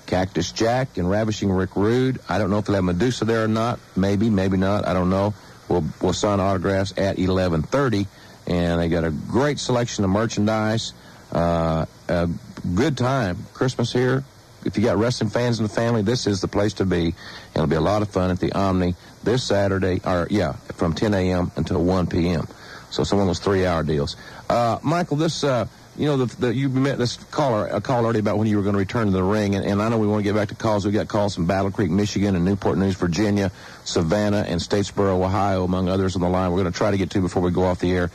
Cactus 0.06 0.52
Jack 0.52 0.98
and 0.98 1.10
Ravishing 1.10 1.50
Rick 1.50 1.74
Rude. 1.74 2.20
I 2.28 2.38
don't 2.38 2.50
know 2.50 2.58
if 2.58 2.66
they'll 2.66 2.76
have 2.76 2.84
Medusa 2.84 3.24
there 3.24 3.44
or 3.44 3.48
not. 3.48 3.80
Maybe, 3.96 4.30
maybe 4.30 4.56
not. 4.56 4.86
I 4.86 4.92
don't 4.92 5.10
know. 5.10 5.34
We'll, 5.68 5.84
we'll 6.00 6.12
sign 6.12 6.38
autographs 6.38 6.92
at 6.96 7.16
11:30, 7.16 8.06
and 8.46 8.80
they 8.80 8.88
got 8.88 9.04
a 9.04 9.10
great 9.10 9.58
selection 9.58 10.04
of 10.04 10.10
merchandise. 10.10 10.92
Uh, 11.32 11.86
a 12.08 12.28
good 12.74 12.96
time. 12.96 13.38
Christmas 13.52 13.92
here. 13.92 14.22
If 14.64 14.76
you 14.76 14.84
got 14.84 14.96
wrestling 14.96 15.30
fans 15.30 15.58
in 15.58 15.64
the 15.64 15.72
family, 15.72 16.02
this 16.02 16.26
is 16.26 16.40
the 16.40 16.48
place 16.48 16.74
to 16.74 16.84
be. 16.84 17.14
It'll 17.54 17.66
be 17.66 17.76
a 17.76 17.80
lot 17.80 18.02
of 18.02 18.08
fun 18.08 18.30
at 18.30 18.38
the 18.38 18.52
Omni 18.52 18.94
this 19.24 19.42
Saturday, 19.42 20.00
or 20.04 20.28
yeah, 20.30 20.52
from 20.74 20.92
10 20.92 21.14
a.m. 21.14 21.50
until 21.56 21.82
1 21.82 22.06
p.m. 22.06 22.46
So 22.90 23.04
some 23.04 23.18
of 23.18 23.26
those 23.26 23.38
three-hour 23.40 23.82
deals. 23.82 24.16
Uh, 24.48 24.78
Michael, 24.82 25.16
this. 25.16 25.44
Uh, 25.44 25.66
you 25.98 26.06
know, 26.06 26.24
the, 26.24 26.36
the, 26.36 26.54
you 26.54 26.68
met 26.68 26.98
this 26.98 27.16
caller, 27.30 27.66
a 27.66 27.80
call 27.80 28.04
already 28.04 28.18
about 28.18 28.38
when 28.38 28.46
you 28.46 28.56
were 28.56 28.62
going 28.62 28.74
to 28.74 28.78
return 28.78 29.06
to 29.06 29.12
the 29.12 29.22
ring, 29.22 29.54
and, 29.54 29.64
and 29.64 29.80
I 29.80 29.88
know 29.88 29.98
we 29.98 30.06
want 30.06 30.20
to 30.20 30.24
get 30.24 30.34
back 30.34 30.48
to 30.48 30.54
calls. 30.54 30.84
We 30.84 30.92
got 30.92 31.08
calls 31.08 31.34
from 31.34 31.46
Battle 31.46 31.70
Creek, 31.70 31.90
Michigan, 31.90 32.36
and 32.36 32.44
Newport 32.44 32.76
News, 32.76 32.96
Virginia, 32.96 33.50
Savannah, 33.84 34.44
and 34.46 34.60
Statesboro, 34.60 35.24
Ohio, 35.24 35.64
among 35.64 35.88
others 35.88 36.14
on 36.14 36.22
the 36.22 36.28
line. 36.28 36.50
We're 36.50 36.60
going 36.62 36.72
to 36.72 36.76
try 36.76 36.90
to 36.90 36.98
get 36.98 37.10
to 37.10 37.20
before 37.20 37.42
we 37.42 37.50
go 37.50 37.64
off 37.64 37.80
the 37.80 37.92
air. 37.92 38.10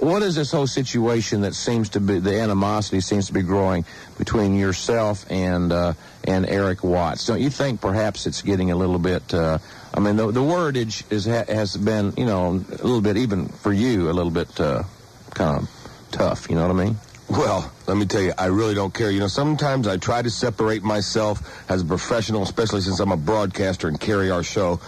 What 0.00 0.22
is 0.22 0.34
this 0.34 0.52
whole 0.52 0.66
situation 0.66 1.40
that 1.40 1.54
seems 1.54 1.88
to 1.90 2.00
be 2.00 2.18
the 2.18 2.38
animosity 2.38 3.00
seems 3.00 3.28
to 3.28 3.32
be 3.32 3.40
growing 3.40 3.86
between 4.18 4.54
yourself 4.54 5.24
and 5.30 5.72
uh, 5.72 5.94
and 6.24 6.46
Erik 6.46 6.84
Watts? 6.84 7.26
Don't 7.26 7.40
you 7.40 7.48
think 7.48 7.80
perhaps 7.80 8.26
it's 8.26 8.42
getting 8.42 8.70
a 8.70 8.76
little 8.76 8.98
bit? 8.98 9.32
Uh, 9.32 9.58
I 9.94 10.00
mean, 10.00 10.16
the, 10.16 10.30
the 10.30 10.42
wordage 10.42 11.10
is 11.10 11.24
ha- 11.24 11.46
has 11.48 11.78
been, 11.78 12.12
you 12.18 12.26
know, 12.26 12.48
a 12.48 12.84
little 12.84 13.00
bit 13.00 13.16
even 13.16 13.48
for 13.48 13.72
you, 13.72 14.10
a 14.10 14.12
little 14.12 14.30
bit 14.30 14.60
uh, 14.60 14.82
kind 15.30 15.62
of 15.62 15.70
tough. 16.10 16.50
You 16.50 16.56
know 16.56 16.68
what 16.68 16.76
I 16.78 16.84
mean? 16.84 16.96
Well, 17.28 17.72
let 17.88 17.96
me 17.96 18.06
tell 18.06 18.22
you, 18.22 18.32
I 18.38 18.46
really 18.46 18.74
don't 18.74 18.94
care. 18.94 19.10
You 19.10 19.18
know, 19.18 19.26
sometimes 19.26 19.88
I 19.88 19.96
try 19.96 20.22
to 20.22 20.30
separate 20.30 20.84
myself 20.84 21.42
as 21.68 21.82
a 21.82 21.84
professional, 21.84 22.44
especially 22.44 22.82
since 22.82 23.00
I'm 23.00 23.10
a 23.10 23.16
broadcaster 23.16 23.88
and 23.88 23.98
carry 23.98 24.30
our 24.30 24.44
show, 24.44 24.78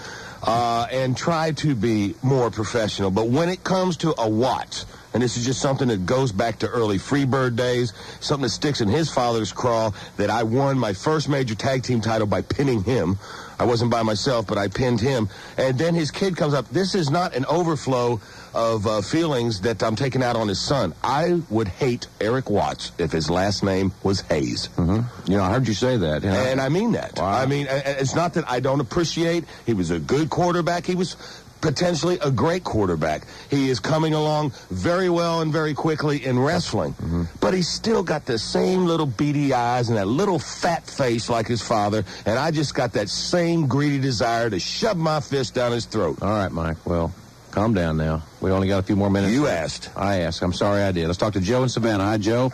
uh, 0.45 0.87
and 0.93 1.17
try 1.17 1.51
to 1.51 1.75
be 1.75 2.15
more 2.23 2.49
professional. 2.53 3.11
But 3.11 3.27
when 3.27 3.49
it 3.49 3.65
comes 3.65 3.97
to 3.99 4.15
a 4.17 4.29
Watts, 4.29 4.87
and 5.13 5.21
this 5.21 5.37
is 5.37 5.45
just 5.45 5.61
something 5.61 5.89
that 5.89 6.07
goes 6.07 6.31
back 6.31 6.61
to 6.61 6.69
early 6.69 6.99
Freebird 6.99 7.57
days, 7.57 7.93
something 8.21 8.45
that 8.45 8.51
sticks 8.51 8.81
in 8.81 8.89
his 8.89 9.11
father's 9.11 9.51
craw, 9.51 9.91
that 10.17 10.31
I 10.31 10.45
won 10.45 10.79
my 10.79 10.93
first 10.93 11.29
major 11.29 11.57
tag 11.57 11.83
team 11.83 12.01
title 12.01 12.29
by 12.29 12.43
pinning 12.43 12.85
him. 12.85 13.19
I 13.59 13.65
wasn't 13.65 13.91
by 13.91 14.05
myself, 14.05 14.47
but 14.47 14.59
I 14.59 14.69
pinned 14.69 15.01
him. 15.01 15.29
And 15.57 15.77
then 15.77 15.93
his 15.95 16.13
kid 16.13 16.37
comes 16.37 16.55
up. 16.55 16.69
This 16.69 16.95
is 16.95 17.11
not 17.11 17.35
an 17.35 17.45
overflow 17.47 18.21
of 18.55 18.87
uh, 18.87 19.01
feelings 19.03 19.61
that 19.63 19.83
I'm 19.83 19.97
taking 19.97 20.23
out 20.23 20.37
on 20.37 20.49
his 20.49 20.61
son. 20.61 20.95
I 21.03 21.43
would 21.51 21.69
hate 21.69 22.07
Erik 22.21 22.51
Watts 22.51 22.93
if 22.99 23.13
his 23.13 23.31
last 23.31 23.63
name 23.63 23.93
was 24.03 24.21
Hayes. 24.23 24.69
Mm-hmm. 24.77 25.31
You 25.31 25.39
know, 25.39 25.45
I 25.45 25.51
heard 25.53 25.69
you 25.69 25.75
say 25.75 25.97
that. 25.97 26.23
you 26.23 26.31
know. 26.31 26.37
And 26.37 26.61
I 26.61 26.69
mean 26.69 26.93
that. 26.93 27.21
I 27.21 27.47
mean, 27.47 27.67
it's 27.71 28.15
not 28.15 28.35
that 28.35 28.49
I 28.51 28.61
don't 28.61 28.81
appreciate. 28.81 29.45
He 29.67 29.75
was 29.75 29.91
a 29.91 29.99
good 29.99 30.31
quarterback. 30.31 30.87
He 30.87 30.95
was 30.95 31.17
potentially 31.61 32.19
a 32.23 32.31
great 32.31 32.63
quarterback. 32.65 33.23
He 33.51 33.69
is 33.69 33.81
coming 33.81 34.15
along 34.15 34.53
very 34.71 35.11
well 35.11 35.41
and 35.41 35.53
very 35.53 35.75
quickly 35.75 36.25
in 36.25 36.39
wrestling. 36.39 36.93
Mm-hmm. 36.95 37.25
But 37.41 37.55
he's 37.55 37.69
still 37.69 38.03
got 38.03 38.27
the 38.27 38.39
same 38.39 38.87
little 38.87 39.07
beady 39.07 39.53
eyes 39.53 39.89
and 39.89 39.99
that 39.99 40.07
little 40.07 40.39
fat 40.39 40.87
face 40.87 41.29
like 41.29 41.47
his 41.49 41.61
father. 41.61 42.05
And 42.27 42.39
I 42.39 42.51
just 42.51 42.75
got 42.75 42.93
that 42.93 43.09
same 43.09 43.67
greedy 43.67 43.99
desire 43.99 44.49
to 44.51 44.61
shove 44.61 44.97
my 44.97 45.21
fist 45.21 45.55
down 45.55 45.73
his 45.73 45.85
throat. 45.87 46.19
All 46.23 46.29
right, 46.29 46.53
Mike. 46.53 46.77
Well, 46.87 47.13
calm 47.59 47.75
down 47.75 47.97
now. 47.97 48.23
We 48.41 48.53
only 48.53 48.69
got 48.69 48.79
a 48.79 48.83
few 48.85 48.95
more 48.95 49.11
minutes. 49.11 49.33
You 49.33 49.49
asked. 49.49 49.91
I 49.97 50.21
asked. 50.21 50.43
I'm 50.43 50.53
sorry 50.53 50.83
I 50.83 50.93
did. 50.93 51.07
Let's 51.07 51.19
talk 51.19 51.33
to 51.33 51.41
Joe 51.41 51.65
in 51.65 51.69
Savannah. 51.69 52.05
Hi, 52.05 52.17
Joe. 52.17 52.53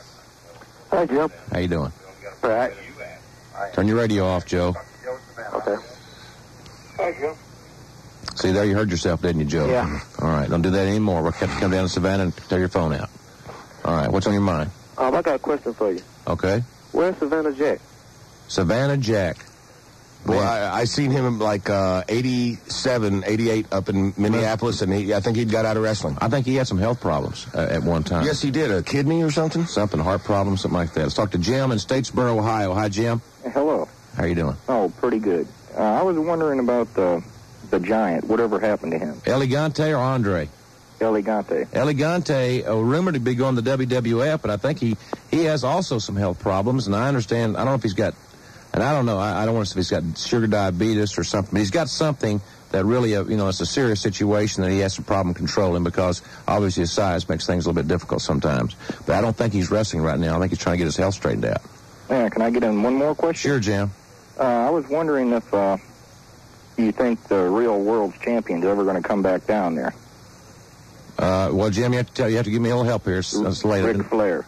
Hi, 0.91 1.05
Joe. 1.05 1.31
How 1.53 1.59
you 1.59 1.69
doing? 1.69 1.93
Right. 2.43 2.73
Turn 3.75 3.87
your 3.87 3.99
radio 3.99 4.25
off, 4.25 4.47
Joe. 4.47 4.75
Okay. 5.53 5.77
Hi, 6.97 7.13
Jim. 7.13 7.35
See 8.37 8.53
there, 8.53 8.65
you 8.65 8.75
heard 8.75 8.91
yourself, 8.91 9.21
didn't 9.21 9.41
you, 9.41 9.47
Joe? 9.47 9.67
Yeah. 9.67 10.01
All 10.23 10.29
right, 10.29 10.49
don't 10.49 10.63
do 10.63 10.71
that 10.71 10.87
anymore. 10.87 11.23
We'll 11.23 11.33
have 11.33 11.53
to 11.53 11.61
come 11.61 11.71
down 11.71 11.85
to 11.85 11.89
Savannah 11.89 12.25
and 12.25 12.37
tear 12.49 12.59
your 12.59 12.69
phone 12.69 12.95
out. 12.95 13.11
All 13.85 13.95
right, 13.95 14.11
what's 14.11 14.27
on 14.27 14.33
your 14.33 14.43
mind? 14.43 14.71
Um, 14.97 15.15
I 15.15 15.21
got 15.21 15.35
a 15.35 15.39
question 15.39 15.75
for 15.75 15.93
you. 15.93 16.01
Okay. 16.27 16.63
Where's 16.93 17.17
Savannah 17.19 17.53
Jack? 17.53 17.81
Savannah 18.49 18.97
Jack. 18.97 19.37
Well, 20.27 20.41
I, 20.41 20.81
I 20.81 20.85
seen 20.85 21.11
him 21.11 21.39
like 21.39 21.69
uh, 21.69 22.03
87, 22.09 23.25
88 23.27 23.67
up 23.73 23.89
in 23.89 24.15
Minneapolis, 24.17 24.81
and 24.83 24.93
he, 24.93 25.13
I 25.13 25.21
think 25.21 25.37
he'd 25.37 25.51
got 25.51 25.65
out 25.65 25.77
of 25.77 25.83
wrestling. 25.83 26.17
I 26.21 26.29
think 26.29 26.47
he 26.47 26.55
had 26.55 26.67
some 26.67 26.79
health 26.79 27.01
problems 27.01 27.47
uh, 27.55 27.69
at 27.71 27.83
one 27.83 28.05
time. 28.05 28.25
Yes, 28.25 28.41
he 28.41 28.51
did. 28.51 28.71
A 28.71 28.83
kidney 28.83 29.23
or 29.23 29.31
something? 29.31 29.67
Something, 29.67 30.01
heart 30.01 30.25
problems, 30.25 30.63
something 30.63 30.79
like 30.79 30.93
that. 30.95 31.03
Let's 31.03 31.15
talk 31.15 31.33
to 31.33 31.39
Jim 31.39 31.73
in 31.73 31.79
Statesboro, 31.79 32.39
Ohio. 32.39 32.75
Hi, 32.75 32.89
Jim. 32.89 33.21
Hello. 33.53 33.89
How 34.17 34.25
you 34.25 34.35
doing? 34.35 34.57
Oh, 34.69 34.93
pretty 34.99 35.19
good. 35.19 35.47
Uh, 35.77 35.83
I 35.83 36.03
was 36.03 36.19
wondering 36.19 36.61
about 36.61 36.93
the 36.95 37.23
the 37.71 37.81
giant. 37.81 38.25
Whatever 38.25 38.61
happened 38.61 38.93
to 38.93 38.99
him? 38.99 39.21
El 39.27 39.41
Gigante 39.41 39.93
or 39.93 39.97
Andre? 39.99 40.49
El 41.01 41.13
Gigante. 41.15 41.67
Elegante, 41.75 42.65
uh, 42.65 42.77
rumored 42.77 43.15
to 43.15 43.21
be 43.21 43.35
going 43.35 43.57
to 43.57 43.63
WWF, 43.63 44.41
but 44.41 44.51
I 44.51 44.57
think 44.57 44.79
he 44.79 44.97
he 45.31 45.45
has 45.45 45.65
also 45.65 45.99
some 45.99 46.15
health 46.17 46.39
problems, 46.39 46.87
and 46.87 46.95
I 46.95 47.09
understand. 47.09 47.57
I 47.57 47.61
don't 47.61 47.69
know 47.69 47.75
if 47.75 47.83
he's 47.83 47.95
got, 47.95 48.15
and 48.75 48.83
I 48.83 48.93
don't 48.93 49.07
know. 49.07 49.19
I, 49.19 49.43
I 49.43 49.47
don't 49.47 49.55
want 49.55 49.69
to 49.69 49.73
say 49.73 49.79
he's 49.79 49.91
got 49.91 50.19
sugar 50.19 50.49
diabetes 50.49 51.17
or 51.17 51.23
something, 51.23 51.53
but 51.53 51.61
he's 51.61 51.71
got 51.71 51.89
something 51.89 52.41
that 52.73 52.85
really, 52.85 53.15
uh, 53.15 53.23
you 53.25 53.37
know, 53.37 53.49
it's 53.49 53.61
a 53.61 53.67
serious 53.67 54.01
situation 54.01 54.65
that 54.65 54.71
he 54.73 54.81
has 54.81 54.95
some 54.95 55.05
problem 55.05 55.33
controlling 55.33 55.85
because 55.85 56.23
obviously 56.49 56.81
his 56.81 56.93
size 56.93 57.29
makes 57.29 57.47
things 57.47 57.65
a 57.65 57.69
little 57.69 57.81
bit 57.81 57.89
difficult 57.89 58.21
sometimes. 58.21 58.75
But 59.07 59.15
I 59.15 59.21
don't 59.21 59.37
think 59.37 59.53
he's 59.53 59.71
wrestling 59.71 60.03
right 60.03 60.19
now. 60.19 60.37
I 60.37 60.41
think 60.41 60.51
he's 60.51 60.59
trying 60.59 60.75
to 60.75 60.79
get 60.79 60.87
his 60.87 60.97
health 60.97 61.15
straightened 61.15 61.45
out. 61.45 61.63
Yeah, 62.11 62.29
can 62.29 62.43
I 62.43 62.51
get 62.51 62.65
in 62.65 62.83
one 62.83 62.95
more 62.95 63.15
question? 63.15 63.49
Sure, 63.49 63.61
Jim. 63.61 63.93
Uh, 64.39 64.43
I 64.43 64.71
was 64.71 64.89
wondering 64.89 65.33
if 65.33 65.55
uh, 65.55 65.77
you 66.77 66.91
think 66.91 67.23
the 67.29 67.45
real 67.45 67.81
world's 67.81 68.19
champion's 68.19 68.65
ever 68.65 68.83
going 68.83 69.01
to 69.01 69.09
come 69.09 69.23
back 69.23 69.47
down 69.47 69.77
there. 69.77 69.95
Uh, 71.17 71.51
well, 71.53 71.71
Jim, 71.71 71.93
you 71.93 71.99
have 71.99 72.09
to 72.09 72.13
tell 72.13 72.29
you 72.29 72.37
have 72.37 72.45
to 72.45 72.51
give 72.51 72.61
me 72.61 72.71
a 72.71 72.77
little 72.77 72.89
help 72.89 73.05
here. 73.05 73.19
It's, 73.19 73.35
it's 73.35 73.65
late. 73.65 73.85
Ric 73.85 74.05
Flair. 74.09 74.45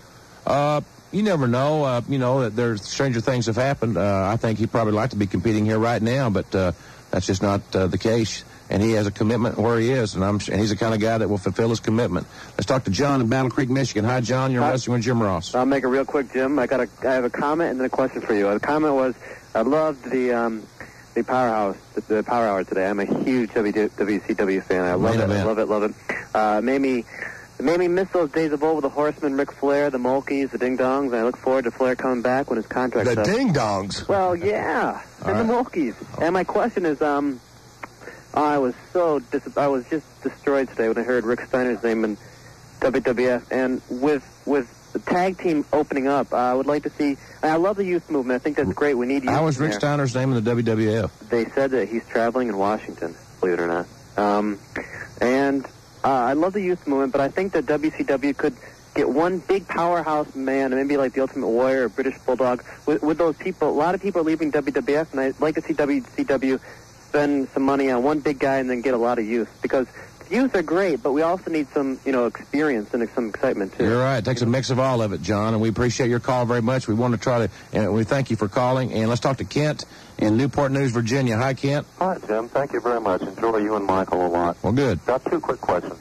You 1.13 1.23
never 1.23 1.47
know. 1.47 1.85
Uh, 1.85 2.01
you 2.09 2.19
know 2.19 2.41
that 2.43 2.57
there's 2.57 2.83
stranger 2.87 3.21
things 3.21 3.47
have 3.47 3.57
happened. 3.57 3.97
Uh, 3.97 4.29
I 4.33 4.37
think 4.37 4.59
he'd 4.59 4.71
probably 4.73 4.93
like 4.93 5.11
to 5.11 5.17
be 5.17 5.27
competing 5.27 5.65
here 5.65 5.79
right 5.79 6.03
now, 6.03 6.31
but 6.31 6.53
uh, 6.55 6.73
that's 7.11 7.27
just 7.27 7.43
not 7.43 7.63
uh, 7.75 7.87
the 7.87 7.99
case. 7.99 8.45
And 8.69 8.83
he 8.83 8.93
has 8.93 9.07
a 9.07 9.13
commitment 9.13 9.57
where 9.59 9.79
he 9.79 9.93
is, 9.93 10.17
and 10.17 10.25
I'm 10.25 10.41
and 10.51 10.61
he's 10.61 10.71
the 10.71 10.77
kind 10.77 10.93
of 10.93 10.99
guy 11.01 11.17
that 11.19 11.29
will 11.29 11.39
fulfill 11.39 11.69
his 11.69 11.79
commitment. 11.79 12.27
Let's 12.59 12.67
talk 12.67 12.83
to 12.85 12.91
John 12.91 13.21
in 13.21 13.29
Battle 13.29 13.49
Creek, 13.49 13.71
Michigan. 13.71 14.05
Hi, 14.05 14.21
John. 14.21 14.51
You're 14.51 14.63
Hi. 14.63 14.71
wrestling 14.71 14.95
with 14.95 15.05
Jim 15.05 15.23
Ross. 15.23 15.55
I'll 15.55 15.65
make 15.65 15.85
it 15.85 15.89
real 15.89 16.05
quick, 16.05 16.33
Jim. 16.33 16.59
I 16.59 16.67
got 16.67 16.81
a, 16.81 16.89
I 17.03 17.13
have 17.13 17.25
a 17.25 17.31
comment 17.31 17.71
and 17.71 17.79
then 17.79 17.87
a 17.87 17.91
question 17.91 18.23
for 18.23 18.35
you. 18.35 18.53
The 18.53 18.59
comment 18.59 18.95
was, 18.95 19.15
I 19.55 19.61
loved 19.63 20.11
the, 20.11 20.33
um, 20.33 20.67
the 21.15 21.23
powerhouse, 21.23 21.77
the, 21.95 22.01
the 22.01 22.23
power 22.25 22.49
hour 22.49 22.65
today. 22.65 22.89
I'm 22.89 22.99
a 22.99 23.05
huge 23.05 23.51
WCW 23.51 24.63
fan. 24.65 24.85
I 24.85 24.95
love 24.95 25.13
Main 25.15 25.21
it, 25.21 25.25
event. 25.31 25.47
love 25.47 25.59
it, 25.61 25.69
love 25.69 25.83
it. 25.85 25.95
Uh, 26.35 26.61
made 26.61 26.81
me, 26.81 27.05
it 27.59 27.65
made 27.65 27.79
me 27.79 27.89
miss 27.89 28.09
those 28.11 28.31
days 28.33 28.53
of 28.53 28.63
old 28.63 28.77
with 28.77 28.83
the 28.83 28.89
Horsemen, 28.91 29.37
Ric 29.37 29.53
Flair, 29.53 29.91
the 29.91 29.99
Mulkeys, 29.99 30.51
the 30.51 30.59
Ding 30.59 30.77
Dongs, 30.77 31.07
and 31.07 31.17
I 31.17 31.23
look 31.25 31.37
forward 31.37 31.65
to 31.65 31.71
Flair 31.71 31.97
coming 31.97 32.23
back 32.23 32.51
when 32.51 32.57
his 32.59 32.67
contract's 32.67 33.15
The 33.15 33.21
up. 33.23 33.27
ding 33.27 33.53
dongs. 33.55 34.07
Well, 34.09 34.37
yeah, 34.37 35.03
and 35.25 35.39
the 35.49 35.53
Mulkeys. 35.53 35.95
And 36.21 36.35
my 36.35 36.45
question 36.45 36.85
is, 36.87 37.01
um, 37.01 37.41
I 38.35 38.59
was 38.59 38.75
so 38.93 39.19
dis- 39.19 39.57
I 39.57 39.69
was 39.69 39.85
just 39.89 40.05
destroyed 40.23 40.69
today 40.69 40.89
when 40.89 40.99
I 40.99 41.03
heard 41.03 41.25
Rick 41.25 41.41
Steiner's 41.49 41.83
name 41.83 42.05
in 42.05 42.17
WWF, 42.81 43.45
and 43.51 43.81
with 43.89 44.23
with 44.45 44.69
the 44.93 44.99
tag 44.99 45.39
team 45.39 45.65
opening 45.73 46.07
up, 46.09 46.33
I 46.35 46.53
would 46.55 46.67
like 46.67 46.83
to 46.83 46.91
see. 46.91 47.17
I 47.43 47.57
love 47.57 47.77
the 47.77 47.85
youth 47.85 48.11
movement. 48.11 48.41
I 48.41 48.45
think 48.45 48.57
that's 48.59 48.73
great. 48.75 48.95
We 48.95 49.07
need 49.07 49.25
youth. 49.25 49.33
How 49.33 49.45
was 49.45 49.57
in 49.57 49.63
Rick 49.63 49.73
there. 49.73 49.81
Steiner's 49.81 50.15
name 50.15 50.33
in 50.33 50.43
the 50.45 50.51
WWF? 50.51 51.11
They 51.31 51.47
said 51.51 51.71
that 51.71 51.89
he's 51.89 52.05
traveling 52.09 52.49
in 52.49 52.57
Washington. 52.59 53.15
Believe 53.41 53.55
it 53.55 53.61
or 53.61 53.67
not. 53.69 53.87
Um, 54.19 54.59
and 55.21 55.67
uh, 56.05 56.09
I 56.09 56.33
love 56.35 56.53
the 56.53 56.61
youth 56.61 56.87
movement, 56.87 57.13
but 57.13 57.21
I 57.21 57.29
think 57.29 57.53
that 57.53 57.67
WCW 57.67 58.37
could 58.37 58.57
get 58.95 59.09
one 59.09 59.39
big 59.39 59.69
powerhouse 59.69 60.35
man, 60.35 60.71
maybe 60.71 60.97
like 60.97 61.13
the 61.13 61.21
Ultimate 61.21 61.49
Warrior 61.49 61.85
or 61.85 61.89
British 61.89 62.19
Bulldog, 62.19 62.65
with, 62.87 63.03
with 63.03 63.19
those 63.19 63.37
people. 63.37 63.69
A 63.69 63.71
lot 63.71 63.95
of 63.95 64.01
people 64.01 64.23
are 64.23 64.25
leaving 64.25 64.51
WWF, 64.51 65.13
and 65.13 65.21
I'd 65.21 65.41
like 65.41 65.55
to 65.57 65.63
see 65.63 65.75
WCW 65.75 66.61
spend 67.09 67.49
some 67.51 67.63
money 67.63 67.91
on 67.91 68.03
one 68.03 68.21
big 68.21 68.39
guy 68.39 68.57
and 68.57 68.69
then 68.69 68.81
get 68.81 68.95
a 68.95 68.99
lot 68.99 69.19
of 69.19 69.27
youth 69.27 69.49
because 69.63 69.87
youth 70.31 70.55
are 70.55 70.63
great, 70.63 71.03
but 71.03 71.13
we 71.13 71.23
also 71.23 71.51
need 71.51 71.69
some, 71.73 72.01
you 72.05 72.13
know, 72.13 72.27
experience 72.27 72.93
and 72.95 73.09
some 73.15 73.29
excitement 73.29 73.77
too. 73.77 73.85
You're 73.85 74.01
right. 74.01 74.19
It 74.19 74.25
takes 74.25 74.43
a 74.43 74.47
mix 74.47 74.71
of 74.71 74.79
all 74.79 75.03
of 75.03 75.13
it, 75.13 75.23
John, 75.23 75.53
and 75.55 75.63
we 75.63 75.69
appreciate 75.69 76.11
your 76.11 76.21
call 76.21 76.47
very 76.47 76.63
much. 76.63 76.89
We 76.89 76.95
want 76.95 77.15
to 77.15 77.21
try 77.21 77.47
to, 77.47 77.53
and 77.73 77.93
we 77.95 78.05
thank 78.05 78.31
you 78.31 78.37
for 78.37 78.49
calling. 78.49 78.93
And 78.93 79.09
let's 79.09 79.21
talk 79.21 79.39
to 79.39 79.45
Kent 79.45 79.85
in 80.19 80.37
Newport 80.37 80.73
News, 80.73 80.93
Virginia. 80.93 81.37
Hi, 81.37 81.55
Kent. 81.55 81.87
Hi, 81.99 82.19
Jim. 82.27 82.49
Thank 82.49 82.73
you 82.73 82.81
very 82.81 83.01
much. 83.01 83.23
Enjoy 83.23 83.59
you 83.59 83.77
and 83.77 83.87
Michael 83.87 84.27
a 84.27 84.29
lot. 84.29 84.57
Well, 84.63 84.73
good. 84.73 85.05
Got 85.07 85.25
two 85.25 85.41
quick 85.41 85.61
questions. 85.61 85.99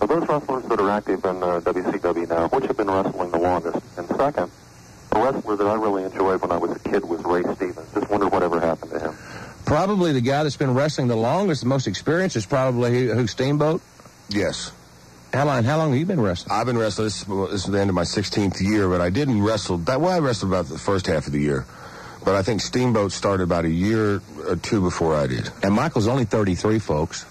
Of 0.00 0.08
those 0.08 0.28
wrestlers 0.28 0.64
that 0.64 0.80
are 0.80 0.90
active 0.90 1.24
in 1.24 1.42
uh, 1.42 1.60
WCW 1.60 2.28
now, 2.28 2.48
which 2.48 2.66
have 2.66 2.76
been 2.76 2.90
wrestling 2.90 3.30
the 3.30 3.38
longest? 3.38 3.84
And 3.96 4.06
second, 4.08 4.50
a 5.12 5.20
wrestler 5.20 5.56
that 5.56 5.66
I 5.66 5.74
really 5.74 6.04
enjoyed 6.04 6.40
when 6.40 6.52
I 6.52 6.56
was 6.56 6.70
a 6.70 6.78
kid 6.78 7.04
was 7.04 7.22
Ray 7.24 7.42
Stevens. 7.54 7.92
Just 7.92 8.08
wonder 8.08 8.28
whatever 8.28 8.60
happened 8.60 8.92
to 8.92 9.00
him. 9.00 9.14
Probably 9.66 10.12
the 10.12 10.20
guy 10.20 10.44
that's 10.44 10.56
been 10.56 10.72
wrestling 10.72 11.08
the 11.08 11.16
longest, 11.16 11.62
the 11.62 11.68
most 11.68 11.86
experienced, 11.86 12.36
is 12.36 12.46
probably 12.46 13.08
who, 13.08 13.12
who 13.12 13.26
Steamboat. 13.26 13.82
Yes. 14.28 14.72
How 15.32 15.44
long? 15.44 15.62
How 15.64 15.76
long 15.76 15.90
have 15.90 15.98
you 15.98 16.06
been 16.06 16.20
wrestling? 16.20 16.52
I've 16.52 16.66
been 16.66 16.78
wrestling. 16.78 17.06
This, 17.06 17.24
this 17.24 17.64
is 17.64 17.70
the 17.70 17.78
end 17.78 17.90
of 17.90 17.94
my 17.94 18.02
16th 18.04 18.60
year, 18.62 18.88
but 18.88 19.00
I 19.00 19.10
didn't 19.10 19.42
wrestle. 19.42 19.76
That 19.78 20.00
well, 20.00 20.10
I 20.10 20.20
wrestled 20.20 20.52
about 20.52 20.66
the 20.66 20.78
first 20.78 21.06
half 21.06 21.26
of 21.26 21.32
the 21.32 21.40
year, 21.40 21.66
but 22.28 22.36
I 22.36 22.42
think 22.42 22.60
Steamboat 22.60 23.12
started 23.12 23.42
about 23.42 23.64
a 23.64 23.70
year 23.70 24.20
or 24.46 24.56
two 24.56 24.82
before 24.82 25.16
I 25.16 25.26
did. 25.28 25.48
And 25.62 25.72
Michael's 25.72 26.06
only 26.06 26.26
33, 26.26 26.78
folks. 26.78 27.24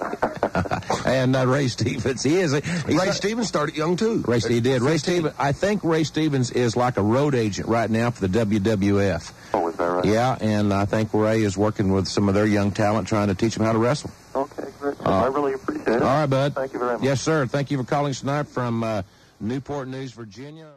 and 1.04 1.34
uh, 1.34 1.48
Ray 1.48 1.66
Stevens, 1.66 2.22
he 2.22 2.38
is. 2.38 2.52
He's 2.52 2.84
Ray 2.86 3.10
Stevens 3.10 3.48
started 3.48 3.76
young 3.76 3.96
too. 3.96 4.22
Ray, 4.28 4.38
he 4.38 4.60
did. 4.60 4.82
Ray 4.82 4.98
Stevens. 4.98 5.34
I 5.36 5.50
think 5.50 5.82
Ray 5.82 6.04
Stevens 6.04 6.52
is 6.52 6.76
like 6.76 6.96
a 6.96 7.02
road 7.02 7.34
agent 7.34 7.66
right 7.66 7.90
now 7.90 8.12
for 8.12 8.28
the 8.28 8.44
WWF. 8.46 9.32
Oh, 9.52 9.66
is 9.66 9.74
that 9.74 9.84
right? 9.84 10.04
Yeah, 10.04 10.38
and 10.40 10.72
I 10.72 10.84
think 10.84 11.12
Ray 11.12 11.42
is 11.42 11.58
working 11.58 11.90
with 11.92 12.06
some 12.06 12.28
of 12.28 12.36
their 12.36 12.46
young 12.46 12.70
talent, 12.70 13.08
trying 13.08 13.26
to 13.28 13.34
teach 13.34 13.56
them 13.56 13.66
how 13.66 13.72
to 13.72 13.78
wrestle. 13.78 14.12
Okay, 14.36 14.68
great. 14.78 14.94
Uh, 15.04 15.24
I 15.24 15.26
really 15.26 15.54
appreciate 15.54 15.88
it. 15.88 16.02
All 16.02 16.20
right, 16.20 16.26
bud. 16.26 16.54
Thank 16.54 16.72
you 16.72 16.78
very 16.78 16.94
much. 16.94 17.02
Yes, 17.02 17.20
sir. 17.20 17.46
Thank 17.48 17.72
you 17.72 17.78
for 17.78 17.84
calling 17.84 18.14
tonight 18.14 18.46
from 18.46 18.84
uh, 18.84 19.02
Newport 19.40 19.88
News, 19.88 20.12
Virginia. 20.12 20.70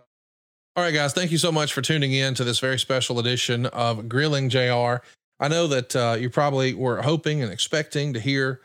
All 0.75 0.83
right, 0.83 0.91
guys, 0.91 1.13
thank 1.13 1.31
you 1.31 1.37
so 1.37 1.51
much 1.51 1.71
for 1.71 1.83
tuning 1.83 2.13
in 2.13 2.33
to 2.33 2.43
this 2.43 2.57
very 2.57 2.79
special 2.79 3.19
edition 3.19 3.67
of 3.67 4.09
Grilling 4.09 4.49
JR. 4.49 5.05
I 5.39 5.47
know 5.47 5.67
that 5.67 5.95
uh, 5.95 6.17
you 6.19 6.31
probably 6.31 6.73
were 6.73 7.03
hoping 7.03 7.43
and 7.43 7.51
expecting 7.51 8.11
to 8.13 8.19
hear 8.19 8.59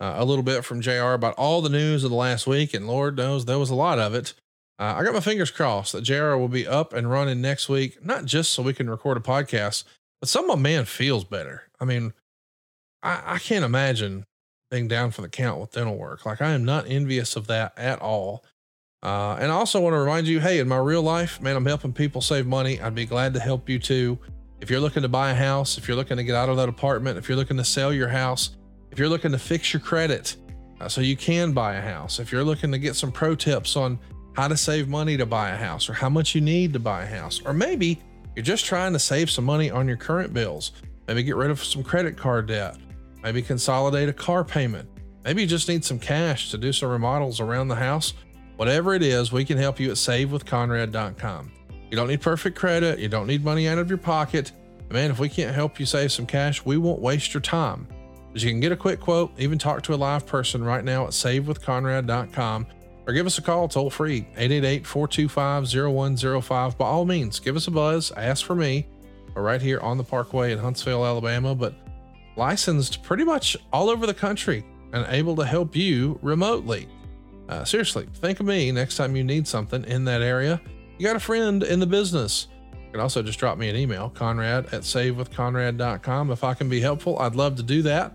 uh, 0.00 0.14
a 0.16 0.24
little 0.24 0.42
bit 0.42 0.64
from 0.64 0.80
JR 0.80 1.12
about 1.12 1.34
all 1.34 1.62
the 1.62 1.68
news 1.68 2.02
of 2.02 2.10
the 2.10 2.16
last 2.16 2.48
week, 2.48 2.74
and 2.74 2.88
Lord 2.88 3.16
knows 3.16 3.44
there 3.44 3.60
was 3.60 3.70
a 3.70 3.76
lot 3.76 4.00
of 4.00 4.12
it. 4.12 4.34
Uh, 4.80 4.94
I 4.96 5.04
got 5.04 5.14
my 5.14 5.20
fingers 5.20 5.52
crossed 5.52 5.92
that 5.92 6.02
JR 6.02 6.34
will 6.34 6.48
be 6.48 6.66
up 6.66 6.92
and 6.92 7.08
running 7.08 7.40
next 7.40 7.68
week, 7.68 8.04
not 8.04 8.24
just 8.24 8.52
so 8.52 8.64
we 8.64 8.74
can 8.74 8.90
record 8.90 9.16
a 9.16 9.20
podcast, 9.20 9.84
but 10.20 10.28
some 10.28 10.50
of 10.50 10.58
my 10.58 10.62
man 10.62 10.84
feels 10.84 11.22
better. 11.22 11.68
I 11.78 11.84
mean, 11.84 12.12
I, 13.04 13.34
I 13.34 13.38
can't 13.38 13.64
imagine 13.64 14.24
being 14.68 14.88
down 14.88 15.12
for 15.12 15.22
the 15.22 15.28
count 15.28 15.60
with 15.60 15.70
dental 15.70 15.96
work. 15.96 16.26
Like, 16.26 16.42
I 16.42 16.54
am 16.54 16.64
not 16.64 16.88
envious 16.88 17.36
of 17.36 17.46
that 17.46 17.72
at 17.78 18.00
all. 18.00 18.42
Uh, 19.02 19.36
and 19.40 19.50
I 19.50 19.54
also 19.54 19.80
want 19.80 19.94
to 19.94 19.98
remind 19.98 20.28
you, 20.28 20.38
hey, 20.38 20.60
in 20.60 20.68
my 20.68 20.76
real 20.76 21.02
life, 21.02 21.40
man, 21.40 21.56
I'm 21.56 21.66
helping 21.66 21.92
people 21.92 22.20
save 22.20 22.46
money. 22.46 22.80
I'd 22.80 22.94
be 22.94 23.04
glad 23.04 23.34
to 23.34 23.40
help 23.40 23.68
you 23.68 23.78
too. 23.80 24.16
If 24.60 24.70
you're 24.70 24.80
looking 24.80 25.02
to 25.02 25.08
buy 25.08 25.32
a 25.32 25.34
house, 25.34 25.76
if 25.76 25.88
you're 25.88 25.96
looking 25.96 26.18
to 26.18 26.22
get 26.22 26.36
out 26.36 26.48
of 26.48 26.56
that 26.56 26.68
apartment, 26.68 27.18
if 27.18 27.28
you're 27.28 27.36
looking 27.36 27.56
to 27.56 27.64
sell 27.64 27.92
your 27.92 28.08
house, 28.08 28.56
if 28.92 28.98
you're 29.00 29.08
looking 29.08 29.32
to 29.32 29.38
fix 29.38 29.72
your 29.72 29.80
credit 29.80 30.36
uh, 30.80 30.88
so 30.88 31.00
you 31.00 31.16
can 31.16 31.52
buy 31.52 31.74
a 31.74 31.80
house, 31.80 32.20
if 32.20 32.30
you're 32.30 32.44
looking 32.44 32.70
to 32.70 32.78
get 32.78 32.94
some 32.94 33.10
pro 33.10 33.34
tips 33.34 33.74
on 33.74 33.98
how 34.36 34.46
to 34.46 34.56
save 34.56 34.88
money 34.88 35.16
to 35.16 35.26
buy 35.26 35.50
a 35.50 35.56
house 35.56 35.88
or 35.88 35.94
how 35.94 36.08
much 36.08 36.34
you 36.36 36.40
need 36.40 36.72
to 36.72 36.78
buy 36.78 37.02
a 37.02 37.06
house, 37.06 37.42
or 37.44 37.52
maybe 37.52 38.00
you're 38.36 38.44
just 38.44 38.64
trying 38.64 38.92
to 38.92 39.00
save 39.00 39.28
some 39.28 39.44
money 39.44 39.68
on 39.68 39.88
your 39.88 39.96
current 39.96 40.32
bills, 40.32 40.72
maybe 41.08 41.24
get 41.24 41.34
rid 41.34 41.50
of 41.50 41.62
some 41.62 41.82
credit 41.82 42.16
card 42.16 42.46
debt, 42.46 42.76
maybe 43.20 43.42
consolidate 43.42 44.08
a 44.08 44.12
car 44.12 44.44
payment, 44.44 44.88
maybe 45.24 45.42
you 45.42 45.48
just 45.48 45.68
need 45.68 45.84
some 45.84 45.98
cash 45.98 46.52
to 46.52 46.56
do 46.56 46.72
some 46.72 46.88
remodels 46.88 47.40
around 47.40 47.66
the 47.66 47.74
house. 47.74 48.14
Whatever 48.56 48.94
it 48.94 49.02
is, 49.02 49.32
we 49.32 49.44
can 49.44 49.58
help 49.58 49.80
you 49.80 49.90
at 49.90 49.96
savewithconrad.com. 49.96 51.52
You 51.90 51.96
don't 51.96 52.08
need 52.08 52.20
perfect 52.20 52.56
credit. 52.56 52.98
You 52.98 53.08
don't 53.08 53.26
need 53.26 53.44
money 53.44 53.68
out 53.68 53.78
of 53.78 53.88
your 53.88 53.98
pocket. 53.98 54.52
Man, 54.90 55.10
if 55.10 55.18
we 55.18 55.28
can't 55.28 55.54
help 55.54 55.80
you 55.80 55.86
save 55.86 56.12
some 56.12 56.26
cash, 56.26 56.64
we 56.64 56.76
won't 56.76 57.00
waste 57.00 57.34
your 57.34 57.40
time. 57.40 57.88
But 58.32 58.42
you 58.42 58.50
can 58.50 58.60
get 58.60 58.72
a 58.72 58.76
quick 58.76 59.00
quote, 59.00 59.32
even 59.38 59.58
talk 59.58 59.82
to 59.82 59.94
a 59.94 59.96
live 59.96 60.26
person 60.26 60.64
right 60.64 60.84
now 60.84 61.04
at 61.04 61.10
savewithconrad.com 61.10 62.66
or 63.06 63.12
give 63.12 63.26
us 63.26 63.38
a 63.38 63.42
call 63.42 63.68
toll 63.68 63.90
free 63.90 64.26
888-425-0105. 64.36 66.76
By 66.76 66.86
all 66.86 67.04
means, 67.04 67.40
give 67.40 67.56
us 67.56 67.66
a 67.66 67.70
buzz, 67.70 68.12
ask 68.12 68.46
for 68.46 68.54
me. 68.54 68.86
We're 69.34 69.42
right 69.42 69.60
here 69.60 69.80
on 69.80 69.98
the 69.98 70.04
Parkway 70.04 70.52
in 70.52 70.58
Huntsville, 70.58 71.04
Alabama, 71.04 71.54
but 71.54 71.74
licensed 72.36 73.02
pretty 73.02 73.24
much 73.24 73.56
all 73.72 73.90
over 73.90 74.06
the 74.06 74.14
country 74.14 74.64
and 74.92 75.04
able 75.08 75.34
to 75.36 75.44
help 75.44 75.74
you 75.74 76.18
remotely. 76.22 76.88
Uh, 77.48 77.64
seriously, 77.64 78.06
think 78.14 78.40
of 78.40 78.46
me 78.46 78.70
next 78.72 78.96
time 78.96 79.16
you 79.16 79.24
need 79.24 79.46
something 79.46 79.84
in 79.84 80.04
that 80.04 80.22
area. 80.22 80.60
You 80.98 81.06
got 81.06 81.16
a 81.16 81.20
friend 81.20 81.62
in 81.62 81.80
the 81.80 81.86
business. 81.86 82.48
You 82.72 82.92
can 82.92 83.00
also 83.00 83.22
just 83.22 83.38
drop 83.38 83.58
me 83.58 83.68
an 83.68 83.76
email, 83.76 84.10
conrad 84.10 84.66
at 84.66 84.82
savewithconrad.com. 84.82 86.30
If 86.30 86.44
I 86.44 86.54
can 86.54 86.68
be 86.68 86.80
helpful, 86.80 87.18
I'd 87.18 87.34
love 87.34 87.56
to 87.56 87.62
do 87.62 87.82
that. 87.82 88.12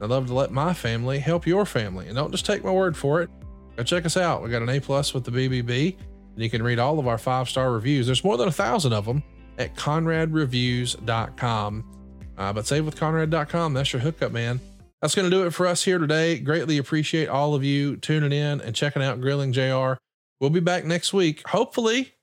I'd 0.00 0.08
love 0.08 0.28
to 0.28 0.34
let 0.34 0.50
my 0.50 0.72
family 0.72 1.18
help 1.18 1.46
your 1.46 1.66
family. 1.66 2.06
And 2.06 2.16
don't 2.16 2.30
just 2.30 2.46
take 2.46 2.64
my 2.64 2.70
word 2.70 2.96
for 2.96 3.22
it. 3.22 3.30
Go 3.76 3.82
check 3.82 4.06
us 4.06 4.16
out. 4.16 4.42
We 4.42 4.50
got 4.50 4.62
an 4.62 4.68
A 4.68 4.80
plus 4.80 5.12
with 5.12 5.24
the 5.24 5.30
BBB, 5.30 5.96
and 6.34 6.42
you 6.42 6.48
can 6.48 6.62
read 6.62 6.78
all 6.78 6.98
of 6.98 7.06
our 7.06 7.18
five 7.18 7.48
star 7.48 7.72
reviews. 7.72 8.06
There's 8.06 8.24
more 8.24 8.36
than 8.36 8.48
a 8.48 8.52
thousand 8.52 8.92
of 8.92 9.04
them 9.04 9.22
at 9.58 9.74
conradreviews.com. 9.76 11.96
Uh, 12.38 12.52
but 12.52 12.64
savewithconrad.com, 12.64 13.74
that's 13.74 13.92
your 13.92 14.00
hookup, 14.00 14.32
man. 14.32 14.60
That's 15.00 15.14
going 15.14 15.30
to 15.30 15.34
do 15.34 15.46
it 15.46 15.52
for 15.52 15.66
us 15.66 15.84
here 15.84 15.98
today. 15.98 16.38
Greatly 16.38 16.76
appreciate 16.76 17.28
all 17.28 17.54
of 17.54 17.64
you 17.64 17.96
tuning 17.96 18.32
in 18.32 18.60
and 18.60 18.74
checking 18.74 19.02
out 19.02 19.20
Grilling 19.20 19.52
JR. 19.52 19.94
We'll 20.40 20.50
be 20.50 20.60
back 20.60 20.84
next 20.84 21.12
week, 21.12 21.46
hopefully, 21.48 22.14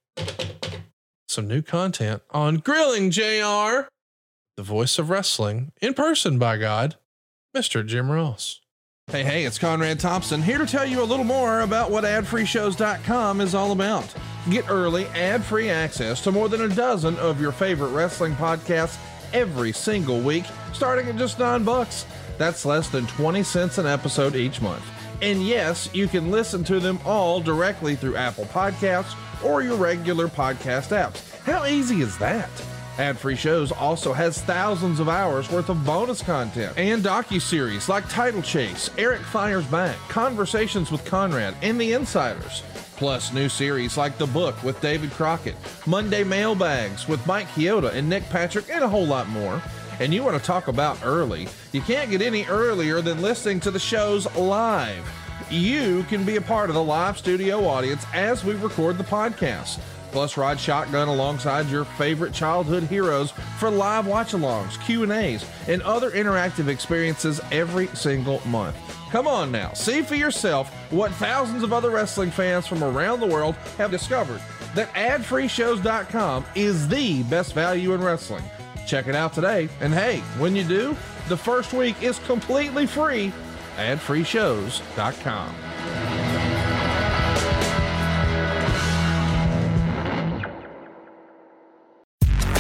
some 1.28 1.48
new 1.48 1.62
content 1.62 2.22
on 2.32 2.58
Grilling 2.58 3.12
JR, 3.12 3.88
the 4.56 4.64
voice 4.64 4.98
of 4.98 5.10
wrestling 5.10 5.72
in 5.82 5.94
person, 5.94 6.40
by 6.40 6.58
God, 6.58 6.96
Mr. 7.56 7.86
Jim 7.86 8.12
Ross. 8.12 8.62
Hey, 9.10 9.24
hey, 9.24 9.46
it's 9.46 9.58
Conrad 9.58 10.00
Thompson 10.00 10.42
here 10.42 10.58
to 10.58 10.66
tell 10.66 10.86
you 10.86 11.02
a 11.02 11.06
little 11.06 11.24
more 11.24 11.62
about 11.62 11.90
what 11.90 12.04
adfreeshows.com 12.04 13.40
is 13.40 13.56
all 13.56 13.72
about. 13.72 14.14
Get 14.50 14.70
early, 14.70 15.06
ad 15.08 15.44
free 15.44 15.70
access 15.70 16.22
to 16.24 16.32
more 16.32 16.50
than 16.50 16.62
a 16.62 16.68
dozen 16.68 17.16
of 17.18 17.40
your 17.40 17.52
favorite 17.52 17.90
wrestling 17.90 18.36
podcasts 18.36 18.98
every 19.34 19.72
single 19.72 20.20
week, 20.20 20.46
starting 20.74 21.08
at 21.08 21.16
just 21.16 21.40
nine 21.40 21.64
bucks. 21.64 22.06
That's 22.38 22.66
less 22.66 22.90
than 22.90 23.08
20 23.08 23.44
cents 23.44 23.78
an 23.78 23.86
episode 23.86 24.36
each 24.36 24.62
month. 24.62 24.84
And 25.22 25.46
yes, 25.46 25.90
you 25.94 26.08
can 26.08 26.30
listen 26.32 26.64
to 26.66 26.80
them 26.80 27.00
all 27.06 27.42
directly 27.42 27.96
through 27.96 28.16
Apple 28.16 28.46
Podcasts 28.46 29.16
or 29.44 29.64
your 29.64 29.76
regular 29.76 30.28
podcast 30.28 30.90
apps. 30.90 31.36
How 31.42 31.66
easy 31.66 32.02
is 32.02 32.18
that? 32.20 32.50
Ad 33.00 33.18
Free 33.18 33.36
Shows 33.36 33.72
also 33.72 34.12
has 34.12 34.42
thousands 34.42 35.00
of 35.00 35.08
hours 35.08 35.52
worth 35.52 35.70
of 35.70 35.86
bonus 35.86 36.22
content 36.22 36.74
and 36.78 37.04
docu-series 37.04 37.90
like 37.90 38.10
Title 38.10 38.42
Chase, 38.42 38.90
Eric 38.98 39.22
Fires 39.22 39.66
Back, 39.68 39.98
Conversations 40.10 40.92
with 40.92 41.06
Conrad, 41.06 41.56
and 41.62 41.80
The 41.80 41.94
Insiders. 41.94 42.64
Plus 42.96 43.32
new 43.32 43.50
series 43.50 43.98
like 43.98 44.18
The 44.18 44.26
Book 44.26 44.62
with 44.64 44.82
David 44.82 45.12
Crockett, 45.12 45.56
Monday 45.86 46.24
Mailbags 46.24 47.08
with 47.08 47.26
Mike 47.28 47.48
Chioda 47.50 47.94
and 47.94 48.10
Nick 48.10 48.28
Patrick, 48.30 48.66
and 48.72 48.84
a 48.84 48.90
whole 48.90 49.06
lot 49.06 49.30
more. 49.30 49.62
And 50.00 50.14
you 50.14 50.24
want 50.24 50.38
to 50.38 50.44
talk 50.44 50.68
about 50.68 51.00
early? 51.04 51.48
You 51.72 51.82
can't 51.82 52.12
get 52.12 52.22
any 52.22 52.46
earlier 52.46 53.02
than 53.02 53.22
listening 53.22 53.60
to 53.62 53.72
the 53.72 53.80
shows 53.80 54.32
live. 54.36 55.08
You 55.50 56.04
can 56.04 56.24
be 56.24 56.36
a 56.36 56.42
part 56.42 56.70
of 56.70 56.76
the 56.76 56.84
live 56.84 57.18
studio 57.18 57.66
audience 57.66 58.06
as 58.14 58.44
we 58.44 58.54
record 58.56 58.98
the 58.98 59.04
podcast. 59.04 59.80
Plus, 60.12 60.38
ride 60.38 60.60
shotgun 60.60 61.08
alongside 61.08 61.68
your 61.70 61.86
favorite 61.86 62.34
childhood 62.34 62.84
heroes 62.84 63.32
for 63.60 63.70
live 63.70 64.08
watch-alongs, 64.08 64.80
Q&As, 64.86 65.46
and 65.68 65.82
other 65.82 66.12
interactive 66.12 66.68
experiences 66.68 67.42
every 67.52 67.88
single 67.88 68.42
month. 68.48 68.76
Come 69.12 69.28
on 69.28 69.52
now, 69.52 69.74
see 69.74 70.02
for 70.02 70.16
yourself 70.16 70.70
what 70.92 71.12
thousands 71.14 71.64
of 71.64 71.74
other 71.74 71.90
wrestling 71.90 72.32
fans 72.32 72.68
from 72.68 72.84
around 72.84 73.20
the 73.20 73.28
world 73.28 73.56
have 73.78 73.92
discovered 73.92 74.42
that 74.76 74.94
adfreeshows.com 74.94 76.46
is 76.56 76.88
the 76.88 77.24
best 77.24 77.54
value 77.54 77.94
in 77.94 78.02
wrestling. 78.02 78.44
Check 78.88 79.08
it 79.08 79.16
out 79.16 79.34
today. 79.34 79.68
And 79.82 79.94
hey, 79.94 80.20
when 80.40 80.56
you 80.56 80.64
do, 80.64 80.96
the 81.28 81.38
first 81.38 81.74
week 81.74 82.02
is 82.02 82.18
completely 82.20 82.88
free. 82.88 83.34
adfreeshows.com. 83.76 85.54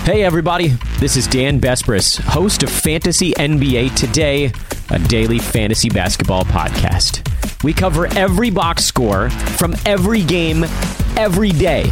Hey, 0.04 0.24
everybody, 0.24 0.70
this 0.99 1.18
is 1.18 1.28
Dan 1.28 1.60
Besbris, 1.60 2.18
host 2.20 2.64
of 2.64 2.70
Fantasy 2.70 3.34
NBA 3.34 3.94
Today, 3.95 4.54
a 4.90 4.99
daily 4.99 5.38
fantasy 5.40 5.90
basketball 5.90 6.45
podcast. 6.45 7.24
We 7.62 7.74
cover 7.74 8.08
every 8.16 8.49
box 8.49 8.86
score 8.86 9.30
from 9.30 9.76
every 9.86 10.22
game, 10.24 10.64
every 11.18 11.52
day, 11.52 11.91